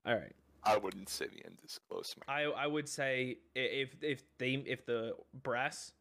All 0.10 0.16
right. 0.16 0.36
I 0.64 0.76
wouldn't 0.76 1.08
say 1.08 1.28
the 1.28 1.46
end 1.46 1.60
is 1.64 1.80
close. 1.88 2.16
Man. 2.18 2.36
I 2.36 2.64
I 2.64 2.68
would 2.68 2.90
say 2.90 3.38
if 3.56 3.96
if 4.02 4.24
they 4.40 4.54
if 4.66 4.86
the 4.86 5.14
brass 5.44 5.94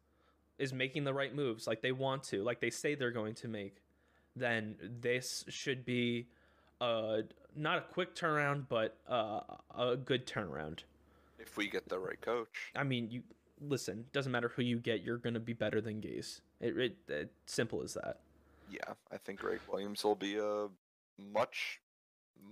is 0.59 0.73
making 0.73 1.05
the 1.05 1.15
right 1.15 1.35
moves 1.35 1.67
like 1.67 1.83
they 1.83 1.93
want 1.93 2.25
to, 2.25 2.43
like 2.43 2.61
they 2.61 2.71
say 2.71 2.95
they're 2.95 3.13
going 3.13 3.35
to 3.35 3.49
make, 3.49 3.77
then 4.35 4.77
this 5.01 5.45
should 5.49 5.85
be 5.85 6.29
uh 6.81 7.19
not 7.55 7.79
a 7.79 7.81
quick 7.83 8.15
turnaround, 8.15 8.67
but 8.69 8.97
uh, 9.09 9.41
a 9.77 9.97
good 9.97 10.27
turnaround. 10.27 10.81
If 11.39 11.57
we 11.57 11.69
get 11.69 11.89
the 11.89 11.99
right 11.99 12.21
coach. 12.21 12.73
I 12.75 12.85
mean, 12.85 13.11
you 13.11 13.23
listen. 13.61 14.07
Doesn't 14.13 14.33
matter 14.33 14.49
who 14.49 14.63
you 14.63 14.79
get, 14.79 15.03
you're 15.03 15.19
gonna 15.19 15.41
be 15.41 15.53
better 15.53 15.81
than 15.81 16.01
Gase. 16.01 16.41
It, 16.61 16.77
it, 16.77 16.97
it 17.09 17.33
simple 17.47 17.83
as 17.83 17.95
that. 17.95 18.21
Yeah, 18.71 18.95
I 19.13 19.19
think 19.19 19.41
Gregg 19.41 19.61
Williams 19.71 20.03
will 20.03 20.15
be 20.15 20.39
a 20.39 20.69
much 21.33 21.81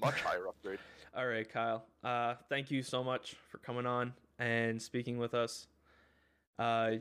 much 0.01 0.21
higher 0.21 0.49
upgrade. 0.49 0.79
All 1.17 1.27
right, 1.27 1.49
Kyle. 1.51 1.87
Uh, 2.05 2.35
thank 2.51 2.71
you 2.71 2.83
so 2.83 3.03
much 3.03 3.37
for 3.49 3.57
coming 3.57 3.87
on 3.87 4.13
and 4.39 4.81
speaking 4.81 5.17
with 5.17 5.33
us. 5.33 5.67
Uh, 6.59 6.97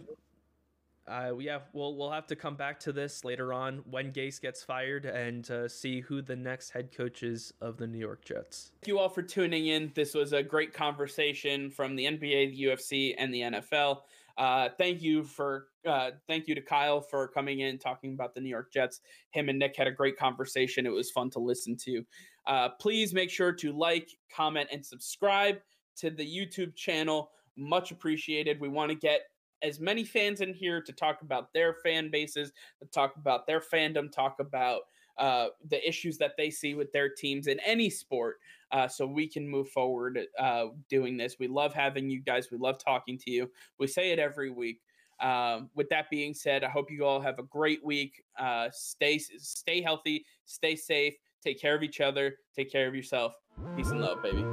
uh, 1.06 1.34
yeah, 1.38 1.60
we'll 1.74 1.98
we'll 1.98 2.12
have 2.12 2.26
to 2.28 2.36
come 2.36 2.56
back 2.56 2.80
to 2.80 2.94
this 2.94 3.26
later 3.26 3.52
on 3.52 3.84
when 3.90 4.14
Gase 4.14 4.42
gets 4.42 4.64
fired 4.64 5.06
and 5.06 5.52
uh, 5.52 5.68
see 5.68 6.00
who 6.00 6.22
the 6.22 6.36
next 6.36 6.70
head 6.70 6.96
coach 6.96 7.24
is 7.24 7.54
of 7.60 7.76
the 7.76 7.88
New 7.88 8.00
York 8.00 8.24
Jets. 8.24 8.72
Thank 8.82 8.88
you 8.88 9.00
all 9.00 9.10
for 9.10 9.22
tuning 9.22 9.68
in. 9.68 9.92
This 9.94 10.14
was 10.14 10.32
a 10.32 10.42
great 10.42 10.74
conversation 10.74 11.70
from 11.70 11.98
the 11.98 12.06
NBA, 12.06 12.56
the 12.56 12.64
UFC, 12.64 13.16
and 13.18 13.34
the 13.34 13.42
NFL. 13.42 14.04
Uh, 14.38 14.70
thank 14.78 15.02
you 15.02 15.24
for 15.24 15.68
uh, 15.86 16.12
thank 16.28 16.48
you 16.48 16.56
to 16.56 16.62
Kyle 16.62 17.02
for 17.02 17.28
coming 17.28 17.60
in 17.60 17.78
talking 17.78 18.14
about 18.14 18.34
the 18.34 18.42
New 18.42 18.50
York 18.50 18.72
Jets. 18.72 19.02
Him 19.32 19.50
and 19.50 19.60
Nick 19.60 19.76
had 19.78 19.88
a 19.88 19.92
great 19.92 20.18
conversation. 20.18 20.86
It 20.86 20.90
was 20.94 21.12
fun 21.12 21.30
to 21.32 21.40
listen 21.40 21.76
to. 21.86 22.04
Uh, 22.48 22.70
please 22.80 23.14
make 23.14 23.30
sure 23.30 23.52
to 23.54 23.72
like, 23.72 24.10
comment, 24.36 24.70
and 24.72 24.86
subscribe 24.86 25.58
to 25.98 26.10
the 26.10 26.26
YouTube 26.26 26.76
channel. 26.76 27.32
Much 27.58 27.92
appreciated. 27.92 28.60
We 28.60 28.70
want 28.70 28.90
to 28.92 28.96
get 28.96 29.22
as 29.62 29.80
many 29.80 30.04
fans 30.04 30.42
in 30.42 30.54
here 30.54 30.82
to 30.82 30.92
talk 30.92 31.22
about 31.22 31.54
their 31.54 31.74
fan 31.74 32.12
bases, 32.12 32.52
to 32.82 32.88
talk 32.88 33.16
about 33.16 33.48
their 33.48 33.60
fandom, 33.62 34.12
talk 34.12 34.38
about 34.40 34.82
uh, 35.18 35.48
the 35.70 35.88
issues 35.88 36.18
that 36.18 36.34
they 36.38 36.50
see 36.50 36.74
with 36.74 36.92
their 36.92 37.10
teams 37.10 37.48
in 37.48 37.60
any 37.66 37.90
sport, 37.90 38.36
uh, 38.72 38.88
so 38.88 39.08
we 39.08 39.28
can 39.28 39.48
move 39.48 39.70
forward 39.70 40.20
uh, 40.38 40.66
doing 40.90 41.16
this. 41.16 41.38
We 41.40 41.48
love 41.48 41.74
having 41.74 42.10
you 42.10 42.20
guys. 42.22 42.50
We 42.52 42.58
love 42.58 42.78
talking 42.84 43.18
to 43.20 43.32
you. 43.32 43.50
We 43.80 43.88
say 43.88 44.12
it 44.12 44.20
every 44.20 44.50
week. 44.50 44.82
Um, 45.22 45.70
with 45.76 45.90
that 45.90 46.10
being 46.10 46.34
said, 46.34 46.64
I 46.64 46.70
hope 46.70 46.92
you 46.92 47.06
all 47.06 47.22
have 47.22 47.40
a 47.40 47.44
great 47.44 47.84
week. 47.84 48.22
Uh, 48.38 48.70
stay 48.72 49.18
stay 49.20 49.82
healthy, 49.82 50.26
stay 50.46 50.76
safe, 50.76 51.14
take 51.44 51.60
care 51.60 51.76
of 51.76 51.84
each 51.84 52.02
other, 52.02 52.36
take 52.56 52.72
care 52.72 52.88
of 52.88 52.96
yourself. 52.96 53.34
Peace 53.76 53.92
and 53.92 54.02
love, 54.02 54.22
baby. 54.22 54.44